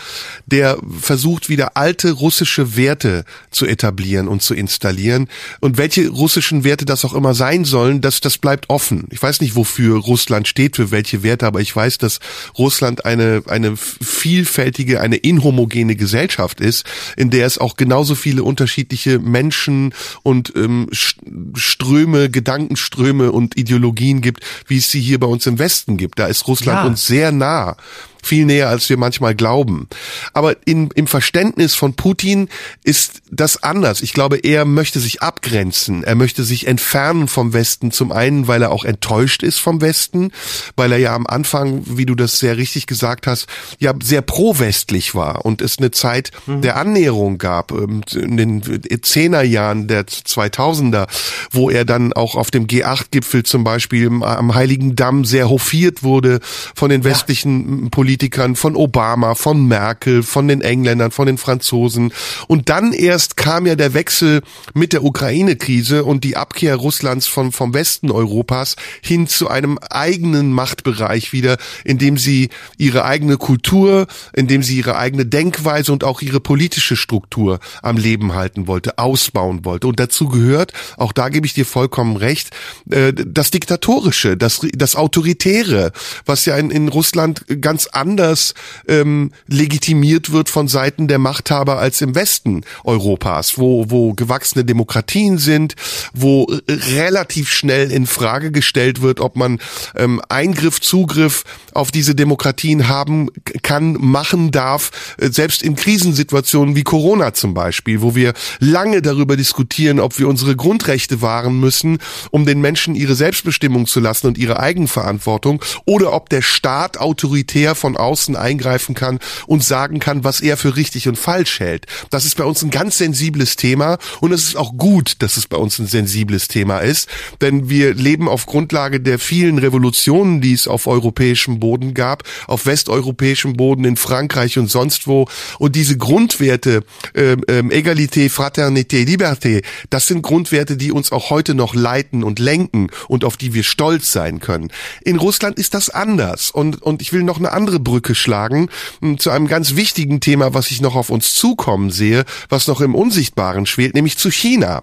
der 0.47 0.78
versucht 0.99 1.49
wieder 1.49 1.76
alte 1.76 2.12
russische 2.12 2.76
Werte 2.76 3.24
zu 3.51 3.66
etablieren 3.66 4.28
und 4.28 4.41
zu 4.41 4.55
installieren. 4.55 5.28
Und 5.61 5.76
welche 5.76 6.09
russischen 6.09 6.64
Werte 6.64 6.86
das 6.86 7.05
auch 7.05 7.12
immer 7.12 7.34
sein 7.34 7.64
sollen, 7.64 8.01
das, 8.01 8.20
das 8.20 8.38
bleibt 8.38 8.70
offen. 8.70 9.09
Ich 9.11 9.22
weiß 9.22 9.41
nicht, 9.43 9.57
wofür 9.57 9.99
Russland 9.99 10.49
steht, 10.49 10.76
für 10.76 10.91
welche 10.91 11.22
Werte, 11.22 11.47
aber 11.47 11.61
ich 11.61 11.74
weiß, 11.74 11.99
dass 11.99 12.20
Russland 12.57 13.05
eine, 13.05 13.43
eine 13.47 13.76
vielfältige, 13.76 15.01
eine 15.01 15.16
inhomogene 15.16 15.97
Gesellschaft 15.97 16.61
ist, 16.61 16.86
in 17.16 17.30
der 17.30 17.47
es 17.47 17.59
auch 17.59 17.76
genauso 17.76 18.14
viele 18.14 18.43
unterschiedliche 18.43 19.18
Menschen 19.18 19.93
und 20.22 20.53
ähm, 20.57 20.88
Ströme, 20.93 22.30
Gedankenströme 22.30 23.32
und 23.32 23.59
Ideologien 23.59 24.20
gibt, 24.20 24.30
wie 24.66 24.78
es 24.78 24.91
sie 24.91 25.01
hier 25.01 25.18
bei 25.18 25.26
uns 25.26 25.47
im 25.47 25.59
Westen 25.59 25.97
gibt. 25.97 26.18
Da 26.18 26.26
ist 26.26 26.47
Russland 26.47 26.81
ja. 26.81 26.87
uns 26.87 27.07
sehr 27.07 27.33
nah 27.33 27.76
viel 28.23 28.45
näher, 28.45 28.68
als 28.68 28.89
wir 28.89 28.97
manchmal 28.97 29.35
glauben. 29.35 29.89
Aber 30.33 30.57
in, 30.66 30.91
im 30.95 31.07
Verständnis 31.07 31.75
von 31.75 31.95
Putin 31.95 32.49
ist 32.85 33.23
das 33.31 33.62
anders. 33.62 34.03
Ich 34.03 34.12
glaube, 34.12 34.39
er 34.39 34.64
möchte 34.64 35.01
sich 35.01 35.23
abgrenzen. 35.23 36.05
Er 36.05 36.14
möchte 36.14 36.45
sich 36.45 36.66
entfernen 36.66 37.29
vom 37.29 37.53
Westen. 37.53 37.91
Zum 37.91 38.12
einen, 38.12 38.49
weil 38.49 38.62
er 38.62 38.71
auch 38.71 38.85
enttäuscht 38.85 39.43
ist 39.43 39.59
vom 39.59 39.81
Westen, 39.81 40.33
weil 40.77 40.93
er 40.93 40.99
ja 40.99 41.14
am 41.14 41.27
Anfang, 41.27 41.83
wie 41.87 42.07
du 42.07 42.14
das 42.14 42.39
sehr 42.39 42.57
richtig 42.57 42.87
gesagt 42.87 43.27
hast, 43.27 43.47
ja 43.79 43.95
sehr 44.03 44.23
pro-westlich 44.23 45.14
war 45.14 45.45
und 45.45 45.62
es 45.62 45.79
eine 45.79 45.91
Zeit 45.91 46.31
mhm. 46.47 46.62
der 46.62 46.77
Annäherung 46.77 47.39
gab 47.39 47.73
ähm, 47.73 48.03
in 48.14 48.37
den 48.37 48.62
Zehnerjahren 49.03 49.89
der 49.89 50.07
2000er, 50.07 51.07
wo 51.51 51.71
er 51.71 51.85
dann 51.85 52.12
auch 52.12 52.35
auf 52.35 52.51
dem 52.51 52.66
G8-Gipfel 52.66 53.45
zum 53.45 53.64
Beispiel 53.64 54.09
am 54.23 54.55
Heiligen 54.55 54.97
Damm 54.97 55.25
sehr 55.25 55.49
hofiert 55.49 56.03
wurde 56.03 56.41
von 56.75 56.91
den 56.91 57.05
westlichen 57.05 57.85
ja. 57.85 57.89
Politikern 57.91 58.10
Politikern, 58.11 58.57
von 58.57 58.75
Obama, 58.75 59.37
von 59.37 59.69
Merkel, 59.69 60.25
von 60.25 60.49
den 60.49 60.63
Engländern, 60.63 61.13
von 61.13 61.27
den 61.27 61.39
Franzosen. 61.39 62.13
Und 62.49 62.69
dann 62.69 62.93
erst 62.93 63.37
kam 63.37 63.67
ja 63.67 63.77
der 63.77 63.95
Wechsel 63.95 64.43
mit 64.75 64.93
der 64.93 65.05
Ukraine-Krise 65.05 66.03
und 66.03 66.25
die 66.25 66.37
Abkehr 66.37 66.75
Russlands 66.75 67.29
von, 67.29 67.53
vom 67.53 67.73
Westen 67.73 68.11
Europas 68.11 68.75
hin 69.01 69.29
zu 69.29 69.47
einem 69.47 69.79
eigenen 69.79 70.53
Machtbereich 70.53 71.33
wieder, 71.33 71.57
in 71.85 71.99
dem 71.99 72.19
sie 72.19 72.49
ihre 72.79 73.05
eigene 73.05 73.37
Kultur, 73.37 74.09
in 74.33 74.49
dem 74.49 74.65
sie 74.65 74.79
ihre 74.79 74.97
eigene 74.97 75.25
Denkweise 75.25 75.93
und 75.93 76.03
auch 76.03 76.21
ihre 76.21 76.41
politische 76.41 76.97
Struktur 76.97 77.61
am 77.81 77.97
Leben 77.97 78.35
halten 78.35 78.67
wollte, 78.67 78.99
ausbauen 78.99 79.65
wollte. 79.65 79.87
Und 79.87 80.01
dazu 80.01 80.27
gehört, 80.27 80.73
auch 80.97 81.13
da 81.13 81.29
gebe 81.29 81.47
ich 81.47 81.55
dir 81.55 81.65
vollkommen 81.65 82.17
recht, 82.17 82.51
äh, 82.91 83.13
das 83.15 83.53
Diktatorische, 83.53 84.37
das, 84.37 84.67
das 84.73 84.97
Autoritäre, 84.97 85.93
was 86.27 86.45
ja 86.45 86.57
in, 86.57 86.71
in 86.73 86.89
Russland 86.89 87.45
ganz 87.61 87.87
anders 88.01 88.55
ähm, 88.88 89.32
legitimiert 89.46 90.32
wird 90.32 90.48
von 90.48 90.68
Seiten 90.68 91.07
der 91.07 91.18
Machthaber 91.18 91.78
als 91.78 92.01
im 92.01 92.14
Westen 92.14 92.62
Europas, 92.84 93.59
wo, 93.59 93.90
wo 93.90 94.14
gewachsene 94.14 94.64
Demokratien 94.64 95.38
sind, 95.38 95.74
wo 96.14 96.46
relativ 96.68 97.51
schnell 97.53 97.92
in 97.92 98.07
Frage 98.07 98.51
gestellt 98.51 99.03
wird, 99.03 99.20
ob 99.20 99.36
man 99.36 99.59
ähm, 99.94 100.22
Eingriff, 100.28 100.80
Zugriff 100.80 101.44
auf 101.74 101.90
diese 101.90 102.14
Demokratien 102.14 102.88
haben 102.88 103.28
kann, 103.62 103.92
machen 103.92 104.51
darf, 104.51 104.90
äh, 105.18 105.28
selbst 105.28 105.62
in 105.62 105.76
Krisensituationen 105.76 106.74
wie 106.76 106.82
Corona 106.82 107.34
zum 107.34 107.55
Beispiel, 107.55 108.01
wo 108.01 108.14
wir 108.14 108.32
lange 108.59 109.03
darüber 109.03 109.36
diskutieren, 109.36 110.01
ob 110.01 110.18
wir 110.18 110.28
unsere 110.28 110.57
Grundrechte 110.57 111.20
wahren 111.20 111.61
müssen, 111.61 111.98
um 112.30 112.46
den 112.46 112.61
Menschen 112.61 112.94
ihre 112.94 113.14
Selbstbestimmung 113.14 113.86
zu 113.86 114.01
lassen 114.01 114.26
und 114.26 114.38
ihre 114.38 114.59
Eigenverantwortung, 114.59 115.62
oder 115.84 116.12
ob 116.12 116.30
der 116.30 116.42
Staat 116.42 116.98
autoritär 116.98 117.74
von 117.74 117.89
außen 117.97 118.36
eingreifen 118.36 118.95
kann 118.95 119.18
und 119.47 119.64
sagen 119.64 119.99
kann, 119.99 120.24
was 120.24 120.41
er 120.41 120.57
für 120.57 120.76
richtig 120.76 121.09
und 121.09 121.16
falsch 121.16 121.61
hält. 121.61 121.86
Das 122.11 122.24
ist 122.24 122.36
bei 122.36 122.45
uns 122.45 122.62
ein 122.62 122.70
ganz 122.70 122.99
sensibles 122.99 123.57
Thema 123.57 123.99
und 124.20 124.32
es 124.32 124.45
ist 124.45 124.57
auch 124.57 124.76
gut, 124.76 125.16
dass 125.20 125.36
es 125.36 125.47
bei 125.47 125.57
uns 125.57 125.78
ein 125.78 125.86
sensibles 125.86 126.49
Thema 126.49 126.78
ist, 126.78 127.09
denn 127.41 127.68
wir 127.68 127.95
leben 127.95 128.28
auf 128.28 128.47
Grundlage 128.47 129.01
der 129.01 129.18
vielen 129.18 129.59
Revolutionen, 129.59 130.41
die 130.41 130.53
es 130.53 130.68
auf 130.68 130.86
europäischem 130.86 131.61
Boden 131.61 131.95
gab, 131.95 132.24
auf 132.47 132.66
westeuropäischem 132.66 133.55
Boden 133.55 133.84
in 133.84 133.97
Frankreich 133.97 134.59
und 134.59 134.68
sonst 134.68 135.07
wo 135.07 135.28
und 135.59 135.76
diese 135.76 135.97
Grundwerte 135.97 136.84
äh, 137.14 137.32
äh, 137.32 137.62
Egalité, 137.70 138.30
Fraternité, 138.30 139.05
Liberté, 139.05 139.62
das 139.91 140.07
sind 140.07 140.22
Grundwerte, 140.22 140.76
die 140.76 140.93
uns 140.93 141.12
auch 141.12 141.30
heute 141.30 141.55
noch 141.55 141.74
leiten 141.74 142.22
und 142.22 142.38
lenken 142.38 142.88
und 143.09 143.24
auf 143.24 143.36
die 143.36 143.55
wir 143.55 143.64
stolz 143.64 144.12
sein 144.12 144.41
können. 144.41 144.70
In 145.03 145.16
Russland 145.16 145.59
ist 145.59 145.74
das 145.74 145.91
anders 145.91 146.51
und 146.51 146.82
und 146.82 147.03
ich 147.03 147.12
will 147.12 147.22
noch 147.22 147.38
eine 147.38 147.53
andere 147.53 147.80
andere 147.81 147.91
Brücke 147.91 148.14
schlagen 148.14 148.68
hm, 149.01 149.18
zu 149.18 149.31
einem 149.31 149.49
ganz 149.49 149.76
wichtigen 149.76 150.20
Thema, 150.20 150.55
was 150.55 150.70
ich 150.70 150.81
noch 150.81 150.95
auf 150.95 151.11
uns 151.11 151.35
zukommen 151.35 151.91
sehe, 151.91 152.24
was 152.49 152.68
noch 152.68 152.81
im 152.81 152.95
Unsichtbaren 152.95 153.66
schwelt, 153.66 153.95
nämlich 153.95 154.18
zu 154.18 154.31
China. 154.31 154.83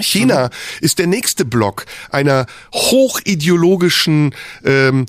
China 0.00 0.46
mhm. 0.46 0.50
ist 0.80 0.98
der 0.98 1.06
nächste 1.06 1.44
Block 1.44 1.86
einer 2.10 2.46
hochideologischen 2.72 4.34
ähm, 4.64 5.02
äh, 5.02 5.06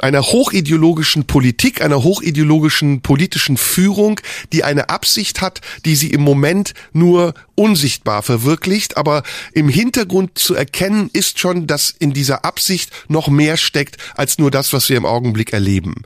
einer 0.00 0.22
hochideologischen 0.22 1.24
Politik, 1.24 1.82
einer 1.82 2.02
hochideologischen 2.02 3.00
politischen 3.00 3.56
Führung, 3.56 4.20
die 4.52 4.64
eine 4.64 4.88
Absicht 4.88 5.40
hat, 5.40 5.60
die 5.84 5.94
sie 5.94 6.10
im 6.10 6.22
Moment 6.22 6.74
nur 6.92 7.34
unsichtbar 7.54 8.22
verwirklicht, 8.22 8.96
aber 8.96 9.22
im 9.52 9.68
Hintergrund 9.68 10.38
zu 10.38 10.54
erkennen 10.54 11.10
ist 11.12 11.38
schon, 11.38 11.66
dass 11.66 11.94
in 11.96 12.12
dieser 12.12 12.44
Absicht 12.44 12.90
noch 13.08 13.28
mehr 13.28 13.56
steckt 13.56 13.98
als 14.16 14.38
nur 14.38 14.50
das, 14.50 14.72
was 14.72 14.88
wir 14.88 14.96
im 14.96 15.06
Augenblick 15.06 15.52
erleben. 15.52 16.02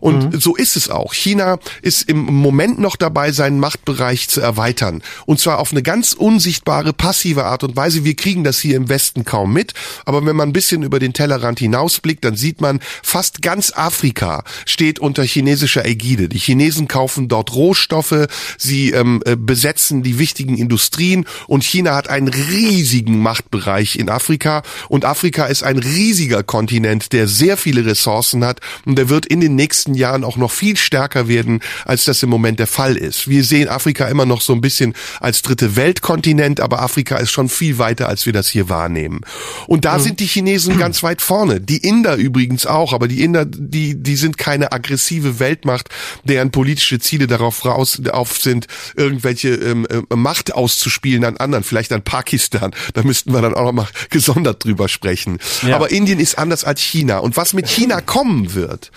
Und 0.00 0.34
mhm. 0.34 0.40
so 0.40 0.54
ist 0.56 0.76
es 0.76 0.90
auch. 0.90 1.14
China 1.14 1.58
ist 1.82 2.08
im 2.08 2.18
Moment 2.18 2.78
noch 2.78 2.96
dabei, 2.96 3.32
seinen 3.32 3.60
Machtbereich 3.60 4.28
zu 4.28 4.40
erweitern. 4.40 5.02
Und 5.24 5.40
zwar 5.40 5.60
auf 5.60 5.72
eine 5.72 5.82
ganz 5.82 6.12
unsichtbare, 6.12 6.92
passive 6.92 7.44
Art 7.44 7.64
und 7.64 7.76
Weise. 7.76 8.04
Wir 8.04 8.14
kriegen 8.14 8.44
das 8.44 8.58
hier 8.58 8.76
im 8.76 8.88
Westen 8.88 9.24
kaum 9.24 9.52
mit. 9.52 9.72
Aber 10.04 10.24
wenn 10.26 10.36
man 10.36 10.50
ein 10.50 10.52
bisschen 10.52 10.82
über 10.82 10.98
den 10.98 11.12
Tellerrand 11.12 11.58
hinausblickt, 11.58 12.24
dann 12.24 12.36
sieht 12.36 12.60
man, 12.60 12.80
fast 13.02 13.42
ganz 13.42 13.72
Afrika 13.74 14.44
steht 14.66 14.98
unter 14.98 15.22
chinesischer 15.24 15.84
Ägide. 15.84 16.28
Die 16.28 16.38
Chinesen 16.38 16.88
kaufen 16.88 17.28
dort 17.28 17.54
Rohstoffe, 17.54 18.26
sie 18.56 18.90
ähm, 18.90 19.22
äh, 19.24 19.36
besetzen 19.36 20.02
die 20.02 20.18
wichtigen 20.18 20.56
Industrien 20.56 21.26
und 21.46 21.64
China 21.64 21.94
hat 21.94 22.08
einen 22.08 22.28
riesigen 22.28 23.18
Machtbereich 23.18 23.96
in 23.96 24.08
Afrika 24.08 24.62
und 24.88 25.04
Afrika 25.04 25.46
ist 25.46 25.62
ein 25.62 25.78
riesiger 25.78 26.42
Kontinent, 26.42 27.12
der 27.12 27.28
sehr 27.28 27.56
viele 27.56 27.84
Ressourcen 27.84 28.44
hat 28.44 28.60
und 28.84 28.96
der 28.96 29.08
wird 29.08 29.26
in 29.26 29.40
den 29.40 29.54
nächsten 29.54 29.94
Jahren 29.94 30.24
auch 30.24 30.36
noch 30.36 30.50
viel 30.50 30.76
stärker 30.76 31.28
werden, 31.28 31.60
als 31.84 32.04
das 32.04 32.22
im 32.22 32.30
Moment 32.30 32.58
der 32.58 32.66
Fall 32.66 32.96
ist. 32.96 33.28
Wir 33.28 33.44
sehen 33.44 33.68
Afrika 33.68 34.06
immer 34.08 34.26
noch 34.26 34.40
so 34.40 34.52
ein 34.52 34.60
bisschen 34.60 34.94
als 35.20 35.42
dritte 35.42 35.76
Weltkontinent, 35.76 36.60
aber 36.60 36.82
Afrika 36.82 37.16
ist 37.16 37.30
schon 37.30 37.48
viel 37.48 37.78
weiter, 37.78 38.08
als 38.08 38.26
wir 38.26 38.32
das 38.32 38.48
hier 38.48 38.68
wahrnehmen. 38.68 39.20
Und 39.66 39.84
da 39.84 39.98
mhm. 39.98 40.02
sind 40.02 40.20
die 40.20 40.26
Chinesen 40.26 40.78
ganz 40.78 41.02
weit 41.02 41.22
vorne. 41.22 41.60
Die 41.60 41.78
Inder 41.78 42.16
übrigens 42.16 42.66
auch 42.66 42.87
auch, 42.88 42.92
aber 42.92 43.08
die 43.08 43.22
Inder, 43.22 43.44
die, 43.44 44.02
die 44.02 44.16
sind 44.16 44.38
keine 44.38 44.72
aggressive 44.72 45.38
Weltmacht, 45.38 45.88
deren 46.24 46.50
politische 46.50 46.98
Ziele 46.98 47.26
darauf 47.26 47.64
raus 47.64 48.00
auf 48.10 48.38
sind, 48.38 48.66
irgendwelche 48.96 49.50
ähm, 49.50 49.86
äh, 49.90 50.16
Macht 50.16 50.54
auszuspielen 50.54 51.24
an 51.24 51.36
anderen, 51.36 51.64
vielleicht 51.64 51.92
an 51.92 52.02
Pakistan. 52.02 52.72
Da 52.94 53.02
müssten 53.02 53.32
wir 53.32 53.42
dann 53.42 53.54
auch 53.54 53.64
noch 53.64 53.72
mal 53.72 53.88
gesondert 54.10 54.64
drüber 54.64 54.88
sprechen. 54.88 55.38
Ja. 55.66 55.76
Aber 55.76 55.90
Indien 55.90 56.18
ist 56.18 56.38
anders 56.38 56.64
als 56.64 56.80
China. 56.80 57.18
Und 57.18 57.36
was 57.36 57.52
mit 57.52 57.68
China 57.68 58.00
kommen 58.06 58.54
wird, 58.54 58.90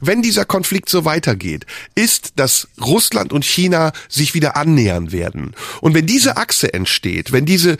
wenn 0.00 0.22
dieser 0.22 0.44
Konflikt 0.44 0.88
so 0.88 1.04
weitergeht, 1.04 1.66
ist, 1.94 2.32
dass 2.36 2.68
Russland 2.80 3.32
und 3.32 3.44
China 3.44 3.92
sich 4.08 4.34
wieder 4.34 4.56
annähern 4.56 5.12
werden. 5.12 5.54
Und 5.80 5.94
wenn 5.94 6.06
diese 6.06 6.36
Achse 6.36 6.72
entsteht, 6.72 7.32
wenn 7.32 7.46
diese 7.46 7.78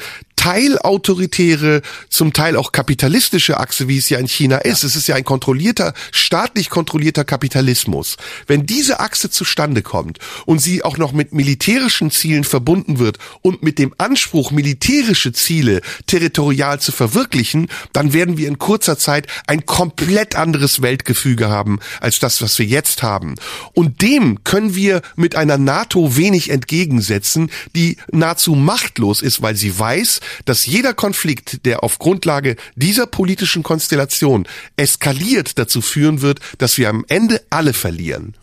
teilautoritäre, 0.49 1.83
zum 2.09 2.33
Teil 2.33 2.57
auch 2.57 2.73
kapitalistische 2.73 3.61
Achse, 3.61 3.87
wie 3.87 3.99
es 3.99 4.09
ja 4.09 4.19
in 4.19 4.29
China 4.29 4.57
ist. 4.57 4.83
Es 4.83 4.97
ist 4.97 5.07
ja 5.07 5.15
ein 5.15 5.25
kontrollierter, 5.25 5.93
staatlich 6.11 6.71
kontrollierter 6.71 7.25
Kapitalismus. 7.25 8.17
Wenn 8.47 8.65
diese 8.65 8.99
Achse 8.99 9.29
zustande 9.29 9.83
kommt 9.83 10.21
und 10.47 10.61
sie 10.61 10.83
auch 10.83 10.97
noch 10.97 11.13
mit 11.13 11.35
militärischen 11.35 12.11
Zielen 12.11 12.45
verbunden 12.45 12.99
wird 12.99 13.19
und 13.43 13.63
mit 13.63 13.79
dem 13.79 13.93
Anspruch, 13.99 14.51
militärische 14.51 15.35
Ziele 15.35 15.83
territorial 16.07 16.81
zu 16.81 16.93
verwirklichen, 16.93 17.69
dann 17.93 18.15
werden 18.15 18.39
wir 18.39 18.49
in 18.49 18.59
kurzer 18.59 18.97
Zeit 18.97 19.27
ein 19.47 19.67
komplett 19.67 20.35
anderes 20.35 20.81
Weltgefüge 20.81 21.51
haben 21.51 21.79
als 22.01 22.21
das, 22.21 22.41
was 22.41 22.59
wir 22.59 22.65
jetzt 22.65 23.03
haben. 23.03 23.35
Und 23.75 24.01
dem 24.01 24.45
können 24.45 24.75
wir 24.75 25.03
mit 25.15 25.37
einer 25.37 25.59
NATO 25.59 26.17
wenig 26.17 26.49
entgegensetzen, 26.49 27.51
die 27.77 27.99
nahezu 28.13 28.55
machtlos 28.55 29.21
ist, 29.21 29.43
weil 29.43 29.55
sie 29.55 29.79
weiß, 29.79 30.21
dass 30.45 30.67
jeder 30.67 30.95
Konflikt, 30.95 31.65
der 31.67 31.83
auf 31.83 31.99
Grundlage 31.99 32.57
dieser 32.75 33.07
politischen 33.07 33.63
Konstellation 33.63 34.47
eskaliert, 34.77 35.59
dazu 35.59 35.81
führen 35.81 36.21
wird, 36.21 36.41
dass 36.59 36.79
wir 36.79 36.89
am 36.89 37.05
Ende 37.09 37.43
alle 37.51 37.73
verlieren. 37.73 38.35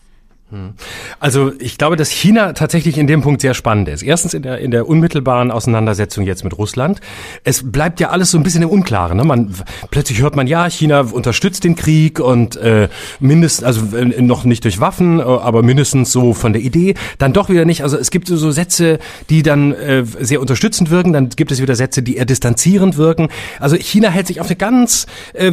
Also 1.18 1.52
ich 1.58 1.76
glaube, 1.76 1.96
dass 1.96 2.10
China 2.10 2.52
tatsächlich 2.52 2.98
in 2.98 3.08
dem 3.08 3.20
Punkt 3.20 3.40
sehr 3.40 3.52
spannend 3.52 3.88
ist. 3.88 4.02
Erstens 4.02 4.32
in 4.32 4.42
der, 4.42 4.58
in 4.58 4.70
der 4.70 4.88
unmittelbaren 4.88 5.50
Auseinandersetzung 5.50 6.24
jetzt 6.24 6.44
mit 6.44 6.56
Russland. 6.56 7.00
Es 7.42 7.72
bleibt 7.72 7.98
ja 7.98 8.10
alles 8.10 8.30
so 8.30 8.38
ein 8.38 8.44
bisschen 8.44 8.62
im 8.62 8.68
Unklaren. 8.68 9.16
Ne? 9.16 9.24
Man, 9.24 9.52
plötzlich 9.90 10.20
hört 10.20 10.36
man, 10.36 10.46
ja, 10.46 10.70
China 10.70 11.00
unterstützt 11.00 11.64
den 11.64 11.74
Krieg 11.74 12.20
und 12.20 12.54
äh, 12.56 12.88
mindestens, 13.18 13.64
also 13.64 13.96
äh, 13.96 14.22
noch 14.22 14.44
nicht 14.44 14.62
durch 14.62 14.78
Waffen, 14.78 15.18
äh, 15.18 15.22
aber 15.22 15.64
mindestens 15.64 16.12
so 16.12 16.32
von 16.32 16.52
der 16.52 16.62
Idee. 16.62 16.94
Dann 17.18 17.32
doch 17.32 17.48
wieder 17.48 17.64
nicht. 17.64 17.82
Also 17.82 17.96
es 17.96 18.12
gibt 18.12 18.28
so, 18.28 18.36
so 18.36 18.52
Sätze, 18.52 19.00
die 19.30 19.42
dann 19.42 19.72
äh, 19.72 20.04
sehr 20.04 20.40
unterstützend 20.40 20.90
wirken. 20.90 21.12
Dann 21.12 21.30
gibt 21.30 21.50
es 21.50 21.60
wieder 21.60 21.74
Sätze, 21.74 22.04
die 22.04 22.18
eher 22.18 22.24
distanzierend 22.24 22.96
wirken. 22.98 23.30
Also 23.58 23.74
China 23.74 24.10
hält 24.10 24.28
sich 24.28 24.40
auf 24.40 24.46
eine 24.46 24.56
ganz 24.56 25.06
äh, 25.32 25.50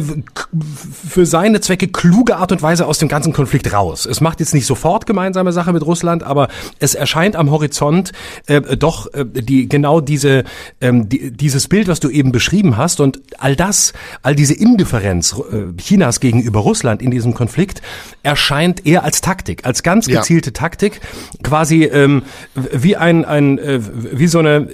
für 1.08 1.26
seine 1.26 1.60
Zwecke 1.60 1.88
kluge 1.88 2.36
Art 2.36 2.52
und 2.52 2.62
Weise 2.62 2.86
aus 2.86 2.98
dem 2.98 3.08
ganzen 3.08 3.32
Konflikt 3.32 3.72
raus. 3.72 4.06
Es 4.06 4.20
macht 4.20 4.38
jetzt 4.38 4.54
nicht 4.54 4.66
so 4.66 4.76
sofort 4.84 5.06
gemeinsame 5.06 5.50
Sache 5.52 5.72
mit 5.72 5.84
Russland, 5.84 6.22
aber 6.22 6.48
es 6.78 6.94
erscheint 6.94 7.36
am 7.36 7.50
Horizont 7.50 8.12
äh, 8.48 8.60
doch 8.76 9.12
äh, 9.14 9.24
die 9.24 9.66
genau 9.66 10.02
diese 10.02 10.44
ähm, 10.82 11.08
die, 11.08 11.30
dieses 11.30 11.68
Bild, 11.68 11.88
was 11.88 12.00
du 12.00 12.10
eben 12.10 12.32
beschrieben 12.32 12.76
hast 12.76 13.00
und 13.00 13.22
all 13.38 13.56
das, 13.56 13.94
all 14.20 14.34
diese 14.34 14.52
Indifferenz 14.52 15.34
äh, 15.50 15.74
Chinas 15.80 16.20
gegenüber 16.20 16.60
Russland 16.60 17.00
in 17.00 17.10
diesem 17.10 17.32
Konflikt 17.32 17.80
erscheint 18.22 18.84
eher 18.84 19.04
als 19.04 19.22
Taktik, 19.22 19.64
als 19.64 19.82
ganz 19.82 20.06
gezielte 20.06 20.50
ja. 20.50 20.52
Taktik, 20.52 21.00
quasi 21.42 21.84
ähm, 21.84 22.22
wie 22.54 22.98
ein 22.98 23.24
ein 23.24 23.58
äh, 23.58 23.80
wie 24.12 24.26
so 24.26 24.38
eine 24.38 24.68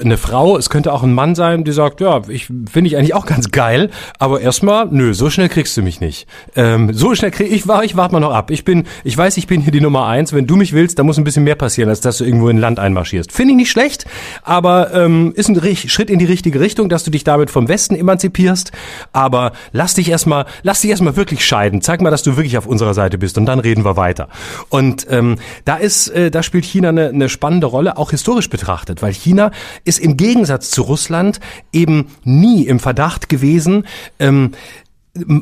eine 0.00 0.16
Frau, 0.16 0.56
es 0.56 0.70
könnte 0.70 0.92
auch 0.92 1.02
ein 1.02 1.12
Mann 1.12 1.34
sein, 1.34 1.64
die 1.64 1.72
sagt, 1.72 2.00
ja, 2.00 2.22
ich 2.28 2.46
finde 2.46 2.88
ich 2.88 2.96
eigentlich 2.96 3.14
auch 3.14 3.26
ganz 3.26 3.50
geil, 3.50 3.90
aber 4.18 4.40
erstmal, 4.40 4.86
nö, 4.90 5.14
so 5.14 5.30
schnell 5.30 5.48
kriegst 5.48 5.76
du 5.76 5.82
mich 5.82 6.00
nicht. 6.00 6.26
Ähm, 6.56 6.92
so 6.92 7.14
schnell 7.14 7.30
krieg 7.30 7.50
ich, 7.50 7.66
war, 7.68 7.84
ich 7.84 7.96
warte 7.96 8.14
mal 8.14 8.20
noch 8.20 8.32
ab. 8.32 8.50
Ich 8.50 8.64
bin, 8.64 8.84
ich 9.04 9.16
weiß, 9.16 9.36
ich 9.36 9.46
bin 9.46 9.60
hier 9.60 9.72
die 9.72 9.80
Nummer 9.80 10.06
eins. 10.06 10.32
Wenn 10.32 10.46
du 10.46 10.56
mich 10.56 10.72
willst, 10.72 10.98
da 10.98 11.02
muss 11.02 11.18
ein 11.18 11.24
bisschen 11.24 11.44
mehr 11.44 11.54
passieren, 11.54 11.88
als 11.88 12.00
dass 12.00 12.18
du 12.18 12.24
irgendwo 12.24 12.48
in 12.48 12.58
Land 12.58 12.78
einmarschierst. 12.78 13.32
Finde 13.32 13.52
ich 13.52 13.56
nicht 13.56 13.70
schlecht, 13.70 14.06
aber 14.42 14.92
ähm, 14.94 15.32
ist 15.36 15.48
ein 15.48 15.60
Schritt 15.76 16.10
in 16.10 16.18
die 16.18 16.24
richtige 16.24 16.60
Richtung, 16.60 16.88
dass 16.88 17.04
du 17.04 17.10
dich 17.10 17.24
damit 17.24 17.50
vom 17.50 17.68
Westen 17.68 17.94
emanzipierst. 17.94 18.72
Aber 19.12 19.52
lass 19.72 19.94
dich 19.94 20.08
erstmal, 20.08 20.46
lass 20.62 20.80
dich 20.80 20.90
erstmal 20.90 21.16
wirklich 21.16 21.44
scheiden. 21.44 21.80
Zeig 21.80 22.00
mal, 22.00 22.10
dass 22.10 22.22
du 22.22 22.36
wirklich 22.36 22.58
auf 22.58 22.66
unserer 22.66 22.94
Seite 22.94 23.18
bist 23.18 23.38
und 23.38 23.46
dann 23.46 23.58
reden 23.58 23.84
wir 23.84 23.96
weiter. 23.96 24.28
Und 24.68 25.06
ähm, 25.10 25.36
da 25.64 25.76
ist, 25.76 26.08
äh, 26.08 26.30
da 26.30 26.42
spielt 26.42 26.64
China 26.64 26.90
eine, 26.90 27.08
eine 27.08 27.28
spannende 27.28 27.66
Rolle, 27.66 27.96
auch 27.96 28.10
historisch 28.10 28.50
betrachtet, 28.50 29.02
weil 29.02 29.12
China 29.12 29.50
ist 29.84 29.98
im 29.98 30.16
Gegensatz 30.16 30.70
zu 30.70 30.82
Russland 30.82 31.40
eben 31.72 32.06
nie 32.24 32.66
im 32.66 32.80
Verdacht 32.80 33.28
gewesen, 33.28 33.86
ähm, 34.18 34.52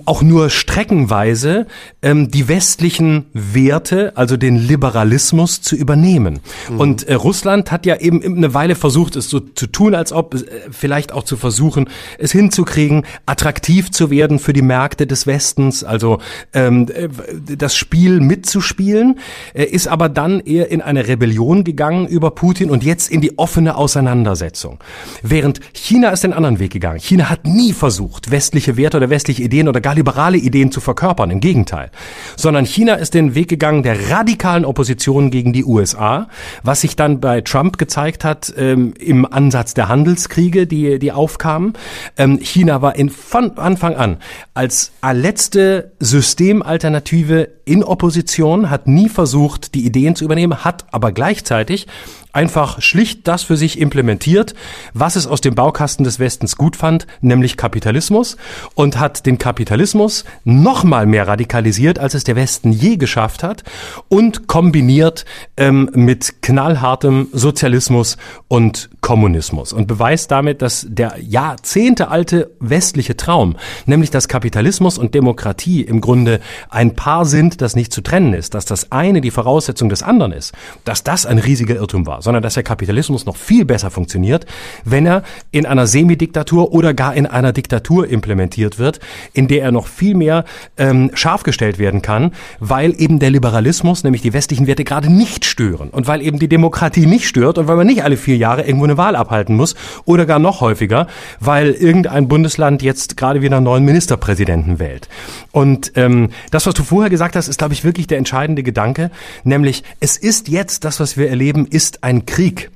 auch 0.04 0.22
nur 0.22 0.50
streckenweise 0.50 1.66
ähm, 2.02 2.30
die 2.30 2.46
westlichen 2.48 3.26
Werte, 3.32 4.12
also 4.16 4.36
den 4.36 4.56
Liberalismus 4.56 5.62
zu 5.62 5.76
übernehmen. 5.76 6.40
Mhm. 6.70 6.80
Und 6.80 7.02
äh, 7.04 7.14
Russland 7.14 7.72
hat 7.72 7.86
ja 7.86 7.96
eben 7.96 8.22
eine 8.22 8.52
Weile 8.52 8.74
versucht, 8.74 9.16
es 9.16 9.30
so 9.30 9.40
zu 9.40 9.66
tun, 9.66 9.94
als 9.94 10.12
ob, 10.12 10.34
äh, 10.34 10.40
vielleicht 10.70 11.12
auch 11.12 11.22
zu 11.22 11.38
versuchen, 11.38 11.88
es 12.18 12.32
hinzukriegen, 12.32 13.06
attraktiv 13.24 13.90
zu 13.90 14.10
werden 14.10 14.38
für 14.38 14.52
die 14.52 14.60
Märkte 14.60 15.06
des 15.06 15.26
Westens, 15.26 15.84
also 15.84 16.18
ähm, 16.52 16.88
äh, 16.92 17.08
das 17.56 17.74
Spiel 17.74 18.20
mitzuspielen, 18.20 19.20
äh, 19.54 19.64
ist 19.64 19.88
aber 19.88 20.10
dann 20.10 20.40
eher 20.40 20.70
in 20.70 20.82
eine 20.82 21.08
Rebellion 21.08 21.64
gegangen 21.64 22.06
über 22.08 22.32
Putin 22.32 22.68
und 22.68 22.84
jetzt 22.84 23.10
in 23.10 23.22
die 23.22 23.38
offene 23.38 23.76
Auseinandersetzung. 23.76 24.80
Während 25.22 25.60
China 25.72 26.10
ist 26.10 26.24
den 26.24 26.34
anderen 26.34 26.58
Weg 26.58 26.74
gegangen. 26.74 27.00
China 27.00 27.30
hat 27.30 27.46
nie 27.46 27.72
versucht, 27.72 28.30
westliche 28.30 28.76
Werte 28.76 28.98
oder 28.98 29.08
westliche 29.08 29.42
Ideen 29.42 29.61
Ideen 29.62 29.68
oder 29.68 29.80
gar 29.80 29.94
liberale 29.94 30.38
Ideen 30.38 30.72
zu 30.72 30.80
verkörpern. 30.80 31.30
Im 31.30 31.40
Gegenteil. 31.40 31.90
Sondern 32.36 32.64
China 32.64 32.94
ist 32.94 33.14
den 33.14 33.34
Weg 33.34 33.48
gegangen 33.48 33.82
der 33.82 34.10
radikalen 34.10 34.64
Opposition 34.64 35.30
gegen 35.30 35.52
die 35.52 35.64
USA, 35.64 36.28
was 36.62 36.80
sich 36.80 36.96
dann 36.96 37.20
bei 37.20 37.40
Trump 37.40 37.78
gezeigt 37.78 38.24
hat 38.24 38.52
ähm, 38.56 38.94
im 38.98 39.30
Ansatz 39.30 39.74
der 39.74 39.88
Handelskriege, 39.88 40.66
die, 40.66 40.98
die 40.98 41.12
aufkamen. 41.12 41.74
Ähm, 42.16 42.38
China 42.40 42.82
war 42.82 42.96
in, 42.96 43.08
von 43.08 43.56
Anfang 43.58 43.94
an 43.96 44.16
als 44.54 44.92
letzte 45.12 45.92
Systemalternative 46.00 47.48
in 47.64 47.84
Opposition, 47.84 48.70
hat 48.70 48.86
nie 48.86 49.08
versucht, 49.08 49.74
die 49.74 49.86
Ideen 49.86 50.16
zu 50.16 50.24
übernehmen, 50.24 50.64
hat 50.64 50.86
aber 50.90 51.12
gleichzeitig 51.12 51.86
einfach 52.32 52.80
schlicht 52.80 53.28
das 53.28 53.42
für 53.42 53.56
sich 53.56 53.78
implementiert, 53.78 54.54
was 54.94 55.16
es 55.16 55.26
aus 55.26 55.40
dem 55.40 55.54
Baukasten 55.54 56.04
des 56.04 56.18
Westens 56.18 56.56
gut 56.56 56.76
fand, 56.76 57.06
nämlich 57.20 57.56
Kapitalismus 57.56 58.36
und 58.74 58.98
hat 58.98 59.26
den 59.26 59.38
Kapitalismus 59.38 60.24
noch 60.44 60.84
mal 60.84 61.06
mehr 61.06 61.28
radikalisiert, 61.28 61.98
als 61.98 62.14
es 62.14 62.24
der 62.24 62.36
Westen 62.36 62.72
je 62.72 62.96
geschafft 62.96 63.42
hat 63.42 63.64
und 64.08 64.46
kombiniert 64.46 65.24
ähm, 65.56 65.90
mit 65.94 66.42
knallhartem 66.42 67.28
Sozialismus 67.32 68.16
und 68.48 68.90
Kommunismus 69.00 69.72
und 69.72 69.86
beweist 69.86 70.30
damit, 70.30 70.62
dass 70.62 70.86
der 70.88 71.16
jahrzehntealte 71.20 72.50
westliche 72.60 73.16
Traum, 73.16 73.56
nämlich 73.84 74.10
dass 74.10 74.28
Kapitalismus 74.28 74.96
und 74.96 75.14
Demokratie 75.14 75.82
im 75.82 76.00
Grunde 76.00 76.40
ein 76.70 76.94
Paar 76.94 77.26
sind, 77.26 77.60
das 77.60 77.76
nicht 77.76 77.92
zu 77.92 78.00
trennen 78.00 78.32
ist, 78.32 78.54
dass 78.54 78.64
das 78.64 78.92
eine 78.92 79.20
die 79.20 79.30
Voraussetzung 79.30 79.88
des 79.88 80.02
anderen 80.02 80.32
ist, 80.32 80.54
dass 80.84 81.04
das 81.04 81.26
ein 81.26 81.38
riesiger 81.38 81.74
Irrtum 81.74 82.06
war 82.06 82.21
sondern 82.22 82.42
dass 82.42 82.54
der 82.54 82.62
Kapitalismus 82.62 83.26
noch 83.26 83.36
viel 83.36 83.64
besser 83.64 83.90
funktioniert, 83.90 84.46
wenn 84.84 85.06
er 85.06 85.22
in 85.50 85.66
einer 85.66 85.86
Semidiktatur 85.86 86.72
oder 86.72 86.94
gar 86.94 87.14
in 87.14 87.26
einer 87.26 87.52
Diktatur 87.52 88.08
implementiert 88.08 88.78
wird, 88.78 89.00
in 89.32 89.48
der 89.48 89.62
er 89.62 89.72
noch 89.72 89.86
viel 89.86 90.14
mehr 90.14 90.44
ähm, 90.76 91.10
scharf 91.14 91.42
gestellt 91.42 91.78
werden 91.78 92.02
kann, 92.02 92.32
weil 92.60 92.94
eben 93.00 93.18
der 93.18 93.30
Liberalismus, 93.30 94.04
nämlich 94.04 94.22
die 94.22 94.32
westlichen 94.32 94.66
Werte, 94.66 94.84
gerade 94.84 95.12
nicht 95.12 95.44
stören 95.44 95.90
und 95.90 96.06
weil 96.06 96.22
eben 96.22 96.38
die 96.38 96.48
Demokratie 96.48 97.06
nicht 97.06 97.26
stört 97.26 97.58
und 97.58 97.68
weil 97.68 97.76
man 97.76 97.86
nicht 97.86 98.04
alle 98.04 98.16
vier 98.16 98.36
Jahre 98.36 98.62
irgendwo 98.62 98.84
eine 98.84 98.96
Wahl 98.96 99.16
abhalten 99.16 99.56
muss 99.56 99.74
oder 100.04 100.26
gar 100.26 100.38
noch 100.38 100.60
häufiger, 100.60 101.06
weil 101.40 101.70
irgendein 101.72 102.28
Bundesland 102.28 102.82
jetzt 102.82 103.16
gerade 103.16 103.42
wieder 103.42 103.56
einen 103.56 103.64
neuen 103.64 103.84
Ministerpräsidenten 103.84 104.78
wählt. 104.78 105.08
Und 105.50 105.92
ähm, 105.96 106.30
das, 106.50 106.66
was 106.66 106.74
du 106.74 106.82
vorher 106.82 107.10
gesagt 107.10 107.36
hast, 107.36 107.48
ist, 107.48 107.58
glaube 107.58 107.74
ich, 107.74 107.84
wirklich 107.84 108.06
der 108.06 108.18
entscheidende 108.18 108.62
Gedanke, 108.62 109.10
nämlich 109.44 109.82
es 110.00 110.16
ist 110.16 110.48
jetzt 110.48 110.84
das, 110.84 111.00
was 111.00 111.16
wir 111.16 111.28
erleben, 111.28 111.66
ist 111.66 112.04
ein 112.04 112.11
Krieg 112.26 112.70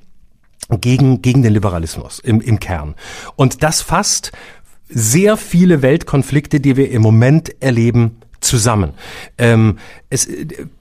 gegen, 0.81 1.23
gegen 1.23 1.43
den 1.43 1.53
Liberalismus 1.53 2.19
im, 2.19 2.41
im 2.41 2.59
Kern. 2.59 2.95
Und 3.37 3.63
das 3.63 3.83
fasst 3.83 4.33
sehr 4.89 5.37
viele 5.37 5.83
Weltkonflikte, 5.83 6.61
die 6.61 6.77
wir 6.77 6.91
im 6.91 7.03
Moment 7.03 7.61
erleben, 7.61 8.19
zusammen. 8.41 8.93
Ähm, 9.39 9.79
es, 10.11 10.29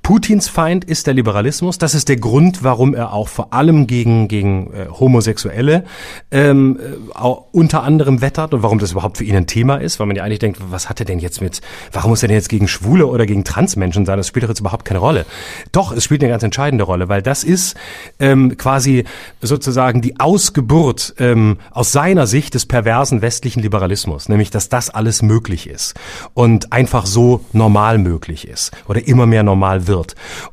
Putins 0.05 0.49
Feind 0.49 0.85
ist 0.85 1.07
der 1.07 1.15
Liberalismus. 1.15 1.79
Das 1.79 1.95
ist 1.95 2.09
der 2.09 2.17
Grund, 2.17 2.63
warum 2.63 2.93
er 2.93 3.11
auch 3.11 3.27
vor 3.27 3.53
allem 3.53 3.87
gegen, 3.87 4.27
gegen 4.27 4.71
äh, 4.71 4.85
Homosexuelle 4.87 5.83
ähm, 6.29 6.79
äh, 6.79 7.25
unter 7.51 7.81
anderem 7.81 8.21
wettert 8.21 8.53
und 8.53 8.61
warum 8.61 8.77
das 8.77 8.91
überhaupt 8.91 9.17
für 9.17 9.23
ihn 9.23 9.35
ein 9.35 9.47
Thema 9.47 9.77
ist, 9.77 9.99
weil 9.99 10.05
man 10.05 10.15
ja 10.15 10.23
eigentlich 10.23 10.37
denkt, 10.37 10.59
was 10.69 10.89
hat 10.89 10.99
er 10.99 11.07
denn 11.07 11.17
jetzt 11.17 11.41
mit, 11.41 11.61
warum 11.91 12.11
muss 12.11 12.21
er 12.21 12.27
denn 12.27 12.37
jetzt 12.37 12.49
gegen 12.49 12.67
Schwule 12.67 13.07
oder 13.07 13.25
gegen 13.25 13.43
Transmenschen 13.43 14.05
sein? 14.05 14.17
Das 14.17 14.27
spielt 14.27 14.43
doch 14.43 14.49
jetzt 14.49 14.59
überhaupt 14.59 14.85
keine 14.85 14.99
Rolle. 14.99 15.25
Doch, 15.71 15.91
es 15.91 16.03
spielt 16.03 16.21
eine 16.21 16.29
ganz 16.29 16.43
entscheidende 16.43 16.83
Rolle, 16.83 17.09
weil 17.09 17.23
das 17.23 17.43
ist 17.43 17.75
ähm, 18.19 18.57
quasi 18.57 19.05
sozusagen 19.41 20.03
die 20.03 20.19
Ausgeburt 20.19 21.15
ähm, 21.17 21.57
aus 21.71 21.91
seiner 21.91 22.27
Sicht 22.27 22.53
des 22.53 22.67
perversen 22.67 23.23
westlichen 23.23 23.63
Liberalismus, 23.63 24.29
nämlich 24.29 24.51
dass 24.51 24.69
das 24.69 24.91
alles 24.91 25.23
möglich 25.23 25.67
ist 25.67 25.95
und 26.35 26.73
einfach 26.73 27.07
so 27.07 27.43
normal 27.53 27.97
möglich 27.97 28.47
ist 28.47 28.71
oder 28.87 29.07
immer 29.07 29.25
mehr 29.25 29.41
normal 29.41 29.87
wird. 29.87 29.94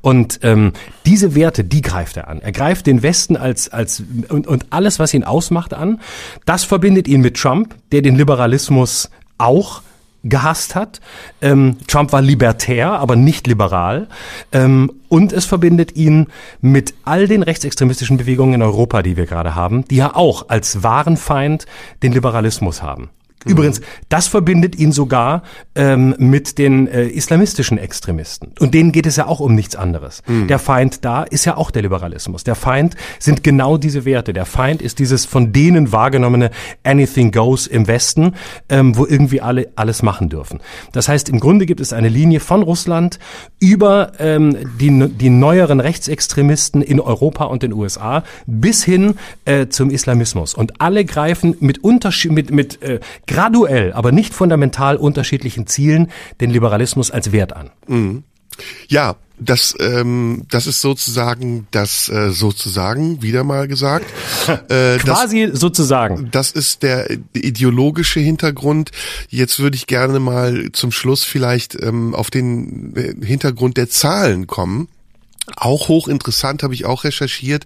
Und 0.01 0.41
ähm, 0.43 0.73
diese 1.07 1.35
Werte, 1.35 1.65
die 1.65 1.83
greift 1.83 2.17
er 2.17 2.29
an. 2.29 2.41
Er 2.41 2.53
greift 2.53 2.87
den 2.87 3.03
Westen 3.03 3.37
als 3.37 3.69
als 3.69 4.03
und, 4.29 4.47
und 4.47 4.67
alles, 4.71 4.99
was 4.99 5.15
ihn 5.15 5.25
ausmacht, 5.25 5.75
an. 5.75 6.01
Das 6.47 6.65
verbindet 6.65 7.09
ihn 7.09 7.21
mit 7.21 7.37
Trump, 7.37 7.75
der 7.93 8.03
den 8.03 8.17
Liberalismus 8.17 9.11
auch 9.39 9.83
gehasst 10.25 10.75
hat. 10.75 11.01
Ähm, 11.41 11.79
Trump 11.87 12.13
war 12.13 12.23
libertär, 12.23 12.93
aber 12.93 13.17
nicht 13.17 13.47
liberal. 13.47 14.09
Ähm, 14.53 14.93
und 15.09 15.33
es 15.33 15.45
verbindet 15.45 15.97
ihn 15.97 16.29
mit 16.61 16.95
all 17.05 17.27
den 17.27 17.43
rechtsextremistischen 17.43 18.17
Bewegungen 18.17 18.55
in 18.55 18.63
Europa, 18.63 19.03
die 19.03 19.17
wir 19.17 19.27
gerade 19.27 19.55
haben, 19.55 19.85
die 19.89 19.97
ja 19.97 20.15
auch 20.15 20.49
als 20.49 20.83
wahren 20.83 21.17
Feind 21.17 21.67
den 22.03 22.13
Liberalismus 22.13 22.83
haben. 22.83 23.11
Übrigens, 23.45 23.81
das 24.09 24.29
verbindet 24.29 24.77
ihn 24.77 24.93
sogar 24.93 25.43
ähm, 25.75 26.15
mit 26.19 26.59
den 26.59 26.87
äh, 26.87 27.07
islamistischen 27.07 27.79
Extremisten. 27.79 28.53
Und 28.61 28.75
denen 28.75 28.93
geht 28.93 29.07
es 29.07 29.17
ja 29.17 29.27
auch 29.27 29.41
um 29.41 29.55
nichts 29.55 29.77
anderes. 29.77 30.23
Mhm. 30.27 30.49
Der 30.49 30.59
Feind 30.59 31.05
da 31.05 31.23
ist 31.23 31.45
ja 31.45 31.57
auch 31.57 31.71
der 31.71 31.83
Liberalismus. 31.83 32.45
Der 32.45 32.55
Feind 32.55 32.95
sind 33.19 33.43
genau 33.43 33.77
diese 33.77 34.05
Werte. 34.05 34.33
Der 34.33 34.47
Feind 34.47 34.83
ist 34.83 34.99
dieses 34.99 35.25
von 35.25 35.53
denen 35.53 35.93
wahrgenommene 35.93 36.51
Anything 36.85 37.33
Goes 37.33 37.67
im 37.67 37.87
Westen, 37.87 38.35
ähm, 38.69 38.97
wo 38.97 39.07
irgendwie 39.07 39.41
alle 39.41 39.69
alles 39.77 40.03
machen 40.03 40.29
dürfen. 40.29 40.61
Das 40.93 41.09
heißt, 41.09 41.29
im 41.29 41.41
Grunde 41.41 41.67
gibt 41.67 41.81
es 41.81 41.93
eine 41.93 42.09
Linie 42.09 42.41
von 42.41 42.63
Russland 42.63 43.19
über 43.59 44.13
ähm, 44.19 44.57
die, 44.81 45.09
die 45.09 45.31
neueren 45.31 45.81
Rechtsextremisten 45.81 46.83
in 46.83 47.01
Europa 47.01 47.45
und 47.45 47.63
den 47.63 47.73
USA 47.73 48.23
bis 48.47 48.85
hin 48.85 49.15
äh, 49.45 49.69
zum 49.69 49.91
Islamismus. 49.91 50.55
Und 50.55 50.81
alle 50.81 51.05
greifen 51.05 51.57
mit 51.61 51.83
Unterschied, 51.83 52.33
mit, 52.33 52.51
mit 52.51 52.83
äh, 52.83 53.01
graduell, 53.33 53.93
aber 53.93 54.13
nicht 54.13 54.35
fundamental 54.35 54.97
unterschiedlichen 54.97 55.67
Zielen 55.67 56.11
den 56.41 56.51
Liberalismus 56.51 57.11
als 57.11 57.33
Wert 57.33 57.55
an. 57.55 57.71
Mhm. 57.87 58.25
Ja, 58.89 59.17
das, 59.39 59.75
ähm, 59.81 60.45
das 60.51 60.67
ist 60.67 60.81
sozusagen 60.81 61.67
das 61.71 62.09
äh, 62.09 62.31
sozusagen 62.31 63.23
wieder 63.23 63.45
mal 63.45 63.69
gesagt. 63.69 64.07
Äh, 64.69 64.99
Quasi 64.99 65.49
das, 65.51 65.61
sozusagen. 65.61 66.29
Das 66.31 66.51
ist 66.51 66.83
der 66.83 67.11
ideologische 67.33 68.21
Hintergrund. 68.21 68.91
Jetzt 69.29 69.61
würde 69.61 69.77
ich 69.77 69.87
gerne 69.87 70.19
mal 70.21 70.71
zum 70.73 70.93
Schluss 70.93 71.25
vielleicht 71.25 71.81
ähm, 71.81 72.15
auf 72.15 72.31
den 72.31 72.95
äh, 72.97 73.25
Hintergrund 73.25 73.77
der 73.77 73.89
Zahlen 73.89 74.47
kommen. 74.47 74.89
Auch 75.57 75.89
hochinteressant 75.89 76.63
habe 76.63 76.75
ich 76.75 76.85
auch 76.87 77.05
recherchiert. 77.05 77.65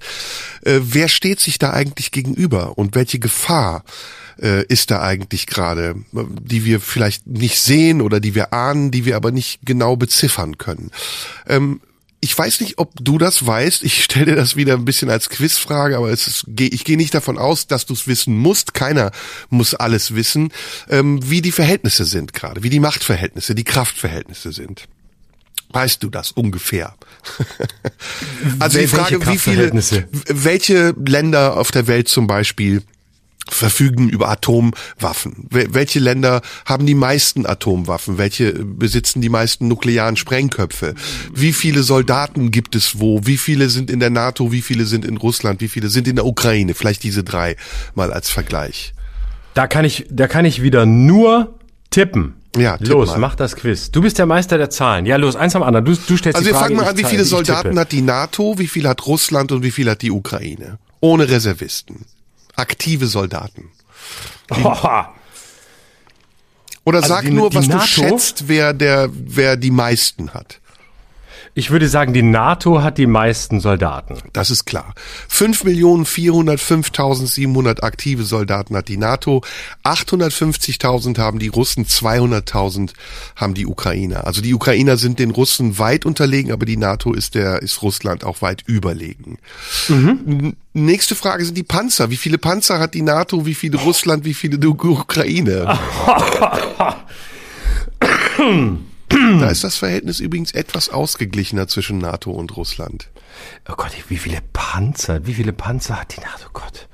Äh, 0.63 0.81
wer 0.83 1.09
steht 1.09 1.41
sich 1.41 1.59
da 1.59 1.71
eigentlich 1.71 2.11
gegenüber 2.11 2.79
und 2.79 2.95
welche 2.95 3.19
Gefahr 3.19 3.85
äh, 4.41 4.65
ist 4.67 4.91
da 4.91 5.03
eigentlich 5.03 5.47
gerade, 5.47 5.97
die 6.13 6.65
wir 6.65 6.81
vielleicht 6.81 7.27
nicht 7.27 7.59
sehen 7.59 8.01
oder 8.01 8.21
die 8.21 8.35
wir 8.35 8.53
ahnen, 8.53 8.91
die 8.91 9.05
wir 9.05 9.17
aber 9.17 9.31
nicht 9.31 9.61
genau 9.65 9.97
beziffern 9.97 10.59
können. 10.59 10.91
Ähm, 11.47 11.81
ich 12.21 12.37
weiß 12.37 12.61
nicht, 12.61 12.79
ob 12.79 12.93
du 13.01 13.19
das 13.19 13.47
weißt. 13.47 13.83
Ich 13.85 14.03
stelle 14.05 14.27
dir 14.27 14.37
das 14.37 14.57
wieder 14.57 14.75
ein 14.75 14.85
bisschen 14.85 15.11
als 15.11 15.29
Quizfrage, 15.29 15.97
aber 15.97 16.11
es 16.11 16.27
ist, 16.27 16.45
ich 16.59 16.85
gehe 16.85 16.97
nicht 16.97 17.15
davon 17.15 17.39
aus, 17.39 17.67
dass 17.67 17.87
du 17.87 17.95
es 17.95 18.07
wissen 18.07 18.37
musst. 18.37 18.75
Keiner 18.75 19.13
muss 19.49 19.75
alles 19.75 20.15
wissen, 20.15 20.53
ähm, 20.89 21.21
wie 21.29 21.43
die 21.43 21.53
Verhältnisse 21.53 22.05
sind 22.05 22.33
gerade, 22.33 22.63
wie 22.63 22.71
die 22.71 22.81
Machtverhältnisse, 22.81 23.55
die 23.55 23.65
Kraftverhältnisse 23.65 24.53
sind. 24.53 24.85
Weißt 25.71 26.03
du 26.03 26.11
das 26.11 26.31
ungefähr? 26.31 26.95
also 28.61 28.79
die 28.79 28.87
Frage, 28.87 29.27
wie 29.27 29.39
viele, 29.39 29.73
welche 30.29 30.95
Länder 31.05 31.57
auf 31.57 31.71
der 31.71 31.87
Welt 31.87 32.09
zum 32.09 32.27
Beispiel 32.27 32.83
verfügen 33.49 34.09
über 34.09 34.29
Atomwaffen? 34.29 35.47
Welche 35.51 36.01
Länder 36.01 36.43
haben 36.65 36.87
die 36.87 36.95
meisten 36.95 37.47
Atomwaffen? 37.47 38.19
Welche 38.19 38.53
besitzen 38.53 39.21
die 39.21 39.29
meisten 39.29 39.69
nuklearen 39.69 40.17
Sprengköpfe? 40.17 40.95
Wie 41.33 41.53
viele 41.53 41.83
Soldaten 41.83 42.51
gibt 42.51 42.75
es 42.75 43.01
wo? 43.01 43.21
Wie 43.25 43.37
viele 43.37 43.69
sind 43.69 43.91
in 43.91 44.01
der 44.01 44.11
NATO? 44.11 44.53
Wie 44.53 44.63
viele 44.63 44.85
sind 44.85 45.05
in 45.05 45.17
Russland? 45.17 45.61
Wie 45.61 45.69
viele 45.69 45.89
sind 45.89 46.09
in 46.09 46.17
der 46.17 46.27
Ukraine? 46.27 46.75
Vielleicht 46.75 47.03
diese 47.03 47.25
drei 47.25 47.57
mal 47.95 48.13
als 48.13 48.31
Vergleich. 48.31 48.95
Da 49.55 49.67
kann 49.67 49.85
ich, 49.85 50.07
da 50.11 50.29
kann 50.29 50.45
ich 50.45 50.63
wieder 50.63 50.85
nur 50.85 51.59
tippen. 51.91 52.35
Ja, 52.57 52.79
los, 52.81 53.11
mal. 53.11 53.19
mach 53.19 53.35
das 53.35 53.55
Quiz. 53.55 53.91
Du 53.91 54.01
bist 54.01 54.19
der 54.19 54.25
Meister 54.25 54.57
der 54.57 54.71
Zahlen. 54.71 55.05
Ja, 55.05 55.17
los, 55.17 55.37
eins 55.37 55.55
am 55.55 55.63
anderen. 55.63 55.85
Du, 55.85 55.93
du 55.93 56.17
stellst 56.17 56.37
also 56.37 56.49
die 56.49 56.55
Frage. 56.55 56.65
Also 56.65 56.75
wir 56.75 56.77
fangen 56.77 56.77
mal 56.77 56.87
an, 56.89 56.97
wie 56.97 57.05
viele 57.05 57.25
Soldaten 57.25 57.79
hat 57.79 57.93
die 57.93 58.01
NATO, 58.01 58.59
wie 58.59 58.67
viel 58.67 58.89
hat 58.89 59.07
Russland 59.07 59.53
und 59.53 59.63
wie 59.63 59.71
viel 59.71 59.89
hat 59.91 60.01
die 60.01 60.11
Ukraine? 60.11 60.79
Ohne 61.01 61.29
Reservisten 61.29 62.07
aktive 62.57 63.07
Soldaten. 63.07 63.71
Oder 66.85 66.99
also 66.99 67.09
sag 67.09 67.23
die, 67.23 67.31
nur, 67.31 67.51
die 67.51 67.57
was 67.57 67.67
NATO? 67.67 67.83
du 67.83 67.87
schätzt, 67.87 68.49
wer 68.49 68.73
der, 68.73 69.09
wer 69.13 69.57
die 69.57 69.71
meisten 69.71 70.33
hat. 70.35 70.61
Ich 71.59 71.71
würde 71.71 71.89
sagen, 71.89 72.13
die 72.13 72.21
NATO 72.21 72.83
hat 72.83 72.99
die 72.99 73.07
meisten 73.07 73.61
Soldaten. 73.61 74.19
Das 74.35 74.51
ist 74.51 74.67
klar. 74.67 74.93
5.405.700 75.31 77.83
aktive 77.83 78.25
Soldaten 78.25 78.77
hat 78.77 78.89
die 78.89 78.99
NATO, 78.99 79.41
850.000 79.83 81.17
haben 81.17 81.39
die 81.39 81.49
Russen, 81.49 81.87
200.000 81.87 82.91
haben 83.37 83.55
die 83.55 83.65
Ukrainer. 83.65 84.27
Also 84.27 84.43
die 84.43 84.53
Ukrainer 84.53 84.99
sind 84.99 85.19
den 85.19 85.31
Russen 85.31 85.79
weit 85.79 86.05
unterlegen, 86.05 86.53
aber 86.53 86.67
die 86.67 86.77
NATO 86.77 87.15
ist 87.15 87.35
der 87.35 87.63
ist 87.63 87.81
Russland 87.81 88.23
auch 88.23 88.43
weit 88.43 88.63
überlegen. 88.67 89.39
Mhm. 89.89 90.57
Nächste 90.75 91.15
Frage 91.15 91.47
sind 91.47 91.57
die 91.57 91.63
Panzer. 91.63 92.11
Wie 92.11 92.19
viele 92.19 92.37
Panzer 92.37 92.79
hat 92.79 92.93
die 92.93 93.01
NATO, 93.01 93.47
wie 93.47 93.55
viele 93.55 93.79
Russland, 93.79 94.27
wie 94.27 94.35
viele 94.35 94.59
die 94.59 94.67
Ukraine? 94.67 95.79
Da 99.09 99.49
ist 99.51 99.65
das 99.65 99.77
Verhältnis 99.77 100.21
übrigens 100.21 100.53
etwas 100.53 100.89
ausgeglichener 100.89 101.69
zwischen 101.69 101.99
NATO 101.99 102.31
und 102.31 102.57
Russland. 102.57 103.09
Oh 103.69 103.75
Gott, 103.77 103.93
wie 104.09 104.17
viele 104.17 104.39
Panzer, 104.53 105.27
wie 105.27 105.35
viele 105.35 105.53
Panzer 105.53 106.01
hat 106.01 106.17
die 106.17 106.21
NATO? 106.21 106.47
Oh 106.49 106.51
Gott. 106.53 106.89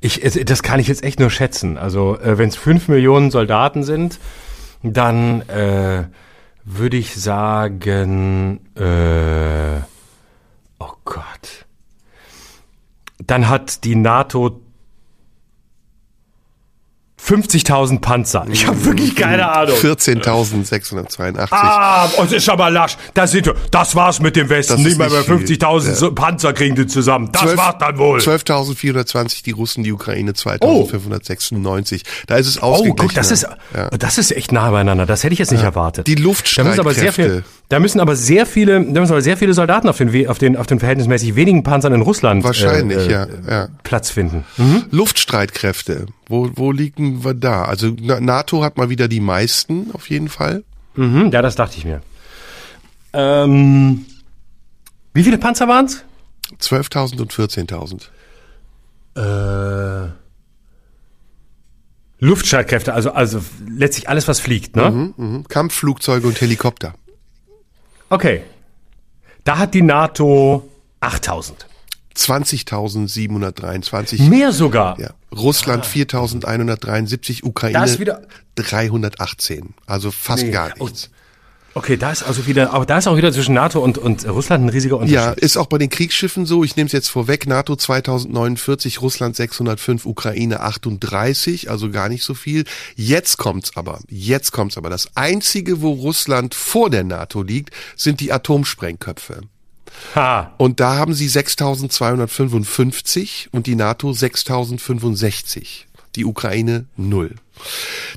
Ich, 0.00 0.20
das 0.20 0.62
kann 0.62 0.78
ich 0.78 0.86
jetzt 0.86 1.02
echt 1.02 1.18
nur 1.18 1.30
schätzen. 1.30 1.76
Also, 1.76 2.18
äh, 2.18 2.38
wenn 2.38 2.48
es 2.48 2.56
fünf 2.56 2.88
Millionen 2.88 3.30
Soldaten 3.30 3.82
sind, 3.82 4.18
dann 4.82 5.42
äh, 5.48 6.04
würde 6.64 6.96
ich 6.96 7.16
sagen, 7.16 8.60
äh, 8.76 9.80
oh 10.78 10.92
Gott. 11.04 11.66
Dann 13.18 13.48
hat 13.48 13.84
die 13.84 13.96
NATO 13.96 14.60
50.000 17.28 18.00
Panzer. 18.00 18.46
Ich 18.50 18.66
habe 18.66 18.82
wirklich 18.86 19.14
keine 19.14 19.52
Ahnung. 19.52 19.76
14.682. 19.76 21.48
Ah, 21.50 22.06
und 22.16 22.32
ist 22.32 22.48
aber 22.48 22.70
lasch. 22.70 22.96
Das, 23.12 23.32
sind, 23.32 23.52
das 23.70 23.94
war's 23.94 24.20
mit 24.20 24.34
dem 24.34 24.48
Westen. 24.48 24.82
Nicht 24.82 24.96
mehr 24.96 25.10
bei 25.10 25.20
50.000 25.20 26.04
ja. 26.04 26.10
Panzer 26.10 26.54
kriegen 26.54 26.74
die 26.74 26.86
zusammen. 26.86 27.28
Das 27.32 27.42
12, 27.42 27.56
war's 27.58 27.74
dann 27.78 27.98
wohl. 27.98 28.18
12.420 28.20 29.44
die 29.44 29.50
Russen, 29.50 29.84
die 29.84 29.92
Ukraine 29.92 30.32
2.596. 30.32 32.00
Oh. 32.00 32.08
Da 32.26 32.36
ist 32.36 32.46
es 32.46 32.62
ausgeglichen. 32.62 32.98
Oh, 32.98 33.02
guck, 33.02 33.14
das 33.14 33.30
ist, 33.30 33.46
ja. 33.74 33.90
das 33.90 34.16
ist 34.16 34.30
echt 34.30 34.50
nah 34.52 34.70
beieinander. 34.70 35.04
Das 35.04 35.22
hätte 35.22 35.34
ich 35.34 35.38
jetzt 35.38 35.52
nicht 35.52 35.60
ja. 35.60 35.66
erwartet. 35.66 36.06
Die 36.06 36.14
Luftstreitkräfte. 36.14 36.82
Da 36.82 36.88
müssen 36.88 37.00
aber 37.00 37.12
sehr 37.12 37.42
viele, 38.46 38.80
da 38.92 39.00
müssen 39.00 39.12
aber 39.12 39.20
sehr 39.20 39.36
viele 39.36 39.52
Soldaten 39.52 39.88
auf 39.88 39.98
den, 39.98 40.28
auf 40.28 40.38
den, 40.38 40.56
auf 40.56 40.66
den 40.66 40.78
verhältnismäßig 40.78 41.36
wenigen 41.36 41.62
Panzern 41.62 41.92
in 41.92 42.00
Russland 42.00 42.42
Wahrscheinlich, 42.42 43.08
äh, 43.08 43.12
ja, 43.12 43.26
ja. 43.46 43.68
Platz 43.82 44.10
finden. 44.10 44.44
Mhm. 44.56 44.84
Luftstreitkräfte. 44.90 46.06
Wo, 46.28 46.50
wo 46.54 46.72
liegen 46.72 47.24
wir 47.24 47.34
da? 47.34 47.64
Also 47.64 47.88
NATO 47.88 48.64
hat 48.64 48.78
mal 48.78 48.88
wieder 48.88 49.08
die 49.08 49.20
meisten, 49.20 49.90
auf 49.92 50.08
jeden 50.08 50.28
Fall. 50.28 50.64
Mhm, 50.96 51.30
ja, 51.30 51.42
das 51.42 51.56
dachte 51.56 51.76
ich 51.76 51.84
mir. 51.84 52.00
Ähm, 53.12 54.06
wie 55.12 55.22
viele 55.22 55.38
Panzer 55.38 55.68
waren's? 55.68 56.04
12.000 56.60 57.20
und 57.20 57.32
14.000. 57.32 58.08
Äh, 59.16 60.10
Luftstreitkräfte, 62.20 62.94
also, 62.94 63.12
also 63.12 63.42
letztlich 63.68 64.08
alles, 64.08 64.26
was 64.26 64.40
fliegt, 64.40 64.74
ne? 64.74 64.90
Mhm, 64.90 65.14
mh. 65.16 65.42
Kampfflugzeuge 65.48 66.26
und 66.26 66.40
Helikopter. 66.40 66.94
Okay. 68.10 68.42
Da 69.44 69.58
hat 69.58 69.74
die 69.74 69.82
NATO 69.82 70.68
8000. 71.00 71.66
20.723. 72.16 74.28
Mehr 74.28 74.52
sogar. 74.52 74.98
Ja. 74.98 75.10
Russland 75.32 75.84
ah. 75.84 75.88
4.173, 75.88 77.44
Ukraine 77.44 77.78
das 77.78 78.00
wieder 78.00 78.22
318. 78.56 79.74
Also 79.86 80.10
fast 80.10 80.42
nee. 80.44 80.50
gar 80.50 80.76
nichts. 80.78 81.10
Okay, 81.74 81.96
da 81.96 82.10
ist 82.10 82.22
also 82.22 82.46
wieder, 82.46 82.72
aber 82.72 82.86
da 82.86 82.96
ist 82.98 83.06
auch 83.06 83.16
wieder 83.16 83.32
zwischen 83.32 83.54
NATO 83.54 83.80
und, 83.80 83.98
und 83.98 84.26
Russland 84.26 84.64
ein 84.64 84.70
riesiger 84.70 84.96
Unterschied. 84.96 85.14
Ja, 85.14 85.30
ist 85.32 85.56
auch 85.56 85.66
bei 85.66 85.78
den 85.78 85.90
Kriegsschiffen 85.90 86.46
so. 86.46 86.64
Ich 86.64 86.74
nehme 86.76 86.86
es 86.86 86.92
jetzt 86.92 87.08
vorweg. 87.08 87.46
NATO 87.46 87.76
2049, 87.76 89.02
Russland 89.02 89.36
605, 89.36 90.06
Ukraine 90.06 90.60
38, 90.60 91.70
also 91.70 91.90
gar 91.90 92.08
nicht 92.08 92.24
so 92.24 92.34
viel. 92.34 92.64
Jetzt 92.96 93.36
kommt's 93.36 93.76
aber. 93.76 94.00
Jetzt 94.08 94.52
kommt's 94.52 94.78
aber. 94.78 94.90
Das 94.90 95.10
einzige, 95.14 95.82
wo 95.82 95.92
Russland 95.92 96.54
vor 96.54 96.90
der 96.90 97.04
NATO 97.04 97.42
liegt, 97.42 97.70
sind 97.96 98.20
die 98.20 98.32
Atomsprengköpfe. 98.32 99.42
Ha. 100.14 100.54
Und 100.58 100.80
da 100.80 100.96
haben 100.96 101.14
sie 101.14 101.28
6255 101.28 103.48
und 103.52 103.66
die 103.66 103.76
NATO 103.76 104.12
6065 104.12 105.86
die 106.16 106.24
Ukraine 106.24 106.86
null. 106.96 107.34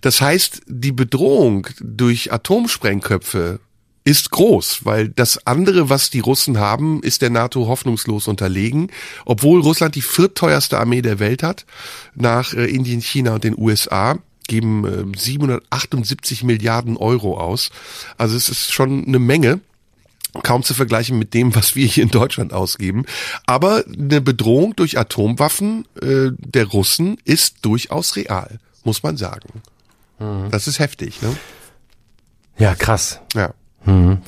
Das 0.01 0.21
heißt, 0.21 0.61
die 0.67 0.91
Bedrohung 0.91 1.67
durch 1.79 2.31
Atomsprengköpfe 2.31 3.59
ist 4.03 4.31
groß, 4.31 4.83
weil 4.83 5.09
das 5.09 5.45
andere, 5.45 5.89
was 5.89 6.09
die 6.09 6.21
Russen 6.21 6.59
haben, 6.59 7.03
ist 7.03 7.21
der 7.21 7.29
NATO 7.29 7.67
hoffnungslos 7.67 8.27
unterlegen, 8.27 8.89
obwohl 9.25 9.61
Russland 9.61 9.95
die 9.95 10.01
viertteuerste 10.01 10.79
Armee 10.79 11.01
der 11.01 11.19
Welt 11.19 11.43
hat, 11.43 11.65
nach 12.15 12.53
äh, 12.53 12.65
Indien, 12.65 13.01
China 13.01 13.35
und 13.35 13.43
den 13.43 13.57
USA 13.57 14.17
geben 14.47 15.13
äh, 15.13 15.17
778 15.17 16.43
Milliarden 16.43 16.97
Euro 16.97 17.37
aus. 17.37 17.69
Also 18.17 18.35
es 18.35 18.49
ist 18.49 18.73
schon 18.73 19.05
eine 19.05 19.19
Menge 19.19 19.59
kaum 20.43 20.63
zu 20.63 20.73
vergleichen 20.73 21.19
mit 21.19 21.33
dem, 21.33 21.53
was 21.55 21.75
wir 21.75 21.85
hier 21.85 22.03
in 22.03 22.09
Deutschland 22.09 22.53
ausgeben. 22.53 23.05
Aber 23.45 23.83
eine 23.85 24.21
Bedrohung 24.21 24.75
durch 24.75 24.97
Atomwaffen 24.97 25.85
äh, 26.01 26.31
der 26.37 26.65
Russen 26.67 27.17
ist 27.25 27.57
durchaus 27.63 28.15
real, 28.15 28.59
muss 28.83 29.03
man 29.03 29.17
sagen. 29.17 29.61
Mhm. 30.19 30.49
Das 30.51 30.67
ist 30.67 30.79
heftig, 30.79 31.21
ne? 31.21 31.35
Ja, 32.57 32.75
krass. 32.75 33.19
Ja. 33.33 33.53
Mhm. 33.85 34.19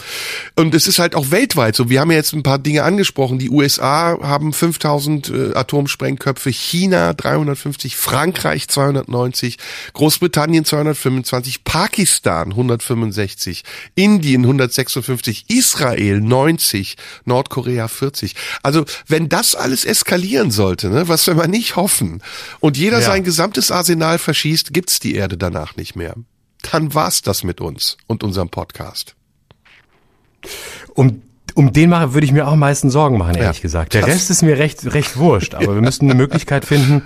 Und 0.56 0.74
es 0.74 0.88
ist 0.88 0.98
halt 0.98 1.16
auch 1.16 1.30
weltweit 1.30 1.76
so. 1.76 1.90
Wir 1.90 2.02
haben 2.02 2.10
ja 2.10 2.18
jetzt 2.18 2.34
ein 2.34 2.44
paar 2.44 2.58
Dinge 2.58 2.84
angesprochen. 2.84 3.38
Die 3.38 3.52
USA 3.52 4.18
haben 4.22 4.52
5000 4.52 5.30
äh, 5.30 5.54
Atomsprengköpfe, 5.54 6.50
China 6.50 7.14
350, 7.14 7.96
Frankreich 7.96 8.68
290, 8.68 9.58
Großbritannien 9.94 10.66
225, 10.66 11.64
Pakistan 11.64 12.50
165, 12.50 13.64
Indien 13.94 14.42
156, 14.42 15.46
Israel 15.50 16.20
90, 16.20 16.98
Nordkorea 17.26 17.88
40. 17.88 18.36
Also 18.64 18.86
wenn 19.08 19.30
das 19.30 19.54
alles 19.56 19.86
eskalieren 19.86 20.50
sollte, 20.50 20.90
ne, 20.90 21.08
was 21.08 21.28
wir 21.28 21.36
mal 21.36 21.48
nicht 21.48 21.76
hoffen, 21.76 22.22
und 22.60 22.78
jeder 22.78 23.00
ja. 23.00 23.06
sein 23.06 23.24
gesamtes 23.24 23.72
Arsenal 23.72 24.18
verschießt, 24.18 24.74
gibt's 24.74 25.00
die 25.00 25.16
Erde 25.16 25.38
danach 25.38 25.76
nicht 25.76 25.96
mehr. 25.96 26.16
Dann 26.72 26.94
war's 26.94 27.22
das 27.22 27.44
mit 27.44 27.62
uns 27.62 27.98
und 28.08 28.24
unserem 28.24 28.50
Podcast. 28.50 29.16
Um 30.94 31.22
um 31.56 31.72
den 31.72 31.90
machen 31.90 32.14
würde 32.14 32.26
ich 32.26 32.32
mir 32.32 32.48
auch 32.48 32.54
am 32.54 32.60
meisten 32.60 32.90
Sorgen 32.90 33.18
machen, 33.18 33.36
ehrlich 33.36 33.58
ja, 33.58 33.62
gesagt. 33.62 33.94
Der 33.94 34.08
Rest 34.08 34.32
ist 34.32 34.42
mir 34.42 34.58
recht, 34.58 34.94
recht 34.94 35.18
wurscht, 35.18 35.54
aber 35.54 35.76
wir 35.76 35.82
müssten 35.82 36.06
eine 36.06 36.16
Möglichkeit 36.16 36.66
finden, 36.66 37.04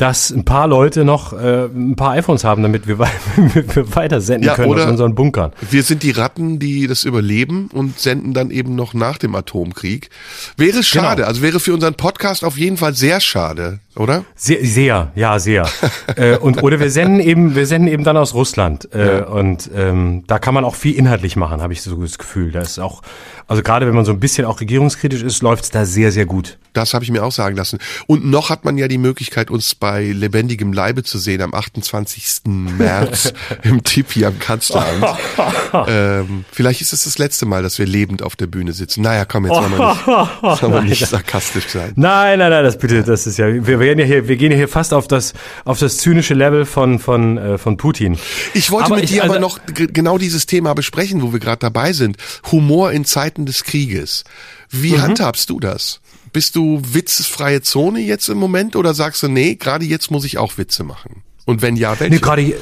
dass 0.00 0.30
ein 0.30 0.46
paar 0.46 0.66
Leute 0.66 1.04
noch 1.04 1.34
äh, 1.34 1.66
ein 1.66 1.94
paar 1.94 2.12
iPhones 2.12 2.42
haben, 2.42 2.62
damit 2.62 2.88
wir, 2.88 2.98
wir 3.36 3.94
weiter 3.94 4.22
senden 4.22 4.46
ja, 4.46 4.54
können 4.54 4.72
aus 4.72 4.86
unseren 4.86 5.14
Bunkern. 5.14 5.52
Wir 5.70 5.82
sind 5.82 6.02
die 6.02 6.10
Ratten, 6.10 6.58
die 6.58 6.86
das 6.86 7.04
überleben 7.04 7.68
und 7.74 7.98
senden 7.98 8.32
dann 8.32 8.50
eben 8.50 8.74
noch 8.74 8.94
nach 8.94 9.18
dem 9.18 9.34
Atomkrieg. 9.34 10.08
Wäre 10.56 10.82
schade, 10.82 11.16
genau. 11.16 11.28
also 11.28 11.42
wäre 11.42 11.60
für 11.60 11.74
unseren 11.74 11.94
Podcast 11.94 12.44
auf 12.44 12.56
jeden 12.56 12.78
Fall 12.78 12.94
sehr 12.94 13.20
schade 13.20 13.80
oder? 13.96 14.24
Sehr, 14.36 14.64
sehr 14.64 15.12
ja, 15.14 15.38
sehr. 15.38 15.68
äh, 16.16 16.36
und 16.36 16.62
oder 16.62 16.80
wir 16.80 16.90
senden 16.90 17.20
eben, 17.20 17.54
wir 17.54 17.66
senden 17.66 17.88
eben 17.88 18.04
dann 18.04 18.16
aus 18.16 18.34
Russland 18.34 18.92
äh, 18.94 19.18
ja. 19.18 19.24
und 19.26 19.70
ähm, 19.74 20.24
da 20.26 20.38
kann 20.38 20.54
man 20.54 20.64
auch 20.64 20.74
viel 20.74 20.94
inhaltlich 20.94 21.36
machen, 21.36 21.60
habe 21.60 21.72
ich 21.72 21.82
so 21.82 21.94
das 21.96 22.16
Gefühl. 22.16 22.52
Da 22.52 22.60
ist 22.60 22.78
auch, 22.78 23.02
also 23.48 23.62
gerade 23.62 23.86
wenn 23.86 23.94
man 23.94 24.04
so 24.04 24.12
ein 24.12 24.20
bisschen 24.20 24.44
auch 24.44 24.60
regierungskritisch 24.60 25.22
ist, 25.22 25.42
läuft's 25.42 25.70
da 25.70 25.84
sehr, 25.84 26.12
sehr 26.12 26.24
gut. 26.24 26.58
Das 26.72 26.94
habe 26.94 27.04
ich 27.04 27.10
mir 27.10 27.24
auch 27.24 27.32
sagen 27.32 27.56
lassen. 27.56 27.78
Und 28.06 28.24
noch 28.24 28.48
hat 28.48 28.64
man 28.64 28.78
ja 28.78 28.86
die 28.86 28.98
Möglichkeit, 28.98 29.50
uns 29.50 29.74
bei 29.74 29.89
lebendigem 29.98 30.72
Leibe 30.72 31.02
zu 31.02 31.18
sehen 31.18 31.42
am 31.42 31.54
28. 31.54 32.42
März 32.46 33.32
im 33.62 33.82
Tipi 33.82 34.24
am 34.24 34.38
Kanzleramt. 34.38 35.18
ähm, 35.88 36.44
vielleicht 36.52 36.80
ist 36.80 36.92
es 36.92 37.04
das 37.04 37.18
letzte 37.18 37.46
Mal, 37.46 37.62
dass 37.62 37.78
wir 37.78 37.86
lebend 37.86 38.22
auf 38.22 38.36
der 38.36 38.46
Bühne 38.46 38.72
sitzen. 38.72 39.02
Naja, 39.02 39.24
komm, 39.24 39.46
jetzt 39.46 39.54
wollen 39.54 39.76
wir 39.76 39.88
nicht, 39.88 40.60
soll 40.60 40.70
man 40.70 40.84
nicht 40.86 41.06
sarkastisch 41.06 41.68
sein. 41.68 41.92
Nein, 41.96 42.38
nein, 42.38 42.50
nein, 42.50 42.64
das 42.64 42.78
bitte, 42.78 43.02
das 43.02 43.26
ist 43.26 43.38
ja, 43.38 43.46
wir, 43.46 43.80
wir, 43.80 43.96
ja 43.96 44.04
hier, 44.04 44.28
wir 44.28 44.36
gehen 44.36 44.52
ja 44.52 44.56
hier 44.56 44.68
fast 44.68 44.94
auf 44.94 45.08
das, 45.08 45.32
auf 45.64 45.78
das 45.78 45.98
zynische 45.98 46.34
Level 46.34 46.64
von, 46.64 46.98
von, 46.98 47.38
äh, 47.38 47.58
von 47.58 47.76
Putin. 47.76 48.18
Ich 48.54 48.70
wollte 48.70 48.86
aber 48.86 48.96
mit 48.96 49.04
ich, 49.04 49.10
dir 49.10 49.22
also, 49.22 49.34
aber 49.34 49.40
noch 49.40 49.58
genau 49.66 50.18
dieses 50.18 50.46
Thema 50.46 50.74
besprechen, 50.74 51.22
wo 51.22 51.32
wir 51.32 51.40
gerade 51.40 51.60
dabei 51.60 51.92
sind. 51.92 52.16
Humor 52.52 52.92
in 52.92 53.04
Zeiten 53.04 53.46
des 53.46 53.64
Krieges. 53.64 54.24
Wie 54.70 54.92
mhm. 54.92 55.02
handhabst 55.02 55.50
du 55.50 55.60
das? 55.60 56.00
Bist 56.32 56.56
du 56.56 56.80
witzfreie 56.82 57.60
Zone 57.62 58.00
jetzt 58.00 58.28
im 58.28 58.38
Moment 58.38 58.76
oder 58.76 58.94
sagst 58.94 59.22
du, 59.22 59.28
nee, 59.28 59.56
gerade 59.56 59.84
jetzt 59.84 60.10
muss 60.10 60.24
ich 60.24 60.38
auch 60.38 60.58
Witze 60.58 60.84
machen? 60.84 61.22
Und 61.44 61.62
wenn 61.62 61.76
ja, 61.76 61.98
welche? 61.98 62.14
Nee, 62.14 62.20
gerade 62.20 62.54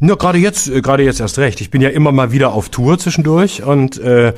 nur 0.00 0.16
gerade 0.16 0.38
jetzt, 0.38 0.68
äh, 0.68 0.80
gerade 0.80 1.02
jetzt 1.02 1.20
erst 1.20 1.38
recht. 1.38 1.60
Ich 1.60 1.70
bin 1.70 1.80
ja 1.80 1.88
immer 1.88 2.12
mal 2.12 2.30
wieder 2.30 2.52
auf 2.52 2.68
Tour 2.68 2.98
zwischendurch 2.98 3.62
und 3.62 3.98
äh, 3.98 4.32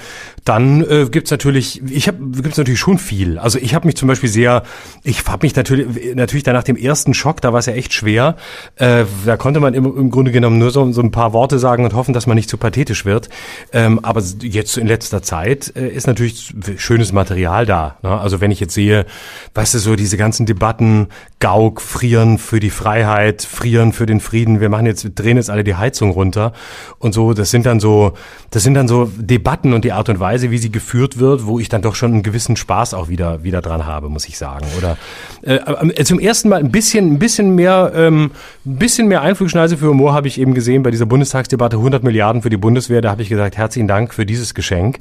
dann 0.44 0.82
äh, 0.82 1.06
gibt's 1.10 1.30
natürlich, 1.30 1.82
ich 1.90 2.08
habe 2.08 2.18
gibt's 2.42 2.58
natürlich 2.58 2.80
schon 2.80 2.98
viel. 2.98 3.38
Also 3.38 3.58
ich 3.58 3.74
habe 3.74 3.86
mich 3.86 3.96
zum 3.96 4.08
Beispiel 4.08 4.28
sehr, 4.28 4.62
ich 5.02 5.26
habe 5.26 5.46
mich 5.46 5.54
natürlich 5.54 6.14
natürlich 6.16 6.46
nach 6.46 6.62
dem 6.62 6.76
ersten 6.76 7.14
Schock, 7.14 7.40
da 7.40 7.52
war 7.52 7.60
es 7.60 7.66
ja 7.66 7.74
echt 7.74 7.92
schwer. 7.92 8.36
Äh, 8.76 9.04
da 9.24 9.36
konnte 9.36 9.60
man 9.60 9.74
im, 9.74 9.84
im 9.84 10.10
Grunde 10.10 10.32
genommen 10.32 10.58
nur 10.58 10.70
so, 10.70 10.90
so 10.92 11.00
ein 11.02 11.10
paar 11.10 11.32
Worte 11.32 11.58
sagen 11.58 11.84
und 11.84 11.94
hoffen, 11.94 12.14
dass 12.14 12.26
man 12.26 12.36
nicht 12.36 12.50
zu 12.50 12.56
pathetisch 12.56 13.04
wird. 13.04 13.28
Ähm, 13.72 14.00
aber 14.02 14.22
jetzt 14.40 14.76
in 14.76 14.86
letzter 14.86 15.22
Zeit 15.22 15.72
äh, 15.76 15.88
ist 15.88 16.06
natürlich 16.06 16.54
schönes 16.76 17.12
Material 17.12 17.66
da. 17.66 17.96
Ne? 18.02 18.18
Also 18.18 18.40
wenn 18.40 18.50
ich 18.50 18.60
jetzt 18.60 18.74
sehe, 18.74 19.06
weißt 19.54 19.74
du, 19.74 19.78
so 19.78 19.96
diese 19.96 20.16
ganzen 20.16 20.46
Debatten, 20.46 21.08
Gauk, 21.40 21.80
frieren 21.80 22.38
für 22.38 22.60
die 22.60 22.70
Freiheit, 22.70 23.42
frieren 23.42 23.92
für 23.92 24.06
den 24.06 24.20
Frieden. 24.20 24.60
Wir 24.60 24.68
machen 24.68 24.86
jetzt, 24.86 25.08
drehen 25.14 25.38
jetzt 25.38 25.48
alle 25.48 25.64
die 25.64 25.74
Heizung 25.74 26.10
runter 26.10 26.52
und 26.98 27.14
so. 27.14 27.32
Das 27.32 27.50
sind 27.50 27.64
dann 27.66 27.80
so, 27.80 28.12
das 28.50 28.62
sind 28.62 28.74
dann 28.74 28.88
so 28.88 29.10
Debatten 29.16 29.72
und 29.72 29.84
die 29.84 29.92
Art 29.92 30.08
und 30.08 30.20
Weise, 30.20 30.29
wie 30.38 30.58
sie 30.58 30.70
geführt 30.70 31.18
wird, 31.18 31.46
wo 31.46 31.58
ich 31.58 31.68
dann 31.68 31.82
doch 31.82 31.94
schon 31.94 32.12
einen 32.12 32.22
gewissen 32.22 32.56
Spaß 32.56 32.94
auch 32.94 33.08
wieder 33.08 33.42
wieder 33.42 33.60
dran 33.60 33.86
habe, 33.86 34.08
muss 34.08 34.28
ich 34.28 34.38
sagen. 34.38 34.66
Oder 34.78 34.96
äh, 35.42 35.56
äh 35.56 36.04
zum 36.04 36.18
ersten 36.18 36.48
Mal 36.48 36.60
ein 36.60 36.70
bisschen, 36.70 37.14
ein 37.14 37.18
bisschen 37.18 37.54
mehr, 37.54 37.92
ähm, 37.94 38.30
ein 38.64 38.76
bisschen 38.76 39.08
mehr 39.08 39.22
Einflugschneise 39.22 39.76
für 39.76 39.88
Humor 39.88 40.14
habe 40.14 40.28
ich 40.28 40.40
eben 40.40 40.54
gesehen 40.54 40.82
bei 40.82 40.90
dieser 40.90 41.06
Bundestagsdebatte 41.06 41.76
100 41.76 42.02
Milliarden 42.02 42.42
für 42.42 42.50
die 42.50 42.56
Bundeswehr. 42.56 43.00
Da 43.00 43.10
habe 43.10 43.22
ich 43.22 43.28
gesagt, 43.28 43.56
herzlichen 43.56 43.88
Dank 43.88 44.14
für 44.14 44.26
dieses 44.26 44.54
Geschenk 44.54 44.98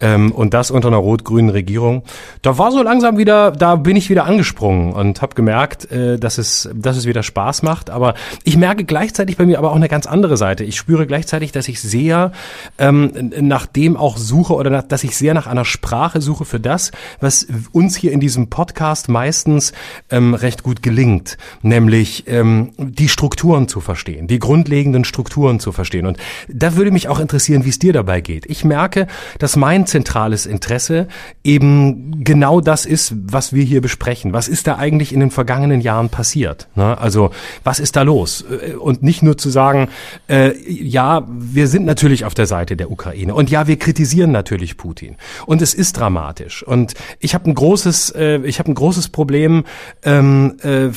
ähm, 0.00 0.32
und 0.32 0.54
das 0.54 0.70
unter 0.70 0.88
einer 0.88 0.96
rot-grünen 0.96 1.50
Regierung. 1.50 2.02
Da 2.42 2.58
war 2.58 2.72
so 2.72 2.82
langsam 2.82 3.18
wieder, 3.18 3.52
da 3.52 3.76
bin 3.76 3.96
ich 3.96 4.10
wieder 4.10 4.24
angesprungen 4.24 4.92
und 4.92 5.22
habe 5.22 5.34
gemerkt, 5.34 5.90
äh, 5.90 6.18
dass 6.18 6.38
es, 6.38 6.68
dass 6.74 6.96
es 6.96 7.06
wieder 7.06 7.22
Spaß 7.22 7.62
macht. 7.62 7.90
Aber 7.90 8.14
ich 8.44 8.56
merke 8.56 8.84
gleichzeitig 8.84 9.36
bei 9.36 9.46
mir 9.46 9.58
aber 9.58 9.70
auch 9.70 9.76
eine 9.76 9.88
ganz 9.88 10.06
andere 10.06 10.36
Seite. 10.36 10.64
Ich 10.64 10.76
spüre 10.76 11.06
gleichzeitig, 11.06 11.52
dass 11.52 11.68
ich 11.68 11.80
sehr 11.80 12.32
ähm, 12.78 13.30
nach 13.40 13.66
dem 13.66 13.96
auch 13.96 14.16
suche 14.16 14.54
oder 14.54 14.70
nach, 14.72 14.82
dass 14.82 15.04
ich 15.04 15.16
sehr 15.16 15.34
nach 15.34 15.46
einer 15.46 15.64
Sprache 15.64 16.20
suche 16.20 16.44
für 16.44 16.60
das, 16.60 16.90
was 17.20 17.46
uns 17.72 17.96
hier 17.96 18.12
in 18.12 18.20
diesem 18.20 18.48
Podcast 18.48 19.08
meistens 19.08 19.72
ähm, 20.10 20.34
recht 20.34 20.62
gut 20.62 20.82
gelingt, 20.82 21.38
nämlich 21.62 22.24
ähm, 22.26 22.72
die 22.78 23.08
Strukturen 23.08 23.68
zu 23.68 23.80
verstehen, 23.80 24.26
die 24.26 24.38
grundlegenden 24.38 25.04
Strukturen 25.04 25.60
zu 25.60 25.72
verstehen. 25.72 26.06
Und 26.06 26.18
da 26.48 26.76
würde 26.76 26.90
mich 26.90 27.08
auch 27.08 27.20
interessieren, 27.20 27.64
wie 27.64 27.70
es 27.70 27.78
dir 27.78 27.92
dabei 27.92 28.20
geht. 28.20 28.46
Ich 28.46 28.64
merke, 28.64 29.06
dass 29.38 29.56
mein 29.56 29.86
zentrales 29.86 30.46
Interesse 30.46 31.08
eben 31.44 32.24
genau 32.24 32.60
das 32.60 32.86
ist, 32.86 33.14
was 33.16 33.52
wir 33.52 33.64
hier 33.64 33.80
besprechen. 33.80 34.32
Was 34.32 34.48
ist 34.48 34.66
da 34.66 34.76
eigentlich 34.76 35.12
in 35.12 35.20
den 35.20 35.30
vergangenen 35.30 35.80
Jahren 35.80 36.08
passiert? 36.08 36.68
Ne? 36.74 36.96
Also 36.98 37.30
was 37.64 37.80
ist 37.80 37.96
da 37.96 38.02
los? 38.02 38.44
Äh, 38.50 38.74
und 38.74 39.02
nicht 39.02 39.22
nur 39.22 39.36
zu 39.38 39.50
sagen, 39.50 39.88
äh, 40.28 40.52
ja, 40.68 41.26
wir 41.28 41.68
sind 41.68 41.84
natürlich 41.84 42.24
auf 42.24 42.34
der 42.34 42.46
Seite 42.46 42.76
der 42.76 42.90
Ukraine 42.90 43.34
und 43.34 43.50
ja, 43.50 43.66
wir 43.66 43.78
kritisieren 43.78 44.32
natürlich 44.32 44.61
Putin 44.76 45.16
und 45.46 45.62
es 45.62 45.74
ist 45.74 45.98
dramatisch 45.98 46.62
und 46.62 46.94
ich 47.18 47.34
habe 47.34 47.50
ein 47.50 47.54
großes, 47.54 48.10
äh, 48.10 48.40
ich 48.44 48.58
habe 48.58 48.70
ein 48.70 48.74
großes 48.74 49.08
Problem 49.08 49.64
ähm, 50.02 50.56
äh, 50.62 50.88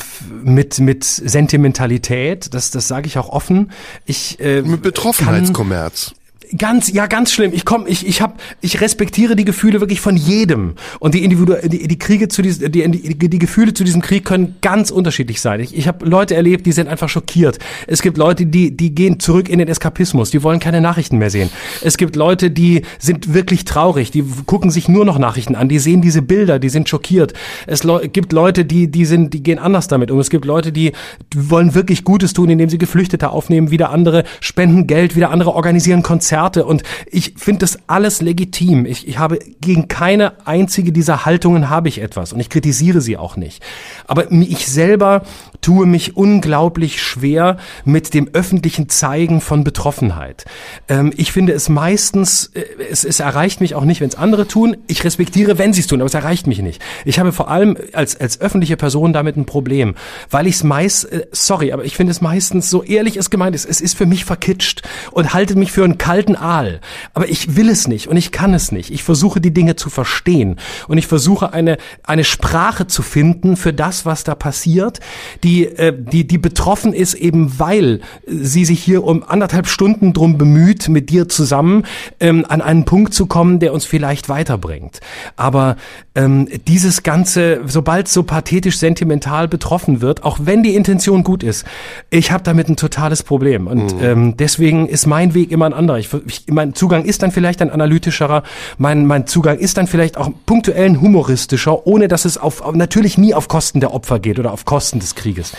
mit 0.44 0.80
mit 0.80 1.04
Sentimentalität. 1.04 2.54
Das 2.54 2.72
das 2.72 2.88
sage 2.88 3.08
ich 3.08 3.18
auch 3.18 3.30
offen. 3.30 3.72
Ich 4.06 4.40
äh, 4.40 4.62
mit 4.62 4.82
Betroffenheitskommerz. 4.82 6.16
Ganz, 6.58 6.92
ja, 6.92 7.08
ganz 7.08 7.32
schlimm. 7.32 7.52
Ich 7.54 7.66
komm, 7.66 7.86
ich, 7.88 8.08
ich 8.08 8.22
hab, 8.22 8.40
ich 8.62 8.82
respektiere 8.82 9.36
die 9.36 9.46
Gefühle 9.46 9.80
wirklich 9.80 10.00
von 10.00 10.16
jedem. 10.16 10.76
Und 11.00 11.16
die 11.16 11.24
Individu 11.24 11.56
die, 11.64 11.88
die 11.88 12.00
Kriege 12.00 12.28
zu 12.28 12.42
diesem, 12.42 12.72
die, 12.72 13.16
die, 13.16 13.30
die 13.30 13.40
Gefühle 13.40 13.74
zu 13.74 13.84
diesem 13.84 14.02
Krieg 14.02 14.26
können 14.26 14.56
ganz 14.62 14.92
unterschiedlich 14.92 15.42
sein. 15.42 15.60
Ich, 15.60 15.76
ich 15.76 15.88
habe 15.88 16.06
Leute 16.06 16.36
erlebt, 16.36 16.66
die 16.66 16.72
sind 16.72 16.88
einfach 16.88 17.10
schockiert. 17.10 17.60
Es 17.88 18.02
gibt 18.02 18.18
Leute, 18.18 18.46
die, 18.46 18.76
die 18.76 18.94
gehen 18.94 19.20
zurück 19.20 19.50
in 19.50 19.60
den 19.60 19.68
Eskapismus, 19.68 20.32
die 20.32 20.44
wollen 20.44 20.60
keine 20.60 20.82
Nachrichten 20.82 21.18
mehr 21.18 21.30
sehen. 21.30 21.50
Es 21.82 21.98
gibt 21.98 22.16
Leute, 22.16 22.52
die 22.52 22.84
sind 23.00 23.34
wirklich 23.34 23.66
traurig, 23.66 24.12
die 24.12 24.24
gucken 24.46 24.72
sich 24.72 24.88
nur 24.88 25.06
noch 25.06 25.18
Nachrichten 25.18 25.56
an, 25.56 25.70
die 25.70 25.80
sehen 25.80 26.02
diese 26.02 26.22
Bilder, 26.22 26.60
die 26.60 26.70
sind 26.70 26.90
schockiert. 26.90 27.34
Es 27.68 27.84
le 27.84 28.08
gibt 28.10 28.34
Leute, 28.34 28.66
die, 28.66 28.90
die 28.92 29.06
sind, 29.06 29.34
die 29.34 29.42
gehen 29.42 29.60
anders 29.60 29.88
damit 29.88 30.12
um. 30.12 30.20
Es 30.20 30.30
gibt 30.30 30.46
Leute, 30.46 30.72
die 30.72 30.92
wollen 31.36 31.74
wirklich 31.74 32.04
Gutes 32.04 32.34
tun, 32.34 32.50
indem 32.50 32.70
sie 32.70 32.78
Geflüchtete 32.78 33.30
aufnehmen, 33.30 33.72
wieder 33.72 33.90
andere 33.90 34.24
spenden 34.42 34.88
Geld, 34.88 35.16
wieder 35.16 35.32
andere 35.32 35.54
organisieren 35.54 36.04
Konzerte 36.04 36.35
Konzerte 36.36 36.66
und 36.66 36.84
ich 37.08 37.36
finde 37.38 37.60
das 37.60 37.80
alles 37.88 38.22
legitim. 38.22 38.86
Ich, 38.86 39.08
ich 39.08 39.18
habe 39.18 39.40
gegen 39.62 39.88
keine 39.88 40.46
einzige 40.46 40.92
dieser 40.92 41.26
Haltungen 41.26 41.70
habe 41.70 41.88
ich 41.88 42.02
etwas 42.02 42.34
und 42.34 42.40
ich 42.40 42.50
kritisiere 42.50 43.00
sie 43.00 43.18
auch 43.18 43.38
nicht. 43.38 43.64
Aber 44.08 44.32
ich 44.32 44.68
selber 44.68 45.24
tue 45.62 45.86
mich 45.86 46.18
unglaublich 46.18 47.02
schwer 47.02 47.58
mit 47.86 48.14
dem 48.14 48.30
öffentlichen 48.34 48.90
Zeigen 48.90 49.42
von 49.42 49.64
Betroffenheit. 49.64 50.46
Ähm, 50.90 51.14
ich 51.16 51.32
finde 51.32 51.54
es 51.54 51.70
meistens, 51.70 52.52
äh, 52.54 52.64
es, 52.92 53.04
es 53.04 53.20
erreicht 53.20 53.62
mich 53.62 53.74
auch 53.74 53.86
nicht, 53.86 54.02
wenn 54.02 54.10
es 54.10 54.16
andere 54.16 54.48
tun. 54.48 54.78
Ich 54.88 55.04
respektiere, 55.04 55.58
wenn 55.58 55.74
sie 55.74 55.82
es 55.82 55.88
tun, 55.88 56.02
aber 56.02 56.08
es 56.08 56.14
erreicht 56.14 56.48
mich 56.48 56.60
nicht. 56.60 56.82
Ich 57.06 57.18
habe 57.18 57.32
vor 57.32 57.50
allem 57.50 57.78
als, 57.94 58.20
als 58.20 58.42
öffentliche 58.42 58.78
Person 58.78 59.14
damit 59.14 59.38
ein 59.38 59.46
Problem, 59.46 59.96
weil 60.30 60.48
ich 60.48 60.56
es 60.56 60.64
meist, 60.64 61.12
äh, 61.12 61.28
sorry, 61.32 61.72
aber 61.72 61.86
ich 61.86 61.96
finde 61.96 62.12
es 62.12 62.22
meistens 62.22 62.70
so 62.70 62.84
ehrlich 62.84 63.18
es 63.18 63.30
gemeint 63.30 63.56
ist, 63.56 63.66
es 63.66 63.82
ist 63.82 63.98
für 63.98 64.06
mich 64.06 64.26
verkitscht 64.26 64.84
und 65.12 65.34
haltet 65.34 65.58
mich 65.58 65.72
für 65.72 65.84
einen 65.84 65.98
kalten 65.98 66.25
alten 66.26 66.36
Aal. 66.36 66.80
Aber 67.14 67.30
ich 67.30 67.56
will 67.56 67.70
es 67.70 67.88
nicht 67.88 68.08
und 68.08 68.18
ich 68.18 68.32
kann 68.32 68.54
es 68.54 68.72
nicht. 68.72 68.92
Ich 68.92 69.04
versuche 69.04 69.40
die 69.40 69.54
Dinge 69.54 69.76
zu 69.76 69.90
verstehen 69.90 70.58
und 70.88 70.98
ich 70.98 71.08
versuche 71.08 71.54
eine, 71.54 71.78
eine 72.04 72.24
Sprache 72.24 72.88
zu 72.88 73.02
finden 73.02 73.56
für 73.56 73.74
das, 73.74 74.06
was 74.06 74.24
da 74.24 74.36
passiert, 74.36 75.00
die, 75.44 75.66
äh, 75.66 75.94
die, 75.96 76.26
die 76.26 76.38
betroffen 76.38 76.94
ist 76.94 77.14
eben, 77.14 77.60
weil 77.60 78.02
sie 78.26 78.66
sich 78.66 78.84
hier 78.84 79.04
um 79.04 79.24
anderthalb 79.24 79.68
Stunden 79.68 80.14
drum 80.14 80.38
bemüht, 80.38 80.90
mit 80.90 81.10
dir 81.10 81.30
zusammen 81.30 81.84
ähm, 82.20 82.46
an 82.48 82.62
einen 82.62 82.86
Punkt 82.86 83.14
zu 83.14 83.28
kommen, 83.28 83.60
der 83.60 83.74
uns 83.74 83.86
vielleicht 83.86 84.30
weiterbringt. 84.30 85.00
Aber 85.36 85.76
ähm, 86.16 86.48
dieses 86.68 87.04
Ganze, 87.04 87.62
sobald 87.66 88.08
so 88.08 88.24
pathetisch 88.24 88.78
sentimental 88.78 89.48
betroffen 89.48 90.02
wird, 90.02 90.24
auch 90.24 90.40
wenn 90.42 90.64
die 90.64 90.76
Intention 90.76 91.24
gut 91.24 91.44
ist, 91.44 91.66
ich 92.10 92.32
habe 92.32 92.44
damit 92.44 92.70
ein 92.70 92.78
totales 92.78 93.24
Problem. 93.24 93.68
Und 93.68 93.96
mhm. 93.96 94.04
ähm, 94.04 94.38
deswegen 94.38 94.88
ist 94.88 95.06
mein 95.06 95.34
Weg 95.34 95.52
immer 95.52 95.66
ein 95.66 95.74
anderer. 95.74 96.00
Ich, 96.00 96.10
ich, 96.26 96.46
mein 96.50 96.74
Zugang 96.74 97.06
ist 97.06 97.24
dann 97.24 97.32
vielleicht 97.32 97.62
ein 97.62 97.70
analytischerer, 97.70 98.44
mein, 98.78 99.06
mein 99.06 99.28
Zugang 99.28 99.58
ist 99.58 99.78
dann 99.78 99.88
vielleicht 99.88 100.18
auch 100.18 100.30
punktuell 100.46 100.86
ein 100.86 101.02
humoristischer, 101.02 101.86
ohne 101.88 102.08
dass 102.08 102.26
es 102.26 102.38
auf, 102.38 102.64
natürlich 102.74 103.18
nie 103.18 103.34
auf 103.34 103.48
Kosten 103.48 103.80
der 103.80 103.94
Opfer 103.94 104.20
geht 104.20 104.40
oder 104.40 104.52
auf 104.52 104.66
Kosten 104.66 105.00
des 105.00 105.16
Krieges. 105.16 105.54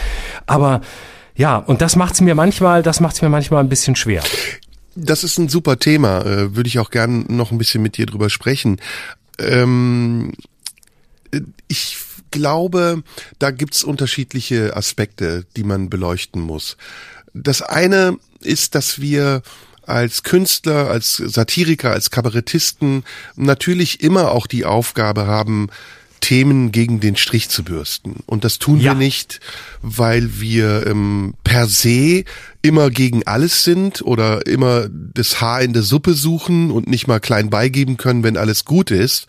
Aber 0.47 0.81
ja, 1.35 1.59
und 1.59 1.83
das 1.83 1.97
macht's 1.97 2.20
mir 2.20 2.35
manchmal, 2.35 2.83
das 2.83 3.01
macht's 3.01 3.23
mir 3.23 3.28
manchmal 3.28 3.62
ein 3.62 3.69
bisschen 3.69 3.97
schwer. 3.97 4.23
Das 4.95 5.24
ist 5.24 5.39
ein 5.39 5.49
super 5.49 5.78
Thema, 5.78 6.23
äh, 6.23 6.57
würde 6.57 6.69
ich 6.69 6.78
auch 6.78 6.91
gern 6.91 7.27
noch 7.28 7.53
ein 7.53 7.59
bisschen 7.59 7.83
mit 7.83 7.99
dir 7.99 8.07
drüber 8.07 8.31
sprechen. 8.31 8.81
Ähm, 9.39 10.33
ich 11.69 11.99
glaube, 12.31 13.03
da 13.39 13.51
gibt's 13.51 13.85
unterschiedliche 13.85 14.77
Aspekte, 14.77 15.45
die 15.57 15.65
man 15.65 15.91
beleuchten 15.91 16.41
muss. 16.41 16.77
Das 17.35 17.61
eine 17.61 18.19
ist, 18.41 18.74
dass 18.74 19.01
wir 19.01 19.43
als 19.87 20.23
Künstler, 20.23 20.91
als 20.91 21.17
Satiriker, 21.17 21.93
als 21.93 22.11
Kabarettisten 22.11 23.05
natürlich 23.37 24.03
immer 24.03 24.33
auch 24.33 24.47
die 24.47 24.65
Aufgabe 24.65 25.27
haben, 25.27 25.69
Themen 26.21 26.73
gegen 26.73 26.99
den 26.99 27.15
Strich 27.15 27.51
zu 27.51 27.63
bürsten. 27.63 28.17
Und 28.27 28.45
das 28.45 28.59
tun 28.59 28.81
ja. 28.81 28.93
wir 28.93 28.95
nicht, 28.99 29.39
weil 29.83 30.41
wir 30.41 30.87
ähm, 30.87 31.35
per 31.45 31.67
se 31.69 32.25
immer 32.63 32.91
gegen 32.91 33.25
alles 33.27 33.63
sind 33.63 34.03
oder 34.03 34.45
immer 34.47 34.89
das 34.91 35.41
Haar 35.41 35.63
in 35.63 35.73
der 35.73 35.83
Suppe 35.83 36.15
suchen 36.15 36.73
und 36.73 36.89
nicht 36.89 37.07
mal 37.07 37.21
klein 37.21 37.51
beigeben 37.51 37.97
können, 37.97 38.25
wenn 38.25 38.37
alles 38.37 38.65
gut 38.65 38.91
ist, 38.91 39.27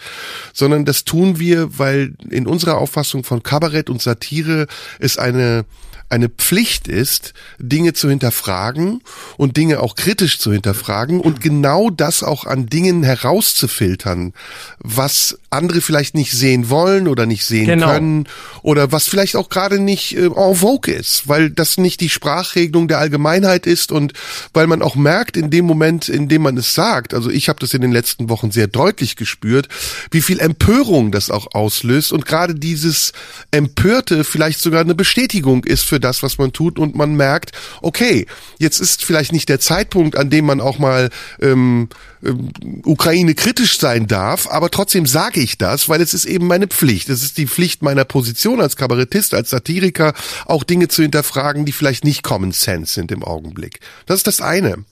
sondern 0.53 0.85
das 0.85 1.03
tun 1.03 1.37
wir, 1.37 1.77
weil 1.77 2.15
in 2.29 2.47
unserer 2.47 2.77
Auffassung 2.77 3.23
von 3.23 3.43
Kabarett 3.43 3.91
und 3.91 4.01
Satire 4.01 4.65
es 4.99 5.19
eine 5.19 5.65
eine 6.09 6.29
Pflicht 6.29 6.87
ist, 6.87 7.33
Dinge 7.59 7.93
zu 7.93 8.09
hinterfragen 8.09 9.01
und 9.35 9.57
Dinge 9.57 9.81
auch 9.81 9.95
kritisch 9.95 10.39
zu 10.39 10.53
hinterfragen 10.53 11.19
und 11.19 11.41
genau 11.41 11.89
das 11.89 12.23
auch 12.23 12.45
an 12.45 12.67
Dingen 12.67 13.03
herauszufiltern, 13.03 14.33
was 14.79 15.37
andere 15.49 15.81
vielleicht 15.81 16.15
nicht 16.15 16.31
sehen 16.31 16.69
wollen 16.69 17.07
oder 17.07 17.25
nicht 17.25 17.45
sehen 17.45 17.67
genau. 17.67 17.87
können 17.87 18.27
oder 18.61 18.91
was 18.91 19.07
vielleicht 19.07 19.35
auch 19.35 19.49
gerade 19.49 19.79
nicht 19.79 20.15
äh, 20.15 20.25
en 20.25 20.55
vogue 20.55 20.93
ist, 20.93 21.27
weil 21.27 21.49
das 21.49 21.77
nicht 21.77 21.99
die 21.99 22.09
Sprachregelung 22.09 22.87
der 22.87 22.99
Allgemeinheit 22.99 23.65
ist 23.65 23.91
und 23.91 24.13
weil 24.53 24.67
man 24.67 24.81
auch 24.81 24.95
merkt 24.95 25.35
in 25.35 25.49
dem 25.49 25.65
Moment, 25.65 26.07
in 26.07 26.29
dem 26.29 26.41
man 26.41 26.57
es 26.57 26.73
sagt, 26.73 27.13
also 27.13 27.29
ich 27.29 27.49
habe 27.49 27.59
das 27.59 27.73
in 27.73 27.81
den 27.81 27.91
letzten 27.91 28.29
Wochen 28.29 28.51
sehr 28.51 28.67
deutlich 28.67 29.17
gespürt, 29.17 29.67
wie 30.11 30.21
viel 30.21 30.39
Empörung 30.39 31.11
das 31.11 31.29
auch 31.29 31.53
auslöst 31.53 32.13
und 32.13 32.25
gerade 32.25 32.55
dieses 32.55 33.11
Empörte 33.51 34.23
vielleicht 34.23 34.59
sogar 34.59 34.81
eine 34.81 34.95
Bestätigung 34.95 35.63
ist 35.63 35.83
für 35.83 35.96
für 35.97 35.99
das, 35.99 36.21
was 36.21 36.37
man 36.37 36.53
tut 36.53 36.77
und 36.77 36.95
man 36.95 37.15
merkt, 37.15 37.53
okay, 37.81 38.27
jetzt 38.59 38.79
ist 38.79 39.03
vielleicht 39.03 39.31
nicht 39.31 39.49
der 39.49 39.59
Zeitpunkt, 39.59 40.15
an 40.15 40.29
dem 40.29 40.45
man 40.45 40.61
auch 40.61 40.77
mal 40.77 41.09
ähm, 41.41 41.89
ähm, 42.23 42.51
Ukraine 42.85 43.33
kritisch 43.33 43.79
sein 43.79 44.05
darf, 44.05 44.47
aber 44.47 44.69
trotzdem 44.69 45.07
sage 45.07 45.39
ich 45.39 45.57
das, 45.57 45.89
weil 45.89 45.99
es 45.99 46.13
ist 46.13 46.25
eben 46.25 46.45
meine 46.45 46.67
Pflicht. 46.67 47.09
Es 47.09 47.23
ist 47.23 47.39
die 47.39 47.47
Pflicht 47.47 47.81
meiner 47.81 48.05
Position 48.05 48.61
als 48.61 48.75
Kabarettist, 48.75 49.33
als 49.33 49.49
Satiriker, 49.49 50.13
auch 50.45 50.63
Dinge 50.63 50.87
zu 50.87 51.01
hinterfragen, 51.01 51.65
die 51.65 51.71
vielleicht 51.71 52.03
nicht 52.03 52.21
Common 52.21 52.51
Sense 52.51 52.93
sind 52.93 53.11
im 53.11 53.23
Augenblick. 53.23 53.79
Das 54.05 54.17
ist 54.17 54.27
das 54.27 54.39
eine. 54.39 54.85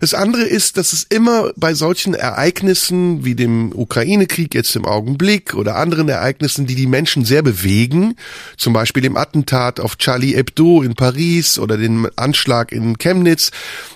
Das 0.00 0.14
andere 0.14 0.42
ist, 0.42 0.76
dass 0.76 0.92
es 0.92 1.04
immer 1.04 1.52
bei 1.56 1.74
solchen 1.74 2.14
Ereignissen 2.14 3.24
wie 3.24 3.34
dem 3.34 3.72
Ukraine-Krieg 3.74 4.54
jetzt 4.54 4.74
im 4.76 4.84
Augenblick 4.84 5.54
oder 5.54 5.76
anderen 5.76 6.08
Ereignissen, 6.08 6.66
die 6.66 6.74
die 6.74 6.86
Menschen 6.86 7.24
sehr 7.24 7.42
bewegen, 7.42 8.14
zum 8.56 8.72
Beispiel 8.72 9.02
dem 9.02 9.16
Attentat 9.16 9.80
auf 9.80 9.96
Charlie 9.96 10.34
Hebdo 10.34 10.82
in 10.82 10.94
Paris 10.94 11.58
oder 11.58 11.76
den 11.76 12.08
Anschlag 12.16 12.72
in 12.72 12.98
Chemnitz, 12.98 13.50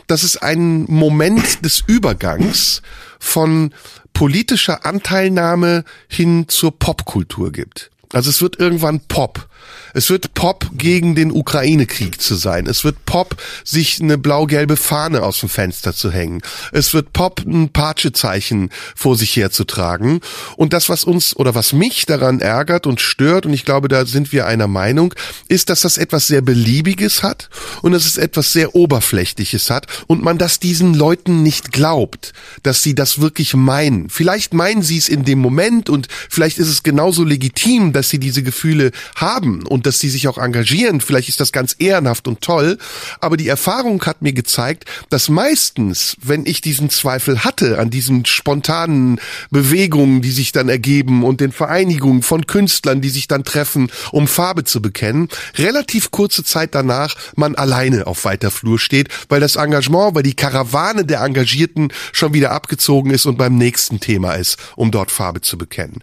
dass 0.07 0.23
es 0.23 0.37
einen 0.37 0.85
Moment 0.93 1.65
des 1.65 1.83
Übergangs 1.87 2.83
von 3.19 3.73
politischer 4.13 4.85
Anteilnahme 4.85 5.85
hin 6.09 6.47
zur 6.49 6.79
Popkultur 6.79 7.53
gibt. 7.53 7.91
Also 8.13 8.31
es 8.31 8.43
wird 8.43 8.59
irgendwann 8.59 9.01
Pop. 9.01 9.49
Es 9.95 10.11
wird 10.11 10.35
Pop 10.35 10.71
gegen 10.73 11.15
den 11.15 11.31
Ukraine-Krieg 11.31 12.21
zu 12.21 12.35
sein. 12.35 12.67
Es 12.67 12.85
wird 12.85 13.05
Pop, 13.05 13.37
sich 13.65 14.01
eine 14.01 14.19
blau-gelbe 14.19 14.77
Fahne 14.77 15.23
aus 15.23 15.41
dem 15.41 15.49
Fenster 15.49 15.95
zu 15.95 16.11
hängen. 16.11 16.41
Es 16.73 16.95
wird 16.95 17.13
Pop, 17.13 17.43
ein 17.47 17.71
Patschezeichen 17.71 18.71
vor 18.95 19.17
sich 19.17 19.37
herzutragen. 19.37 20.21
Und 20.57 20.73
das, 20.73 20.89
was 20.89 21.05
uns 21.05 21.37
oder 21.37 21.55
was 21.55 21.73
mich 21.73 22.07
daran 22.07 22.41
ärgert 22.41 22.87
und 22.87 23.01
stört, 23.01 23.47
und 23.47 23.53
ich 23.53 23.65
glaube, 23.65 23.89
da 23.89 24.07
sind 24.07 24.33
wir 24.33 24.47
einer 24.47 24.69
Meinung, 24.69 25.15
ist, 25.49 25.69
dass 25.69 25.83
das 25.83 25.99
etwas 25.99 26.27
sehr 26.27 26.41
Beliebiges 26.41 27.23
hat 27.23 27.51
und 27.83 27.93
dass 27.93 28.07
es 28.07 28.17
etwas 28.17 28.53
sehr 28.53 28.75
Oberflächliches 28.75 29.71
hat 29.71 29.87
und 30.07 30.23
man 30.23 30.39
das 30.39 30.59
diesen 30.59 30.95
Leuten 30.95 31.43
nicht 31.43 31.73
glaubt, 31.73 32.33
dass 32.63 32.83
sie 32.83 32.95
das 32.95 33.21
wirklich 33.21 33.55
meinen. 33.55 34.09
Vielleicht 34.09 34.55
meinen 34.55 34.83
sie 34.83 34.97
es 34.97 35.09
in 35.09 35.25
dem 35.25 35.39
Moment 35.39 35.91
und 35.91 36.09
vielleicht 36.31 36.59
ist 36.59 36.69
es 36.69 36.83
genauso 36.83 37.25
legitim, 37.25 37.93
dass 37.93 38.09
sie 38.09 38.19
diese 38.19 38.43
Gefühle 38.43 38.93
haben 39.17 39.52
und 39.61 39.87
dass 39.87 40.01
sie 40.01 40.09
sich 40.09 40.29
auch 40.29 40.39
engagieren. 40.39 41.01
Vielleicht 41.01 41.29
ist 41.29 41.41
das 41.41 41.53
ganz 41.53 41.77
ehrenhaft 41.79 42.27
und 42.27 42.41
toll. 42.41 42.79
Aber 43.21 43.37
die 43.37 43.49
Erfahrung 43.49 44.05
hat 44.05 44.23
mir 44.23 44.33
gezeigt, 44.33 44.85
dass 45.11 45.29
meistens, 45.29 46.17
wenn 46.23 46.47
ich 46.47 46.61
diesen 46.61 46.91
Zweifel 46.91 47.45
hatte 47.45 47.79
an 47.79 47.91
diesen 47.91 48.25
spontanen 48.25 49.21
Bewegungen, 49.51 50.23
die 50.23 50.31
sich 50.31 50.53
dann 50.53 50.69
ergeben 50.69 51.25
und 51.25 51.41
den 51.41 51.53
Vereinigungen 51.53 52.23
von 52.23 52.47
Künstlern, 52.47 53.01
die 53.01 53.11
sich 53.11 53.29
dann 53.29 53.45
treffen, 53.45 53.91
um 54.11 54.27
Farbe 54.27 54.65
zu 54.65 54.81
bekennen, 54.81 55.29
relativ 55.57 56.11
kurze 56.11 56.45
Zeit 56.45 56.75
danach 56.75 57.15
man 57.37 57.55
alleine 57.55 58.07
auf 58.07 58.25
weiter 58.25 58.51
Flur 58.51 58.79
steht, 58.79 59.09
weil 59.29 59.41
das 59.41 59.57
Engagement, 59.57 60.15
weil 60.15 60.23
die 60.23 60.35
Karawane 60.35 61.05
der 61.05 61.21
Engagierten 61.21 61.93
schon 62.13 62.35
wieder 62.35 62.53
abgezogen 62.53 63.11
ist 63.11 63.27
und 63.27 63.39
beim 63.39 63.57
nächsten 63.57 64.01
Thema 64.01 64.35
ist, 64.35 64.57
um 64.77 64.91
dort 64.91 65.11
Farbe 65.11 65.41
zu 65.41 65.59
bekennen. 65.59 66.03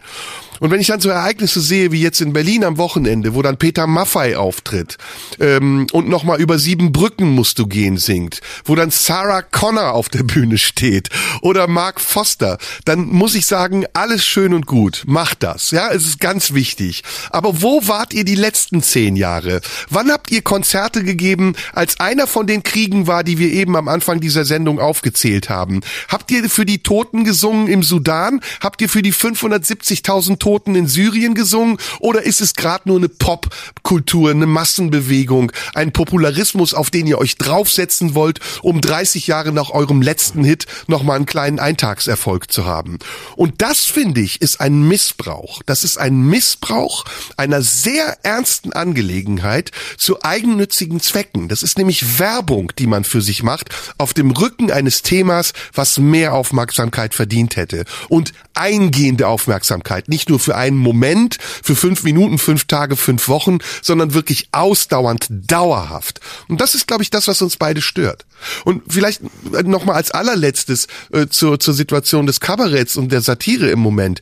Und 0.60 0.70
wenn 0.70 0.80
ich 0.80 0.88
dann 0.88 1.00
so 1.00 1.08
Ereignisse 1.08 1.60
sehe, 1.60 1.90
wie 1.90 2.02
jetzt 2.02 2.20
in 2.20 2.34
Berlin 2.34 2.64
am 2.64 2.76
Wochenende, 2.76 3.34
wo 3.34 3.40
dann 3.40 3.56
Peter 3.56 3.86
Maffei 3.86 4.36
auftritt 4.36 4.98
ähm, 5.40 5.86
und 5.92 6.08
nochmal 6.08 6.38
über 6.38 6.58
sieben 6.58 6.92
Brücken 6.92 7.30
musst 7.30 7.58
du 7.58 7.66
gehen 7.66 7.96
singt, 7.96 8.40
wo 8.64 8.74
dann 8.74 8.90
Sarah 8.90 9.40
Connor 9.40 9.94
auf 9.94 10.10
der 10.10 10.22
Bühne 10.22 10.58
steht 10.58 11.08
oder 11.40 11.66
Mark 11.66 11.98
Foster, 11.98 12.58
dann 12.84 13.06
muss 13.06 13.34
ich 13.34 13.46
sagen, 13.46 13.86
alles 13.94 14.26
schön 14.26 14.52
und 14.52 14.66
gut, 14.66 15.04
macht 15.06 15.42
das, 15.42 15.70
ja, 15.70 15.90
es 15.90 16.06
ist 16.06 16.20
ganz 16.20 16.52
wichtig. 16.52 17.02
Aber 17.30 17.62
wo 17.62 17.88
wart 17.88 18.12
ihr 18.12 18.24
die 18.24 18.34
letzten 18.34 18.82
zehn 18.82 19.16
Jahre? 19.16 19.62
Wann 19.88 20.10
habt 20.10 20.30
ihr 20.30 20.42
Konzerte 20.42 21.02
gegeben, 21.04 21.54
als 21.72 22.00
einer 22.00 22.26
von 22.26 22.46
den 22.46 22.62
Kriegen 22.62 23.06
war, 23.06 23.24
die 23.24 23.38
wir 23.38 23.50
eben 23.50 23.76
am 23.76 23.88
Anfang 23.88 24.20
dieser 24.20 24.44
Sendung 24.44 24.78
aufgezählt 24.78 25.48
haben? 25.48 25.80
Habt 26.08 26.30
ihr 26.30 26.50
für 26.50 26.66
die 26.66 26.82
Toten 26.82 27.24
gesungen 27.24 27.66
im 27.66 27.82
Sudan? 27.82 28.42
Habt 28.60 28.82
ihr 28.82 28.90
für 28.90 29.00
die 29.00 29.14
570.000 29.14 30.38
Toten 30.38 30.49
Toten 30.50 30.74
in 30.74 30.88
Syrien 30.88 31.36
gesungen 31.36 31.78
oder 32.00 32.24
ist 32.24 32.40
es 32.40 32.54
gerade 32.54 32.88
nur 32.88 32.98
eine 32.98 33.08
Popkultur, 33.08 34.32
eine 34.32 34.46
Massenbewegung, 34.46 35.52
ein 35.74 35.92
Popularismus, 35.92 36.74
auf 36.74 36.90
den 36.90 37.06
ihr 37.06 37.18
euch 37.18 37.36
draufsetzen 37.36 38.16
wollt, 38.16 38.40
um 38.60 38.80
30 38.80 39.28
Jahre 39.28 39.52
nach 39.52 39.70
eurem 39.70 40.02
letzten 40.02 40.42
Hit 40.42 40.66
nochmal 40.88 41.14
einen 41.14 41.26
kleinen 41.26 41.60
Eintagserfolg 41.60 42.50
zu 42.50 42.64
haben? 42.64 42.98
Und 43.36 43.62
das 43.62 43.84
finde 43.84 44.22
ich 44.22 44.42
ist 44.42 44.60
ein 44.60 44.82
Missbrauch. 44.88 45.62
Das 45.66 45.84
ist 45.84 45.98
ein 45.98 46.20
Missbrauch 46.20 47.04
einer 47.36 47.62
sehr 47.62 48.18
ernsten 48.24 48.72
Angelegenheit 48.72 49.70
zu 49.98 50.24
eigennützigen 50.24 50.98
Zwecken. 50.98 51.46
Das 51.46 51.62
ist 51.62 51.78
nämlich 51.78 52.18
Werbung, 52.18 52.72
die 52.76 52.88
man 52.88 53.04
für 53.04 53.22
sich 53.22 53.44
macht, 53.44 53.68
auf 53.98 54.14
dem 54.14 54.32
Rücken 54.32 54.72
eines 54.72 55.02
Themas, 55.02 55.52
was 55.74 55.98
mehr 55.98 56.34
Aufmerksamkeit 56.34 57.14
verdient 57.14 57.54
hätte. 57.54 57.84
Und 58.08 58.32
eingehende 58.54 59.28
Aufmerksamkeit, 59.28 60.08
nicht 60.08 60.28
nur 60.28 60.39
für 60.40 60.56
einen 60.56 60.76
Moment, 60.76 61.38
für 61.40 61.76
fünf 61.76 62.02
Minuten, 62.02 62.38
fünf 62.38 62.64
Tage, 62.64 62.96
fünf 62.96 63.28
Wochen, 63.28 63.58
sondern 63.82 64.14
wirklich 64.14 64.48
ausdauernd, 64.52 65.26
dauerhaft. 65.30 66.20
Und 66.48 66.60
das 66.60 66.74
ist, 66.74 66.86
glaube 66.86 67.02
ich, 67.02 67.10
das, 67.10 67.28
was 67.28 67.42
uns 67.42 67.56
beide 67.56 67.80
stört. 67.82 68.26
Und 68.64 68.82
vielleicht 68.88 69.22
nochmal 69.64 69.96
als 69.96 70.10
allerletztes 70.10 70.88
äh, 71.12 71.26
zur, 71.28 71.60
zur 71.60 71.74
Situation 71.74 72.26
des 72.26 72.40
Kabaretts 72.40 72.96
und 72.96 73.12
der 73.12 73.20
Satire 73.20 73.70
im 73.70 73.80
Moment. 73.80 74.20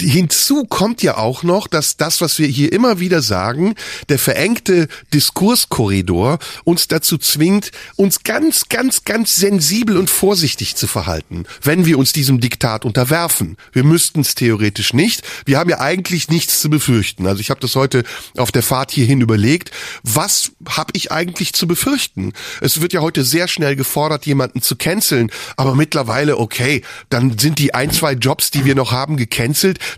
Hinzu 0.00 0.64
kommt 0.64 1.02
ja 1.02 1.16
auch 1.16 1.42
noch, 1.42 1.66
dass 1.66 1.96
das, 1.96 2.20
was 2.20 2.38
wir 2.38 2.46
hier 2.46 2.72
immer 2.72 3.00
wieder 3.00 3.22
sagen, 3.22 3.74
der 4.08 4.18
verengte 4.18 4.88
Diskurskorridor 5.12 6.38
uns 6.64 6.88
dazu 6.88 7.18
zwingt, 7.18 7.72
uns 7.96 8.22
ganz, 8.22 8.68
ganz, 8.68 9.04
ganz 9.04 9.36
sensibel 9.36 9.96
und 9.96 10.10
vorsichtig 10.10 10.76
zu 10.76 10.86
verhalten, 10.86 11.44
wenn 11.62 11.86
wir 11.86 11.98
uns 11.98 12.12
diesem 12.12 12.40
Diktat 12.40 12.84
unterwerfen. 12.84 13.56
Wir 13.72 13.84
müssten 13.84 14.20
es 14.20 14.34
theoretisch 14.34 14.92
nicht. 14.92 15.22
Wir 15.44 15.58
haben 15.58 15.70
ja 15.70 15.80
eigentlich 15.80 16.28
nichts 16.28 16.60
zu 16.60 16.70
befürchten. 16.70 17.26
Also 17.26 17.40
ich 17.40 17.50
habe 17.50 17.60
das 17.60 17.74
heute 17.74 18.04
auf 18.36 18.52
der 18.52 18.62
Fahrt 18.62 18.90
hierhin 18.90 19.20
überlegt. 19.20 19.70
Was 20.02 20.52
habe 20.68 20.92
ich 20.94 21.12
eigentlich 21.12 21.52
zu 21.52 21.66
befürchten? 21.66 22.32
Es 22.60 22.80
wird 22.80 22.92
ja 22.92 23.00
heute 23.00 23.24
sehr 23.24 23.48
schnell 23.48 23.76
gefordert, 23.76 24.26
jemanden 24.26 24.62
zu 24.62 24.76
canceln. 24.76 25.30
Aber 25.56 25.74
mittlerweile, 25.74 26.38
okay, 26.38 26.82
dann 27.10 27.38
sind 27.38 27.58
die 27.58 27.74
ein, 27.74 27.90
zwei 27.90 28.12
Jobs, 28.12 28.50
die 28.50 28.64
wir 28.64 28.74
noch 28.74 28.92
haben, 28.92 29.16
gecancelt. 29.16 29.47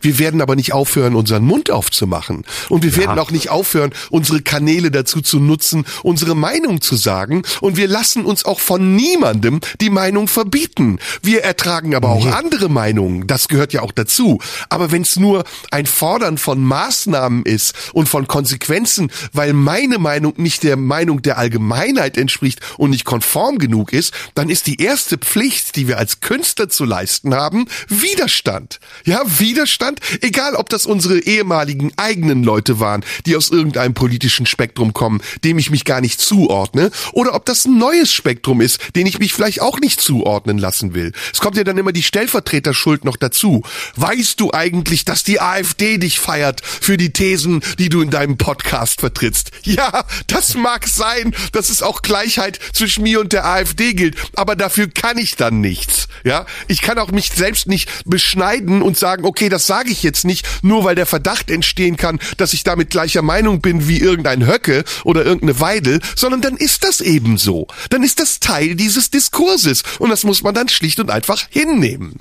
Wir 0.01 0.19
werden 0.19 0.41
aber 0.41 0.57
nicht 0.57 0.73
aufhören, 0.73 1.15
unseren 1.15 1.45
Mund 1.45 1.71
aufzumachen. 1.71 2.45
Und 2.69 2.83
wir 2.83 2.91
ja. 2.91 2.99
werden 2.99 3.19
auch 3.19 3.31
nicht 3.31 3.51
aufhören, 3.51 3.93
unsere 4.11 4.43
Kanäle 4.43 4.91
dazu 4.91 5.21
zu 5.21 5.39
nutzen, 5.41 5.85
unsere 6.03 6.35
Meinung 6.35 6.81
zu 6.81 6.97
sagen. 6.97 7.43
Und 7.61 7.77
wir 7.77 7.89
lassen 7.89 8.25
uns 8.25 8.45
auch 8.45 8.61
von 8.61 8.97
niemandem 8.97 9.61
die 9.81 9.91
Meinung 9.91 10.29
verbieten. 10.29 10.99
Wir 11.23 11.43
ertragen 11.43 11.95
aber 11.95 12.11
auch 12.11 12.25
nee. 12.25 12.33
andere 12.33 12.69
Meinungen. 12.69 13.27
Das 13.27 13.49
gehört 13.49 13.73
ja 13.73 13.83
auch 13.83 13.93
dazu. 13.93 14.39
Aber 14.69 14.93
wenn 14.93 15.03
es 15.03 15.17
nur 15.17 15.45
ein 15.71 15.87
Fordern 15.87 16.39
von 16.39 16.63
Maßnahmen 16.63 17.45
ist 17.45 17.75
und 17.93 18.09
von 18.09 18.27
Konsequenzen, 18.27 19.11
weil 19.33 19.53
meine 19.53 19.99
Meinung 19.99 20.35
nicht 20.37 20.63
der 20.63 20.77
Meinung 20.77 21.23
der 21.23 21.39
Allgemeinheit 21.39 22.17
entspricht 22.17 22.61
und 22.77 22.91
nicht 22.91 23.05
konform 23.05 23.59
genug 23.59 23.93
ist, 23.93 24.13
dann 24.35 24.51
ist 24.51 24.67
die 24.67 24.81
erste 24.81 25.19
Pflicht, 25.19 25.77
die 25.77 25.89
wir 25.89 25.99
als 25.99 26.21
Künstler 26.21 26.69
zu 26.69 26.85
leisten 26.85 27.35
haben, 27.35 27.67
Widerstand. 27.89 28.81
Ja, 29.05 29.23
Widerstand, 29.41 30.01
egal 30.21 30.55
ob 30.55 30.69
das 30.69 30.87
unsere 30.87 31.19
ehemaligen 31.19 31.93
eigenen 31.97 32.45
Leute 32.45 32.81
waren, 32.81 33.05
die 33.27 33.37
aus 33.37 33.51
irgendeinem 33.51 33.95
politischen 33.95 34.47
Spektrum 34.47 34.93
kommen, 34.93 35.23
dem 35.45 35.59
ich 35.59 35.71
mich 35.71 35.85
gar 35.85 36.01
nicht 36.01 36.21
zuordne, 36.21 36.91
oder 37.13 37.35
ob 37.35 37.45
das 37.47 37.65
ein 37.65 37.79
neues 37.79 38.13
Spektrum 38.13 38.61
ist, 38.61 38.81
den 38.95 39.07
ich 39.07 39.19
mich 39.19 39.33
vielleicht 39.33 39.61
auch 39.61 39.81
nicht 39.81 40.01
zuordnen 40.01 40.59
lassen 40.59 40.95
will. 40.95 41.13
Es 41.33 41.41
kommt 41.41 41.57
ja 41.57 41.65
dann 41.65 41.79
immer 41.79 41.93
die 41.93 42.03
Stellvertreterschuld 42.03 43.05
noch 43.05 43.17
dazu. 43.17 43.63
Weißt 43.97 44.41
du 44.41 44.53
eigentlich, 44.53 45.05
dass 45.05 45.25
die 45.25 45.41
AfD 45.41 45.99
dich 45.99 46.19
feiert 46.19 46.61
für 46.65 46.97
die 46.97 47.13
Thesen, 47.13 47.63
die 47.79 47.89
du 47.89 48.03
in 48.03 48.11
deinem 48.11 48.37
Podcast 48.37 49.01
vertrittst? 49.01 49.51
Ja, 49.65 50.05
das 50.27 50.55
mag 50.55 50.87
sein, 50.87 51.35
dass 51.53 51.71
es 51.71 51.83
auch 51.83 52.03
Gleichheit 52.03 52.59
zwischen 52.73 53.05
mir 53.05 53.21
und 53.21 53.33
der 53.33 53.47
AfD 53.47 53.95
gilt, 53.95 54.17
aber 54.35 54.57
dafür 54.57 54.89
kann 54.89 55.19
ich 55.19 55.37
dann 55.37 55.61
nichts. 55.61 56.09
Ja, 56.25 56.47
ich 56.69 56.83
kann 56.83 56.99
auch 56.99 57.11
mich 57.11 57.31
selbst 57.33 57.67
nicht 57.67 57.89
beschneiden 58.05 58.83
und 58.83 58.99
sagen, 58.99 59.25
okay, 59.31 59.49
das 59.49 59.69
sage 59.69 59.91
ich 59.91 60.03
jetzt 60.03 60.25
nicht, 60.25 60.45
nur 60.63 60.83
weil 60.83 60.97
der 60.97 61.07
Verdacht 61.07 61.53
entstehen 61.53 61.97
kann, 61.97 62.19
dass 62.37 62.53
ich 62.53 62.65
damit 62.65 62.91
gleicher 62.91 63.23
Meinung 63.23 63.61
bin 63.61 63.87
wie 63.87 64.01
irgendein 64.01 64.45
Höcke 64.45 64.83
oder 65.05 65.25
irgendeine 65.25 65.61
Weidel, 65.61 66.01
sondern 66.17 66.41
dann 66.41 66.57
ist 66.57 66.83
das 66.83 67.01
eben 67.01 67.39
so. 67.39 67.69
Dann 67.91 68.03
ist 68.03 68.19
das 68.19 68.41
Teil 68.41 68.75
dieses 68.75 69.11
Diskurses 69.11 69.85
und 70.01 70.11
das 70.11 70.25
muss 70.25 70.43
man 70.43 70.53
dann 70.53 70.69
schlicht 70.69 70.99
und 70.99 71.11
einfach 71.11 71.47
hinnehmen. 71.49 72.21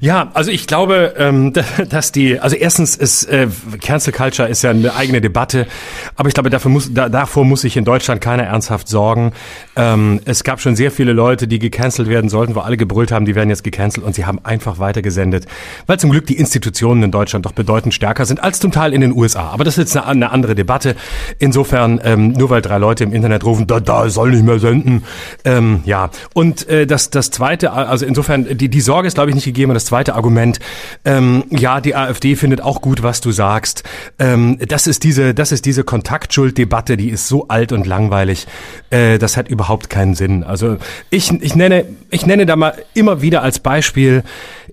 Ja, 0.00 0.30
also 0.34 0.50
ich 0.50 0.66
glaube, 0.66 1.14
ähm, 1.16 1.52
dass 1.88 2.12
die, 2.12 2.40
also 2.40 2.56
erstens 2.56 2.96
ist 2.96 3.24
äh, 3.24 3.46
Cancel 3.80 4.12
Culture 4.12 4.48
ist 4.48 4.62
ja 4.62 4.70
eine 4.70 4.94
eigene 4.94 5.20
Debatte, 5.20 5.66
aber 6.16 6.28
ich 6.28 6.34
glaube, 6.34 6.50
dafür 6.50 6.70
muss, 6.70 6.92
da, 6.92 7.08
davor 7.08 7.44
muss 7.44 7.62
sich 7.62 7.76
in 7.76 7.84
Deutschland 7.84 8.20
keiner 8.20 8.42
ernsthaft 8.44 8.88
sorgen. 8.88 9.32
Ähm, 9.76 10.20
es 10.24 10.44
gab 10.44 10.60
schon 10.60 10.76
sehr 10.76 10.90
viele 10.90 11.12
Leute, 11.12 11.46
die 11.46 11.58
gecancelt 11.58 12.08
werden 12.08 12.28
sollten, 12.28 12.54
wo 12.54 12.60
alle 12.60 12.76
gebrüllt 12.76 13.12
haben, 13.12 13.24
die 13.24 13.34
werden 13.34 13.50
jetzt 13.50 13.64
gecancelt 13.64 14.04
und 14.04 14.14
sie 14.14 14.26
haben 14.26 14.44
einfach 14.44 14.78
weitergesendet, 14.78 15.46
weil 15.86 15.98
zum 15.98 16.10
Glück 16.10 16.26
die 16.26 16.36
Institutionen 16.36 17.04
in 17.04 17.10
Deutschland 17.10 17.46
doch 17.46 17.52
bedeutend 17.52 17.94
stärker 17.94 18.26
sind 18.26 18.42
als 18.42 18.58
zum 18.60 18.72
Teil 18.72 18.92
in 18.92 19.00
den 19.00 19.12
USA. 19.12 19.50
Aber 19.50 19.64
das 19.64 19.78
ist 19.78 19.94
jetzt 19.94 20.04
eine, 20.04 20.32
andere 20.32 20.54
Debatte. 20.54 20.96
Insofern, 21.38 22.00
ähm, 22.04 22.32
nur 22.32 22.50
weil 22.50 22.62
drei 22.62 22.78
Leute 22.78 23.04
im 23.04 23.12
Internet 23.12 23.44
rufen, 23.44 23.66
da, 23.66 23.80
da 23.80 24.08
soll 24.08 24.30
nicht 24.30 24.44
mehr 24.44 24.58
senden, 24.58 25.04
ähm, 25.44 25.80
ja. 25.84 26.10
Und 26.32 26.68
äh, 26.68 26.86
das, 26.86 27.10
das 27.10 27.30
Zweite, 27.30 27.72
also 27.72 28.06
insofern, 28.06 28.56
die, 28.56 28.68
die 28.68 28.80
Sorge 28.80 29.08
ist, 29.08 29.14
glaube 29.14 29.30
ich, 29.30 29.34
nicht 29.34 29.51
gegeben 29.52 29.62
gegeben. 29.62 29.74
das 29.74 29.84
zweite 29.84 30.14
Argument, 30.14 30.58
ähm, 31.04 31.44
ja, 31.50 31.80
die 31.80 31.94
AfD 31.94 32.36
findet 32.36 32.60
auch 32.60 32.80
gut, 32.80 33.02
was 33.02 33.20
du 33.20 33.32
sagst. 33.32 33.84
Ähm, 34.18 34.58
das 34.66 34.86
ist 34.86 35.04
diese, 35.04 35.34
das 35.34 35.52
ist 35.52 35.66
diese 35.66 35.84
Kontaktschulddebatte, 35.84 36.96
die 36.96 37.10
ist 37.10 37.28
so 37.28 37.48
alt 37.48 37.72
und 37.72 37.86
langweilig. 37.86 38.46
Äh, 38.90 39.18
das 39.18 39.36
hat 39.36 39.48
überhaupt 39.48 39.90
keinen 39.90 40.14
Sinn. 40.14 40.44
Also 40.44 40.76
ich, 41.10 41.30
ich 41.30 41.54
nenne, 41.54 41.84
ich 42.10 42.26
nenne 42.26 42.46
da 42.46 42.56
mal 42.56 42.74
immer 42.94 43.22
wieder 43.22 43.42
als 43.42 43.58
Beispiel, 43.58 44.22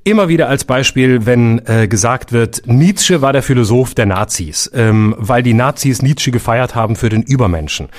immer 0.09 0.27
wieder 0.27 0.49
als 0.49 0.63
Beispiel, 0.63 1.25
wenn 1.25 1.61
äh, 1.65 1.87
gesagt 1.87 2.31
wird, 2.31 2.63
Nietzsche 2.65 3.21
war 3.21 3.31
der 3.31 3.43
Philosoph 3.43 3.93
der 3.93 4.07
Nazis, 4.07 4.69
ähm, 4.73 5.15
weil 5.17 5.43
die 5.43 5.53
Nazis 5.53 6.01
Nietzsche 6.01 6.31
gefeiert 6.31 6.75
haben 6.75 6.95
für 6.95 7.09
den 7.09 7.21
Übermenschen. 7.21 7.89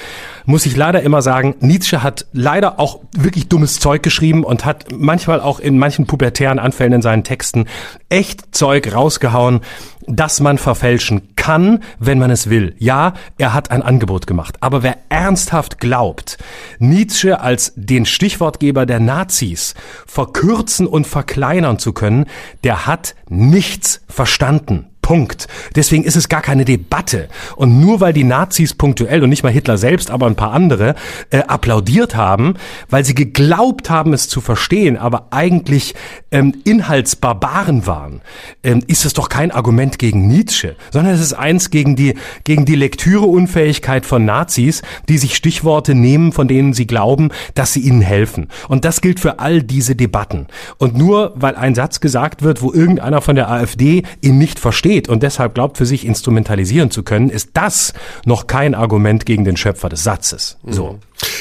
Muss 0.44 0.66
ich 0.66 0.76
leider 0.76 1.02
immer 1.02 1.22
sagen, 1.22 1.54
Nietzsche 1.60 2.02
hat 2.02 2.26
leider 2.32 2.80
auch 2.80 3.00
wirklich 3.16 3.48
dummes 3.48 3.78
Zeug 3.78 4.02
geschrieben 4.02 4.44
und 4.44 4.64
hat 4.64 4.86
manchmal 4.92 5.40
auch 5.40 5.60
in 5.60 5.78
manchen 5.78 6.06
pubertären 6.06 6.58
Anfällen 6.58 6.94
in 6.94 7.02
seinen 7.02 7.24
Texten 7.24 7.66
echt 8.08 8.54
Zeug 8.54 8.92
rausgehauen, 8.92 9.60
das 10.06 10.40
man 10.40 10.58
verfälschen 10.58 11.34
kann, 11.36 11.82
wenn 11.98 12.18
man 12.18 12.30
es 12.30 12.50
will. 12.50 12.74
Ja, 12.78 13.14
er 13.38 13.54
hat 13.54 13.70
ein 13.70 13.82
Angebot 13.82 14.26
gemacht. 14.26 14.56
Aber 14.60 14.82
wer 14.82 14.98
ernsthaft 15.08 15.78
glaubt, 15.78 16.38
Nietzsche 16.78 17.40
als 17.40 17.72
den 17.76 18.06
Stichwortgeber 18.06 18.86
der 18.86 19.00
Nazis 19.00 19.74
verkürzen 20.06 20.86
und 20.86 21.06
verkleinern 21.06 21.78
zu 21.78 21.92
können, 21.92 22.26
der 22.64 22.86
hat 22.86 23.14
nichts 23.28 24.02
verstanden. 24.08 24.86
Punkt. 25.10 25.48
Deswegen 25.74 26.04
ist 26.04 26.14
es 26.14 26.28
gar 26.28 26.40
keine 26.40 26.64
Debatte. 26.64 27.28
Und 27.56 27.80
nur 27.80 28.00
weil 28.00 28.12
die 28.12 28.22
Nazis 28.22 28.74
punktuell 28.74 29.24
und 29.24 29.28
nicht 29.28 29.42
mal 29.42 29.50
Hitler 29.50 29.76
selbst, 29.76 30.08
aber 30.08 30.26
ein 30.26 30.36
paar 30.36 30.52
andere 30.52 30.94
äh, 31.30 31.38
applaudiert 31.38 32.14
haben, 32.14 32.54
weil 32.90 33.04
sie 33.04 33.16
geglaubt 33.16 33.90
haben, 33.90 34.12
es 34.12 34.28
zu 34.28 34.40
verstehen, 34.40 34.96
aber 34.96 35.26
eigentlich 35.32 35.96
ähm, 36.30 36.54
Inhaltsbarbaren 36.62 37.88
waren, 37.88 38.20
ähm, 38.62 38.84
ist 38.86 39.04
es 39.04 39.12
doch 39.12 39.28
kein 39.28 39.50
Argument 39.50 39.98
gegen 39.98 40.28
Nietzsche, 40.28 40.76
sondern 40.92 41.12
es 41.12 41.20
ist 41.20 41.32
eins 41.32 41.70
gegen 41.70 41.96
die 41.96 42.14
gegen 42.44 42.64
die 42.64 42.76
Lektüreunfähigkeit 42.76 44.06
von 44.06 44.24
Nazis, 44.24 44.80
die 45.08 45.18
sich 45.18 45.34
Stichworte 45.34 45.96
nehmen, 45.96 46.30
von 46.30 46.46
denen 46.46 46.72
sie 46.72 46.86
glauben, 46.86 47.30
dass 47.56 47.72
sie 47.72 47.80
ihnen 47.80 48.00
helfen. 48.00 48.46
Und 48.68 48.84
das 48.84 49.00
gilt 49.00 49.18
für 49.18 49.40
all 49.40 49.64
diese 49.64 49.96
Debatten. 49.96 50.46
Und 50.78 50.96
nur 50.96 51.32
weil 51.34 51.56
ein 51.56 51.74
Satz 51.74 51.98
gesagt 51.98 52.42
wird, 52.42 52.62
wo 52.62 52.72
irgendeiner 52.72 53.20
von 53.20 53.34
der 53.34 53.50
AfD 53.50 54.04
ihn 54.20 54.38
nicht 54.38 54.60
versteht, 54.60 54.99
versteht 55.00 55.08
und 55.08 55.22
deshalb 55.22 55.54
glaubt, 55.54 55.78
für 55.78 55.86
sich 55.86 56.04
instrumentalisieren 56.04 56.90
zu 56.90 57.02
können, 57.02 57.30
ist 57.30 57.50
das 57.54 57.92
noch 58.24 58.46
kein 58.46 58.74
Argument 58.74 59.26
gegen 59.26 59.44
den 59.44 59.56
Schöpfer 59.56 59.88
des 59.88 60.02
Satzes. 60.02 60.56
So. 60.66 60.92
Mhm. 60.92 60.98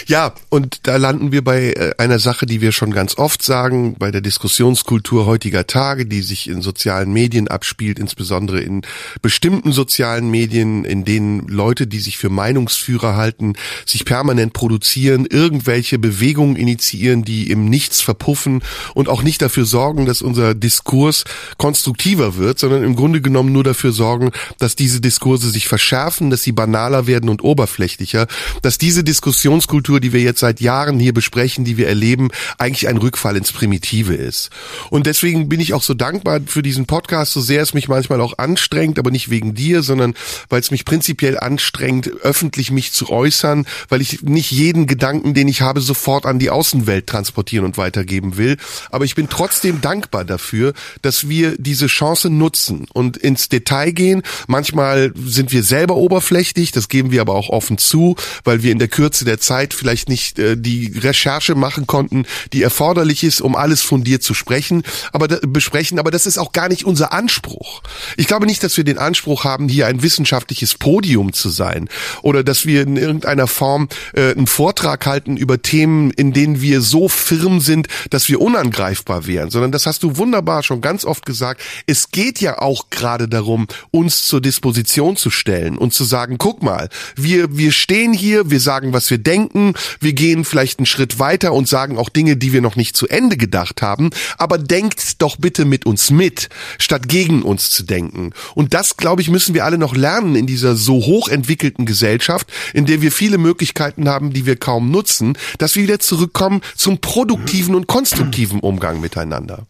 Ja, 0.08 0.34
und 0.50 0.88
da 0.88 0.98
landen 0.98 1.32
wir 1.32 1.44
bei 1.44 1.72
äh, 1.72 1.92
einer 1.98 2.20
Sache, 2.20 2.46
die 2.46 2.62
wir 2.62 2.72
schon 2.72 2.92
ganz 2.92 3.18
oft 3.18 3.42
sagen, 3.42 3.96
bei 3.98 4.12
der 4.12 4.22
Diskussionskultur 4.22 5.26
heutiger 5.26 5.68
Tage, 5.68 6.06
die 6.06 6.22
sich 6.22 6.50
in 6.50 6.62
sozialen 6.62 7.14
Medien 7.14 7.48
abspielt, 7.48 8.00
insbesondere 8.00 8.60
in 8.60 8.82
bestimmten 9.22 9.72
sozialen 9.72 10.30
Medien, 10.30 10.84
in 10.84 11.06
denen 11.06 11.48
Leute, 11.48 11.88
die 11.88 12.00
sich 12.00 12.18
für 12.18 12.30
Meinungsführer 12.30 13.16
halten, 13.16 13.54
sich 13.86 14.06
permanent 14.06 14.54
produzieren, 14.54 15.26
irgendwelche 15.30 16.00
Bewegungen 16.00 16.56
initiieren, 16.56 17.24
die 17.24 17.50
im 17.50 17.70
Nichts 17.70 18.02
verpuffen 18.02 18.64
und 18.94 19.08
auch 19.08 19.24
nicht 19.24 19.42
dafür 19.42 19.66
sorgen, 19.66 20.06
dass 20.06 20.22
unser 20.22 20.56
Diskurs 20.56 21.24
konstruktiver 21.58 22.36
wird, 22.36 22.60
sondern 22.60 22.84
im 22.84 22.96
Grunde 22.96 23.22
genommen 23.22 23.39
nur 23.48 23.64
dafür 23.64 23.94
sorgen, 23.94 24.32
dass 24.58 24.76
diese 24.76 25.00
Diskurse 25.00 25.50
sich 25.50 25.68
verschärfen, 25.68 26.30
dass 26.30 26.44
sie 26.44 26.52
banaler 26.52 27.08
werden 27.08 27.30
und 27.30 27.44
oberflächlicher, 27.44 28.28
dass 28.62 28.78
diese 28.78 29.04
Diskussions 29.04 29.30
Diskussionskultur, 29.30 30.00
die 30.00 30.12
wir 30.12 30.22
jetzt 30.22 30.40
seit 30.40 30.60
Jahren 30.60 31.00
hier 31.00 31.14
besprechen, 31.14 31.64
die 31.64 31.78
wir 31.78 31.88
erleben, 31.88 32.30
eigentlich 32.58 32.88
ein 32.88 32.98
Rückfall 32.98 33.38
ins 33.38 33.52
Primitive 33.52 34.14
ist. 34.14 34.50
Und 34.90 35.06
deswegen 35.06 35.50
bin 35.50 35.60
ich 35.60 35.74
auch 35.74 35.84
so 35.84 35.94
dankbar 35.94 36.40
für 36.46 36.62
diesen 36.62 36.86
Podcast, 36.86 37.34
so 37.34 37.42
sehr 37.42 37.62
es 37.62 37.74
mich 37.74 37.88
manchmal 37.88 38.22
auch 38.22 38.38
anstrengt, 38.38 38.98
aber 38.98 39.12
nicht 39.12 39.30
wegen 39.30 39.54
dir, 39.54 39.84
sondern 39.84 40.14
weil 40.50 40.62
es 40.62 40.72
mich 40.72 40.86
prinzipiell 40.86 41.40
anstrengt, 41.40 42.08
öffentlich 42.22 42.72
mich 42.72 42.92
zu 42.92 43.10
äußern, 43.10 43.66
weil 43.88 44.02
ich 44.02 44.24
nicht 44.24 44.52
jeden 44.52 44.88
Gedanken, 44.88 45.34
den 45.34 45.48
ich 45.48 45.62
habe, 45.62 45.82
sofort 45.82 46.26
an 46.26 46.40
die 46.40 46.50
Außenwelt 46.50 47.08
transportieren 47.08 47.66
und 47.66 47.78
weitergeben 47.78 48.38
will. 48.38 48.58
Aber 48.90 49.06
ich 49.06 49.16
bin 49.16 49.30
trotzdem 49.30 49.82
dankbar 49.82 50.26
dafür, 50.26 50.74
dass 51.02 51.30
wir 51.30 51.56
diese 51.58 51.88
Chance 51.88 52.30
nutzen 52.30 52.88
und 52.94 53.18
ins 53.30 53.48
Detail 53.48 53.92
gehen. 53.92 54.24
Manchmal 54.48 55.14
sind 55.16 55.52
wir 55.52 55.64
selber 55.64 55.96
oberflächlich, 55.96 56.72
das 56.72 56.90
geben 56.90 57.12
wir 57.12 57.22
aber 57.22 57.36
auch 57.36 57.50
offen 57.50 57.78
zu, 57.78 58.16
weil 58.44 58.64
wir 58.64 58.72
in 58.72 58.80
der 58.80 58.88
Kürze 58.88 59.24
der 59.24 59.40
Zeit 59.40 59.74
vielleicht 59.74 60.10
nicht 60.10 60.38
äh, 60.40 60.58
die 60.58 60.98
Recherche 60.98 61.56
machen 61.56 61.88
konnten, 61.88 62.26
die 62.52 62.64
erforderlich 62.64 63.24
ist, 63.24 63.42
um 63.42 63.56
alles 63.56 63.82
fundiert 63.82 64.24
zu 64.24 64.34
sprechen, 64.34 64.84
aber 65.14 65.28
besprechen. 65.28 66.00
Aber 66.00 66.12
das 66.12 66.26
ist 66.26 66.38
auch 66.38 66.52
gar 66.52 66.68
nicht 66.68 66.84
unser 66.84 67.14
Anspruch. 67.14 67.82
Ich 68.18 68.28
glaube 68.28 68.46
nicht, 68.46 68.64
dass 68.64 68.76
wir 68.76 68.84
den 68.84 68.98
Anspruch 68.98 69.44
haben, 69.44 69.70
hier 69.70 69.88
ein 69.88 70.02
wissenschaftliches 70.02 70.76
Podium 70.76 71.34
zu 71.34 71.50
sein 71.50 71.88
oder 72.22 72.44
dass 72.44 72.66
wir 72.66 72.82
in 72.82 72.98
irgendeiner 72.98 73.48
Form 73.48 73.88
äh, 74.14 74.32
einen 74.32 74.48
Vortrag 74.48 75.06
halten 75.06 75.38
über 75.38 75.62
Themen, 75.62 76.12
in 76.12 76.34
denen 76.34 76.62
wir 76.62 76.82
so 76.82 77.08
firm 77.08 77.62
sind, 77.62 77.88
dass 78.10 78.28
wir 78.28 78.42
unangreifbar 78.42 79.28
wären, 79.28 79.52
sondern 79.52 79.72
das 79.72 79.86
hast 79.86 80.04
du 80.04 80.18
wunderbar 80.18 80.64
schon 80.64 80.82
ganz 80.82 81.06
oft 81.06 81.26
gesagt. 81.26 81.62
Es 81.86 82.12
geht 82.12 82.42
ja 82.42 82.60
auch 82.60 82.90
gerade 82.90 83.19
darum, 83.28 83.68
uns 83.92 84.28
zur 84.28 84.42
Disposition 84.42 85.16
zu 85.16 85.30
stellen 85.30 85.78
und 85.78 85.94
zu 85.94 86.04
sagen, 86.04 86.38
guck 86.38 86.64
mal, 86.64 86.90
wir, 87.16 87.58
wir 87.58 87.72
stehen 87.72 88.14
hier, 88.14 88.50
wir 88.50 88.60
sagen, 88.60 88.94
was 88.94 89.10
wir 89.10 89.18
denken, 89.18 89.74
wir 90.00 90.14
gehen 90.14 90.46
vielleicht 90.46 90.80
einen 90.80 90.86
Schritt 90.86 91.20
weiter 91.20 91.54
und 91.54 91.68
sagen 91.68 91.98
auch 91.98 92.10
Dinge, 92.10 92.38
die 92.38 92.54
wir 92.54 92.62
noch 92.62 92.76
nicht 92.76 92.96
zu 92.96 93.08
Ende 93.08 93.38
gedacht 93.38 93.82
haben, 93.82 94.10
aber 94.38 94.58
denkt 94.58 95.22
doch 95.22 95.38
bitte 95.38 95.66
mit 95.66 95.86
uns 95.86 96.12
mit, 96.12 96.50
statt 96.78 97.08
gegen 97.08 97.44
uns 97.44 97.70
zu 97.70 97.84
denken. 97.84 98.32
Und 98.56 98.74
das, 98.74 98.98
glaube 98.98 99.22
ich, 99.22 99.30
müssen 99.30 99.54
wir 99.54 99.66
alle 99.66 99.78
noch 99.78 99.96
lernen 99.96 100.36
in 100.36 100.48
dieser 100.48 100.76
so 100.76 100.96
hochentwickelten 100.96 101.86
Gesellschaft, 101.86 102.48
in 102.74 102.86
der 102.86 103.02
wir 103.02 103.12
viele 103.12 103.38
Möglichkeiten 103.38 104.08
haben, 104.08 104.34
die 104.34 104.46
wir 104.46 104.56
kaum 104.56 104.92
nutzen, 104.92 105.38
dass 105.58 105.76
wir 105.76 105.84
wieder 105.84 106.00
zurückkommen 106.00 106.62
zum 106.76 107.00
produktiven 107.00 107.76
und 107.76 107.88
konstruktiven 107.88 108.60
Umgang 108.60 109.02
miteinander. 109.02 109.66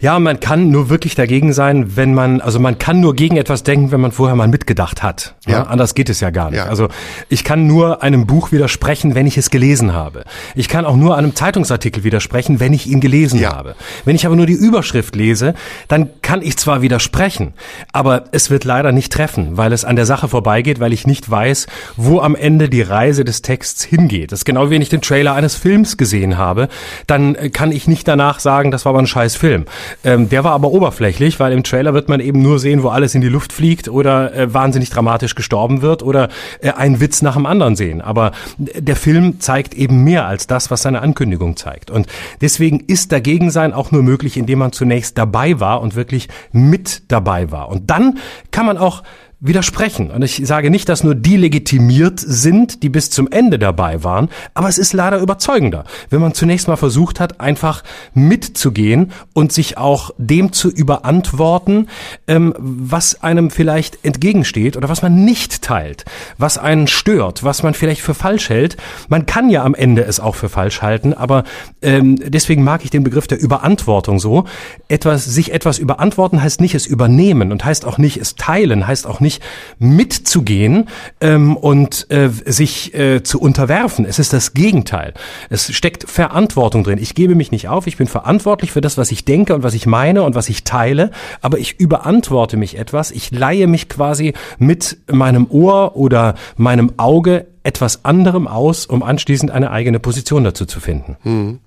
Ja, 0.00 0.18
man 0.18 0.40
kann 0.40 0.70
nur 0.70 0.90
wirklich 0.90 1.14
dagegen 1.14 1.52
sein, 1.52 1.96
wenn 1.96 2.12
man, 2.12 2.40
also 2.40 2.60
man 2.60 2.78
kann 2.78 3.00
nur 3.00 3.14
gegen 3.14 3.36
etwas 3.36 3.62
denken, 3.62 3.90
wenn 3.90 4.00
man 4.00 4.12
vorher 4.12 4.36
mal 4.36 4.48
mitgedacht 4.48 5.02
hat. 5.02 5.34
Ja. 5.46 5.52
ja 5.52 5.62
anders 5.64 5.94
geht 5.94 6.10
es 6.10 6.20
ja 6.20 6.30
gar 6.30 6.50
nicht. 6.50 6.58
Ja. 6.58 6.66
Also 6.66 6.88
ich 7.28 7.44
kann 7.44 7.66
nur 7.66 8.02
einem 8.02 8.26
Buch 8.26 8.52
widersprechen, 8.52 9.14
wenn 9.14 9.26
ich 9.26 9.38
es 9.38 9.50
gelesen 9.50 9.94
habe. 9.94 10.24
Ich 10.54 10.68
kann 10.68 10.84
auch 10.84 10.96
nur 10.96 11.16
einem 11.16 11.34
Zeitungsartikel 11.34 12.04
widersprechen, 12.04 12.60
wenn 12.60 12.72
ich 12.72 12.86
ihn 12.86 13.00
gelesen 13.00 13.40
ja. 13.40 13.56
habe. 13.56 13.74
Wenn 14.04 14.16
ich 14.16 14.26
aber 14.26 14.36
nur 14.36 14.46
die 14.46 14.52
Überschrift 14.52 15.16
lese, 15.16 15.54
dann 15.88 16.10
kann 16.20 16.42
ich 16.42 16.58
zwar 16.58 16.82
widersprechen, 16.82 17.54
aber 17.92 18.24
es 18.32 18.50
wird 18.50 18.64
leider 18.64 18.92
nicht 18.92 19.12
treffen, 19.12 19.56
weil 19.56 19.72
es 19.72 19.84
an 19.84 19.96
der 19.96 20.06
Sache 20.06 20.28
vorbeigeht, 20.28 20.80
weil 20.80 20.92
ich 20.92 21.06
nicht 21.06 21.30
weiß, 21.30 21.66
wo 21.96 22.20
am 22.20 22.36
Ende 22.36 22.68
die 22.68 22.82
Reise 22.82 23.24
des 23.24 23.40
Texts 23.40 23.82
hingeht. 23.82 24.32
Das 24.32 24.40
ist 24.40 24.44
genau 24.44 24.70
wie 24.70 24.76
wenn 24.76 24.82
ich 24.82 24.90
den 24.90 25.00
Trailer 25.00 25.32
eines 25.32 25.54
Films 25.54 25.96
gesehen 25.96 26.36
habe, 26.36 26.68
dann 27.06 27.50
kann 27.52 27.72
ich 27.72 27.88
nicht 27.88 28.06
danach 28.06 28.40
sagen, 28.40 28.70
das 28.70 28.84
war 28.84 28.90
aber 28.90 28.98
ein 28.98 29.06
scheiß 29.06 29.36
Film. 29.46 29.64
Ähm, 30.02 30.28
der 30.28 30.42
war 30.42 30.50
aber 30.54 30.72
oberflächlich, 30.72 31.38
weil 31.38 31.52
im 31.52 31.62
Trailer 31.62 31.94
wird 31.94 32.08
man 32.08 32.18
eben 32.18 32.42
nur 32.42 32.58
sehen, 32.58 32.82
wo 32.82 32.88
alles 32.88 33.14
in 33.14 33.20
die 33.20 33.28
Luft 33.28 33.52
fliegt 33.52 33.88
oder 33.88 34.34
äh, 34.34 34.52
wahnsinnig 34.52 34.90
dramatisch 34.90 35.36
gestorben 35.36 35.82
wird 35.82 36.02
oder 36.02 36.30
äh, 36.60 36.72
einen 36.72 37.00
Witz 37.00 37.22
nach 37.22 37.34
dem 37.34 37.46
anderen 37.46 37.76
sehen. 37.76 38.00
Aber 38.00 38.32
der 38.58 38.96
Film 38.96 39.38
zeigt 39.38 39.74
eben 39.74 40.02
mehr 40.02 40.26
als 40.26 40.48
das, 40.48 40.72
was 40.72 40.82
seine 40.82 41.00
Ankündigung 41.00 41.56
zeigt. 41.56 41.92
Und 41.92 42.08
deswegen 42.40 42.80
ist 42.88 43.12
dagegen 43.12 43.52
sein 43.52 43.72
auch 43.72 43.92
nur 43.92 44.02
möglich, 44.02 44.36
indem 44.36 44.58
man 44.58 44.72
zunächst 44.72 45.16
dabei 45.16 45.60
war 45.60 45.80
und 45.80 45.94
wirklich 45.94 46.28
mit 46.50 47.02
dabei 47.06 47.52
war. 47.52 47.68
Und 47.68 47.88
dann 47.88 48.18
kann 48.50 48.66
man 48.66 48.78
auch 48.78 49.04
widersprechen. 49.38 50.10
Und 50.10 50.22
ich 50.22 50.40
sage 50.44 50.70
nicht, 50.70 50.88
dass 50.88 51.04
nur 51.04 51.14
die 51.14 51.36
legitimiert 51.36 52.18
sind, 52.20 52.82
die 52.82 52.88
bis 52.88 53.10
zum 53.10 53.30
Ende 53.30 53.58
dabei 53.58 54.02
waren, 54.02 54.30
aber 54.54 54.68
es 54.68 54.78
ist 54.78 54.94
leider 54.94 55.18
überzeugender, 55.18 55.84
wenn 56.08 56.22
man 56.22 56.32
zunächst 56.32 56.68
mal 56.68 56.76
versucht 56.76 57.20
hat, 57.20 57.38
einfach 57.38 57.84
mitzugehen 58.14 59.12
und 59.34 59.52
sich 59.52 59.76
auch 59.76 60.10
dem 60.16 60.52
zu 60.52 60.70
überantworten, 60.70 61.88
ähm, 62.26 62.54
was 62.56 63.22
einem 63.22 63.50
vielleicht 63.50 64.04
entgegensteht 64.06 64.74
oder 64.76 64.88
was 64.88 65.02
man 65.02 65.26
nicht 65.26 65.60
teilt, 65.60 66.06
was 66.38 66.56
einen 66.56 66.86
stört, 66.86 67.44
was 67.44 67.62
man 67.62 67.74
vielleicht 67.74 68.00
für 68.00 68.14
falsch 68.14 68.48
hält. 68.48 68.78
Man 69.08 69.26
kann 69.26 69.50
ja 69.50 69.64
am 69.64 69.74
Ende 69.74 70.04
es 70.04 70.18
auch 70.18 70.34
für 70.34 70.48
falsch 70.48 70.80
halten, 70.80 71.12
aber 71.12 71.44
ähm, 71.82 72.16
deswegen 72.16 72.64
mag 72.64 72.84
ich 72.84 72.90
den 72.90 73.04
Begriff 73.04 73.26
der 73.26 73.40
Überantwortung 73.40 74.18
so. 74.18 74.44
Etwas, 74.88 75.26
sich 75.26 75.52
etwas 75.52 75.78
überantworten 75.78 76.42
heißt 76.42 76.62
nicht 76.62 76.74
es 76.74 76.86
übernehmen 76.86 77.52
und 77.52 77.66
heißt 77.66 77.84
auch 77.84 77.98
nicht 77.98 78.16
es 78.16 78.34
teilen, 78.34 78.86
heißt 78.86 79.06
auch 79.06 79.20
nicht 79.20 79.25
nicht 79.26 79.42
mitzugehen 79.78 80.88
ähm, 81.20 81.56
und 81.56 82.10
äh, 82.10 82.28
sich 82.28 82.94
äh, 82.94 83.22
zu 83.22 83.40
unterwerfen. 83.40 84.06
Es 84.06 84.18
ist 84.18 84.32
das 84.32 84.54
Gegenteil. 84.54 85.12
Es 85.50 85.74
steckt 85.74 86.08
Verantwortung 86.08 86.84
drin. 86.84 86.98
Ich 86.98 87.14
gebe 87.14 87.34
mich 87.34 87.50
nicht 87.50 87.68
auf. 87.68 87.86
Ich 87.86 87.96
bin 87.96 88.06
verantwortlich 88.06 88.72
für 88.72 88.80
das, 88.80 88.96
was 88.96 89.10
ich 89.10 89.24
denke 89.24 89.54
und 89.54 89.62
was 89.62 89.74
ich 89.74 89.86
meine 89.86 90.22
und 90.22 90.34
was 90.34 90.48
ich 90.48 90.64
teile. 90.64 91.10
Aber 91.42 91.58
ich 91.58 91.78
überantworte 91.78 92.56
mich 92.56 92.78
etwas. 92.78 93.10
Ich 93.10 93.30
leihe 93.30 93.66
mich 93.66 93.88
quasi 93.88 94.32
mit 94.58 94.98
meinem 95.10 95.46
Ohr 95.50 95.96
oder 95.96 96.34
meinem 96.56 96.92
Auge 96.96 97.46
etwas 97.62 98.04
anderem 98.04 98.46
aus, 98.46 98.86
um 98.86 99.02
anschließend 99.02 99.50
eine 99.50 99.72
eigene 99.72 99.98
Position 99.98 100.44
dazu 100.44 100.66
zu 100.66 100.78
finden. 100.78 101.16
Hm. 101.22 101.58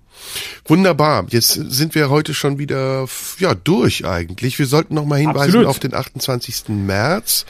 Wunderbar. 0.65 1.25
Jetzt 1.29 1.53
sind 1.53 1.95
wir 1.95 2.09
heute 2.09 2.33
schon 2.33 2.59
wieder 2.59 3.07
ja 3.39 3.55
durch 3.55 4.05
eigentlich. 4.05 4.59
Wir 4.59 4.65
sollten 4.65 4.93
noch 4.95 5.05
mal 5.05 5.17
hinweisen 5.17 5.49
Absolut. 5.49 5.67
auf 5.67 5.79
den 5.79 5.93
28. 5.93 6.69
März. 6.69 7.45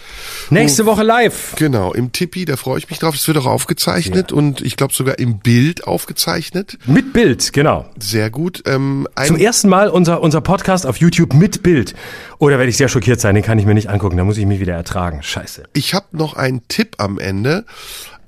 Nächste 0.50 0.86
Woche 0.86 1.04
live. 1.04 1.56
Genau, 1.58 1.94
im 1.94 2.12
Tippi, 2.12 2.46
da 2.46 2.56
freue 2.56 2.80
ich 2.80 2.90
mich 2.90 3.00
drauf. 3.00 3.16
Es 3.16 3.28
wird 3.28 3.38
auch 3.38 3.46
aufgezeichnet 3.46 4.32
ja. 4.32 4.38
und 4.38 4.62
ich 4.62 4.78
glaube 4.78 4.94
sogar 4.94 5.20
im 5.20 5.40
Bild 5.40 5.86
aufgezeichnet. 5.86 6.78
Mit 6.86 7.14
Bild, 7.14 7.52
genau. 7.54 7.86
Sehr 8.00 8.30
gut. 8.30 8.64
Ähm, 8.66 9.08
Zum 9.26 9.38
ersten 9.38 9.70
Mal 9.70 9.90
unser, 9.90 10.22
unser 10.22 10.42
Podcast 10.42 10.86
auf 10.86 10.98
YouTube 10.98 11.34
mit 11.34 11.64
Bild. 11.64 11.96
Oder 12.38 12.58
werde 12.58 12.70
ich 12.70 12.78
sehr 12.78 12.88
schockiert 12.88 13.20
sein, 13.20 13.36
den 13.36 13.44
kann 13.44 13.60
ich 13.60 13.66
mir 13.66 13.74
nicht 13.74 13.90
angucken, 13.90 14.16
da 14.18 14.24
muss 14.24 14.38
ich 14.38 14.46
mich 14.46 14.60
wieder 14.60 14.74
ertragen. 14.74 15.22
Scheiße. 15.22 15.64
Ich 15.74 15.94
habe 15.94 16.06
noch 16.12 16.36
einen 16.36 16.68
Tipp 16.68 16.96
am 16.98 17.20
Ende. 17.20 17.66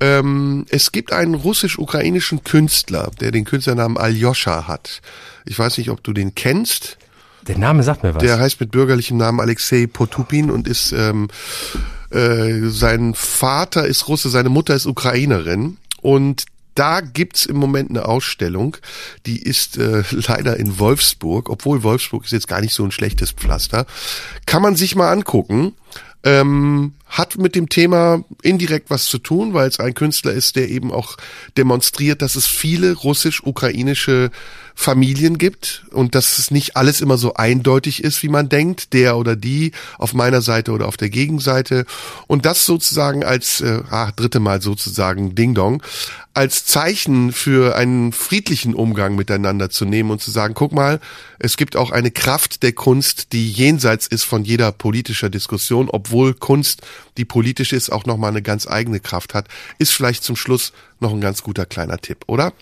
Ähm, 0.02 0.66
es 0.70 0.92
gibt 0.92 1.14
einen 1.14 1.36
russisch-ukrainischen 1.36 2.44
Künstler, 2.44 3.12
der 3.20 3.32
den 3.32 3.46
Künstlernamen 3.46 3.98
Aljoscha 3.98 4.68
hat. 4.68 5.02
Ich 5.46 5.58
weiß 5.58 5.78
nicht, 5.78 5.92
ob 5.92 6.04
du 6.04 6.12
den 6.12 6.34
kennst. 6.34 6.98
Der 7.48 7.58
Name 7.58 7.84
sagt 7.84 8.04
mir 8.04 8.16
was. 8.16 8.22
Der 8.22 8.40
heißt 8.40 8.60
mit 8.60 8.72
bürgerlichem 8.72 9.18
Namen 9.18 9.40
Alexei 9.40 9.88
Potupin 9.88 10.50
und 10.50 10.68
ist 10.68 10.92
ähm, 10.92 11.30
äh, 12.10 12.68
sein 12.68 13.14
Vater 13.14 13.86
ist 13.86 14.08
Russe, 14.08 14.30
seine 14.30 14.50
Mutter 14.50 14.74
ist 14.74 14.88
Ukrainerin 14.88 15.78
und 16.02 16.46
da 16.74 17.02
gibt's 17.02 17.46
im 17.46 17.58
Moment 17.58 17.90
eine 17.90 18.06
Ausstellung, 18.06 18.78
die 19.26 19.42
ist 19.42 19.78
äh, 19.78 20.04
leider 20.12 20.58
in 20.58 20.80
Wolfsburg, 20.80 21.50
obwohl 21.50 21.84
Wolfsburg 21.84 22.26
ist 22.26 22.32
jetzt 22.32 22.48
gar 22.48 22.62
nicht 22.62 22.74
so 22.74 22.84
ein 22.84 22.92
schlechtes 22.92 23.32
Pflaster. 23.32 23.86
Kann 24.48 24.64
man 24.64 24.76
sich 24.76 24.96
mal 24.96 25.12
angucken. 25.12 25.74
Ähm, 26.24 26.94
hat 27.12 27.38
mit 27.38 27.56
dem 27.56 27.68
Thema 27.68 28.24
indirekt 28.42 28.90
was 28.90 29.06
zu 29.06 29.18
tun, 29.18 29.54
weil 29.54 29.68
es 29.68 29.82
ein 29.82 29.94
Künstler 29.94 30.32
ist, 30.32 30.56
der 30.56 30.70
eben 30.70 30.92
auch 30.94 31.18
demonstriert, 31.58 32.22
dass 32.22 32.36
es 32.36 32.48
viele 32.48 32.94
russisch-ukrainische 32.94 34.32
Familien 34.76 35.38
gibt 35.38 35.84
und 35.92 36.16
dass 36.16 36.40
es 36.40 36.50
nicht 36.50 36.78
alles 36.78 37.02
immer 37.02 37.18
so 37.18 37.34
eindeutig 37.34 38.02
ist, 38.02 38.24
wie 38.24 38.30
man 38.30 38.48
denkt, 38.48 38.94
der 38.94 39.18
oder 39.18 39.36
die 39.36 39.74
auf 39.98 40.14
meiner 40.14 40.42
Seite 40.42 40.72
oder 40.72 40.88
auf 40.88 40.96
der 40.96 41.10
Gegenseite. 41.10 41.86
Und 42.28 42.46
das 42.46 42.66
sozusagen 42.66 43.26
als 43.26 43.60
äh, 43.60 43.82
ah, 43.90 44.12
dritte 44.16 44.40
Mal 44.40 44.62
sozusagen 44.62 45.36
Ding 45.36 45.54
Dong 45.54 45.84
als 46.34 46.66
Zeichen 46.66 47.34
für 47.34 47.76
einen 47.76 48.14
friedlichen 48.14 48.74
Umgang 48.74 49.16
miteinander 49.16 49.70
zu 49.70 49.84
nehmen 49.84 50.12
und 50.12 50.22
zu 50.22 50.32
sagen, 50.32 50.54
guck 50.54 50.72
mal, 50.72 51.02
es 51.40 51.58
gibt 51.58 51.76
auch 51.76 51.92
eine 51.92 52.10
Kraft 52.10 52.64
der 52.64 52.72
Kunst, 52.72 53.34
die 53.34 53.52
jenseits 53.52 54.08
ist 54.08 54.24
von 54.24 54.46
jeder 54.46 54.72
politischer 54.72 55.30
Diskussion, 55.30 55.90
obwohl 55.90 56.34
Kunst 56.34 56.84
die 57.18 57.26
politisch 57.26 57.74
ist, 57.74 57.92
auch 57.92 58.06
nochmal 58.06 58.32
eine 58.32 58.42
ganz 58.42 58.68
eigene 58.68 59.00
Kraft 59.00 59.34
hat, 59.34 59.48
ist 59.78 59.92
vielleicht 59.92 60.24
zum 60.24 60.36
Schluss 60.36 60.74
noch 61.00 61.12
ein 61.14 61.22
ganz 61.22 61.44
guter 61.44 61.66
kleiner 61.66 61.98
Tipp, 61.98 62.24
oder? 62.28 62.54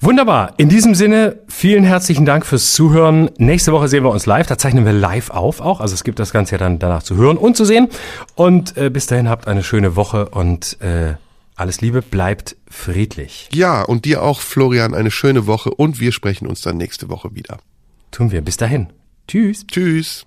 Wunderbar. 0.00 0.52
In 0.58 0.68
diesem 0.68 0.94
Sinne, 0.94 1.38
vielen 1.48 1.84
herzlichen 1.84 2.26
Dank 2.26 2.44
fürs 2.44 2.72
Zuhören. 2.74 3.30
Nächste 3.38 3.72
Woche 3.72 3.88
sehen 3.88 4.04
wir 4.04 4.10
uns 4.10 4.26
live. 4.26 4.46
Da 4.46 4.58
zeichnen 4.58 4.84
wir 4.84 4.92
live 4.92 5.30
auf 5.30 5.60
auch. 5.60 5.80
Also 5.80 5.94
es 5.94 6.04
gibt 6.04 6.18
das 6.18 6.30
Ganze 6.30 6.52
ja 6.52 6.58
dann 6.58 6.78
danach 6.78 7.02
zu 7.02 7.16
hören 7.16 7.38
und 7.38 7.56
zu 7.56 7.64
sehen. 7.64 7.88
Und 8.34 8.76
äh, 8.76 8.90
bis 8.90 9.06
dahin 9.06 9.30
habt 9.30 9.48
eine 9.48 9.62
schöne 9.62 9.96
Woche 9.96 10.28
und 10.28 10.78
äh, 10.82 11.14
alles 11.56 11.80
Liebe, 11.80 12.02
bleibt 12.02 12.56
friedlich. 12.68 13.48
Ja, 13.54 13.82
und 13.82 14.04
dir 14.04 14.22
auch, 14.22 14.40
Florian, 14.40 14.92
eine 14.92 15.10
schöne 15.10 15.46
Woche 15.46 15.70
und 15.70 16.00
wir 16.00 16.12
sprechen 16.12 16.46
uns 16.46 16.60
dann 16.60 16.76
nächste 16.76 17.08
Woche 17.08 17.34
wieder. 17.34 17.58
Tun 18.10 18.30
wir. 18.30 18.42
Bis 18.42 18.56
dahin. 18.56 18.92
Tschüss. 19.28 19.66
Tschüss. 19.66 20.26